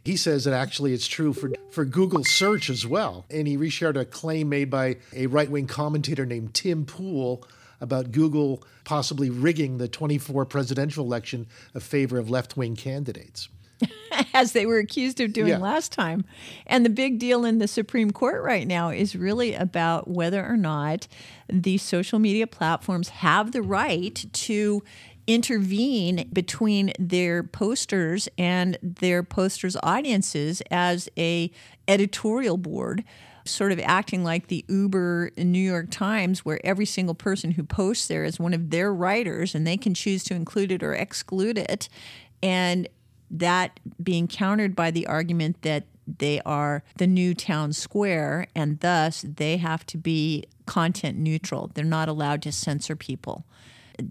He 0.03 0.17
says 0.17 0.43
that 0.43 0.53
actually 0.53 0.93
it's 0.93 1.07
true 1.07 1.31
for, 1.31 1.51
for 1.71 1.85
Google 1.85 2.23
search 2.25 2.69
as 2.69 2.85
well. 2.85 3.25
And 3.29 3.47
he 3.47 3.57
reshared 3.57 3.95
a 3.95 4.05
claim 4.05 4.49
made 4.49 4.69
by 4.69 4.97
a 5.13 5.27
right 5.27 5.49
wing 5.49 5.67
commentator 5.67 6.25
named 6.25 6.53
Tim 6.53 6.85
Pool 6.85 7.45
about 7.79 8.11
Google 8.11 8.63
possibly 8.83 9.29
rigging 9.29 9.77
the 9.77 9.87
24 9.87 10.45
presidential 10.45 11.05
election 11.05 11.47
in 11.73 11.81
favor 11.81 12.17
of 12.17 12.29
left 12.29 12.57
wing 12.57 12.75
candidates. 12.75 13.49
as 14.33 14.51
they 14.51 14.65
were 14.65 14.77
accused 14.77 15.19
of 15.19 15.33
doing 15.33 15.49
yeah. 15.49 15.57
last 15.57 15.91
time. 15.91 16.25
And 16.65 16.85
the 16.85 16.89
big 16.89 17.19
deal 17.19 17.45
in 17.45 17.59
the 17.59 17.67
Supreme 17.67 18.11
Court 18.11 18.43
right 18.43 18.67
now 18.67 18.89
is 18.89 19.15
really 19.15 19.53
about 19.53 20.07
whether 20.07 20.45
or 20.45 20.57
not 20.57 21.07
these 21.49 21.81
social 21.81 22.19
media 22.19 22.47
platforms 22.47 23.09
have 23.09 23.51
the 23.51 23.61
right 23.61 24.25
to 24.33 24.83
intervene 25.25 26.29
between 26.33 26.91
their 26.99 27.43
posters 27.43 28.27
and 28.37 28.77
their 28.81 29.23
posters 29.23 29.77
audiences 29.81 30.61
as 30.69 31.07
a 31.17 31.49
editorial 31.87 32.57
board 32.57 33.03
sort 33.45 33.71
of 33.71 33.79
acting 33.79 34.23
like 34.23 34.47
the 34.47 34.63
Uber 34.67 35.31
New 35.37 35.59
York 35.59 35.89
Times, 35.91 36.45
where 36.45 36.65
every 36.65 36.85
single 36.85 37.15
person 37.15 37.51
who 37.51 37.63
posts 37.63 38.07
there 38.07 38.23
is 38.23 38.39
one 38.39 38.53
of 38.53 38.69
their 38.69 38.93
writers 38.93 39.53
and 39.53 39.67
they 39.67 39.77
can 39.77 39.93
choose 39.93 40.23
to 40.25 40.33
include 40.33 40.71
it 40.71 40.83
or 40.83 40.93
exclude 40.93 41.57
it. 41.57 41.89
And 42.41 42.87
that 43.33 43.79
being 44.01 44.27
countered 44.27 44.75
by 44.75 44.91
the 44.91 45.07
argument 45.07 45.61
that 45.63 45.85
they 46.07 46.39
are 46.45 46.83
the 46.97 47.07
new 47.07 47.33
town 47.33 47.73
square 47.73 48.47
and 48.55 48.79
thus 48.79 49.25
they 49.27 49.57
have 49.57 49.85
to 49.87 49.97
be 49.97 50.45
content 50.65 51.17
neutral. 51.17 51.71
They're 51.73 51.83
not 51.83 52.07
allowed 52.07 52.41
to 52.43 52.51
censor 52.51 52.95
people. 52.95 53.45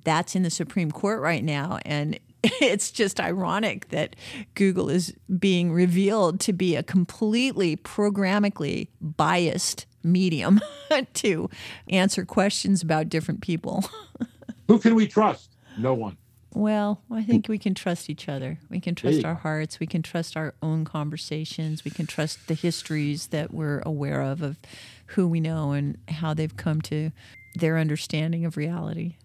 That's 0.05 0.35
in 0.35 0.43
the 0.43 0.51
Supreme 0.51 0.91
Court 0.91 1.21
right 1.21 1.45
now. 1.45 1.79
And 1.85 2.19
it's 2.43 2.91
just 2.91 3.21
ironic 3.21 3.89
that 3.91 4.17
Google 4.55 4.91
is 4.91 5.15
being 5.39 5.73
revealed 5.73 6.41
to 6.41 6.53
be 6.53 6.77
a 6.77 6.83
completely 6.83 7.77
programmatically 7.77 8.89
biased 9.01 9.87
medium 10.03 10.61
to 11.15 11.49
answer 11.89 12.25
questions 12.25 12.83
about 12.83 13.09
different 13.09 13.41
people. 13.41 13.85
Who 14.69 14.79
can 14.79 14.95
we 14.95 15.07
trust? 15.07 15.55
No 15.79 15.95
one. 15.95 16.17
Well, 16.55 17.01
I 17.11 17.23
mm. 17.23 17.27
think 17.27 17.49
we 17.49 17.59
can 17.59 17.75
trust 17.75 18.11
each 18.11 18.29
other. 18.29 18.59
We 18.69 18.81
can 18.81 18.95
trust 18.95 19.25
our 19.25 19.35
hearts. 19.35 19.81
We 19.81 19.87
can 19.87 20.03
trust 20.03 20.37
our 20.37 20.55
own 20.63 20.85
conversations. 20.85 21.85
We 21.85 21.91
can 21.91 22.07
trust 22.07 22.47
the 22.47 22.55
histories 22.55 23.29
that 23.29 23.53
we're 23.53 23.81
aware 23.81 24.21
of, 24.21 24.43
of 24.43 24.59
who 25.07 25.27
we 25.27 25.41
know 25.41 25.73
and 25.73 25.99
how 26.09 26.35
they've 26.35 26.57
come 26.57 26.81
to 26.83 27.11
their 27.55 27.79
understanding 27.79 28.45
of 28.45 28.57
reality. 28.57 29.17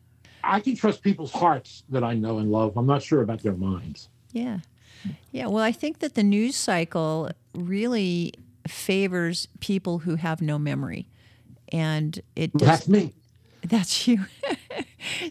I 0.44 0.62
can 0.62 0.76
trust 0.76 1.02
people's 1.02 1.32
hearts 1.32 1.84
that 1.90 2.04
I 2.04 2.14
know 2.14 2.38
and 2.38 2.52
love. 2.52 2.78
I'm 2.78 2.86
not 2.86 3.04
sure 3.04 3.22
about 3.22 3.42
their 3.42 3.56
minds. 3.56 4.08
Yeah. 4.32 4.60
Yeah. 5.32 5.48
Well, 5.48 5.64
I 5.64 5.72
think 5.72 6.00
that 6.00 6.16
the 6.16 6.24
news 6.24 6.56
cycle 6.56 7.32
really 7.54 8.34
favors 8.68 9.48
people 9.60 10.00
who 10.00 10.16
have 10.16 10.42
no 10.42 10.58
memory. 10.58 11.08
And 11.70 12.20
it 12.36 12.54
does, 12.54 12.68
That's 12.68 12.88
me. 12.88 13.14
That's 13.70 14.08
you. 14.08 14.26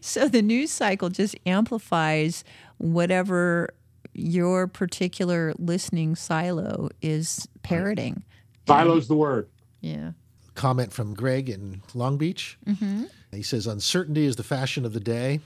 so 0.01 0.29
the 0.29 0.43
news 0.43 0.71
cycle 0.71 1.09
just 1.09 1.37
amplifies 1.47 2.45
whatever 2.79 3.71
your 4.15 4.67
particular 4.67 5.55
listening 5.59 6.17
silo 6.17 6.89
is 7.03 7.49
parroting. 7.63 8.23
Silo's 8.67 9.09
the 9.09 9.17
word. 9.17 9.49
Yeah. 9.81 10.13
Comment 10.55 10.93
from 10.93 11.15
Greg 11.15 11.51
in 11.51 11.83
Long 11.95 12.17
Beach. 12.17 12.59
Mm-hmm. 12.67 13.05
He 13.33 13.43
says, 13.43 13.67
Uncertainty 13.67 14.25
is 14.25 14.37
the 14.37 14.43
fashion 14.43 14.85
of 14.85 14.93
the 14.95 15.01
day. 15.01 15.41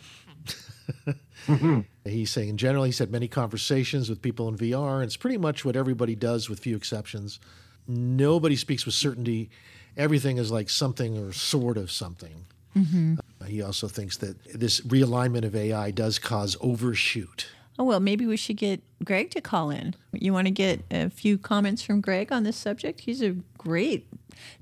mm-hmm. 1.47 1.81
He's 2.09 2.31
saying, 2.31 2.49
in 2.49 2.57
general, 2.57 2.85
he's 2.85 2.99
had 2.99 3.11
many 3.11 3.29
conversations 3.29 4.09
with 4.09 4.23
people 4.23 4.49
in 4.49 4.57
VR, 4.57 4.97
and 4.97 5.05
it's 5.05 5.17
pretty 5.17 5.37
much 5.37 5.65
what 5.65 5.77
everybody 5.77 6.15
does, 6.15 6.49
with 6.49 6.61
few 6.61 6.77
exceptions. 6.77 7.39
Nobody 7.87 8.57
speaks 8.57 8.87
with 8.87 8.95
certainty. 8.95 9.51
Everything 9.97 10.39
is 10.39 10.51
like 10.51 10.71
something 10.71 11.19
or 11.19 11.33
sort 11.33 11.77
of 11.77 11.91
something. 11.91 12.47
Mm-hmm. 12.77 13.17
Uh, 13.41 13.45
he 13.45 13.63
also 13.63 13.89
thinks 13.89 14.17
that 14.19 14.43
this 14.55 14.81
realignment 14.83 15.45
of 15.45 15.57
AI 15.57 15.91
does 15.91 16.19
cause 16.19 16.57
overshoot. 16.61 17.49
Oh, 17.79 17.85
well, 17.85 18.01
maybe 18.01 18.27
we 18.27 18.37
should 18.37 18.59
get 18.59 18.83
Greg 19.05 19.31
to 19.31 19.41
call 19.41 19.71
in. 19.71 19.95
You 20.13 20.33
want 20.33 20.47
to 20.47 20.51
get 20.51 20.85
a 20.91 21.09
few 21.09 21.39
comments 21.39 21.83
from 21.83 22.01
Greg 22.01 22.31
on 22.31 22.43
this 22.43 22.57
subject? 22.57 23.01
He's 23.01 23.23
a 23.23 23.37
great 23.57 24.07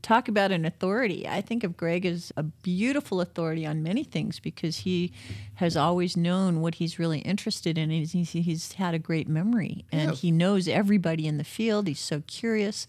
talk 0.03 0.29
about 0.29 0.53
an 0.53 0.65
authority. 0.65 1.27
I 1.27 1.41
think 1.41 1.65
of 1.65 1.77
Greg 1.77 2.07
as 2.07 2.33
a 2.37 2.43
beautiful 2.43 3.21
authority 3.21 3.67
on 3.67 3.83
many 3.83 4.05
things 4.05 4.39
because 4.39 4.79
he 4.79 5.13
has 5.55 5.77
always 5.77 6.17
known 6.17 6.61
what 6.61 6.77
he's 6.77 6.99
really 6.99 7.21
interested 7.21 7.77
in. 7.79 7.91
He's, 7.91 8.13
he's 8.13 8.73
had 8.73 8.95
a 8.95 8.99
great 8.99 9.29
memory 9.29 9.85
and 9.91 10.11
yeah. 10.11 10.17
he 10.17 10.31
knows 10.31 10.69
everybody 10.69 11.27
in 11.27 11.39
the 11.39 11.45
field. 11.45 11.89
He's 11.89 12.01
so 12.01 12.23
curious. 12.27 12.87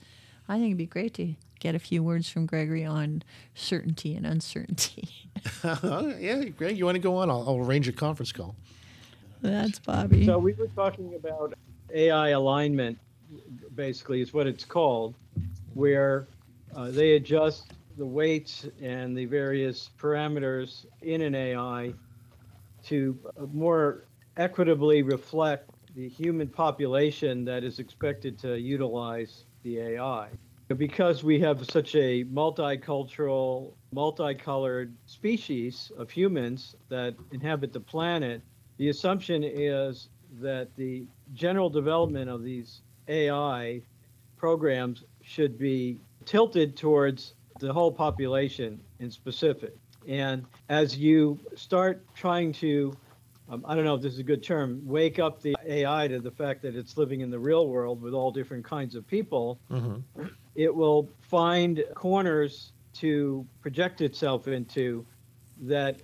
I 0.48 0.56
think 0.56 0.68
it'd 0.68 0.78
be 0.78 0.86
great 0.86 1.14
to 1.16 1.36
get 1.60 1.76
a 1.76 1.80
few 1.80 2.02
words 2.02 2.30
from 2.30 2.46
Gregory 2.46 2.86
on 2.86 3.24
certainty 3.54 4.16
and 4.16 4.26
uncertainty. 4.26 5.10
yeah, 5.64 6.44
Greg, 6.58 6.78
you 6.78 6.86
want 6.86 6.96
to 6.96 7.00
go 7.00 7.18
on? 7.18 7.30
I'll, 7.30 7.44
I'll 7.48 7.58
arrange 7.58 7.88
a 7.88 7.92
conference 7.92 8.32
call. 8.32 8.56
That's 9.42 9.80
Bobby. 9.80 10.26
So 10.26 10.38
we 10.38 10.54
were 10.54 10.68
talking 10.68 11.16
about 11.16 11.54
AI 11.94 12.30
alignment, 12.30 12.98
basically, 13.76 14.22
is 14.22 14.34
what 14.34 14.48
it's 14.48 14.66
called, 14.66 15.16
where 15.74 16.28
uh, 16.76 16.92
they 16.92 17.14
adjust 17.14 17.74
the 17.98 18.06
weights 18.06 18.68
and 18.82 19.18
the 19.18 19.26
various 19.26 19.90
parameters 20.00 20.86
in 21.02 21.22
an 21.22 21.36
AI 21.36 21.94
to 22.86 23.18
more 23.52 24.06
equitably 24.38 25.02
reflect 25.02 25.70
the 25.96 26.08
human 26.08 26.48
population 26.48 27.44
that 27.46 27.64
is 27.64 27.80
expected 27.80 28.40
to 28.40 28.58
utilize 28.58 29.44
the 29.64 29.80
AI. 29.80 30.30
Because 30.78 31.24
we 31.24 31.40
have 31.40 31.66
such 31.66 31.96
a 31.96 32.24
multicultural, 32.26 33.74
multicolored 33.92 34.94
species 35.08 35.92
of 35.98 36.12
humans 36.12 36.76
that 36.90 37.16
inhabit 37.32 37.74
the 37.74 37.80
planet, 37.80 38.44
the 38.78 38.90
assumption 38.90 39.44
is 39.44 40.10
that 40.40 40.76
the 40.76 41.08
general 41.34 41.72
development 41.72 42.30
of 42.30 42.44
these 42.44 42.82
AI 43.08 43.82
programs 44.38 45.04
should 45.24 45.58
be 45.58 45.98
tilted 46.26 46.78
towards 46.78 47.34
the 47.60 47.74
whole 47.74 47.92
population 47.92 48.80
in 49.00 49.10
specific. 49.10 49.76
And 50.08 50.46
as 50.70 50.96
you 50.96 51.40
start 51.56 52.06
trying 52.14 52.54
to, 52.54 52.96
um, 53.50 53.66
I 53.68 53.74
don't 53.74 53.86
know 53.86 53.96
if 53.96 54.04
this 54.04 54.14
is 54.14 54.20
a 54.20 54.24
good 54.24 54.44
term, 54.44 54.82
wake 54.86 55.18
up 55.18 55.42
the 55.42 55.56
AI 55.66 56.08
to 56.08 56.20
the 56.20 56.32
fact 56.32 56.62
that 56.62 56.76
it's 56.76 56.96
living 56.96 57.22
in 57.22 57.32
the 57.32 57.40
real 57.40 57.68
world 57.68 58.04
with 58.04 58.14
all 58.14 58.32
different 58.32 58.64
kinds 58.64 58.94
of 58.94 59.08
people, 59.08 59.60
mm-hmm 59.72 60.28
it 60.60 60.76
will 60.76 61.10
find 61.22 61.82
corners 61.96 62.74
to 62.92 63.48
project 63.62 64.02
itself 64.02 64.50
into 64.50 65.06
that 65.62 66.02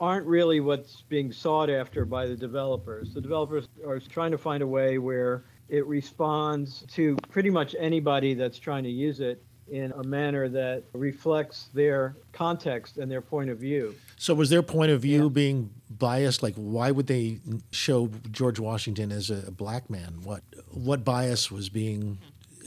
aren't 0.00 0.26
really 0.26 0.58
what's 0.58 1.02
being 1.02 1.30
sought 1.30 1.70
after 1.70 2.04
by 2.04 2.26
the 2.26 2.34
developers. 2.34 3.14
The 3.14 3.20
developers 3.20 3.68
are 3.86 4.00
trying 4.00 4.32
to 4.32 4.38
find 4.38 4.60
a 4.60 4.66
way 4.66 4.98
where 4.98 5.44
it 5.68 5.86
responds 5.86 6.84
to 6.94 7.16
pretty 7.30 7.48
much 7.48 7.76
anybody 7.78 8.34
that's 8.34 8.58
trying 8.58 8.82
to 8.82 8.90
use 8.90 9.20
it 9.20 9.40
in 9.70 9.92
a 9.92 10.02
manner 10.02 10.48
that 10.48 10.82
reflects 10.94 11.68
their 11.72 12.16
context 12.32 12.98
and 12.98 13.08
their 13.08 13.20
point 13.20 13.50
of 13.50 13.58
view. 13.58 13.94
So, 14.16 14.34
was 14.34 14.50
their 14.50 14.64
point 14.64 14.90
of 14.90 15.00
view 15.00 15.24
yeah. 15.24 15.28
being 15.28 15.70
biased? 15.88 16.42
Like, 16.42 16.56
why 16.56 16.90
would 16.90 17.06
they 17.06 17.38
show 17.70 18.10
George 18.32 18.58
Washington 18.58 19.12
as 19.12 19.30
a 19.30 19.52
black 19.52 19.88
man? 19.88 20.18
What 20.24 20.42
what 20.72 21.04
bias 21.04 21.52
was 21.52 21.68
being 21.68 22.18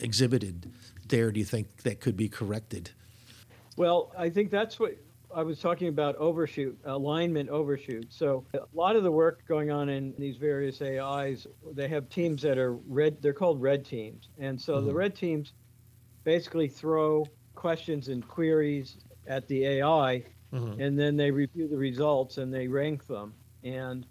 exhibited? 0.01 0.71
There 1.07 1.31
do 1.31 1.39
you 1.39 1.45
think 1.45 1.83
that 1.83 1.99
could 1.99 2.17
be 2.17 2.29
corrected? 2.29 2.91
Well, 3.77 4.11
I 4.17 4.29
think 4.29 4.51
that's 4.51 4.79
what 4.79 4.97
I 5.35 5.43
was 5.43 5.59
talking 5.59 5.89
about 5.89 6.15
overshoot, 6.15 6.79
alignment 6.85 7.49
overshoot. 7.49 8.07
So 8.09 8.45
a 8.53 8.59
lot 8.73 8.95
of 8.95 9.03
the 9.03 9.11
work 9.11 9.45
going 9.47 9.69
on 9.69 9.89
in 9.89 10.13
these 10.17 10.37
various 10.37 10.81
AIs, 10.81 11.45
they 11.73 11.89
have 11.89 12.07
teams 12.09 12.41
that 12.43 12.57
are 12.57 12.73
red, 12.73 13.21
they're 13.21 13.33
called 13.33 13.61
red 13.61 13.83
teams. 13.83 14.29
And 14.39 14.59
so 14.59 14.77
mm-hmm. 14.77 14.87
the 14.87 14.93
red 14.93 15.15
teams 15.15 15.53
basically 16.23 16.69
throw 16.69 17.25
questions 17.53 18.07
and 18.07 18.25
queries 18.25 18.97
at 19.27 19.47
the 19.47 19.65
AI, 19.65 20.23
mm-hmm. 20.53 20.79
and 20.79 20.97
then 20.97 21.17
they 21.17 21.31
review 21.31 21.67
the 21.67 21.77
results 21.77 22.37
and 22.37 22.53
they 22.53 22.67
rank 22.67 23.05
them. 23.05 23.33
And 23.63 24.05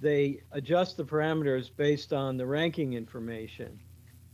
they 0.00 0.40
adjust 0.52 0.96
the 0.96 1.04
parameters 1.04 1.70
based 1.74 2.12
on 2.12 2.36
the 2.36 2.46
ranking 2.46 2.94
information. 2.94 3.78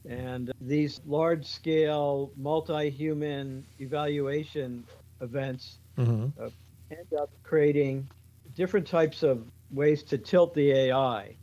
And 0.08 0.52
these 0.60 1.00
large 1.06 1.46
scale, 1.46 2.30
multi 2.36 2.90
human 2.90 3.64
evaluation 3.80 4.84
events 5.20 5.78
mm-hmm. 5.98 6.42
uh, 6.42 6.50
end 6.90 7.12
up 7.18 7.30
creating 7.42 8.08
different 8.54 8.86
types 8.86 9.22
of 9.22 9.44
ways 9.70 10.02
to 10.04 10.18
tilt 10.18 10.54
the 10.54 10.70
AI. 10.72 11.36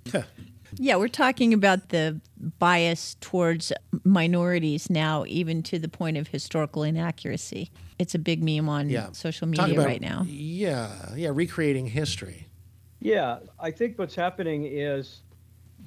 Yeah, 0.78 0.96
we're 0.96 1.10
talking 1.10 1.54
about 1.54 1.90
the 1.90 2.22
bias 2.58 3.18
towards 3.20 3.74
minorities 4.06 4.90
now, 4.90 5.26
even 5.28 5.64
to 5.64 5.78
the 5.78 5.90
point 5.90 6.16
of 6.16 6.30
historical 6.30 6.84
inaccuracy. 6.84 7.72
It's 8.00 8.16
a 8.16 8.20
big 8.20 8.42
meme 8.42 8.70
on 8.70 8.90
Yeah. 8.90 9.12
social 9.12 9.52
Talk 9.52 9.68
media 9.68 9.82
about- 9.82 9.90
right 9.90 10.02
now. 10.02 10.26
Yeah, 10.30 11.14
yeah, 11.16 11.30
recreating 11.34 11.88
history. 11.88 12.48
Yeah, 13.00 13.40
I 13.60 13.72
think 13.72 14.00
what's 14.00 14.16
happening 14.16 14.66
is 14.66 15.24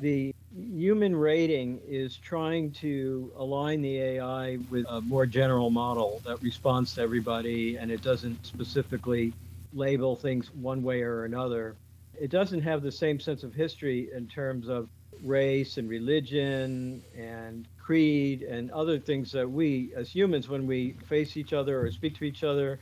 the 0.00 0.34
human 0.56 1.14
rating 1.16 1.80
is 1.86 2.16
trying 2.16 2.70
to 2.70 3.32
align 3.36 3.82
the 3.82 3.98
AI 3.98 4.58
with 4.70 4.86
a 4.88 5.00
more 5.00 5.26
general 5.26 5.70
model 5.70 6.20
that 6.24 6.40
responds 6.42 6.94
to 6.94 7.00
everybody 7.00 7.76
and 7.76 7.90
it 7.90 8.02
doesn't 8.02 8.46
specifically 8.46 9.32
label 9.72 10.14
things 10.14 10.52
one 10.54 10.82
way 10.82 11.02
or 11.02 11.24
another. 11.24 11.76
It 12.20 12.30
doesn't 12.30 12.60
have 12.62 12.82
the 12.82 12.92
same 12.92 13.18
sense 13.18 13.42
of 13.42 13.52
history 13.52 14.08
in 14.14 14.28
terms 14.28 14.68
of 14.68 14.88
race 15.24 15.78
and 15.78 15.88
religion 15.88 17.02
and 17.16 17.66
creed 17.78 18.42
and 18.42 18.70
other 18.70 18.98
things 18.98 19.32
that 19.32 19.48
we 19.48 19.92
as 19.96 20.10
humans 20.10 20.48
when 20.48 20.66
we 20.66 20.92
face 21.06 21.36
each 21.36 21.52
other 21.52 21.82
or 21.84 21.90
speak 21.90 22.16
to 22.18 22.24
each 22.24 22.44
other 22.44 22.78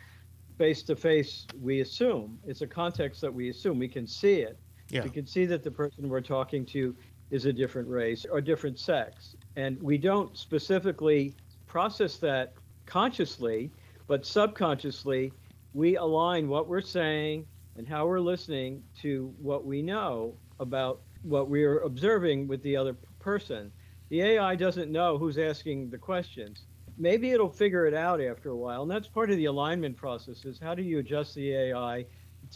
face 0.58 0.82
to 0.82 0.94
face 0.94 1.46
we 1.62 1.80
assume. 1.80 2.38
It's 2.46 2.60
a 2.60 2.66
context 2.66 3.20
that 3.22 3.32
we 3.32 3.48
assume. 3.48 3.78
We 3.78 3.88
can 3.88 4.06
see 4.06 4.40
it 4.40 4.58
Yeah. 4.92 5.02
we 5.02 5.10
can 5.10 5.26
see 5.26 5.46
that 5.46 5.62
the 5.62 5.70
person 5.70 6.08
we're 6.08 6.20
talking 6.20 6.64
to 6.66 6.94
is 7.30 7.46
a 7.46 7.52
different 7.52 7.88
race 7.88 8.26
or 8.30 8.40
different 8.40 8.78
sex. 8.78 9.34
And 9.56 9.80
we 9.82 9.98
don't 9.98 10.36
specifically 10.36 11.34
process 11.66 12.18
that 12.18 12.52
consciously 12.86 13.72
but 14.06 14.26
subconsciously 14.26 15.32
we 15.72 15.96
align 15.96 16.48
what 16.48 16.68
we're 16.68 16.82
saying 16.82 17.46
and 17.76 17.88
how 17.88 18.06
we're 18.06 18.20
listening 18.20 18.82
to 19.00 19.32
what 19.38 19.64
we 19.64 19.80
know 19.80 20.36
about 20.60 21.00
what 21.22 21.48
we're 21.48 21.80
observing 21.80 22.46
with 22.46 22.62
the 22.62 22.76
other 22.76 22.94
person. 23.20 23.72
The 24.10 24.20
ai 24.20 24.54
doesn't 24.54 24.90
know 24.90 25.16
who's 25.16 25.38
asking 25.38 25.88
the 25.88 25.96
questions. 25.96 26.66
Maybe 26.98 27.30
it'll 27.30 27.48
figure 27.48 27.86
it 27.86 27.94
out 27.94 28.20
after 28.20 28.50
a 28.50 28.56
while. 28.56 28.82
And 28.82 28.90
that's 28.90 29.08
part 29.08 29.30
of 29.30 29.38
the 29.38 29.46
alignment 29.46 29.96
process 29.96 30.44
is 30.44 30.60
how 30.60 30.74
do 30.74 30.82
you 30.82 30.98
adjust 30.98 31.34
the 31.34 31.54
ai 31.54 32.04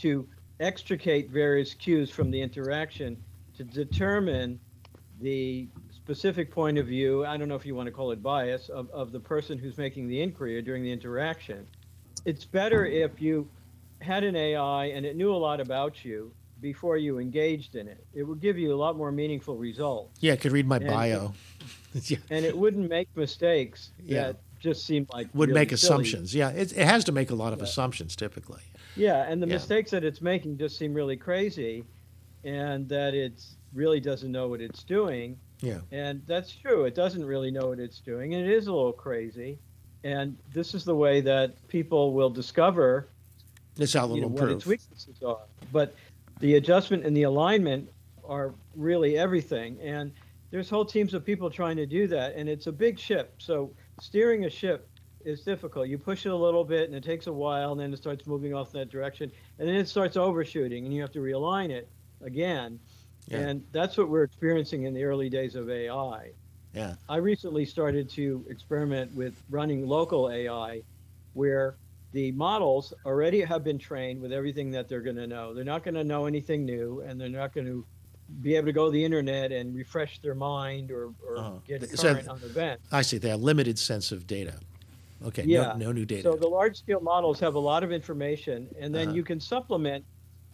to 0.00 0.28
extricate 0.60 1.30
various 1.30 1.74
cues 1.74 2.10
from 2.10 2.30
the 2.30 2.40
interaction 2.40 3.16
to 3.56 3.64
determine 3.64 4.58
the 5.20 5.68
specific 5.94 6.50
point 6.50 6.78
of 6.78 6.86
view 6.86 7.24
i 7.26 7.36
don't 7.36 7.48
know 7.48 7.54
if 7.56 7.66
you 7.66 7.74
want 7.74 7.86
to 7.86 7.92
call 7.92 8.10
it 8.12 8.22
bias 8.22 8.68
of, 8.68 8.88
of 8.90 9.12
the 9.12 9.20
person 9.20 9.58
who's 9.58 9.76
making 9.76 10.06
the 10.08 10.20
inquiry 10.20 10.56
or 10.56 10.62
during 10.62 10.82
the 10.82 10.90
interaction 10.92 11.66
it's 12.24 12.44
better 12.44 12.86
if 12.86 13.20
you 13.20 13.48
had 14.00 14.22
an 14.24 14.36
ai 14.36 14.86
and 14.86 15.04
it 15.04 15.16
knew 15.16 15.32
a 15.32 15.36
lot 15.36 15.60
about 15.60 16.04
you 16.04 16.30
before 16.60 16.96
you 16.96 17.18
engaged 17.18 17.74
in 17.76 17.86
it 17.88 18.06
it 18.14 18.22
would 18.22 18.40
give 18.40 18.56
you 18.58 18.72
a 18.72 18.76
lot 18.76 18.96
more 18.96 19.10
meaningful 19.12 19.56
results 19.56 20.16
Yeah, 20.20 20.34
I 20.34 20.36
could 20.36 20.52
read 20.52 20.66
my 20.66 20.76
And- 20.76 20.86
bio. 20.86 21.34
yeah, 22.04 22.18
and 22.30 22.44
it 22.44 22.56
wouldn't 22.56 22.88
make 22.88 23.08
mistakes 23.16 23.90
Yeah. 24.04 24.28
that 24.28 24.36
just 24.60 24.86
seem 24.86 25.06
like 25.12 25.28
would 25.34 25.50
really 25.50 25.60
make 25.60 25.68
silly. 25.70 25.74
assumptions. 25.74 26.34
Yeah, 26.34 26.48
it, 26.50 26.72
it 26.72 26.86
has 26.86 27.04
to 27.04 27.12
make 27.12 27.30
a 27.30 27.34
lot 27.34 27.52
of 27.52 27.60
assumptions 27.60 28.16
typically. 28.16 28.62
Yeah, 28.96 29.24
and 29.30 29.42
the 29.42 29.46
Yeah. 29.46 29.54
mistakes 29.54 29.90
that 29.90 30.04
it's 30.04 30.20
making 30.20 30.58
just 30.58 30.78
seem 30.78 30.94
really 30.94 31.16
crazy, 31.16 31.84
and 32.44 32.88
that 32.88 33.14
it 33.14 33.44
really 33.74 34.00
doesn't 34.00 34.32
know 34.32 34.48
what 34.48 34.60
it's 34.60 34.82
doing. 34.82 35.38
Yeah. 35.60 35.80
And 35.90 36.22
that's 36.26 36.54
true. 36.54 36.84
It 36.84 36.94
doesn't 36.94 37.24
really 37.24 37.50
know 37.50 37.68
what 37.68 37.78
it's 37.78 38.00
doing, 38.00 38.34
and 38.34 38.46
it 38.46 38.52
is 38.52 38.66
a 38.66 38.72
little 38.72 38.92
crazy. 38.92 39.58
And 40.04 40.36
this 40.52 40.74
is 40.74 40.84
the 40.84 40.94
way 40.94 41.20
that 41.22 41.66
people 41.68 42.12
will 42.12 42.30
discover 42.30 43.08
this 43.74 43.92
how 43.94 44.14
you 44.14 44.22
know, 44.22 44.28
what 44.28 44.50
its 44.50 44.64
weaknesses 44.66 45.22
are. 45.22 45.40
But 45.72 45.94
the 46.40 46.54
adjustment 46.54 47.04
and 47.04 47.16
the 47.16 47.24
alignment 47.24 47.90
are 48.24 48.54
really 48.74 49.18
everything. 49.18 49.78
And 49.80 50.12
there's 50.50 50.70
whole 50.70 50.84
teams 50.84 51.12
of 51.14 51.24
people 51.24 51.50
trying 51.50 51.76
to 51.76 51.86
do 51.86 52.06
that, 52.08 52.34
and 52.36 52.48
it's 52.48 52.66
a 52.66 52.72
big 52.72 52.98
ship. 52.98 53.34
So 53.38 53.72
steering 54.00 54.44
a 54.44 54.50
ship 54.50 54.88
is 55.26 55.40
difficult. 55.42 55.88
You 55.88 55.98
push 55.98 56.24
it 56.24 56.30
a 56.30 56.36
little 56.36 56.64
bit, 56.64 56.84
and 56.88 56.94
it 56.94 57.02
takes 57.04 57.26
a 57.26 57.32
while, 57.32 57.72
and 57.72 57.80
then 57.80 57.92
it 57.92 57.96
starts 57.98 58.26
moving 58.26 58.54
off 58.54 58.72
that 58.72 58.88
direction, 58.88 59.30
and 59.58 59.68
then 59.68 59.74
it 59.74 59.88
starts 59.88 60.16
overshooting, 60.16 60.84
and 60.84 60.94
you 60.94 61.00
have 61.02 61.12
to 61.12 61.18
realign 61.18 61.70
it 61.70 61.88
again. 62.22 62.78
Yeah. 63.28 63.38
And 63.38 63.64
that's 63.72 63.96
what 63.98 64.08
we're 64.08 64.22
experiencing 64.22 64.84
in 64.84 64.94
the 64.94 65.02
early 65.02 65.28
days 65.28 65.56
of 65.56 65.68
AI. 65.68 66.30
Yeah. 66.72 66.94
I 67.08 67.16
recently 67.16 67.64
started 67.64 68.08
to 68.10 68.44
experiment 68.48 69.12
with 69.14 69.34
running 69.50 69.86
local 69.86 70.30
AI 70.30 70.82
where 71.32 71.74
the 72.12 72.30
models 72.32 72.94
already 73.04 73.40
have 73.40 73.64
been 73.64 73.78
trained 73.78 74.20
with 74.20 74.32
everything 74.32 74.70
that 74.70 74.88
they're 74.88 75.00
going 75.00 75.16
to 75.16 75.26
know. 75.26 75.54
They're 75.54 75.64
not 75.64 75.82
going 75.82 75.94
to 75.96 76.04
know 76.04 76.26
anything 76.26 76.64
new 76.64 77.00
and 77.00 77.20
they're 77.20 77.28
not 77.28 77.52
going 77.52 77.66
to 77.66 77.84
be 78.42 78.54
able 78.56 78.66
to 78.66 78.72
go 78.72 78.86
to 78.86 78.90
the 78.92 79.04
internet 79.04 79.50
and 79.52 79.74
refresh 79.74 80.20
their 80.20 80.34
mind 80.34 80.90
or, 80.92 81.06
or 81.26 81.38
Oh. 81.38 81.62
get 81.66 81.88
So- 81.98 82.12
current 82.14 82.28
on 82.28 82.36
events. 82.44 82.86
I 82.92 83.02
see. 83.02 83.18
They 83.18 83.30
have 83.30 83.40
limited 83.42 83.78
sense 83.78 84.12
of 84.12 84.26
data. 84.26 84.60
Okay. 85.24 85.44
Yeah. 85.44 85.74
No, 85.76 85.86
no 85.86 85.92
new 85.92 86.04
data. 86.04 86.22
So 86.22 86.36
the 86.36 86.48
large 86.48 86.76
scale 86.76 87.00
models 87.00 87.40
have 87.40 87.54
a 87.54 87.58
lot 87.58 87.82
of 87.82 87.92
information, 87.92 88.68
and 88.78 88.94
then 88.94 89.08
Uh-huh. 89.08 89.16
you 89.16 89.24
can 89.24 89.40
supplement 89.40 90.04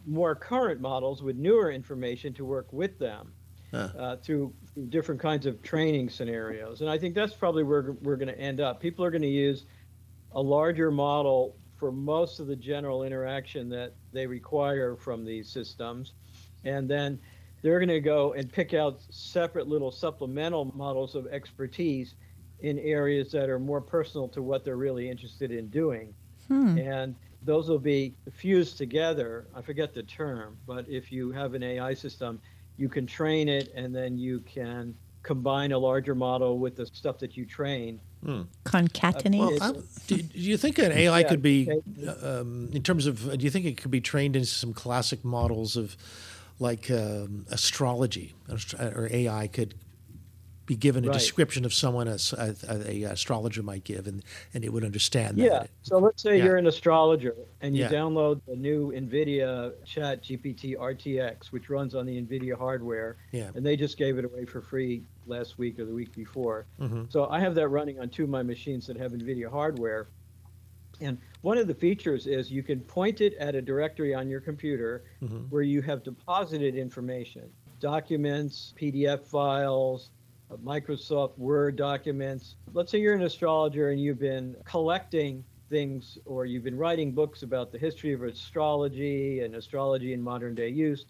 more 0.05 0.35
current 0.35 0.81
models 0.81 1.23
with 1.23 1.35
newer 1.37 1.71
information 1.71 2.33
to 2.33 2.45
work 2.45 2.71
with 2.73 2.97
them 2.99 3.33
Huh. 3.71 3.89
uh, 3.97 4.15
through, 4.17 4.53
through 4.73 4.87
different 4.87 5.19
kinds 5.19 5.45
of 5.45 5.61
training 5.61 6.09
scenarios. 6.09 6.81
And 6.81 6.89
I 6.89 6.97
think 6.97 7.15
that's 7.15 7.33
probably 7.33 7.63
where 7.63 7.95
we're 8.01 8.17
going 8.17 8.27
to 8.27 8.39
end 8.39 8.59
up. 8.61 8.79
People 8.79 9.03
are 9.05 9.11
going 9.11 9.21
to 9.21 9.27
use 9.27 9.65
a 10.33 10.41
larger 10.41 10.91
model 10.91 11.57
for 11.75 11.91
most 11.91 12.39
of 12.39 12.47
the 12.47 12.55
general 12.55 13.03
interaction 13.03 13.69
that 13.69 13.95
they 14.11 14.27
require 14.27 14.95
from 14.95 15.25
these 15.25 15.49
systems. 15.49 16.13
And 16.63 16.89
then 16.89 17.19
they're 17.61 17.79
going 17.79 17.89
to 17.89 17.99
go 18.01 18.33
and 18.33 18.51
pick 18.51 18.73
out 18.73 19.01
separate 19.09 19.67
little 19.67 19.91
supplemental 19.91 20.65
models 20.75 21.15
of 21.15 21.27
expertise 21.27 22.15
in 22.63 22.79
areas 22.79 23.31
that 23.31 23.49
are 23.49 23.59
more 23.59 23.81
personal 23.81 24.27
to 24.29 24.41
what 24.41 24.65
they're 24.65 24.77
really 24.77 25.09
interested 25.09 25.51
in 25.51 25.67
doing. 25.67 26.13
Hmm. 26.47 26.77
And 26.77 27.15
those 27.43 27.69
will 27.69 27.77
be 27.77 28.15
fused 28.31 28.77
together. 28.77 29.45
I 29.53 29.61
forget 29.61 29.93
the 29.93 30.03
term, 30.03 30.57
but 30.65 30.87
if 30.89 31.11
you 31.11 31.31
have 31.31 31.53
an 31.53 31.61
AI 31.61 31.93
system, 31.93 32.41
you 32.77 32.89
can 32.89 33.05
train 33.05 33.49
it 33.49 33.71
and 33.75 33.93
then 33.93 34.17
you 34.17 34.39
can 34.39 34.95
combine 35.21 35.71
a 35.73 35.77
larger 35.77 36.15
model 36.15 36.57
with 36.57 36.75
the 36.75 36.85
stuff 36.87 37.19
that 37.19 37.37
you 37.37 37.45
train. 37.45 37.99
Hmm. 38.25 38.41
Concatenate. 38.63 39.59
Well, 39.59 39.83
do, 40.07 40.21
do 40.21 40.39
you 40.39 40.57
think 40.57 40.79
an 40.79 40.93
AI 40.93 41.19
Yeah, 41.19 41.27
could 41.27 41.41
be, 41.41 41.69
um, 42.21 42.69
in 42.71 42.81
terms 42.81 43.05
of, 43.05 43.37
do 43.37 43.43
you 43.43 43.51
think 43.51 43.65
it 43.65 43.77
could 43.77 43.91
be 43.91 44.01
trained 44.01 44.35
in 44.37 44.45
some 44.45 44.73
classic 44.73 45.23
models 45.23 45.75
of, 45.75 45.97
like 46.59 46.89
um, 46.91 47.45
astrology, 47.49 48.35
or 48.79 49.09
AI 49.11 49.47
could 49.47 49.73
be 50.65 50.75
given 50.75 51.03
a 51.03 51.07
Right. 51.09 51.13
description 51.13 51.65
of 51.65 51.73
someone 51.73 52.07
a, 52.07 52.17
a, 52.37 52.55
a 52.69 53.03
astrologer 53.03 53.61
might 53.61 53.83
give, 53.83 54.07
and, 54.07 54.23
and 54.53 54.63
it 54.63 54.71
would 54.71 54.83
understand 54.83 55.37
that. 55.37 55.43
Yeah. 55.43 55.63
So 55.81 55.97
let's 55.97 56.21
say 56.23 56.37
Yeah. 56.37 56.45
you're 56.45 56.57
an 56.57 56.67
astrologer 56.67 57.35
and 57.61 57.75
you 57.75 57.83
Yeah. 57.83 57.89
download 57.91 58.39
the 58.47 58.55
new 58.55 58.91
NVIDIA 58.93 59.73
Chat 59.85 60.23
GPT 60.23 60.75
RTX, 60.77 61.47
which 61.51 61.69
runs 61.69 61.95
on 61.95 62.05
the 62.05 62.21
NVIDIA 62.21 62.57
hardware. 62.57 63.17
Yeah. 63.31 63.51
And 63.55 63.65
they 63.65 63.75
just 63.75 63.97
gave 63.97 64.17
it 64.17 64.25
away 64.25 64.45
for 64.45 64.61
free 64.61 65.03
last 65.27 65.57
week 65.57 65.79
or 65.79 65.85
the 65.85 65.93
week 65.93 66.15
before. 66.15 66.65
Mm-hmm. 66.79 67.03
So 67.09 67.27
I 67.27 67.39
have 67.39 67.55
that 67.55 67.67
running 67.67 67.99
on 67.99 68.09
two 68.09 68.23
of 68.23 68.29
my 68.29 68.43
machines 68.43 68.87
that 68.87 68.95
have 68.97 69.11
NVIDIA 69.11 69.49
hardware. 69.49 70.07
And 71.01 71.17
one 71.41 71.57
of 71.57 71.67
the 71.67 71.73
features 71.73 72.27
is 72.27 72.49
you 72.51 72.63
can 72.63 72.79
point 72.79 73.19
it 73.19 73.33
at 73.35 73.55
a 73.55 73.61
directory 73.61 74.13
on 74.13 74.29
your 74.29 74.39
computer 74.39 75.03
Mhm. 75.21 75.49
where 75.49 75.63
you 75.63 75.81
have 75.81 76.03
deposited 76.03 76.75
information 76.75 77.49
documents, 77.79 78.73
PDF 78.79 79.25
files, 79.25 80.09
Microsoft 80.57 81.37
Word 81.37 81.75
documents. 81.75 82.55
Let's 82.73 82.91
say 82.91 82.99
you're 82.99 83.13
an 83.13 83.21
astrologer 83.21 83.89
and 83.89 84.01
you've 84.01 84.19
been 84.19 84.55
collecting 84.65 85.43
things 85.69 86.17
or 86.25 86.45
you've 86.45 86.63
been 86.63 86.77
writing 86.77 87.11
books 87.11 87.43
about 87.43 87.71
the 87.71 87.77
history 87.77 88.13
of 88.13 88.21
astrology 88.23 89.39
and 89.41 89.55
astrology 89.55 90.13
in 90.13 90.21
modern 90.21 90.55
day 90.55 90.69
use. 90.69 91.05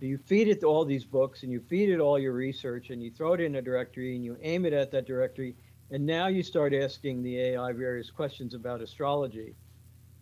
You 0.00 0.18
feed 0.18 0.48
it 0.48 0.64
all 0.64 0.84
these 0.84 1.04
books 1.04 1.42
and 1.42 1.52
you 1.52 1.60
feed 1.60 1.88
it 1.88 1.98
all 1.98 2.18
your 2.18 2.34
research 2.34 2.90
and 2.90 3.02
you 3.02 3.10
throw 3.10 3.32
it 3.32 3.40
in 3.40 3.56
a 3.56 3.62
directory 3.62 4.14
and 4.14 4.24
you 4.24 4.36
aim 4.42 4.66
it 4.66 4.72
at 4.72 4.90
that 4.90 5.06
directory. 5.06 5.56
And 5.90 6.04
now 6.04 6.26
you 6.26 6.42
start 6.42 6.74
asking 6.74 7.22
the 7.22 7.38
AI 7.40 7.72
various 7.72 8.10
questions 8.10 8.54
about 8.54 8.82
astrology. 8.82 9.54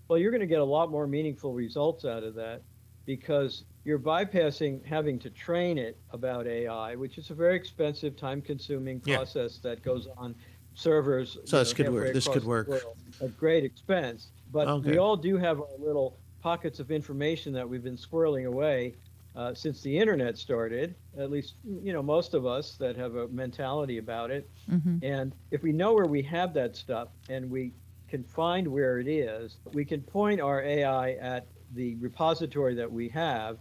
Well, 0.09 0.19
you're 0.19 0.31
going 0.31 0.41
to 0.41 0.47
get 0.47 0.61
a 0.61 0.65
lot 0.65 0.91
more 0.91 1.07
meaningful 1.07 1.53
results 1.53 2.05
out 2.05 2.23
of 2.23 2.35
that 2.35 2.63
because 3.07 3.65
you're 3.85 3.99
bypassing 3.99 4.85
having 4.85 5.19
to 5.19 5.31
train 5.31 5.79
it 5.79 5.97
about 6.11 6.47
AI, 6.47 6.95
which 6.95 7.19
is 7.19 7.31
a 7.31 7.35
very 7.35 7.57
expensive, 7.57 8.17
time-consuming 8.17 9.03
Yeah. 9.05 9.17
process 9.17 9.59
that 9.59 9.83
goes 9.83 10.07
on 10.17 10.35
servers. 10.75 11.39
So 11.45 11.59
this 11.59 11.77
know, 11.79 11.85
could 11.85 11.93
work- 11.93 12.15
this 12.15 12.29
could 12.29 12.45
work. 12.45 12.69
world 12.69 12.97
At 13.21 13.37
great 13.37 13.65
expense, 13.65 14.31
but 14.53 14.69
Okay. 14.69 14.93
we 14.93 14.99
all 14.99 15.17
do 15.17 15.37
have 15.37 15.61
our 15.61 15.77
little 15.79 16.17
pockets 16.41 16.81
of 16.81 16.91
information 16.91 17.53
that 17.53 17.69
we've 17.69 17.83
been 17.85 17.97
squirreling 17.97 18.47
away 18.47 18.95
uh, 19.35 19.55
since 19.55 19.81
the 19.81 19.97
internet 19.99 20.37
started. 20.37 20.95
At 21.17 21.31
least, 21.31 21.55
you 21.65 21.95
know, 21.95 22.03
most 22.03 22.35
of 22.35 22.45
us 22.45 22.77
that 22.77 22.97
have 22.97 23.15
a 23.17 23.29
mentality 23.29 23.97
about 23.97 24.31
it. 24.31 24.47
Mhm. 24.71 25.03
And 25.03 25.35
if 25.51 25.63
we 25.63 25.73
know 25.73 25.95
where 25.95 26.05
we 26.07 26.21
have 26.25 26.53
that 26.55 26.77
stuff 26.77 27.09
and 27.31 27.51
we 27.51 27.73
can 28.09 28.23
find 28.25 28.69
where 28.69 28.99
it 28.99 29.09
is, 29.09 29.57
we 29.73 29.87
can 29.87 30.03
point 30.03 30.41
our 30.43 30.61
AI 30.63 31.13
at 31.13 31.47
the 31.75 31.95
repository 31.95 32.75
that 32.75 32.91
we 32.93 33.09
have 33.09 33.59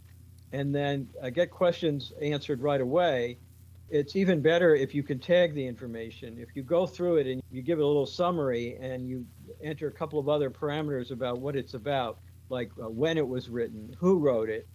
and 0.54 0.74
then 0.74 1.08
uh, 1.22 1.30
get 1.30 1.52
questions 1.52 2.14
answered 2.22 2.62
right 2.62 2.82
away. 2.82 3.38
It's 3.90 4.16
even 4.16 4.42
better 4.42 4.76
if 4.76 4.96
you 4.96 5.04
can 5.04 5.20
tag 5.20 5.54
the 5.54 5.66
information. 5.66 6.38
If 6.40 6.56
you 6.56 6.64
go 6.64 6.88
through 6.88 7.18
it 7.18 7.28
and 7.28 7.42
you 7.52 7.62
give 7.62 7.80
it 7.80 7.82
a 7.82 7.88
little 7.88 8.06
summary 8.06 8.78
and 8.80 9.08
you 9.08 9.26
enter 9.62 9.88
a 9.88 9.92
couple 9.92 10.18
of 10.18 10.30
other 10.30 10.50
parameters 10.50 11.12
about 11.12 11.40
what 11.40 11.56
it's 11.56 11.74
about, 11.74 12.20
like 12.50 12.72
uh, 12.82 12.90
when 12.90 13.18
it 13.18 13.28
was 13.28 13.50
written, 13.50 13.94
who 14.00 14.18
wrote 14.18 14.50
it, 14.50 14.68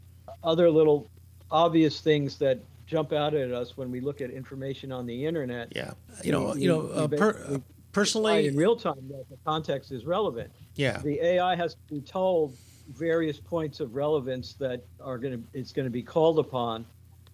other 0.42 0.70
little 0.70 1.10
obvious 1.50 2.00
things 2.00 2.36
that 2.38 2.60
jump 2.86 3.12
out 3.12 3.34
at 3.34 3.52
us 3.52 3.76
when 3.76 3.90
we 3.90 4.00
look 4.00 4.20
at 4.20 4.30
information 4.30 4.92
on 4.92 5.06
the 5.06 5.26
internet. 5.26 5.72
Yeah, 5.74 5.92
you 6.24 6.32
know, 6.32 6.54
you 6.54 6.68
know, 6.68 6.88
uh, 6.88 7.08
per, 7.08 7.60
personally, 7.92 8.46
in 8.46 8.56
real 8.56 8.76
time, 8.76 9.08
that 9.08 9.24
the 9.30 9.36
context 9.44 9.92
is 9.92 10.04
relevant. 10.04 10.50
Yeah, 10.74 10.98
the 10.98 11.24
AI 11.24 11.56
has 11.56 11.74
to 11.74 11.94
be 11.94 12.00
told 12.00 12.56
various 12.92 13.38
points 13.38 13.80
of 13.80 13.94
relevance 13.94 14.54
that 14.54 14.84
are 15.00 15.18
going 15.18 15.34
to 15.34 15.58
it's 15.58 15.72
going 15.72 15.86
to 15.86 15.90
be 15.90 16.02
called 16.02 16.38
upon 16.38 16.86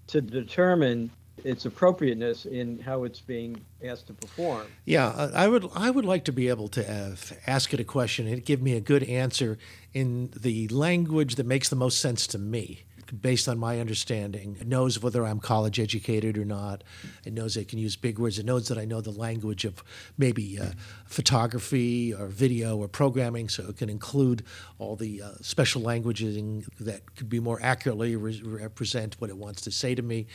to 0.08 0.20
determine 0.20 1.10
its 1.44 1.64
appropriateness 1.64 2.46
in 2.46 2.78
how 2.78 3.04
it's 3.04 3.20
being 3.20 3.60
asked 3.84 4.06
to 4.06 4.12
perform. 4.12 4.66
Yeah, 4.84 5.08
uh, 5.08 5.30
I 5.34 5.48
would 5.48 5.68
I 5.74 5.90
would 5.90 6.04
like 6.04 6.24
to 6.26 6.32
be 6.32 6.48
able 6.48 6.68
to 6.68 6.82
uh, 6.82 6.92
have, 6.92 7.38
ask 7.46 7.74
it 7.74 7.80
a 7.80 7.84
question 7.84 8.26
and 8.26 8.44
give 8.44 8.62
me 8.62 8.76
a 8.76 8.80
good 8.80 9.02
answer 9.04 9.58
in 9.92 10.30
the 10.36 10.68
language 10.68 11.36
that 11.36 11.46
makes 11.46 11.68
the 11.68 11.76
most 11.76 11.98
sense 11.98 12.26
to 12.28 12.38
me 12.38 12.84
based 13.20 13.48
on 13.48 13.58
my 13.58 13.78
understanding. 13.78 14.56
It 14.60 14.66
knows 14.66 15.02
whether 15.02 15.26
I'm 15.26 15.38
college 15.38 15.78
educated 15.78 16.38
or 16.38 16.44
not. 16.44 16.82
It 17.24 17.32
knows 17.32 17.58
I 17.58 17.64
can 17.64 17.78
use 17.78 17.96
big 17.96 18.18
words. 18.18 18.38
It 18.38 18.46
knows 18.46 18.68
that 18.68 18.78
I 18.78 18.84
know 18.84 19.00
the 19.00 19.10
language 19.10 19.64
of 19.64 19.84
maybe 20.16 20.58
uh, 20.58 20.70
photography 21.06 22.14
or 22.14 22.26
video 22.26 22.76
or 22.78 22.88
programming, 22.88 23.48
so 23.48 23.64
it 23.68 23.76
can 23.76 23.90
include 23.90 24.44
all 24.78 24.96
the 24.96 25.22
uh, 25.22 25.32
special 25.42 25.82
languages 25.82 26.32
that 26.80 27.14
could 27.16 27.28
be 27.28 27.40
more 27.40 27.58
accurately 27.62 28.16
re- 28.16 28.40
represent 28.44 29.20
what 29.20 29.28
it 29.28 29.36
wants 29.36 29.62
to 29.62 29.70
say 29.70 29.94
to 29.94 30.02
me 30.02 30.26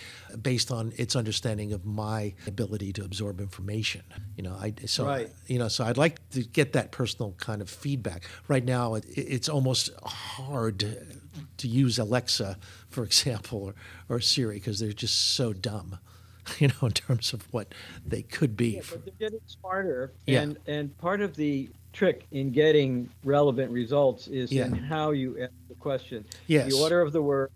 based 0.42 0.72
on 0.72 0.94
its 0.98 1.16
understanding 1.16 1.74
of 1.74 1.86
my 1.86 2.34
ability 2.46 2.94
to 2.94 3.04
absorb 3.04 3.40
information. 3.40 4.04
You 4.36 4.44
know, 4.44 4.54
I 4.54 4.74
so 4.86 5.06
right. 5.06 5.30
you 5.48 5.58
know, 5.58 5.68
so 5.68 5.84
I'd 5.84 5.98
like 5.98 6.30
to 6.32 6.44
get 6.44 6.74
that 6.74 6.92
personal 6.92 7.34
kind 7.38 7.62
of 7.62 7.70
feedback. 7.70 8.24
Right 8.48 8.64
now, 8.64 8.96
it, 8.96 9.06
it's 9.08 9.50
almost 9.50 9.90
hard 10.04 10.84
to 11.58 11.68
use 11.68 12.00
Alexa, 12.00 12.58
for 12.90 13.04
example, 13.04 13.74
or, 14.10 14.16
or 14.16 14.20
Siri, 14.20 14.56
because 14.56 14.80
they're 14.80 14.94
just 14.94 15.36
so 15.36 15.54
dumb, 15.54 16.00
you 16.60 16.68
know, 16.70 16.88
in 16.88 16.92
terms 16.92 17.34
of 17.34 17.52
what 17.54 17.74
they 18.06 18.22
could 18.22 18.56
be. 18.56 18.76
Yeah, 18.76 18.82
but 18.90 19.06
they're 19.06 19.30
getting 19.30 19.48
smarter, 19.48 20.14
and 20.28 20.34
yeah. 20.34 20.42
and 20.42 20.58
and 20.68 20.98
part 20.98 21.22
of 21.22 21.36
the 21.36 21.70
trick 21.94 22.28
in 22.32 22.52
getting 22.52 23.10
relevant 23.24 23.72
results 23.72 24.28
is 24.28 24.52
yeah. 24.52 24.66
in 24.66 24.74
how 24.76 25.12
you 25.12 25.42
ask 25.42 25.52
the 25.68 25.76
question, 25.76 26.24
yes. 26.46 26.72
the 26.72 26.80
order 26.80 27.02
of 27.02 27.12
the 27.12 27.22
word, 27.22 27.52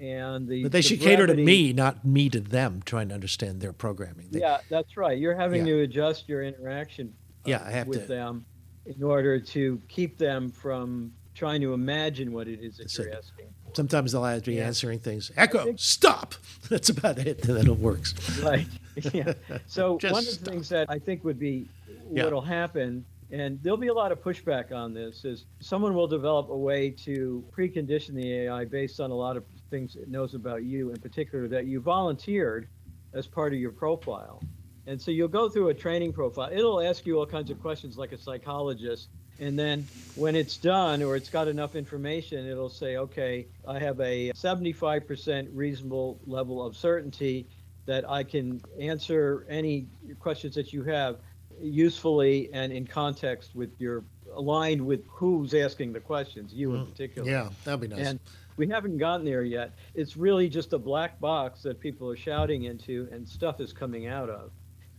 and 0.00 0.48
the. 0.48 0.62
But 0.62 0.72
they 0.72 0.78
the 0.78 0.82
should 0.82 1.00
brevity. 1.00 1.22
cater 1.22 1.36
to 1.36 1.44
me, 1.44 1.72
not 1.72 2.04
me 2.04 2.28
to 2.30 2.40
them, 2.40 2.82
trying 2.84 3.08
to 3.08 3.14
understand 3.14 3.60
their 3.60 3.72
programming. 3.72 4.28
They, 4.30 4.40
yeah, 4.40 4.58
that's 4.70 4.96
right. 4.96 5.18
You're 5.18 5.36
having 5.36 5.66
Yeah. 5.66 5.74
to 5.74 5.80
adjust 5.82 6.28
your 6.28 6.42
interaction. 6.42 7.12
uh, 7.44 7.50
Yeah, 7.50 7.62
I 7.64 7.70
have 7.70 7.86
with 7.86 8.02
to- 8.02 8.06
them 8.08 8.46
in 8.86 9.02
order 9.02 9.38
to 9.38 9.80
keep 9.88 10.16
them 10.16 10.50
from 10.50 11.12
trying 11.36 11.60
to 11.60 11.74
imagine 11.74 12.32
what 12.32 12.48
it 12.48 12.60
is 12.60 12.78
that 12.78 12.96
you're 12.96 13.12
asking. 13.14 13.46
Sometimes 13.74 14.12
they'll 14.12 14.40
be 14.40 14.54
Yeah. 14.54 14.66
answering 14.66 14.98
things. 14.98 15.30
Echo, 15.36 15.74
stop. 15.76 16.34
That's 16.70 16.88
about 16.88 17.18
it. 17.18 17.46
And 17.46 17.56
then 17.56 17.66
it 17.66 17.78
works. 17.78 18.14
right. 18.40 18.66
Yeah. 19.12 19.34
So 19.66 19.98
one 20.10 20.26
of 20.26 20.40
the 20.40 20.50
things 20.50 20.70
that 20.70 20.88
I 20.88 20.98
think 20.98 21.22
would 21.22 21.38
be 21.38 21.68
Yeah. 22.10 22.24
what'll 22.24 22.40
happen, 22.40 23.04
and 23.30 23.62
there'll 23.62 23.76
be 23.76 23.88
a 23.88 23.92
lot 23.94 24.10
of 24.10 24.22
pushback 24.22 24.72
on 24.72 24.94
this, 24.94 25.26
is 25.26 25.44
someone 25.60 25.94
will 25.94 26.06
develop 26.06 26.48
a 26.48 26.56
way 26.56 26.88
to 27.04 27.44
precondition 27.54 28.14
the 28.14 28.32
AI 28.44 28.64
based 28.64 28.98
on 29.00 29.10
a 29.10 29.14
lot 29.14 29.36
of 29.36 29.44
things 29.68 29.94
it 29.96 30.08
knows 30.08 30.32
about 30.34 30.64
you, 30.64 30.88
in 30.90 30.96
particular 30.96 31.46
that 31.48 31.66
you 31.66 31.78
volunteered 31.80 32.68
as 33.12 33.26
part 33.26 33.52
of 33.52 33.58
your 33.58 33.72
profile. 33.72 34.42
And 34.86 34.98
so 34.98 35.10
you'll 35.10 35.28
go 35.28 35.50
through 35.50 35.68
a 35.68 35.74
training 35.74 36.14
profile. 36.14 36.48
It'll 36.50 36.80
ask 36.80 37.04
you 37.04 37.18
all 37.18 37.26
kinds 37.26 37.50
of 37.50 37.60
questions 37.60 37.98
like 37.98 38.12
a 38.12 38.18
psychologist. 38.18 39.10
And 39.38 39.58
then 39.58 39.86
when 40.14 40.34
it's 40.34 40.56
done 40.56 41.02
or 41.02 41.16
it's 41.16 41.28
got 41.28 41.48
enough 41.48 41.74
information, 41.76 42.46
it'll 42.46 42.70
say, 42.70 42.96
okay, 42.96 43.46
I 43.66 43.78
have 43.78 44.00
a 44.00 44.32
75% 44.32 45.48
reasonable 45.52 46.18
level 46.26 46.64
of 46.64 46.76
certainty 46.76 47.46
that 47.86 48.08
I 48.08 48.24
can 48.24 48.62
answer 48.80 49.46
any 49.48 49.86
questions 50.20 50.54
that 50.54 50.72
you 50.72 50.82
have 50.84 51.18
usefully 51.60 52.50
and 52.52 52.72
in 52.72 52.86
context 52.86 53.54
with 53.54 53.70
your 53.78 54.04
aligned 54.34 54.84
with 54.84 55.06
who's 55.08 55.54
asking 55.54 55.92
the 55.92 56.00
questions, 56.00 56.52
you 56.52 56.74
in 56.74 56.86
particular. 56.86 57.28
Mm, 57.28 57.32
Yeah, 57.32 57.48
that'd 57.64 57.80
be 57.80 57.88
nice. 57.88 58.06
And 58.06 58.20
we 58.56 58.68
haven't 58.68 58.98
gotten 58.98 59.24
there 59.24 59.42
yet. 59.42 59.72
It's 59.94 60.16
really 60.16 60.48
just 60.48 60.72
a 60.72 60.78
black 60.78 61.20
box 61.20 61.62
that 61.62 61.78
people 61.80 62.10
are 62.10 62.16
shouting 62.16 62.64
into 62.64 63.08
and 63.12 63.28
stuff 63.28 63.60
is 63.60 63.72
coming 63.72 64.06
out 64.06 64.28
of. 64.28 64.50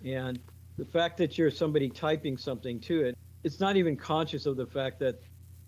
And 0.05 0.39
the 0.77 0.85
fact 0.85 1.18
that 1.18 1.38
you're 1.38 1.51
somebody 1.51 1.89
typing 1.89 2.38
something 2.38 2.80
to 2.81 3.01
it, 3.01 3.18
it's 3.48 3.61
not 3.61 3.78
even 3.78 3.95
conscious 3.95 4.45
of 4.45 4.57
the 4.57 4.65
fact 4.65 4.99
that 4.99 5.22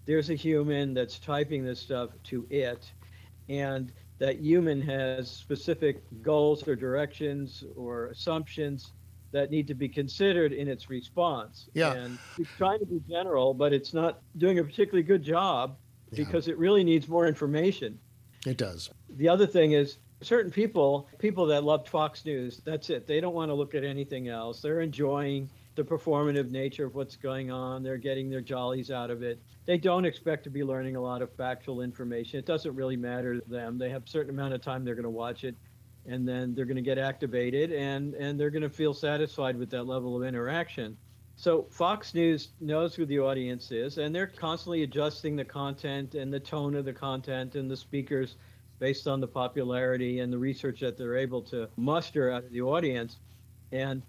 there's 0.05 0.29
a 0.29 0.35
human 0.35 0.93
that's 0.93 1.17
typing 1.17 1.63
this 1.63 1.79
stuff 1.79 2.09
to 2.25 2.45
it 2.49 2.91
and 3.47 3.93
that 4.17 4.41
human 4.41 4.81
has 4.81 5.31
specific 5.31 6.03
goals 6.21 6.67
or 6.67 6.75
directions 6.75 7.63
or 7.77 8.07
assumptions 8.07 8.91
that 9.31 9.49
need 9.49 9.65
to 9.67 9.73
be 9.73 9.87
considered 9.87 10.51
in 10.51 10.67
its 10.67 10.89
response. 10.89 11.69
Yeah. 11.73 11.93
And 11.93 12.19
it's 12.37 12.49
trying 12.57 12.79
to 12.79 12.85
be 12.85 12.99
general, 13.09 13.53
but 13.53 13.71
it's 13.71 13.93
not 13.93 14.19
doing 14.37 14.59
a 14.59 14.63
particularly 14.63 15.03
good 15.03 15.23
job 15.23 15.77
because 16.11 16.49
it 16.49 16.57
really 16.57 16.83
needs 16.83 17.07
more 17.07 17.27
information. 17.27 17.97
It 18.45 18.57
does. 18.57 18.89
The 19.15 19.29
other 19.29 19.47
thing 19.47 19.71
is 19.71 19.99
certain 20.21 20.51
people, 20.51 21.07
people 21.17 21.45
that 21.45 21.63
loved 21.63 21.87
Fox 21.87 22.25
News, 22.25 22.61
that's 22.65 22.89
it. 22.89 23.07
They 23.07 23.21
don't 23.21 23.35
want 23.35 23.49
to 23.51 23.53
look 23.53 23.73
at 23.73 23.85
anything 23.85 24.27
else. 24.27 24.61
They're 24.61 24.81
enjoying 24.81 25.49
the 25.79 25.85
performative 25.85 26.51
nature 26.51 26.85
of 26.85 26.93
what's 26.93 27.15
going 27.15 27.51
on. 27.51 27.83
They're 27.83 27.97
getting 27.97 28.29
their 28.29 28.41
jollies 28.41 28.91
out 28.91 29.09
of 29.09 29.23
it. 29.23 29.39
They 29.65 29.77
don't 29.77 30.03
expect 30.03 30.43
to 30.43 30.49
be 30.49 30.61
learning 30.61 30.97
a 30.97 31.01
lot 31.01 31.21
of 31.21 31.31
factual 31.31 31.79
information. 31.79 32.37
It 32.37 32.45
doesn't 32.45 32.75
really 32.75 32.97
matter 32.97 33.39
to 33.39 33.49
them. 33.49 33.77
They 33.77 33.89
have 33.89 34.03
a 34.03 34.09
certain 34.09 34.31
amount 34.31 34.53
of 34.53 34.61
time 34.61 34.83
they're 34.83 34.93
going 34.93 35.03
to 35.03 35.09
watch 35.09 35.45
it 35.45 35.55
and 36.05 36.27
then 36.27 36.53
they're 36.53 36.65
going 36.65 36.75
to 36.75 36.81
get 36.81 36.97
activated 36.97 37.71
and 37.71 38.13
and 38.15 38.37
they're 38.37 38.49
going 38.49 38.63
to 38.63 38.69
feel 38.69 38.93
satisfied 38.93 39.57
with 39.57 39.69
that 39.69 39.83
level 39.83 40.17
of 40.17 40.27
interaction. 40.27 40.97
So 41.37 41.65
Fox 41.69 42.13
News 42.13 42.49
knows 42.59 42.93
who 42.93 43.05
the 43.05 43.19
audience 43.19 43.71
is, 43.71 43.97
and 43.97 44.13
they're 44.13 44.27
constantly 44.27 44.83
adjusting 44.83 45.37
the 45.37 45.45
content 45.45 46.13
and 46.13 46.33
the 46.33 46.39
tone 46.41 46.75
of 46.75 46.83
the 46.83 46.91
content 46.91 47.55
and 47.55 47.71
the 47.71 47.77
speakers 47.77 48.35
based 48.79 49.07
on 49.07 49.21
the 49.21 49.27
popularity 49.27 50.19
and 50.19 50.33
the 50.33 50.37
research 50.37 50.81
that 50.81 50.97
they're 50.97 51.15
able 51.15 51.41
to 51.43 51.69
muster 51.77 52.31
out 52.31 52.43
of 52.43 52.51
the 52.51 52.61
audience. 52.61 53.19
And 53.71 54.01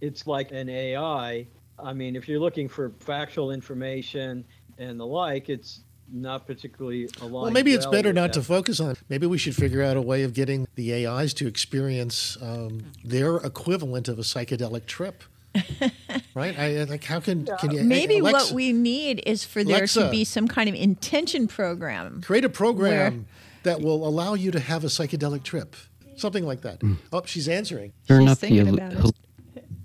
it's 0.00 0.26
like 0.26 0.52
an 0.52 0.68
AI. 0.68 1.46
I 1.82 1.92
mean, 1.92 2.16
if 2.16 2.28
you're 2.28 2.40
looking 2.40 2.68
for 2.68 2.92
factual 3.00 3.50
information 3.52 4.44
and 4.78 4.98
the 4.98 5.06
like, 5.06 5.48
it's 5.48 5.80
not 6.12 6.46
particularly 6.46 7.08
aligned. 7.20 7.32
Well, 7.32 7.50
maybe 7.50 7.72
it's 7.72 7.86
well 7.86 7.92
better 7.92 8.12
not 8.12 8.32
that. 8.32 8.40
to 8.40 8.42
focus 8.42 8.80
on. 8.80 8.96
Maybe 9.08 9.26
we 9.26 9.38
should 9.38 9.54
figure 9.54 9.82
out 9.82 9.96
a 9.96 10.02
way 10.02 10.22
of 10.22 10.34
getting 10.34 10.66
the 10.74 11.06
AIs 11.06 11.34
to 11.34 11.46
experience 11.46 12.36
um, 12.42 12.92
their 13.04 13.36
equivalent 13.36 14.08
of 14.08 14.18
a 14.18 14.22
psychedelic 14.22 14.86
trip. 14.86 15.22
right? 16.34 16.56
I 16.58 16.84
like. 16.84 17.02
How 17.02 17.18
can 17.18 17.44
can 17.58 17.72
you 17.72 17.82
Maybe 17.82 18.18
Alexa, 18.18 18.46
what 18.46 18.54
we 18.54 18.72
need 18.72 19.20
is 19.26 19.44
for 19.44 19.64
there 19.64 19.78
Alexa. 19.78 20.04
to 20.04 20.10
be 20.10 20.24
some 20.24 20.46
kind 20.46 20.68
of 20.68 20.76
intention 20.76 21.48
program. 21.48 22.22
create 22.22 22.44
a 22.44 22.48
program 22.48 23.26
that 23.64 23.80
will 23.80 24.06
allow 24.06 24.34
you 24.34 24.52
to 24.52 24.60
have 24.60 24.84
a 24.84 24.86
psychedelic 24.86 25.42
trip? 25.42 25.74
Something 26.16 26.46
like 26.46 26.60
that. 26.60 26.82
Oh, 27.12 27.22
she's 27.24 27.48
answering. 27.48 27.92
Turn 28.06 28.22
She's 28.22 28.30
up 28.32 28.38
the 28.38 28.48
thinking 28.48 28.76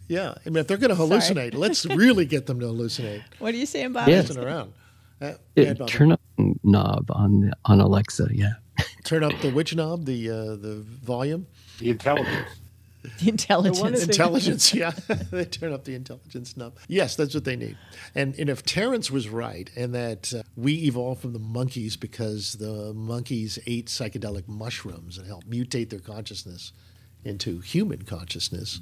Yeah, 0.08 0.36
I 0.46 0.50
mean, 0.50 0.58
if 0.58 0.68
they're 0.68 0.78
going 0.78 0.96
to 0.96 1.02
hallucinate, 1.02 1.56
let's 1.56 1.86
really 1.86 2.26
get 2.26 2.46
them 2.46 2.60
to 2.60 2.68
hallucinate. 2.68 3.24
What 3.40 3.54
are 3.54 3.58
you 3.58 3.66
saying, 3.66 3.94
Bob? 3.94 4.08
Yes. 4.08 4.30
Messing 4.30 4.44
around. 4.44 4.74
Uh, 5.22 5.32
go 5.32 5.38
Yeah, 5.56 5.74
turn 5.88 6.12
up 6.12 6.22
the 6.38 6.56
knob 6.64 7.10
on 7.10 7.42
the, 7.42 7.54
on 7.66 7.80
Alexa. 7.80 8.28
Yeah. 8.32 8.54
Turn 9.06 9.24
up 9.24 9.32
the 9.42 9.52
which 9.52 9.74
knob? 9.74 10.06
The 10.06 10.30
uh, 10.30 10.36
the 10.58 10.84
volume. 10.84 11.48
The 11.80 11.90
intelligence. 11.92 12.48
The 13.20 13.30
intelligence. 13.30 14.00
the- 14.00 14.12
Intelligence, 14.12 14.74
yeah. 14.74 14.90
they 15.30 15.46
turn 15.46 15.72
up 15.74 15.84
the 15.84 15.94
intelligence 15.94 16.58
knob. 16.58 16.74
Yes, 16.88 17.16
that's 17.16 17.36
what 17.36 17.46
they 17.46 17.56
need. 17.56 17.78
And, 18.16 18.34
and 18.40 18.50
if 18.50 18.64
Terence 18.64 19.12
was 19.12 19.30
right, 19.30 19.70
and 19.76 19.94
that 19.94 20.34
uh, 20.34 20.42
we 20.56 20.74
evolved 20.86 21.22
from 21.22 21.34
the 21.34 21.40
monkeys 21.40 21.96
because 21.98 22.54
the 22.54 22.94
monkeys 22.96 23.60
ate 23.68 23.86
psychedelic 23.88 24.48
mushrooms 24.48 25.20
and 25.20 25.28
helped 25.28 25.48
mutate 25.48 25.92
their 25.92 26.00
consciousness 26.00 26.74
into 27.24 27.60
human 27.60 28.02
consciousness, 28.02 28.82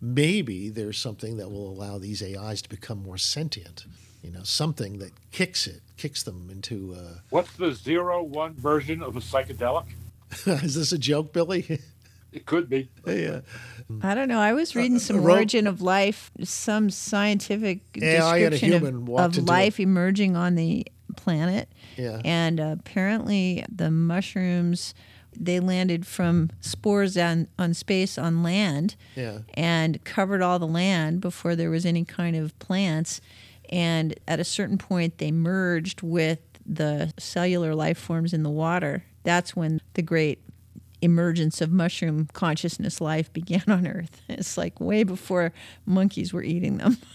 maybe 0.00 0.68
there's 0.68 0.98
something 0.98 1.36
that 1.38 1.50
will 1.50 1.68
allow 1.68 1.98
these 1.98 2.22
AIs 2.22 2.62
to 2.62 2.68
become 2.68 3.02
more 3.02 3.18
sentient. 3.18 3.86
You 4.22 4.30
know, 4.32 4.42
something 4.42 4.98
that 4.98 5.12
kicks 5.30 5.66
it, 5.66 5.80
kicks 5.96 6.22
them 6.22 6.48
into. 6.50 6.94
Uh, 6.94 7.18
What's 7.30 7.52
the 7.56 7.72
zero 7.72 8.22
one 8.22 8.54
version 8.54 9.02
of 9.02 9.16
a 9.16 9.20
psychedelic? 9.20 9.86
is 10.46 10.74
this 10.74 10.92
a 10.92 10.98
joke, 10.98 11.32
Billy? 11.32 11.80
It 12.30 12.44
could 12.44 12.68
be. 12.68 12.90
yeah. 13.06 13.40
I 14.02 14.14
don't 14.14 14.28
know. 14.28 14.38
I 14.38 14.52
was 14.52 14.76
reading 14.76 14.98
some 14.98 15.22
ro- 15.22 15.36
origin 15.36 15.66
of 15.66 15.80
life, 15.80 16.30
some 16.44 16.90
scientific 16.90 17.80
AI 17.96 18.50
description 18.50 18.74
of, 18.74 18.82
of 19.18 19.38
into 19.38 19.40
life 19.50 19.80
emerging 19.80 20.36
on 20.36 20.54
the 20.54 20.86
planet. 21.16 21.70
Yeah. 21.96 22.20
And 22.24 22.60
apparently, 22.60 23.64
the 23.74 23.90
mushrooms 23.90 24.94
They 25.40 25.60
landed 25.60 26.06
from 26.06 26.50
spores 26.60 27.16
on, 27.16 27.48
on 27.58 27.74
space 27.74 28.18
on 28.18 28.42
land 28.42 28.96
Yeah. 29.14 29.38
and 29.54 30.02
covered 30.04 30.42
all 30.42 30.58
the 30.58 30.66
land 30.66 31.20
before 31.20 31.54
there 31.56 31.70
was 31.70 31.86
any 31.86 32.04
kind 32.04 32.34
of 32.36 32.58
plants. 32.58 33.20
And 33.70 34.14
at 34.26 34.40
a 34.40 34.44
certain 34.44 34.78
point, 34.78 35.18
they 35.18 35.30
merged 35.30 36.02
with 36.02 36.40
the 36.66 37.12
cellular 37.18 37.74
life 37.74 37.98
forms 37.98 38.32
in 38.34 38.42
the 38.42 38.50
water. 38.50 39.04
That's 39.22 39.54
when 39.54 39.80
the 39.94 40.02
great 40.02 40.40
emergence 41.00 41.60
of 41.60 41.70
mushroom 41.70 42.28
consciousness 42.32 43.00
life 43.00 43.32
began 43.32 43.62
on 43.68 43.86
Earth. 43.86 44.20
It's 44.28 44.56
like 44.58 44.80
way 44.80 45.04
before 45.04 45.52
monkeys 45.86 46.32
were 46.32 46.42
eating 46.42 46.78
them. 46.78 46.96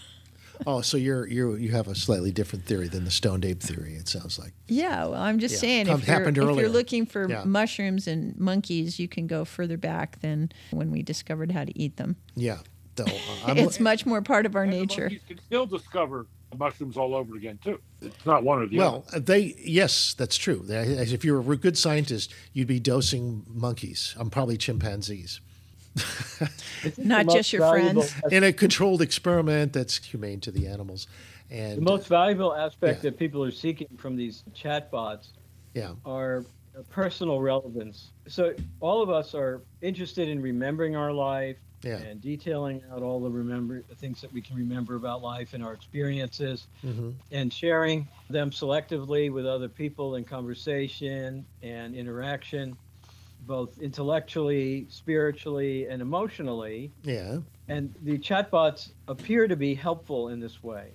Oh, 0.66 0.80
so 0.80 0.96
you're 0.96 1.26
you 1.26 1.54
you 1.56 1.70
have 1.72 1.88
a 1.88 1.94
slightly 1.94 2.30
different 2.30 2.64
theory 2.64 2.88
than 2.88 3.04
the 3.04 3.10
stoned 3.10 3.44
ape 3.44 3.60
theory. 3.60 3.94
It 3.94 4.08
sounds 4.08 4.38
like. 4.38 4.52
Yeah, 4.68 5.06
well, 5.06 5.20
I'm 5.20 5.38
just 5.38 5.54
Yeah, 5.54 5.60
saying 5.60 5.86
come- 5.86 6.00
if 6.00 6.08
you're, 6.08 6.28
if 6.28 6.36
you're 6.36 6.68
looking 6.68 7.06
for 7.06 7.28
Yeah. 7.28 7.44
mushrooms 7.44 8.06
and 8.06 8.38
monkeys, 8.38 8.98
you 8.98 9.08
can 9.08 9.26
go 9.26 9.44
further 9.44 9.76
back 9.76 10.20
than 10.20 10.50
when 10.70 10.90
we 10.90 11.02
discovered 11.02 11.50
how 11.52 11.64
to 11.64 11.78
eat 11.78 11.96
them. 11.96 12.16
Yeah. 12.36 12.58
Though, 12.96 13.04
uh, 13.04 13.10
I'm, 13.46 13.58
it's 13.58 13.80
much 13.80 14.06
more 14.06 14.22
part 14.22 14.46
of 14.46 14.54
our 14.54 14.66
nature. 14.66 15.08
You 15.10 15.18
can 15.26 15.38
still 15.40 15.66
discover 15.66 16.26
mushrooms 16.56 16.96
all 16.96 17.16
over 17.16 17.34
again 17.34 17.58
too. 17.64 17.80
It's 18.00 18.24
not 18.24 18.44
one 18.44 18.62
or 18.62 18.66
the 18.68 18.78
well, 18.78 19.04
they 19.12 19.56
yes, 19.58 20.14
that's 20.14 20.36
true. 20.36 20.64
If 20.68 21.24
you're 21.24 21.40
a 21.52 21.56
good 21.56 21.76
scientist, 21.76 22.32
you'd 22.52 22.68
be 22.68 22.78
dosing 22.78 23.44
monkeys. 23.48 24.14
I'm 24.16 24.30
probably 24.30 24.56
chimpanzees. 24.56 25.40
Not 26.98 27.28
just 27.28 27.52
your 27.52 27.68
friends. 27.68 28.14
In 28.30 28.44
a 28.44 28.52
controlled 28.52 29.00
experiment 29.02 29.72
that's 29.72 29.98
humane 29.98 30.40
to 30.40 30.50
the 30.50 30.66
animals, 30.66 31.06
and 31.50 31.78
The 31.78 31.82
most 31.82 32.08
valuable 32.08 32.54
aspect 32.54 33.02
that 33.02 33.18
people 33.18 33.42
are 33.44 33.50
seeking 33.50 33.88
from 33.96 34.16
these 34.16 34.42
chatbots 34.54 35.32
yeah, 35.74 35.92
are 36.04 36.44
personal 36.90 37.40
relevance. 37.40 38.10
So 38.26 38.54
all 38.80 39.02
of 39.02 39.10
us 39.10 39.34
are 39.34 39.62
interested 39.82 40.28
in 40.28 40.40
remembering 40.40 40.96
our 40.96 41.12
life 41.12 41.56
Yeah. 41.82 41.98
and 41.98 42.20
detailing 42.20 42.82
out 42.90 43.02
all 43.02 43.20
the 43.20 43.30
remember 43.30 43.82
the 43.88 43.94
things 43.94 44.20
that 44.22 44.32
we 44.32 44.40
can 44.40 44.56
remember 44.56 44.94
about 44.96 45.22
life 45.22 45.52
and 45.54 45.62
our 45.62 45.74
experiences 45.74 46.66
hmm 46.80 47.10
and 47.30 47.52
sharing 47.52 48.08
them 48.30 48.50
selectively 48.50 49.30
with 49.30 49.46
other 49.46 49.68
people 49.68 50.16
in 50.16 50.24
conversation 50.24 51.44
and 51.62 51.94
interaction 51.94 52.76
both 53.46 53.78
intellectually, 53.78 54.86
spiritually 54.88 55.86
and 55.86 56.00
emotionally. 56.02 56.92
yeah, 57.02 57.38
And 57.68 57.94
the 58.02 58.18
chatbots 58.18 58.92
appear 59.08 59.48
to 59.48 59.56
be 59.56 59.74
helpful 59.74 60.28
in 60.28 60.40
this 60.40 60.62
way. 60.62 60.92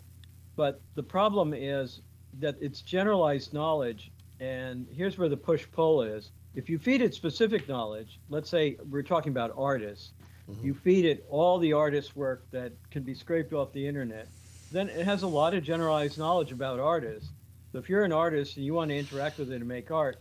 But 0.55 0.81
the 0.95 1.03
problem 1.03 1.53
is 1.53 2.01
that 2.39 2.55
it's 2.61 2.81
generalized 2.81 3.53
knowledge. 3.53 4.11
And 4.39 4.87
here's 4.91 5.17
where 5.17 5.29
the 5.29 5.37
push 5.37 5.65
pull 5.71 6.01
is. 6.01 6.31
If 6.55 6.69
you 6.69 6.79
feed 6.79 7.01
it 7.01 7.13
specific 7.13 7.67
knowledge, 7.67 8.19
let's 8.29 8.49
say 8.49 8.77
we're 8.89 9.03
talking 9.03 9.31
about 9.31 9.53
artists, 9.57 10.11
mm-hmm. 10.49 10.65
you 10.65 10.73
feed 10.73 11.05
it 11.05 11.25
all 11.29 11.59
the 11.59 11.73
artist 11.73 12.15
work 12.15 12.45
that 12.51 12.73
can 12.91 13.03
be 13.03 13.13
scraped 13.13 13.53
off 13.53 13.71
the 13.73 13.85
internet, 13.85 14.27
then 14.71 14.89
it 14.89 15.05
has 15.05 15.23
a 15.23 15.27
lot 15.27 15.53
of 15.53 15.63
generalized 15.63 16.17
knowledge 16.17 16.51
about 16.51 16.79
artists. 16.79 17.29
So 17.71 17.77
if 17.77 17.89
you're 17.89 18.03
an 18.03 18.11
artist 18.11 18.57
and 18.57 18.65
you 18.65 18.73
want 18.73 18.89
to 18.89 18.97
interact 18.97 19.37
with 19.37 19.51
it 19.51 19.55
and 19.55 19.67
make 19.67 19.91
art, 19.91 20.17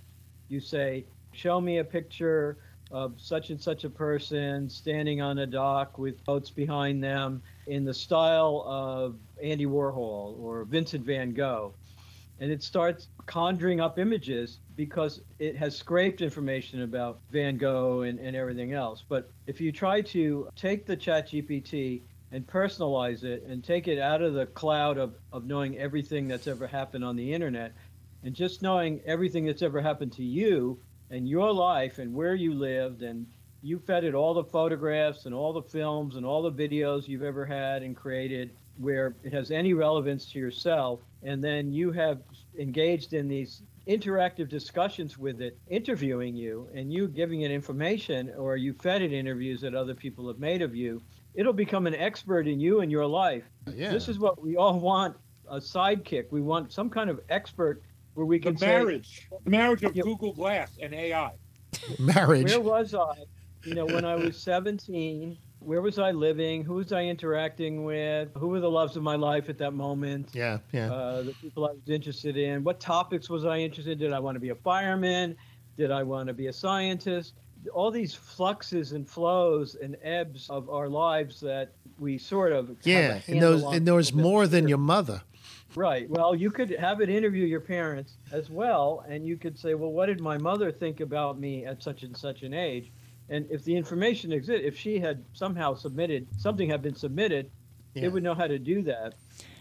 you 0.49 0.61
say, 0.61 1.05
show 1.39 1.61
me 1.61 1.79
a 1.79 1.85
picture 1.85 2.59
of 2.91 3.15
such 3.19 3.51
and 3.51 3.61
such 3.61 3.85
a 3.85 3.91
person 3.91 4.69
standing 4.69 5.21
on 5.21 5.39
a 5.39 5.47
dock 5.47 5.99
with 5.99 6.23
boats 6.25 6.51
behind 6.51 7.03
them 7.03 7.43
in 7.67 7.85
the 7.85 7.95
style 7.95 8.65
of 8.67 9.15
Andy 9.43 9.67
Warhol 9.67 10.39
or 10.41 10.65
Vincent 10.65 11.05
van 11.05 11.33
Gogh. 11.33 11.75
And 12.41 12.51
it 12.51 12.63
starts 12.63 13.09
conjuring 13.27 13.81
up 13.81 13.99
images 13.99 14.59
because 14.77 15.21
it 15.39 15.57
has 15.57 15.77
scraped 15.77 16.23
information 16.23 16.83
about 16.83 17.21
Van 17.31 17.57
Gogh 17.57 18.03
and, 18.03 18.19
and 18.21 18.37
everything 18.37 18.73
else. 18.73 19.05
But 19.09 19.31
if 19.47 19.61
you 19.61 19.73
try 19.73 20.01
to 20.03 20.49
take 20.57 20.87
the 20.87 20.97
chat 20.97 21.29
GPT 21.29 22.03
and 22.31 22.47
personalize 22.47 23.25
it 23.25 23.43
and 23.49 23.63
take 23.63 23.89
it 23.89 23.99
out 23.99 24.23
of 24.23 24.35
the 24.35 24.47
cloud 24.47 24.99
of, 24.99 25.15
of 25.33 25.47
knowing 25.47 25.77
everything 25.79 26.29
that's 26.29 26.47
ever 26.47 26.67
happened 26.67 27.05
on 27.05 27.17
the 27.17 27.33
internet 27.33 27.75
and 28.23 28.35
just 28.35 28.63
knowing 28.63 29.01
everything 29.05 29.45
that's 29.45 29.63
ever 29.63 29.81
happened 29.81 30.13
to 30.13 30.25
you 30.25 30.79
and 31.11 31.29
your 31.29 31.53
life 31.53 31.99
and 31.99 32.13
where 32.15 32.35
you 32.35 32.55
lived 32.55 33.03
and 33.03 33.27
you 33.63 33.79
fed 33.79 34.05
it 34.05 34.15
all 34.15 34.35
the 34.35 34.45
photographs 34.45 35.27
and 35.27 35.35
all 35.35 35.53
the 35.53 35.63
films 35.63 36.17
and 36.17 36.25
all 36.25 36.43
the 36.43 36.53
videos 36.53 37.09
you've 37.09 37.23
ever 37.25 37.45
had 37.45 37.83
and 37.83 37.97
created 37.97 38.51
where 38.77 39.17
it 39.25 39.33
has 39.33 39.51
any 39.51 39.75
relevance 39.75 40.27
to 40.27 40.39
yourself 40.39 41.01
and 41.23 41.43
then 41.43 41.73
you 41.73 41.91
have 41.91 42.21
engaged 42.59 43.13
in 43.13 43.27
these 43.27 43.63
interactive 43.89 44.49
discussions 44.49 45.19
with 45.19 45.41
it 45.41 45.59
interviewing 45.69 46.37
you 46.37 46.69
and 46.75 46.93
you 46.93 47.09
giving 47.09 47.41
it 47.41 47.51
information 47.51 48.33
or 48.39 48.57
you 48.57 48.73
fed 48.75 49.03
it 49.03 49.13
interviews 49.13 49.61
that 49.61 49.75
other 49.75 49.95
people 49.95 50.29
have 50.29 50.39
made 50.39 50.63
of 50.63 50.77
you 50.77 51.03
it'll 51.35 51.53
become 51.53 51.87
an 51.87 51.95
expert 51.95 52.47
in 52.47 52.61
you 52.61 52.81
and 52.81 52.93
your 52.93 53.07
life 53.07 53.45
Yeah. 53.75 53.91
this 53.91 54.09
is 54.09 54.19
what 54.19 54.41
we 54.41 54.57
all 54.57 54.79
want 54.79 55.17
a 55.51 55.57
sidekick 55.57 56.27
we 56.31 56.43
want 56.43 56.71
some 56.73 56.91
kind 56.91 57.11
of 57.11 57.19
expert 57.31 57.83
where 58.19 58.27
we 58.27 58.39
The 58.39 58.49
can 58.49 58.57
say, 58.59 58.67
marriage, 58.67 59.29
the 59.45 59.51
marriage 59.51 59.85
of 59.85 59.95
Google 59.95 60.33
Glass 60.33 60.73
and 60.83 60.93
AI. 60.93 61.31
marriage. 62.01 62.51
Where 62.51 62.61
was 62.61 62.93
I? 62.93 63.15
You 63.65 63.75
know, 63.75 63.87
when 63.87 64.05
I 64.05 64.17
was 64.17 64.37
17, 64.37 65.39
where 65.61 65.81
was 65.81 66.01
I 66.01 66.11
living? 66.11 66.65
Who 66.65 66.75
was 66.75 66.93
I 66.93 67.03
interacting 67.05 67.85
with? 67.85 68.31
Who 68.37 68.49
were 68.49 68.59
the 68.59 68.71
loves 68.71 68.97
of 68.97 69.05
my 69.05 69.15
life 69.15 69.49
at 69.49 69.57
that 69.59 69.73
moment? 69.73 70.31
Yeah, 70.33 70.59
yeah. 70.73 70.93
Uh, 70.93 71.23
the 71.23 71.33
people 71.41 71.65
I 71.67 71.71
was 71.71 71.89
interested 71.89 72.37
in. 72.37 72.65
What 72.65 72.81
topics 72.81 73.31
was 73.31 73.45
I 73.45 73.59
interested 73.59 73.93
in? 73.93 73.99
Did 73.99 74.13
I 74.13 74.19
want 74.19 74.35
to 74.35 74.41
be 74.41 74.49
a 74.49 74.55
fireman? 74.57 75.37
Did 75.77 75.93
I 75.93 76.03
want 76.03 76.27
to 76.27 76.35
be 76.35 76.49
a 76.49 76.53
scientist? 76.53 77.35
All 77.73 77.93
these 77.93 78.15
fluxes 78.15 78.93
and 78.93 79.09
flows 79.09 79.77
and 79.81 79.97
ebbs 80.03 80.51
of 80.51 80.69
our 80.71 80.89
lives 80.89 81.39
that 81.41 81.71
we 82.01 82.19
sort 82.19 82.51
of 82.53 82.71
yeah, 82.83 83.21
and 83.29 83.41
those 83.41 83.63
and 83.63 83.87
there 83.87 83.95
was 83.95 84.13
more 84.13 84.49
than 84.49 84.67
your 84.67 84.79
mother. 84.79 85.23
Right. 85.75 86.09
Well, 86.09 86.35
you 86.35 86.51
could 86.51 86.71
have 86.71 87.01
it 87.01 87.09
interview 87.11 87.45
your 87.45 87.61
parents 87.61 88.17
as 88.33 88.49
well, 88.51 89.05
and 89.09 89.27
you 89.27 89.37
could 89.37 89.59
say, 89.59 89.75
well, 89.75 89.93
what 89.93 90.07
did 90.07 90.21
my 90.21 90.39
mother 90.39 90.73
think 90.73 91.01
about 91.01 91.39
me 91.39 91.67
at 91.67 91.83
such 91.83 92.03
and 92.03 92.17
such 92.17 92.43
an 92.43 92.55
age? 92.55 92.91
And 93.29 93.47
if 93.51 93.65
the 93.65 93.77
information 93.77 94.33
exists, 94.33 94.67
if 94.67 94.77
she 94.79 94.99
had 94.99 95.23
somehow 95.35 95.75
submitted, 95.75 96.27
something 96.39 96.69
had 96.71 96.81
been 96.83 96.95
submitted, 96.95 97.51
Yeah. 97.95 98.05
it 98.05 98.13
would 98.13 98.23
know 98.23 98.35
how 98.35 98.47
to 98.47 98.59
do 98.59 98.83
that. 98.83 99.15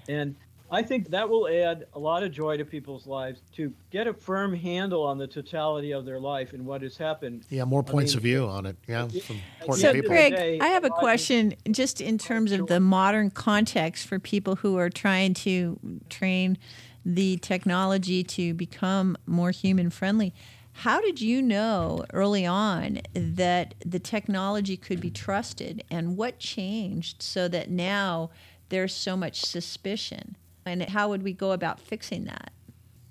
And 0.08 0.36
I 0.70 0.84
think 0.84 1.10
that 1.12 1.30
will 1.30 1.48
add 1.48 1.86
a 1.94 2.00
lot 2.00 2.24
of 2.24 2.32
joy 2.32 2.58
to 2.58 2.66
people's 2.66 3.08
lives 3.08 3.42
to 3.56 3.74
get 3.90 4.06
a 4.08 4.14
firm 4.14 4.54
handle 4.54 5.04
on 5.04 5.18
the 5.18 5.28
totality 5.28 5.92
of 5.92 6.06
their 6.06 6.20
life 6.20 6.54
and 6.54 6.66
what 6.66 6.82
has 6.82 6.98
happened. 6.98 7.46
Yeah, 7.50 7.64
more 7.64 7.84
I 7.88 7.92
points 7.92 8.12
mean, 8.12 8.18
of 8.18 8.24
view 8.24 8.46
on 8.48 8.66
it. 8.66 8.76
Yeah, 8.88 9.08
from 9.08 9.38
important 9.62 9.82
So, 9.82 9.94
people. 9.94 10.10
Greg, 10.10 10.34
I 10.34 10.68
have 10.68 10.84
a 10.84 10.88
a 10.88 10.90
lot 10.90 10.98
of- 10.98 11.02
question 11.02 11.54
just 11.72 12.02
in 12.02 12.18
terms 12.18 12.52
of 12.52 12.68
the 12.68 12.80
modern 12.80 13.30
context 13.32 14.08
for 14.08 14.20
people 14.20 14.58
who 14.58 14.78
are 14.78 14.90
trying 14.90 15.34
to 15.36 15.80
train 16.10 16.58
the 17.06 17.38
technology 17.38 18.22
to 18.24 18.54
become 18.54 19.16
more 19.26 19.52
human 19.52 19.90
friendly. 19.90 20.34
How 20.74 21.00
did 21.02 21.22
you 21.22 21.42
know 21.42 22.04
early 22.14 22.46
on 22.46 23.00
that 23.14 23.74
the 23.86 24.00
technology 24.00 24.76
could 24.78 25.00
be 25.00 25.10
trusted, 25.10 25.84
and 25.90 26.18
what 26.18 26.38
changed 26.40 27.24
so 27.24 27.48
that 27.48 27.70
now 27.70 28.30
there's 28.70 28.94
so 28.94 29.16
much 29.16 29.42
suspicion? 29.44 30.36
And 30.68 30.84
how 30.84 31.10
would 31.10 31.24
we 31.24 31.34
go 31.34 31.52
about 31.52 31.80
fixing 31.80 32.26
that? 32.26 32.52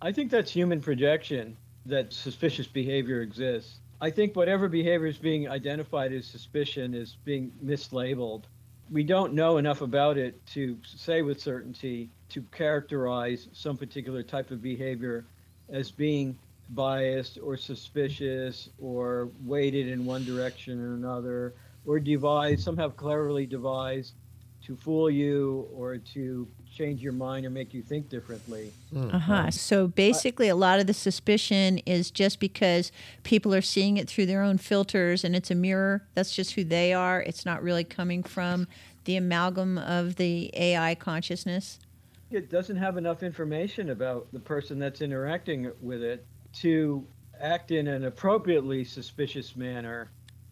I 0.03 0.12
think 0.12 0.31
that's 0.31 0.51
human 0.51 0.81
projection 0.81 1.57
that 1.87 2.12
suspicious 2.12 2.66
behavior 2.66 3.23
exists. 3.23 3.81
I 4.01 4.11
think 4.11 4.37
whatever 4.37 4.69
behavior 4.69 5.07
is 5.07 5.16
being 5.16 5.49
identified 5.49 6.12
as 6.12 6.27
suspicion 6.27 6.95
is 6.95 7.16
being 7.24 7.51
mislabeled. 7.65 8.43
We 8.91 9.03
don't 9.03 9.33
know 9.33 9.57
enough 9.57 9.81
about 9.81 10.19
it 10.19 10.45
to 10.49 10.77
say 10.85 11.23
with 11.23 11.41
certainty 11.41 12.11
to 12.28 12.43
characterize 12.53 13.49
some 13.53 13.77
particular 13.77 14.23
type 14.23 14.51
of 14.51 14.62
behavior 14.62 15.24
as 15.70 15.91
being 15.91 16.39
biased 16.70 17.39
or 17.43 17.57
suspicious 17.57 18.69
or 18.78 19.31
weighted 19.45 19.89
in 19.89 20.05
one 20.05 20.24
direction 20.24 20.81
or 20.81 20.95
another 20.95 21.55
or 21.87 21.99
devised, 21.99 22.62
somehow 22.62 22.91
cleverly 22.91 23.47
devised 23.47 24.15
to 24.66 24.76
fool 24.76 25.09
you 25.09 25.68
or 25.72 25.97
to 25.97 26.48
change 26.74 27.01
your 27.01 27.12
mind 27.12 27.47
or 27.47 27.51
make 27.51 27.72
you 27.72 27.82
think 27.82 28.09
differently. 28.09 28.72
Uh 28.94 29.18
huh. 29.18 29.51
So 29.51 29.86
basically, 29.86 30.48
a 30.48 30.56
lot 30.56 30.80
of 30.80 30.86
the 30.86 30.94
suspicion 30.94 31.78
is 31.86 32.10
just 32.10 32.40
because 32.40 32.90
people 33.22 33.55
are 33.55 33.62
seeing 33.62 33.97
it 33.97 34.09
through 34.09 34.26
their 34.26 34.43
own 34.43 34.59
filters 34.59 35.22
and 35.24 35.36
it's 35.36 35.51
a 35.51 35.55
mirror. 35.55 36.02
That's 36.14 36.34
just 36.34 36.55
who 36.55 36.64
they 36.64 36.93
are. 36.93 37.22
It's 37.22 37.47
not 37.47 37.62
really 37.62 37.84
coming 37.84 38.22
from 38.24 38.66
the 39.05 39.16
amalgam 39.16 39.78
of 39.78 40.16
the 40.16 40.51
AI 40.55 40.97
consciousness. 40.97 41.78
it 42.32 42.51
doesn't 42.51 42.76
have 42.76 42.97
enough 42.97 43.22
information 43.22 43.90
about 43.90 44.26
the 44.32 44.40
person 44.40 44.80
that's 44.80 45.01
interacting 45.01 45.70
with 45.80 46.02
it 46.02 46.26
to 46.55 47.06
act 47.40 47.70
in 47.70 47.86
an 47.86 48.05
appropriately 48.05 48.82
suspicious 48.82 49.55
manner 49.55 50.10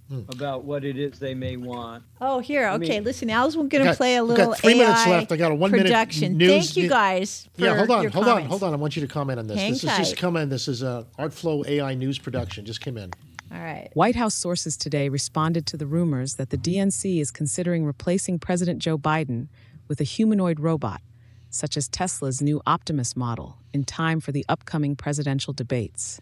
Hmm. 0.09 0.21
about 0.29 0.65
what 0.65 0.85
it 0.85 0.99
is 0.99 1.19
they 1.19 1.33
may 1.35 1.57
want. 1.57 2.05
Oh, 2.21 2.39
here. 2.39 2.67
I 2.67 2.77
mean- 2.77 2.91
Okay, 2.91 3.01
listen. 3.01 3.31
Al's 3.31 3.57
going 3.57 3.71
to 3.71 3.79
got- 3.79 3.97
play 3.97 4.17
a 4.17 4.23
we 4.23 4.31
little 4.33 4.47
got 4.51 4.59
three 4.59 4.75
AI 4.75 4.79
minutes 4.79 5.07
left. 5.07 5.33
I 5.33 5.37
got 5.37 5.51
a 5.51 5.55
one 5.55 5.71
minute 5.71 5.87
production. 5.87 6.37
news- 6.37 6.51
Thank 6.51 6.77
you 6.77 6.89
guys. 6.91 7.49
For 7.55 7.65
yeah, 7.65 7.77
hold 7.79 7.91
on, 7.91 8.03
your 8.03 8.11
hold 8.11 8.29
on, 8.29 8.43
hold 8.45 8.63
on. 8.63 8.75
I 8.75 8.77
want 8.77 8.97
you 8.97 9.03
to 9.03 9.09
comment 9.09 9.39
on 9.39 9.47
this. 9.47 9.59
Hang 9.59 9.73
this 9.73 9.83
is 9.85 9.91
just 9.97 10.11
tight. 10.13 10.19
come 10.19 10.37
in. 10.37 10.51
This 10.51 10.69
is 10.69 10.83
a 10.83 11.07
ArtFlow 11.19 11.67
AI 11.67 11.95
news 11.95 12.19
production. 12.19 12.67
Just 12.67 12.83
came 12.83 12.99
in. 12.99 13.11
All 13.51 13.59
right. 13.61 13.89
White 13.95 14.17
House 14.17 14.35
sources 14.35 14.77
today 14.77 15.09
responded 15.09 15.65
to 15.67 15.77
the 15.79 15.87
rumors 15.87 16.35
that 16.35 16.51
the 16.51 16.59
DNC 16.59 17.21
is 17.21 17.31
considering 17.31 17.87
replacing 17.87 18.39
President 18.39 18.81
Joe 18.81 18.99
Biden 18.99 19.49
with 19.89 20.01
a 20.01 20.05
humanoid 20.05 20.61
robot, 20.61 21.01
such 21.49 21.77
as 21.79 21.89
Tesla's 21.89 22.43
new 22.43 22.61
Optimus 22.67 23.17
model, 23.17 23.57
in 23.73 23.85
time 23.85 24.21
for 24.21 24.33
the 24.33 24.45
upcoming 24.51 24.97
presidential 24.97 25.53
debates. 25.55 26.21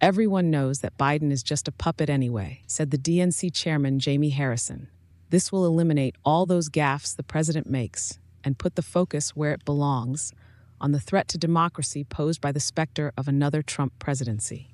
Everyone 0.00 0.48
knows 0.48 0.78
that 0.78 0.96
Biden 0.96 1.32
is 1.32 1.42
just 1.42 1.66
a 1.66 1.72
puppet 1.72 2.08
anyway, 2.08 2.62
said 2.68 2.92
the 2.92 2.98
DNC 2.98 3.52
chairman 3.52 3.98
Jamie 3.98 4.28
Harrison. 4.28 4.86
This 5.30 5.50
will 5.50 5.66
eliminate 5.66 6.14
all 6.24 6.46
those 6.46 6.68
gaffes 6.68 7.16
the 7.16 7.24
president 7.24 7.68
makes 7.68 8.20
and 8.44 8.58
put 8.58 8.76
the 8.76 8.82
focus 8.82 9.34
where 9.34 9.50
it 9.50 9.64
belongs 9.64 10.32
on 10.80 10.92
the 10.92 11.00
threat 11.00 11.26
to 11.28 11.36
democracy 11.36 12.04
posed 12.04 12.40
by 12.40 12.52
the 12.52 12.60
specter 12.60 13.12
of 13.16 13.26
another 13.26 13.60
Trump 13.60 13.92
presidency. 13.98 14.72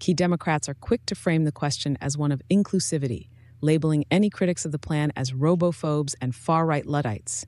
Key 0.00 0.14
Democrats 0.14 0.68
are 0.68 0.74
quick 0.74 1.06
to 1.06 1.14
frame 1.14 1.44
the 1.44 1.52
question 1.52 1.96
as 2.00 2.18
one 2.18 2.32
of 2.32 2.42
inclusivity, 2.50 3.28
labeling 3.60 4.04
any 4.10 4.28
critics 4.28 4.64
of 4.64 4.72
the 4.72 4.80
plan 4.80 5.12
as 5.14 5.30
robophobes 5.30 6.16
and 6.20 6.34
far 6.34 6.66
right 6.66 6.84
Luddites. 6.84 7.46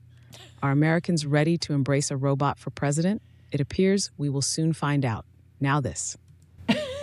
Are 0.63 0.71
Americans 0.71 1.25
ready 1.25 1.57
to 1.57 1.73
embrace 1.73 2.11
a 2.11 2.17
robot 2.17 2.57
for 2.57 2.69
president? 2.69 3.21
It 3.51 3.59
appears 3.59 4.09
we 4.17 4.29
will 4.29 4.41
soon 4.41 4.71
find 4.71 5.03
out. 5.03 5.25
Now, 5.59 5.81
this. 5.81 6.15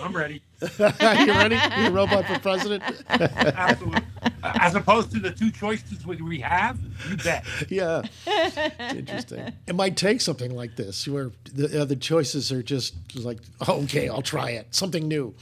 I'm 0.03 0.15
ready. 0.15 0.43
you 0.79 0.87
ready? 0.89 1.57
You 1.57 1.87
a 1.89 1.91
robot 1.91 2.27
for 2.27 2.39
president? 2.39 2.83
Absolutely. 3.09 4.01
As 4.43 4.75
opposed 4.75 5.11
to 5.13 5.19
the 5.19 5.31
two 5.31 5.51
choices 5.51 6.07
we- 6.07 6.17
we 6.23 6.39
have, 6.41 6.79
you 7.11 7.17
bet. 7.17 7.45
yeah. 7.69 8.03
It's 8.27 8.57
interesting. 8.97 9.53
It 9.67 9.75
might 9.75 9.97
take 9.97 10.21
something 10.21 10.55
like 10.55 10.77
this 10.77 11.07
where 11.09 11.31
the 11.53 11.81
other 11.81 11.97
choices 11.97 12.53
are 12.53 12.63
just 12.63 12.95
like, 13.15 13.39
oh, 13.67 13.83
okay, 13.85 14.09
I'll 14.09 14.23
try 14.23 14.51
it. 14.51 14.75
Something 14.75 15.09
new. 15.09 15.35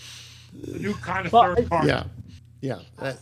The 0.63 0.79
new 0.79 0.95
kind 0.95 1.27
of 1.27 1.33
Well, 1.33 1.55
third 1.55 1.69
party. 1.69 1.89
Yeah. 1.89 2.05
Yeah. 2.61 2.79
That, 2.99 3.19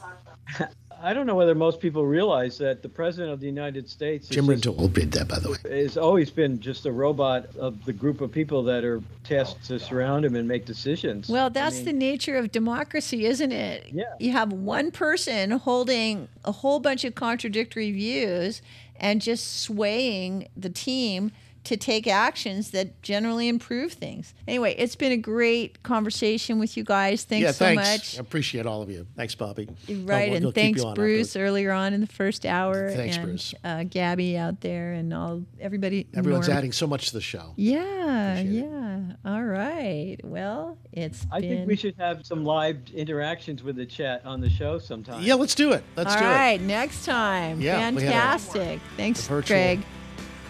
I 1.05 1.12
don't 1.12 1.27
know 1.27 1.35
whether 1.35 1.55
most 1.57 1.81
people 1.81 2.07
realize 2.07 2.57
that 2.59 2.81
the 2.81 2.89
president 2.89 3.33
of 3.33 3.41
the 3.41 3.47
United 3.47 3.89
States 3.89 4.29
Jim 4.29 4.47
just- 4.47 4.65
Rintoul 4.65 4.93
did 4.93 5.11
that, 5.12 5.27
by 5.27 5.41
the 5.41 5.51
way. 5.51 5.83
has 5.83 5.97
always 5.97 6.31
been 6.31 6.61
just 6.61 6.87
a 6.87 6.93
robot 6.93 7.47
of 7.57 7.85
the 7.85 7.93
group 7.93 8.20
of 8.20 8.31
people 8.31 8.62
that 8.65 8.85
are 8.85 9.03
tasked 9.24 9.65
to 9.66 9.81
surround 9.81 10.24
him 10.24 10.37
and 10.37 10.47
make 10.47 10.65
decisions. 10.65 11.29
Well, 11.29 11.47
I 11.47 11.49
that's 11.49 11.77
mean, 11.77 11.85
the 11.87 11.93
nature 11.95 12.37
of 12.37 12.53
democracy, 12.53 13.27
isn't 13.27 13.51
it? 13.51 13.89
Yeah. 13.91 14.05
You 14.20 14.31
have 14.31 14.53
one 14.53 14.93
person 14.93 15.51
holding 15.51 16.29
a 16.45 16.53
whole 16.53 16.79
bunch 16.79 17.05
of 17.05 17.16
contradictory 17.16 17.91
views 17.91 18.62
and 18.97 19.20
just 19.20 19.61
swaying 19.61 20.49
the 20.57 20.70
team 20.70 21.33
to 21.64 21.76
take 21.76 22.06
actions 22.09 22.70
that 22.72 23.01
generally 23.02 23.47
improve 23.48 23.93
things. 23.93 24.34
Anyway, 24.48 24.74
it's 24.76 24.97
been 24.97 25.12
a 25.12 25.16
great 25.16 25.82
conversation 25.84 26.59
with 26.59 26.76
you 26.76 26.82
guys. 26.82 27.22
Thanks 27.24 27.44
yeah, 27.44 27.52
so 27.52 27.64
thanks. 27.66 27.82
much. 27.90 28.18
I 28.18 28.20
appreciate 28.20 28.66
all 28.66 28.82
of 28.82 28.90
you. 28.90 29.06
Thanks, 29.16 29.34
Bobby. 29.36 29.68
Right, 29.89 30.28
Oh, 30.30 30.32
we'll- 30.32 30.47
and 30.47 30.55
thanks, 30.55 30.80
Bruce, 30.82 31.28
afterwards. 31.28 31.36
earlier 31.36 31.70
on 31.72 31.93
in 31.94 32.01
the 32.01 32.06
first 32.09 32.44
hour, 32.44 32.90
Thanks, 32.90 33.16
and 33.16 33.24
Bruce. 33.24 33.55
Uh, 33.62 33.84
Gabby 33.84 34.36
out 34.36 34.60
there, 34.60 34.93
and 34.93 35.14
all 35.14 35.44
everybody. 35.60 36.09
Everyone's 36.14 36.48
Norm. 36.48 36.59
adding 36.59 36.72
so 36.72 36.86
much 36.89 37.06
to 37.09 37.12
the 37.12 37.20
show. 37.20 37.52
Yeah, 37.56 38.40
yeah. 38.40 39.01
All 39.24 39.44
right. 39.44 40.16
Well, 40.24 40.78
it's 40.93 41.26
I 41.30 41.40
been. 41.40 41.51
think 41.59 41.68
we 41.68 41.76
should 41.76 41.94
have 41.98 42.26
some 42.26 42.44
live 42.44 42.78
interactions 42.93 43.62
with 43.62 43.76
the 43.76 43.86
chat 43.86 44.22
on 44.24 44.40
the 44.40 44.51
show 44.51 44.78
sometime. 44.80 45.22
Yeah, 45.22 45.34
let's 45.34 45.55
do 45.55 45.72
it. 45.72 45.84
Let's 45.97 46.12
All 46.14 46.18
do 46.18 46.24
right, 46.24 46.30
it. 46.30 46.34
All 46.34 46.39
right, 46.40 46.60
next 46.60 47.05
time. 47.05 47.60
Yeah, 47.60 47.76
we 47.76 47.82
had 47.82 47.94
a- 47.94 48.01
Fantastic. 48.01 48.80
Thanks, 48.97 49.26
virtual- 49.28 49.56
Greg. 49.56 49.80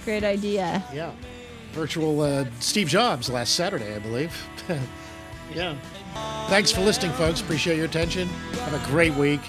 Great 0.04 0.24
idea. 0.24 0.82
Yeah. 0.92 1.12
Virtual 1.72 2.20
uh, 2.20 2.44
Steve 2.60 2.88
Jobs 2.88 3.30
last 3.30 3.54
Saturday, 3.54 3.94
I 3.94 3.98
believe. 3.98 4.48
Yeah. 5.54 5.76
Thanks 6.48 6.70
for 6.72 6.80
listening, 6.80 7.12
folks. 7.12 7.42
Appreciate 7.42 7.76
your 7.76 7.84
attention. 7.84 8.26
Have 8.28 8.72
a 8.72 8.90
great 8.90 9.14
week. 9.14 9.40